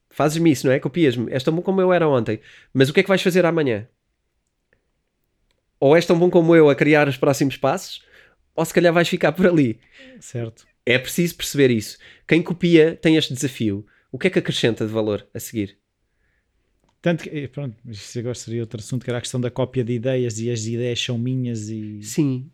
Fazes-me 0.10 0.52
isso, 0.52 0.68
não 0.68 0.74
é? 0.74 0.80
Copias-me. 0.80 1.32
És 1.32 1.44
tão 1.44 1.54
bom 1.54 1.62
como 1.62 1.80
eu 1.80 1.94
era 1.94 2.08
ontem. 2.08 2.40
Mas 2.74 2.90
o 2.90 2.94
que 2.94 3.00
é 3.00 3.04
que 3.04 3.10
vais 3.10 3.22
fazer 3.22 3.46
amanhã? 3.46 3.88
Ou 5.82 5.96
és 5.96 6.06
tão 6.06 6.18
bom 6.18 6.30
como 6.30 6.56
eu 6.56 6.70
a 6.70 6.76
criar 6.76 7.10
os 7.10 7.18
próximos 7.18 7.58
passos, 7.58 8.04
ou 8.56 8.64
se 8.64 8.74
calhar 8.74 8.94
vais 8.94 9.10
ficar 9.10 9.32
por 9.32 9.48
ali. 9.48 9.80
Certo. 10.20 10.68
É 10.86 10.98
preciso 11.00 11.36
perceber 11.36 11.72
isso. 11.72 11.98
Quem 12.28 12.42
copia 12.42 12.96
tem 12.96 13.18
este 13.18 13.34
desafio. 13.34 13.84
O 14.12 14.20
que 14.20 14.28
é 14.28 14.30
que 14.30 14.38
acrescenta 14.38 14.86
de 14.86 14.92
valor 14.92 15.28
a 15.34 15.40
seguir? 15.40 15.78
Tanto 17.02 17.24
que, 17.24 17.48
pronto, 17.48 17.76
isso 17.88 18.20
agora 18.20 18.36
seria 18.36 18.62
outro 18.62 18.80
assunto, 18.80 19.04
que 19.04 19.10
era 19.10 19.18
a 19.18 19.22
questão 19.22 19.42
da 19.42 19.50
cópia 19.50 19.84
de 19.84 19.94
ideias 19.94 20.40
e 20.40 20.52
as 20.52 20.66
ideias 20.68 21.02
são 21.04 21.18
minhas 21.18 21.70
e... 21.70 22.04
Sim. 22.04 22.52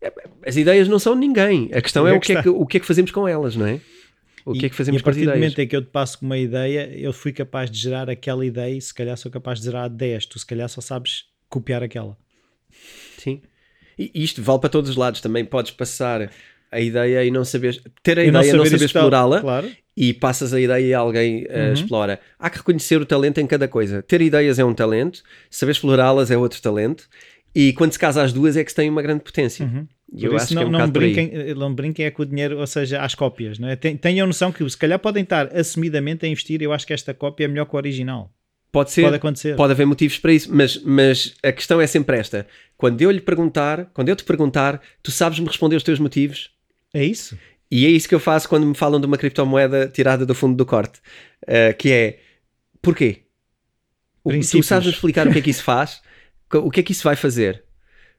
É, 0.00 0.12
as 0.46 0.56
ideias 0.56 0.86
não 0.86 1.00
são 1.00 1.14
de 1.14 1.26
ninguém. 1.26 1.70
A 1.72 1.82
questão 1.82 2.06
é, 2.06 2.12
é 2.12 2.14
o, 2.14 2.20
que 2.20 2.34
é 2.34 2.42
que, 2.42 2.48
o 2.48 2.66
que 2.66 2.76
é 2.76 2.80
que 2.80 2.86
fazemos 2.86 3.10
com 3.10 3.26
elas, 3.26 3.56
não 3.56 3.66
é? 3.66 3.80
O 4.46 4.54
e, 4.54 4.60
que 4.60 4.66
é 4.66 4.68
que 4.68 4.76
fazemos 4.76 5.02
com 5.02 5.10
as 5.10 5.16
ideias? 5.16 5.28
a 5.28 5.32
partir 5.32 5.40
do 5.40 5.44
momento 5.44 5.58
em 5.58 5.66
que 5.66 5.74
eu 5.76 5.82
te 5.82 5.90
passo 5.90 6.20
com 6.20 6.26
uma 6.26 6.38
ideia, 6.38 6.88
eu 6.96 7.12
fui 7.12 7.32
capaz 7.32 7.68
de 7.68 7.78
gerar 7.78 8.08
aquela 8.08 8.46
ideia 8.46 8.76
e 8.76 8.80
se 8.80 8.94
calhar 8.94 9.16
sou 9.16 9.32
capaz 9.32 9.58
de 9.58 9.64
gerar 9.64 9.88
10. 9.88 10.26
Tu 10.26 10.38
se 10.38 10.46
calhar 10.46 10.68
só 10.68 10.80
sabes 10.80 11.24
copiar 11.48 11.82
aquela. 11.82 12.16
Sim. 13.24 13.40
E 13.98 14.10
isto 14.14 14.42
vale 14.42 14.60
para 14.60 14.68
todos 14.68 14.90
os 14.90 14.96
lados 14.96 15.20
também. 15.20 15.44
Podes 15.44 15.70
passar 15.72 16.30
a 16.70 16.80
ideia 16.80 17.24
e 17.24 17.30
não 17.30 17.44
saber 17.44 17.80
ter 18.02 18.18
a 18.18 18.24
e 18.24 18.28
ideia 18.28 18.50
e 18.50 18.52
não 18.52 18.64
saber, 18.64 18.70
saber 18.70 18.84
explorá-la 18.84 19.40
claro. 19.40 19.70
e 19.96 20.12
passas 20.12 20.52
a 20.52 20.60
ideia 20.60 20.84
e 20.84 20.92
alguém 20.92 21.44
uh, 21.44 21.66
uhum. 21.66 21.72
explora. 21.72 22.20
Há 22.38 22.50
que 22.50 22.58
reconhecer 22.58 23.00
o 23.00 23.06
talento 23.06 23.40
em 23.40 23.46
cada 23.46 23.68
coisa. 23.68 24.02
Ter 24.02 24.20
ideias 24.20 24.58
é 24.58 24.64
um 24.64 24.74
talento, 24.74 25.22
saber 25.48 25.72
explorá-las 25.72 26.30
é 26.30 26.36
outro 26.36 26.60
talento. 26.60 27.08
E 27.54 27.72
quando 27.72 27.92
se 27.92 27.98
casa 27.98 28.22
as 28.22 28.32
duas 28.32 28.56
é 28.56 28.64
que 28.64 28.70
se 28.70 28.76
tem 28.76 28.90
uma 28.90 29.00
grande 29.00 29.22
potência. 29.22 29.64
Uhum. 29.64 29.86
E 30.12 30.24
eu 30.24 30.36
acho 30.36 30.54
não, 30.54 30.62
que 30.62 30.66
é 30.66 30.68
um 30.68 30.78
não, 30.78 30.90
brinquem, 30.90 31.54
não 31.54 31.74
brinquem 31.74 32.06
é 32.06 32.10
com 32.10 32.22
o 32.22 32.26
dinheiro, 32.26 32.58
ou 32.58 32.66
seja, 32.66 33.00
às 33.00 33.14
cópias. 33.14 33.58
Não 33.58 33.68
é? 33.68 33.76
Tenham 33.76 34.26
noção 34.26 34.50
que 34.50 34.68
se 34.68 34.76
calhar 34.76 34.98
podem 34.98 35.22
estar 35.22 35.56
assumidamente 35.56 36.26
a 36.26 36.28
investir. 36.28 36.60
Eu 36.60 36.72
acho 36.72 36.84
que 36.84 36.92
esta 36.92 37.14
cópia 37.14 37.44
é 37.44 37.48
melhor 37.48 37.66
que 37.66 37.74
o 37.74 37.76
original. 37.76 38.32
Pode 38.74 38.90
ser, 38.90 39.02
pode 39.02 39.14
acontecer. 39.14 39.54
Pode 39.54 39.72
haver 39.72 39.86
motivos 39.86 40.18
para 40.18 40.32
isso, 40.32 40.52
mas, 40.52 40.82
mas 40.82 41.32
a 41.44 41.52
questão 41.52 41.80
é 41.80 41.86
sempre 41.86 42.18
esta: 42.18 42.44
quando 42.76 43.00
eu 43.00 43.08
lhe 43.12 43.20
perguntar, 43.20 43.88
quando 43.94 44.08
eu 44.08 44.16
te 44.16 44.24
perguntar, 44.24 44.82
tu 45.00 45.12
sabes-me 45.12 45.46
responder 45.46 45.76
os 45.76 45.84
teus 45.84 46.00
motivos. 46.00 46.50
É 46.92 47.04
isso. 47.04 47.38
E 47.70 47.86
é 47.86 47.88
isso 47.88 48.08
que 48.08 48.14
eu 48.16 48.18
faço 48.18 48.48
quando 48.48 48.66
me 48.66 48.74
falam 48.74 49.00
de 49.00 49.06
uma 49.06 49.16
criptomoeda 49.16 49.86
tirada 49.86 50.26
do 50.26 50.34
fundo 50.34 50.56
do 50.56 50.66
corte, 50.66 50.98
uh, 51.44 51.72
que 51.78 51.92
é 51.92 52.18
porquê? 52.82 53.22
O, 54.24 54.32
tu 54.32 54.62
sabes-me 54.62 54.92
explicar 54.92 55.28
o 55.28 55.32
que 55.32 55.38
é 55.38 55.42
que 55.42 55.50
isso 55.50 55.62
faz? 55.62 56.02
o 56.52 56.70
que 56.70 56.80
é 56.80 56.82
que 56.82 56.92
isso 56.92 57.04
vai 57.04 57.14
fazer? 57.14 57.62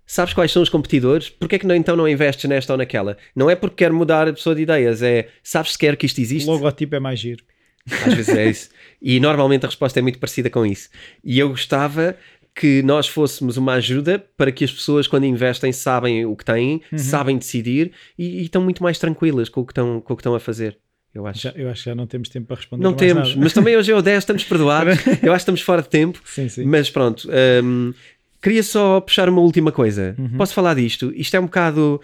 Sabes 0.06 0.34
quais 0.34 0.51
são 0.51 0.62
os 0.62 0.70
competidores? 0.70 1.30
Porquê 1.30 1.56
é 1.56 1.60
que 1.60 1.68
não, 1.68 1.76
então 1.76 1.95
não 1.95 2.08
investes 2.08 2.49
nesta 2.49 2.74
ou 2.74 2.78
naquela? 2.78 3.18
Não 3.36 3.49
é 3.49 3.56
porque 3.56 3.84
quer 3.84 3.91
mudar 3.91 4.28
a 4.28 4.34
pessoa 4.34 4.56
de 4.56 4.62
ideias, 4.62 5.01
é 5.01 5.30
sabes 5.43 5.74
sequer 5.74 5.97
que 5.97 6.06
isto 6.06 6.20
existe? 6.20 6.47
O 6.47 6.53
logotipo 6.53 6.95
é 6.95 6.99
mais 6.99 7.20
giro. 7.20 7.43
Às 7.89 8.13
vezes 8.13 8.29
é 8.29 8.49
isso. 8.49 8.69
E 9.01 9.19
normalmente 9.19 9.65
a 9.65 9.69
resposta 9.69 9.99
é 9.99 10.01
muito 10.01 10.19
parecida 10.19 10.49
com 10.49 10.65
isso. 10.65 10.89
E 11.23 11.38
eu 11.38 11.49
gostava 11.49 12.17
que 12.55 12.81
nós 12.83 13.07
fôssemos 13.07 13.57
uma 13.57 13.73
ajuda 13.73 14.25
para 14.38 14.51
que 14.51 14.63
as 14.63 14.71
pessoas, 14.71 15.07
quando 15.07 15.25
investem, 15.25 15.73
sabem 15.73 16.25
o 16.25 16.36
que 16.36 16.45
têm, 16.45 16.81
uhum. 16.91 16.97
sabem 16.97 17.38
decidir 17.38 17.91
e, 18.17 18.39
e, 18.39 18.43
estão 18.43 18.61
muito 18.61 18.81
mais 18.81 18.97
tranquilas 18.97 19.49
com 19.49 19.61
o 19.61 19.65
que 19.65 19.71
estão, 19.71 19.99
com 19.99 20.13
o 20.13 20.15
que 20.15 20.21
estão 20.21 20.33
a 20.33 20.39
fazer. 20.39 20.77
Eu 21.13 21.27
acho. 21.27 21.41
Já, 21.41 21.51
eu 21.51 21.69
acho 21.69 21.83
que 21.83 21.89
já 21.89 21.95
não 21.95 22.07
temos 22.07 22.29
tempo 22.29 22.47
para 22.47 22.55
responder. 22.55 22.83
Não 22.83 22.93
temos, 22.93 23.29
nada. 23.29 23.41
mas 23.41 23.53
também 23.53 23.75
hoje 23.75 23.91
é 23.91 23.95
o 23.95 24.01
10, 24.01 24.17
estamos 24.17 24.43
perdoados. 24.45 24.97
eu 25.05 25.11
acho 25.11 25.21
que 25.21 25.36
estamos 25.36 25.61
fora 25.61 25.81
de 25.81 25.89
tempo. 25.89 26.19
Sim, 26.25 26.47
sim. 26.47 26.65
Mas 26.65 26.89
pronto. 26.89 27.29
Um, 27.63 27.93
queria 28.41 28.63
só 28.63 29.01
puxar 29.01 29.27
uma 29.27 29.41
última 29.41 29.71
coisa. 29.71 30.15
Uhum. 30.17 30.38
Posso 30.38 30.53
falar 30.53 30.75
disto? 30.75 31.13
Isto 31.15 31.36
é 31.36 31.39
um 31.39 31.45
bocado. 31.45 32.01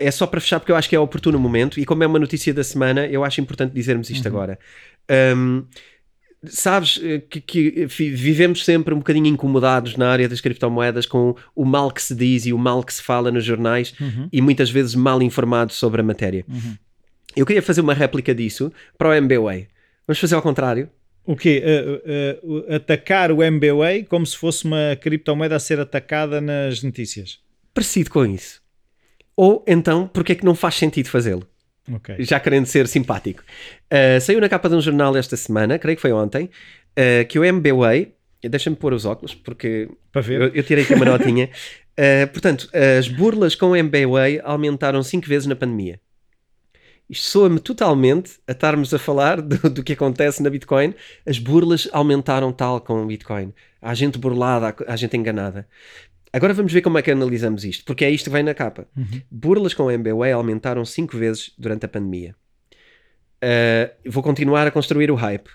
É 0.00 0.10
só 0.10 0.26
para 0.26 0.40
fechar 0.40 0.60
porque 0.60 0.70
eu 0.70 0.76
acho 0.76 0.88
que 0.88 0.94
é 0.94 0.98
o 0.98 1.02
oportuno 1.02 1.38
momento 1.38 1.80
e 1.80 1.84
como 1.84 2.04
é 2.04 2.06
uma 2.06 2.20
notícia 2.20 2.54
da 2.54 2.62
semana, 2.62 3.06
eu 3.06 3.24
acho 3.24 3.40
importante 3.40 3.74
dizermos 3.74 4.08
isto 4.10 4.26
uhum. 4.26 4.32
agora. 4.32 4.58
Um, 5.10 5.64
sabes 6.44 7.00
eh, 7.02 7.18
que, 7.18 7.40
que, 7.40 7.86
vivemos 7.86 8.64
sempre 8.64 8.94
um 8.94 8.98
bocadinho 8.98 9.26
incomodados 9.26 9.96
na 9.96 10.08
área 10.08 10.28
das 10.28 10.40
criptomoedas 10.40 11.06
com 11.06 11.34
o 11.54 11.64
mal 11.64 11.90
que 11.90 12.02
se 12.02 12.14
diz 12.14 12.46
e 12.46 12.52
o 12.52 12.58
mal 12.58 12.82
que 12.84 12.94
se 12.94 13.02
fala 13.02 13.30
nos 13.30 13.44
jornais 13.44 13.94
uhum. 14.00 14.28
e 14.32 14.40
muitas 14.40 14.70
vezes 14.70 14.94
mal 14.94 15.20
informados 15.22 15.76
sobre 15.76 16.00
a 16.00 16.04
matéria. 16.04 16.44
Uhum. 16.48 16.76
Eu 17.34 17.44
queria 17.44 17.62
fazer 17.62 17.80
uma 17.80 17.94
réplica 17.94 18.34
disso 18.34 18.72
para 18.96 19.08
o 19.08 19.12
MBWay. 19.12 19.68
Vamos 20.06 20.18
fazer 20.18 20.34
ao 20.34 20.42
contrário? 20.42 20.88
O 21.24 21.36
quê? 21.36 21.62
Uh, 21.62 22.54
uh, 22.54 22.74
atacar 22.74 23.30
o 23.30 23.42
MBWay 23.42 24.04
como 24.04 24.24
se 24.24 24.36
fosse 24.36 24.64
uma 24.64 24.96
criptomoeda 25.00 25.56
a 25.56 25.60
ser 25.60 25.78
atacada 25.78 26.40
nas 26.40 26.82
notícias? 26.82 27.38
Parecido 27.74 28.10
com 28.10 28.24
isso. 28.24 28.62
ou 29.36 29.64
então 29.66 30.08
porque 30.08 30.32
é 30.32 30.34
que 30.34 30.44
não 30.44 30.54
faz 30.54 30.76
sentido 30.76 31.08
fazê-lo. 31.08 31.46
Ok. 31.94 32.16
Já 32.20 32.38
querendo 32.38 32.66
ser 32.66 32.86
simpático. 32.86 33.42
Uh, 33.92 34.20
saiu 34.20 34.40
na 34.40 34.48
capa 34.48 34.68
de 34.68 34.74
um 34.74 34.80
jornal 34.80 35.16
esta 35.16 35.36
semana, 35.36 35.78
creio 35.78 35.96
que 35.96 36.02
foi 36.02 36.12
ontem, 36.12 36.50
uh, 36.98 37.26
que 37.28 37.38
o 37.38 37.44
MBWay, 37.44 38.12
deixa-me 38.42 38.76
pôr 38.76 38.92
os 38.92 39.04
óculos 39.04 39.34
porque 39.34 39.88
Para 40.12 40.22
ver. 40.22 40.40
eu, 40.40 40.48
eu 40.48 40.62
tirei 40.62 40.84
aqui 40.84 40.94
uma 40.94 41.04
notinha. 41.06 41.50
Uh, 41.98 42.28
portanto, 42.32 42.68
as 42.98 43.08
burlas 43.08 43.54
com 43.54 43.70
o 43.70 43.76
MBWay 43.76 44.40
aumentaram 44.44 45.02
5 45.02 45.26
vezes 45.26 45.46
na 45.46 45.56
pandemia. 45.56 46.00
Isto 47.08 47.26
soa-me 47.30 47.58
totalmente 47.58 48.32
a 48.46 48.52
estarmos 48.52 48.92
a 48.92 48.98
falar 48.98 49.40
do, 49.40 49.70
do 49.70 49.82
que 49.82 49.94
acontece 49.94 50.42
na 50.42 50.50
Bitcoin. 50.50 50.94
As 51.26 51.38
burlas 51.38 51.88
aumentaram 51.90 52.52
tal 52.52 52.80
com 52.82 53.02
o 53.02 53.06
Bitcoin. 53.06 53.54
Há 53.80 53.94
gente 53.94 54.18
burlada, 54.18 54.74
há 54.86 54.96
gente 54.96 55.16
enganada. 55.16 55.66
Agora 56.32 56.52
vamos 56.52 56.72
ver 56.72 56.82
como 56.82 56.98
é 56.98 57.02
que 57.02 57.10
analisamos 57.10 57.64
isto, 57.64 57.84
porque 57.84 58.04
é 58.04 58.10
isto 58.10 58.26
que 58.26 58.30
vem 58.30 58.42
na 58.42 58.54
capa. 58.54 58.86
Burlas 59.30 59.74
com 59.74 59.84
o 59.84 59.90
MBWay 59.90 60.32
aumentaram 60.32 60.84
5 60.84 61.16
vezes 61.16 61.52
durante 61.58 61.86
a 61.86 61.88
pandemia. 61.88 62.34
Uh, 63.42 64.10
vou 64.10 64.22
continuar 64.22 64.66
a 64.66 64.70
construir 64.70 65.10
o 65.10 65.14
hype. 65.14 65.48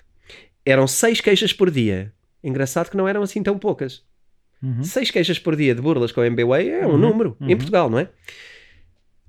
Eram 0.65 0.87
6 0.87 1.21
queixas 1.21 1.53
por 1.53 1.69
dia. 1.69 2.13
Engraçado 2.43 2.89
que 2.89 2.97
não 2.97 3.07
eram 3.07 3.21
assim 3.21 3.43
tão 3.43 3.57
poucas. 3.57 4.03
Uhum. 4.61 4.83
6 4.83 5.11
queixas 5.11 5.37
por 5.37 5.55
dia 5.55 5.75
de 5.75 5.81
burlas 5.81 6.11
com 6.11 6.21
o 6.21 6.23
MBWay 6.23 6.69
é 6.69 6.87
um 6.87 6.91
Uhum, 6.91 6.97
número 6.97 7.37
em 7.41 7.51
uhum. 7.51 7.57
Portugal, 7.57 7.89
não 7.89 7.99
é? 7.99 8.09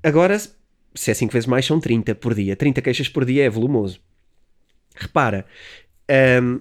Agora, 0.03 0.39
se 0.39 1.11
é 1.11 1.15
5 1.15 1.33
vezes 1.33 1.47
mais, 1.47 1.67
são 1.67 1.81
30 1.81 2.15
por 2.15 2.35
dia. 2.35 2.55
30 2.55 2.81
queixas 2.81 3.09
por 3.09 3.25
dia 3.25 3.45
é 3.45 3.51
volumoso. 3.51 4.01
Repara, 4.95 5.45
hum, 6.41 6.61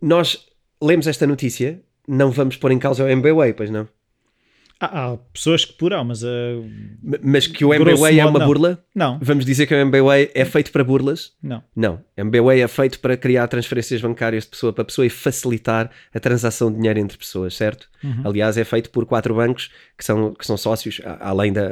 nós 0.00 0.46
lemos 0.80 1.06
esta 1.06 1.26
notícia, 1.26 1.80
não 2.08 2.30
vamos 2.30 2.56
pôr 2.56 2.72
em 2.72 2.78
causa 2.78 3.04
o 3.04 3.08
MBWay, 3.08 3.52
pois 3.52 3.70
não? 3.70 3.86
Há, 4.80 5.10
há 5.10 5.16
pessoas 5.32 5.64
que 5.64 5.72
porão, 5.72 6.04
mas 6.04 6.22
uh, 6.22 6.64
Mas 7.20 7.48
que 7.48 7.64
o 7.64 7.74
MBWay 7.74 8.20
é 8.20 8.24
uma 8.24 8.38
não. 8.38 8.46
burla? 8.46 8.84
não, 8.94 9.18
Vamos 9.20 9.44
dizer 9.44 9.66
que 9.66 9.74
o 9.74 9.76
MBWay 9.76 10.30
é 10.32 10.44
feito 10.44 10.70
para 10.70 10.84
burlas? 10.84 11.32
não. 11.42 11.64
Não. 11.74 12.00
MBWay 12.16 12.60
é 12.60 12.68
feito 12.68 13.00
para 13.00 13.16
criar 13.16 13.48
transferências 13.48 14.00
bancárias 14.00 14.44
de 14.44 14.50
pessoa 14.50 14.72
para 14.72 14.84
pessoa 14.84 15.04
e 15.04 15.10
facilitar 15.10 15.90
a 16.14 16.20
transação 16.20 16.70
de 16.70 16.78
dinheiro 16.78 17.00
entre 17.00 17.18
pessoas, 17.18 17.54
certo? 17.56 17.88
Aliás, 18.24 18.56
é 18.56 18.62
feito 18.64 18.90
por 18.90 19.04
quatro 19.04 19.34
bancos 19.34 19.68
que 19.96 20.04
são, 20.04 20.32
que 20.32 20.46
são 20.46 20.56
sócios, 20.56 21.00
além 21.18 21.52
da, 21.52 21.68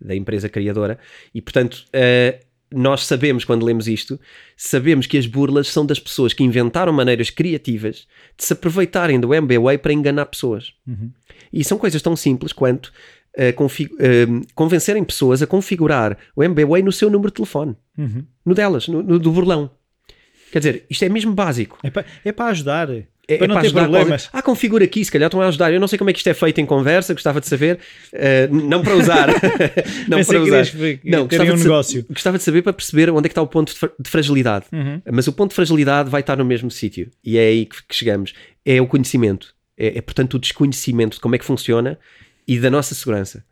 da 0.00 0.14
empresa 0.14 0.48
criadora. 0.48 1.00
E, 1.34 1.42
portanto, 1.42 1.84
eh, 1.92 2.38
nós 2.72 3.04
sabemos, 3.06 3.44
quando 3.44 3.64
lemos 3.66 3.88
isto, 3.88 4.18
sabemos 4.56 5.06
que 5.06 5.18
as 5.18 5.26
burlas 5.26 5.68
são 5.68 5.84
das 5.84 5.98
pessoas 5.98 6.32
que 6.32 6.44
inventaram 6.44 6.92
maneiras 6.92 7.30
criativas 7.30 8.06
de 8.36 8.44
se 8.44 8.52
aproveitarem 8.52 9.18
do 9.18 9.34
MBWay 9.34 9.78
para 9.78 9.92
enganar 9.92 10.26
pessoas. 10.26 10.72
E 11.52 11.64
são 11.64 11.76
coisas 11.78 12.00
tão 12.00 12.14
simples 12.14 12.52
quanto 12.52 12.92
confi- 13.56 13.90
eh, 13.98 14.26
convencerem 14.54 15.02
pessoas 15.04 15.42
a 15.42 15.46
configurar 15.46 16.16
o 16.36 16.42
MBWay 16.42 16.82
no 16.82 16.92
seu 16.92 17.10
número 17.10 17.30
de 17.30 17.34
telefone. 17.36 17.76
Uhum. 17.98 18.24
No 18.44 18.54
delas, 18.54 18.88
no, 18.88 19.02
no 19.02 19.18
do 19.18 19.30
burlão. 19.32 19.70
Quer 20.52 20.58
dizer, 20.58 20.84
isto 20.90 21.04
é 21.04 21.08
mesmo 21.08 21.32
básico. 21.32 21.78
É 21.82 21.90
para 21.90 22.04
é 22.24 22.32
para 22.32 22.50
ajudar, 22.50 22.88
É, 23.30 23.36
para 23.36 23.44
é 23.44 23.48
não 23.48 23.54
para 23.54 23.62
ter 23.62 23.72
problemas. 23.72 24.28
Ah, 24.32 24.42
configura 24.42 24.84
aqui, 24.84 25.04
se 25.04 25.10
calhar 25.10 25.28
estão 25.28 25.40
a 25.40 25.48
ajudar. 25.48 25.72
Eu 25.72 25.80
não 25.80 25.86
sei 25.88 25.98
como 25.98 26.10
é 26.10 26.12
que 26.12 26.18
isto 26.18 26.28
é 26.28 26.34
feito 26.34 26.60
em 26.60 26.66
conversa, 26.66 27.12
gostava 27.12 27.40
de 27.40 27.46
saber. 27.46 27.78
Eh, 28.12 28.48
não 28.50 28.82
para 28.82 28.94
usar. 28.96 29.28
não 30.08 30.18
Pensei 30.18 30.38
para 30.38 30.60
usar. 30.60 30.66
Não, 31.04 31.26
gostava 31.26 31.52
um 31.52 31.56
de, 31.56 31.62
negócio. 31.62 32.06
gostava 32.10 32.38
de 32.38 32.44
saber 32.44 32.62
para 32.62 32.72
perceber 32.72 33.10
onde 33.10 33.26
é 33.26 33.28
que 33.28 33.32
está 33.32 33.42
o 33.42 33.46
ponto 33.46 33.72
de, 33.72 33.78
fra- 33.78 33.92
de 33.98 34.10
fragilidade. 34.10 34.66
Uhum. 34.72 35.00
Mas 35.12 35.26
o 35.26 35.32
ponto 35.32 35.50
de 35.50 35.54
fragilidade 35.54 36.10
vai 36.10 36.20
estar 36.20 36.36
no 36.36 36.44
mesmo 36.44 36.70
sítio. 36.70 37.10
E 37.24 37.38
é 37.38 37.42
aí 37.42 37.66
que, 37.66 37.76
chegamos. 37.90 38.32
É 38.64 38.80
o 38.80 38.86
conhecimento. 38.86 39.54
É, 39.78 39.98
é, 39.98 40.00
portanto, 40.00 40.34
o 40.34 40.38
desconhecimento 40.38 41.14
de 41.14 41.20
como 41.20 41.34
é 41.34 41.38
que 41.38 41.44
funciona 41.44 41.98
e 42.46 42.58
da 42.58 42.70
nossa 42.70 42.94
segurança. 42.94 43.44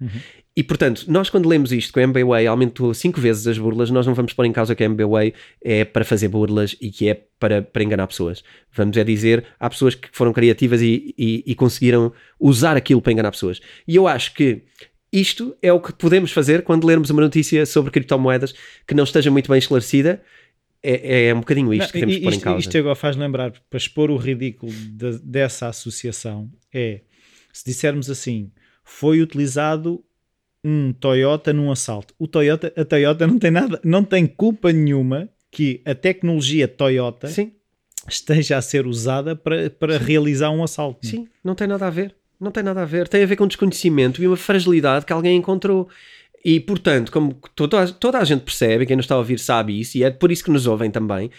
E, 0.58 0.62
portanto, 0.64 1.04
nós 1.06 1.30
quando 1.30 1.48
lemos 1.48 1.72
isto 1.72 1.92
que 1.92 2.00
o 2.00 2.02
MBWay 2.02 2.48
aumentou 2.48 2.92
cinco 2.92 3.20
vezes 3.20 3.46
as 3.46 3.56
burlas, 3.56 3.90
nós 3.92 4.04
não 4.08 4.12
vamos 4.12 4.32
pôr 4.32 4.44
em 4.44 4.50
causa 4.50 4.74
que 4.74 4.82
o 4.82 4.86
MBWay 4.86 5.32
é 5.62 5.84
para 5.84 6.04
fazer 6.04 6.26
burlas 6.26 6.74
e 6.80 6.90
que 6.90 7.08
é 7.08 7.14
para, 7.38 7.62
para 7.62 7.84
enganar 7.84 8.08
pessoas. 8.08 8.42
Vamos 8.72 8.96
é 8.96 9.04
dizer, 9.04 9.44
há 9.60 9.70
pessoas 9.70 9.94
que 9.94 10.08
foram 10.10 10.32
criativas 10.32 10.82
e, 10.82 11.14
e- 11.16 11.44
e 11.46 11.54
conseguiram 11.54 12.12
usar 12.40 12.76
aquilo 12.76 13.00
para 13.00 13.12
enganar 13.12 13.30
pessoas. 13.30 13.60
E 13.86 13.94
eu 13.94 14.08
acho 14.08 14.34
que 14.34 14.62
isto 15.12 15.56
é 15.62 15.72
o 15.72 15.78
que 15.80 15.92
podemos 15.92 16.32
fazer 16.32 16.62
quando 16.64 16.84
lermos 16.88 17.08
uma 17.10 17.22
notícia 17.22 17.64
sobre 17.64 17.92
criptomoedas 17.92 18.52
que 18.84 18.94
não 18.94 19.04
esteja 19.04 19.30
muito 19.30 19.48
bem 19.48 19.58
esclarecida. 19.60 20.20
É, 20.82 21.26
é 21.28 21.34
um 21.34 21.38
bocadinho 21.38 21.72
isto 21.72 21.82
Não, 21.82 21.92
que 21.92 22.00
temos 22.00 22.14
e- 22.16 22.18
de 22.18 22.24
pôr 22.24 22.32
em 22.32 22.34
isto, 22.36 22.42
causa. 22.44 22.58
isto 22.60 22.78
agora 22.78 22.94
faz 22.96 23.14
lembrar, 23.16 23.52
para 23.70 23.76
expor 23.76 24.10
o 24.10 24.16
ridículo 24.16 24.72
de- 24.72 25.20
dessa 25.22 25.68
associação, 25.68 26.50
é 26.74 27.02
se 27.52 27.64
dissermos 27.64 28.10
assim, 28.10 28.50
foi 28.84 29.20
utilizado 29.22 30.02
um 30.64 30.92
Toyota 30.92 31.52
num 31.52 31.70
assalto. 31.70 32.14
O 32.18 32.26
Toyota, 32.26 32.72
a 32.76 32.84
Toyota 32.84 33.26
não 33.26 33.38
tem 33.38 33.50
nada, 33.50 33.80
não 33.84 34.02
tem 34.04 34.26
culpa 34.26 34.72
nenhuma 34.72 35.28
que 35.50 35.80
a 35.84 35.94
tecnologia 35.94 36.66
Toyota 36.68 37.28
Sim, 37.28 37.52
esteja 38.08 38.56
a 38.56 38.62
ser 38.62 38.86
usada 38.86 39.34
para, 39.36 39.70
para 39.70 39.98
realizar 39.98 40.50
um 40.50 40.62
assalto. 40.62 41.06
sim, 41.06 41.26
não 41.42 41.54
tem 41.54 41.66
nada 41.66 41.86
a 41.86 41.90
ver. 41.90 42.14
Não 42.40 42.50
tem 42.50 42.62
nada 42.62 42.82
a 42.82 42.84
ver. 42.84 43.08
Tem 43.08 43.22
a 43.22 43.26
ver 43.26 43.36
com 43.36 43.46
desconhecimento 43.46 44.22
e 44.22 44.26
uma 44.28 44.36
fragilidade 44.36 45.04
que 45.04 45.12
alguém 45.12 45.36
encontrou. 45.36 45.88
E, 46.44 46.60
portanto, 46.60 47.10
como 47.10 47.34
toda, 47.54 47.82
a- 47.82 47.88
toda 47.92 48.18
a 48.18 48.24
gente 48.24 48.42
percebe, 48.42 48.86
quem 48.86 48.94
nos 48.96 49.04
está 49.06 49.16
a 49.16 49.18
ouvir 49.18 49.38
sabe 49.40 49.78
isso, 49.80 49.98
e 49.98 50.04
é 50.04 50.10
por 50.10 50.30
isso 50.30 50.44
que 50.44 50.50
nos 50.50 50.66
ouvem 50.66 50.88
também, 50.90 51.30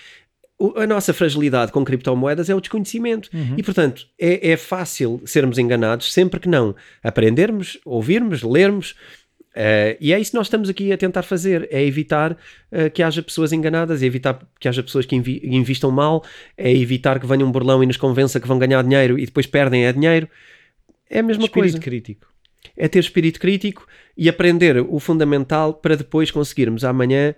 a 0.75 0.85
nossa 0.85 1.13
fragilidade 1.13 1.71
com 1.71 1.83
criptomoedas 1.85 2.49
é 2.49 2.55
o 2.55 2.59
desconhecimento. 2.59 3.29
E, 3.57 3.63
portanto, 3.63 4.05
é, 4.19 4.51
é 4.51 4.57
fácil 4.57 5.21
sermos 5.25 5.57
enganados 5.57 6.11
sempre 6.11 6.39
que 6.39 6.49
não 6.49 6.75
aprendermos, 7.03 7.79
ouvirmos, 7.85 8.43
lermos. 8.43 8.95
eh, 9.55 9.97
e 9.99 10.13
é 10.13 10.19
isso 10.19 10.31
que 10.31 10.37
nós 10.37 10.47
estamos 10.47 10.69
aqui 10.69 10.91
a 10.91 10.97
tentar 10.97 11.23
fazer: 11.23 11.67
é 11.71 11.83
evitar 11.83 12.37
eh, 12.71 12.89
que 12.89 13.01
haja 13.01 13.21
pessoas 13.23 13.51
enganadas, 13.53 14.03
é 14.03 14.05
evitar 14.05 14.39
que 14.59 14.67
haja 14.67 14.83
pessoas 14.83 15.05
que 15.05 15.15
invi- 15.15 15.41
invistam 15.43 15.91
mal, 15.91 16.23
é 16.57 16.71
evitar 16.71 17.19
que 17.19 17.25
venha 17.25 17.45
um 17.45 17.51
burlão 17.51 17.81
e 17.81 17.85
nos 17.85 17.97
convença 17.97 18.39
que 18.39 18.47
vão 18.47 18.59
ganhar 18.59 18.83
dinheiro 18.83 19.17
e 19.17 19.25
depois 19.25 19.45
perdem 19.47 19.85
é 19.85 19.93
dinheiro. 19.93 20.27
É 21.09 21.19
a 21.19 21.23
mesma 21.23 21.45
Espírito 21.45 21.53
coisa 21.71 21.79
crítico. 21.79 22.27
é 22.77 22.87
ter 22.87 22.99
espírito 22.99 23.39
crítico 23.39 23.87
e 24.15 24.29
aprender 24.29 24.77
o 24.87 24.99
fundamental 24.99 25.73
para 25.73 25.95
depois 25.97 26.29
conseguirmos 26.29 26.83
amanhã 26.83 27.33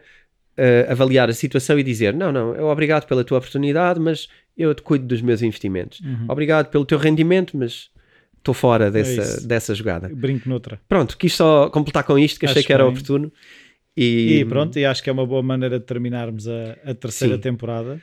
eh, 0.58 0.88
avaliar 0.90 1.30
a 1.30 1.34
situação 1.34 1.78
e 1.80 1.84
dizer: 1.84 2.14
Não, 2.14 2.32
não, 2.32 2.56
eu 2.56 2.66
obrigado 2.68 3.06
pela 3.08 3.24
tua 3.24 3.38
oportunidade, 3.38 4.00
mas 4.00 4.28
eu 4.58 4.74
te 4.76 4.82
cuido 4.82 5.06
dos 5.06 5.22
meus 5.22 5.42
investimentos. 5.42 6.02
Obrigado 6.28 6.70
pelo 6.70 6.86
teu 6.86 6.98
rendimento, 6.98 7.58
mas 7.58 7.90
estou 8.38 8.54
fora 8.54 8.92
dessa, 8.92 9.22
isso. 9.22 9.48
dessa 9.48 9.74
jogada. 9.76 10.10
Brinco 10.14 10.48
noutra. 10.50 10.80
Pronto, 10.90 11.18
quis 11.18 11.34
só 11.36 11.70
completar 11.70 12.04
com 12.04 12.18
isto, 12.18 12.40
que 12.40 12.46
achei 12.46 12.60
Acho 12.60 12.68
que 12.68 12.74
era 12.74 12.84
bem. 12.84 12.92
oportuno. 12.92 13.32
E, 13.96 14.40
E 14.40 14.46
pronto, 14.46 14.78
e 14.80 14.86
acho 14.86 15.04
que 15.04 15.10
é 15.10 15.14
uma 15.14 15.26
boa 15.26 15.44
maneira 15.44 15.80
de 15.80 15.86
terminarmos 15.86 16.48
a, 16.48 16.78
a 16.86 16.94
terceira 16.94 17.36
Sim. 17.36 17.42
temporada. 17.42 18.02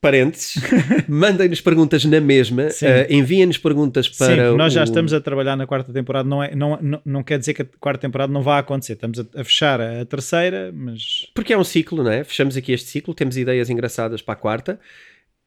Parênteses, 0.00 0.54
mandem-nos 1.08 1.60
perguntas 1.60 2.04
na 2.04 2.20
mesma, 2.20 2.68
eh, 2.82 3.06
enviem-nos 3.10 3.58
perguntas 3.58 4.08
para 4.08 4.50
Sim, 4.50 4.56
nós 4.56 4.72
já 4.72 4.80
o- 4.80 4.84
estamos 4.84 5.12
a 5.12 5.20
trabalhar 5.20 5.56
na 5.56 5.66
quarta 5.66 5.92
temporada. 5.92 6.28
Não, 6.28 6.42
é, 6.42 6.54
não, 6.54 6.78
não, 6.80 7.02
não 7.04 7.22
quer 7.22 7.38
dizer 7.38 7.54
que 7.54 7.62
a 7.62 7.66
quarta 7.80 8.00
temporada 8.00 8.32
não 8.32 8.42
vá 8.42 8.58
acontecer. 8.58 8.92
Estamos 8.94 9.18
a, 9.18 9.24
a 9.34 9.44
fechar 9.44 9.80
a, 9.80 10.04
terceira, 10.04 10.70
mas 10.72 11.26
Porque 11.34 11.52
é 11.52 11.58
um 11.58 11.64
ciclo, 11.64 12.02
não 12.02 12.10
é? 12.10 12.22
Fechamos 12.24 12.56
aqui 12.56 12.72
este 12.72 12.88
ciclo, 12.88 13.14
temos 13.14 13.36
ideias 13.36 13.68
engraçadas 13.70 14.22
para 14.22 14.34
a 14.34 14.36
quarta. 14.36 14.80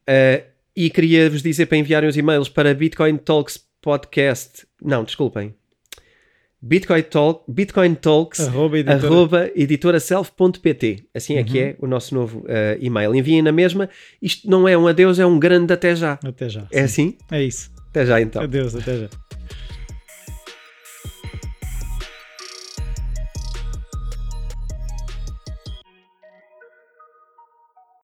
Uh, 0.07 0.43
e 0.75 0.89
queria-vos 0.89 1.41
dizer 1.41 1.65
para 1.67 1.77
enviarem 1.77 2.09
os 2.09 2.17
e-mails 2.17 2.49
para 2.49 2.73
Bitcoin 2.73 3.17
Talks 3.17 3.59
Podcast. 3.81 4.65
Não, 4.81 5.03
desculpem. 5.03 5.53
Bitcoin, 6.61 7.01
Talk, 7.03 7.43
Bitcoin 7.47 7.95
Talks 7.95 8.39
arroba 8.41 8.77
editora. 8.77 9.07
arroba 9.07 9.51
editoraself.pt. 9.55 11.05
Assim 11.13 11.37
é 11.37 11.43
que 11.43 11.59
é 11.59 11.75
o 11.79 11.87
nosso 11.87 12.13
novo 12.13 12.39
uh, 12.41 12.77
e-mail. 12.79 13.15
Enviem 13.15 13.41
na 13.41 13.51
mesma. 13.51 13.89
Isto 14.21 14.49
não 14.49 14.67
é 14.67 14.77
um 14.77 14.87
adeus, 14.87 15.17
é 15.17 15.25
um 15.25 15.39
grande 15.39 15.73
até 15.73 15.95
já. 15.95 16.19
Até 16.23 16.49
já. 16.49 16.67
É 16.71 16.85
sim. 16.87 17.15
assim? 17.15 17.17
É 17.31 17.43
isso. 17.43 17.71
Até 17.89 18.05
já 18.05 18.21
então. 18.21 18.43
Adeus, 18.43 18.75
até 18.75 18.95
já. 18.99 19.09